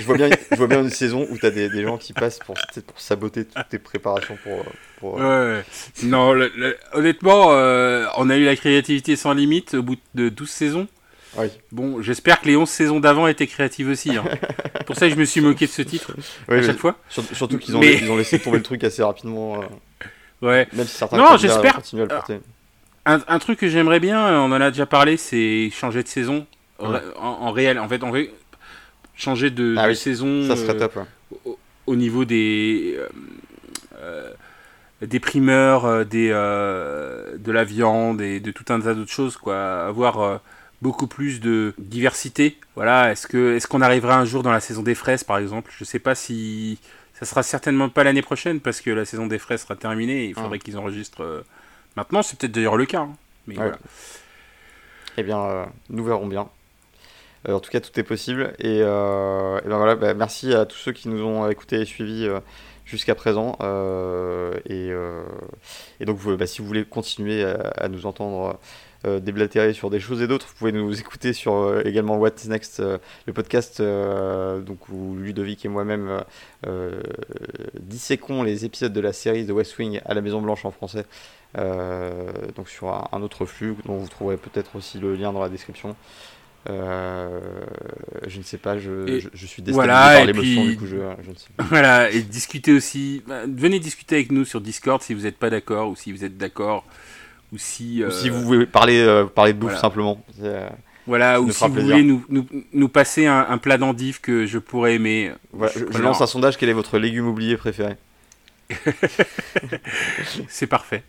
vois, 0.05 0.15
bien, 0.15 0.29
je, 0.51 0.55
vois, 0.55 0.67
bien, 0.67 0.81
une 0.81 0.89
saison 0.89 1.27
où 1.29 1.37
tu 1.37 1.45
as 1.45 1.51
des, 1.51 1.69
des, 1.69 1.83
gens 1.83 1.97
qui 1.97 2.13
passent 2.13 2.39
pour, 2.39 2.55
pour 2.87 2.99
saboter 2.99 3.43
toutes 3.43 3.67
tes 3.69 3.77
préparations 3.77 4.37
pour. 4.41 4.65
pour 4.97 5.15
ouais, 5.15 5.63
Non, 6.03 6.33
honnêtement, 6.93 7.49
euh, 7.51 8.05
on 8.15 8.29
a 8.29 8.37
eu 8.37 8.45
la 8.45 8.55
créativité 8.55 9.17
sans 9.17 9.33
limite 9.33 9.73
au 9.73 9.83
bout 9.83 9.97
de 10.15 10.29
12 10.29 10.49
saisons. 10.49 10.87
Bon, 11.71 12.01
j'espère 12.01 12.41
que 12.41 12.47
les 12.47 12.55
11 12.55 12.69
saisons 12.69 12.99
d'avant 12.99 13.27
étaient 13.27 13.47
créatives 13.47 13.89
aussi. 13.89 14.15
Hein. 14.15 14.23
Pour 14.85 14.95
ça, 14.95 15.09
je 15.09 15.15
me 15.15 15.25
suis 15.25 15.41
moqué 15.41 15.65
de 15.65 15.71
ce 15.71 15.81
titre 15.81 16.13
à 16.47 16.61
chaque 16.61 16.77
fois. 16.77 16.95
Surtout 17.09 17.57
qu'ils 17.57 17.75
ont, 17.75 17.79
ont, 17.79 18.17
laissé 18.17 18.39
tomber 18.39 18.57
le 18.57 18.63
truc 18.63 18.83
assez 18.83 19.03
rapidement. 19.03 19.61
Euh, 19.61 20.47
ouais. 20.47 20.67
Même 20.73 20.87
si 20.87 20.95
certains 20.95 21.17
non, 21.17 21.37
j'espère. 21.37 21.79
Un, 23.05 23.21
un, 23.25 23.39
truc 23.39 23.59
que 23.59 23.69
j'aimerais 23.69 24.01
bien, 24.01 24.41
on 24.41 24.51
en 24.51 24.59
a 24.59 24.69
déjà 24.69 24.85
parlé, 24.85 25.15
c'est 25.15 25.69
changer 25.71 26.03
de 26.03 26.09
saison 26.09 26.45
en, 26.79 27.51
réel. 27.51 27.79
En 27.79 27.87
fait, 27.87 28.03
veut 28.03 28.29
changer 29.15 29.49
de, 29.49 29.75
ah 29.77 29.93
saison. 29.95 30.45
Ça 30.47 30.55
serait 30.55 30.77
top. 30.77 30.99
Au, 31.85 31.95
niveau 31.95 32.25
des. 32.25 32.99
Euh, 34.01 34.31
des 35.01 35.19
primeurs, 35.19 36.05
des, 36.05 36.29
de 36.29 37.51
la 37.51 37.63
viande 37.63 38.19
et 38.21 38.39
de 38.39 38.51
tout 38.51 38.65
un 38.69 38.79
tas 38.79 38.93
d'autres 38.93 39.11
choses, 39.11 39.37
quoi. 39.37 39.85
Avoir 39.85 40.41
beaucoup 40.81 41.07
plus 41.07 41.39
de 41.39 41.73
diversité. 41.77 42.57
Voilà, 42.75 43.11
est-ce 43.11 43.27
que 43.27 43.55
est-ce 43.55 43.67
qu'on 43.67 43.81
arrivera 43.81 44.17
un 44.17 44.25
jour 44.25 44.43
dans 44.43 44.51
la 44.51 44.59
saison 44.59 44.83
des 44.83 44.95
fraises 44.95 45.23
par 45.23 45.37
exemple? 45.37 45.71
Je 45.77 45.83
sais 45.83 45.99
pas 45.99 46.15
si 46.15 46.79
ça 47.19 47.25
sera 47.25 47.41
certainement 47.41 47.89
pas 47.89 48.03
l'année 48.03 48.21
prochaine 48.21 48.59
parce 48.59 48.79
que 48.79 48.91
la 48.91 49.05
saison 49.05 49.25
des 49.25 49.39
fraises 49.39 49.61
sera 49.61 49.75
terminée 49.75 50.25
et 50.25 50.27
il 50.27 50.35
faudrait 50.35 50.59
ah. 50.61 50.63
qu'ils 50.63 50.77
enregistrent 50.77 51.23
euh, 51.23 51.43
maintenant, 51.95 52.21
c'est 52.21 52.37
peut-être 52.37 52.51
d'ailleurs 52.51 52.77
le 52.77 52.85
cas. 52.85 53.01
Hein. 53.01 53.15
Mais 53.47 53.55
voilà. 53.55 53.77
Eh 55.17 55.23
bien, 55.23 55.41
euh, 55.41 55.65
nous 55.89 56.03
verrons 56.03 56.27
bien. 56.27 56.47
Euh, 57.47 57.53
en 57.53 57.59
tout 57.59 57.71
cas, 57.71 57.79
tout 57.79 57.97
est 57.99 58.03
possible. 58.03 58.53
Et, 58.59 58.81
ben 58.81 59.61
voilà, 59.63 59.95
bah, 59.95 60.13
merci 60.13 60.53
à 60.53 60.65
tous 60.65 60.77
ceux 60.77 60.91
qui 60.91 61.09
nous 61.09 61.23
ont 61.23 61.49
écoutés 61.49 61.81
et 61.81 61.85
suivis 61.85 62.29
jusqu'à 62.85 63.15
présent. 63.15 63.57
Et, 64.69 64.91
et, 65.99 66.05
donc, 66.05 66.19
bah, 66.37 66.45
si 66.45 66.61
vous 66.61 66.67
voulez 66.67 66.85
continuer 66.85 67.43
à 67.45 67.87
nous 67.87 68.05
entendre 68.05 68.59
euh, 69.05 69.19
déblatérer 69.19 69.73
sur 69.73 69.91
des 69.91 69.99
choses 69.99 70.23
et 70.23 70.27
d'autres. 70.27 70.47
Vous 70.47 70.55
pouvez 70.55 70.71
nous 70.71 70.99
écouter 70.99 71.31
sur 71.31 71.53
euh, 71.53 71.83
également 71.85 72.17
What's 72.17 72.45
Next, 72.45 72.79
euh, 72.79 72.97
le 73.27 73.33
podcast 73.33 73.79
donc, 73.79 74.89
où 74.89 75.15
Ludovic 75.15 75.63
et 75.65 75.69
moi-même 75.69 76.23
disséquons 77.79 78.43
les 78.43 78.65
épisodes 78.65 78.93
de 78.93 79.01
la 79.01 79.13
série 79.13 79.45
de 79.45 79.53
West 79.53 79.77
Wing 79.77 80.01
à 80.05 80.13
la 80.13 80.21
Maison 80.21 80.41
Blanche 80.41 80.65
en 80.65 80.71
français. 80.71 81.05
donc 81.55 82.69
sur 82.69 82.89
un, 82.89 83.21
autre 83.21 83.45
flux 83.45 83.75
dont 83.85 83.97
vous 83.97 84.07
trouverez 84.07 84.37
peut-être 84.37 84.75
aussi 84.75 84.99
le 84.99 85.15
lien 85.15 85.31
dans 85.31 85.41
la 85.41 85.49
description. 85.49 85.95
je 86.67 88.37
ne 88.37 88.43
sais 88.43 88.57
pas, 88.57 88.79
je, 88.79 89.29
je, 89.33 89.45
suis 89.45 89.61
déstabilisé 89.61 89.73
voilà, 89.73 90.17
par 90.17 90.25
l'émotion 90.25 90.65
du 90.65 90.77
coup 90.77 90.87
je, 90.87 90.97
je, 91.23 91.29
ne 91.29 91.35
sais 91.35 91.49
pas. 91.55 91.63
Voilà, 91.69 92.09
et 92.09 92.21
discuter 92.21 92.73
aussi, 92.73 93.21
bah, 93.27 93.41
venez 93.47 93.79
discuter 93.79 94.15
avec 94.15 94.31
nous 94.31 94.43
sur 94.43 94.59
Discord 94.59 95.01
si 95.01 95.13
vous 95.13 95.21
n'êtes 95.21 95.37
pas 95.37 95.49
d'accord 95.49 95.89
ou 95.89 95.95
si 95.95 96.11
vous 96.11 96.25
êtes 96.25 96.37
d'accord 96.37 96.83
ou 97.53 97.57
si, 97.57 98.03
si 98.11 98.29
vous 98.29 98.41
voulez 98.41 98.65
parler, 98.65 98.99
euh, 98.99 99.25
parler 99.25 99.53
de 99.53 99.59
bouffe 99.59 99.77
simplement. 99.77 100.21
Euh, 100.41 100.67
voilà, 101.05 101.39
ou 101.39 101.51
si 101.51 101.63
vous 101.65 101.73
voulez 101.73 102.03
nous, 102.03 102.25
nous, 102.27 102.45
nous 102.73 102.89
passer 102.89 103.25
un, 103.25 103.57
plat 103.57 103.77
d'endive 103.77 104.19
que 104.19 104.45
je 104.45 104.57
pourrais 104.57 104.95
aimer. 104.95 105.31
Voilà, 105.53 105.71
je, 105.73 106.01
lance 106.01 106.19
un 106.21 106.27
sondage, 106.27 106.57
quel 106.57 106.67
est 106.67 106.73
votre 106.73 106.97
légume 106.97 107.27
oublié 107.27 107.55
préféré? 107.55 107.95
C'est 110.49 110.67
parfait. 110.67 111.03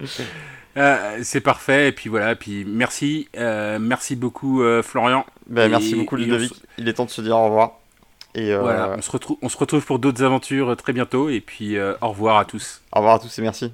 Euh, 0.77 1.19
c'est 1.23 1.41
parfait, 1.41 1.89
et 1.89 1.93
puis 1.93 2.09
voilà, 2.09 2.37
puis 2.37 2.65
merci, 2.65 3.29
merci 3.35 4.15
beaucoup 4.15 4.63
Florian. 4.85 5.27
Ben, 5.49 5.69
merci 5.69 5.97
beaucoup 5.97 6.15
Ludovic, 6.15 6.53
il 6.77 6.89
est 6.89 6.93
temps 6.93 7.07
de 7.07 7.11
se 7.11 7.21
dire 7.21 7.37
au 7.37 7.47
revoir. 7.47 7.73
Et 8.37 8.55
voilà, 8.55 8.95
on 8.97 9.03
se, 9.03 9.11
retrouve, 9.11 9.39
on 9.43 9.49
se 9.49 9.57
retrouve 9.57 9.85
pour 9.85 9.99
d'autres 9.99 10.23
aventures 10.23 10.77
très 10.77 10.93
bientôt, 10.93 11.31
et 11.31 11.41
puis 11.41 11.77
au 11.81 12.09
revoir 12.09 12.39
à 12.39 12.45
tous. 12.45 12.83
Au 12.93 12.99
revoir 12.99 13.17
à 13.17 13.19
tous 13.19 13.37
et 13.41 13.43
merci. 13.43 13.73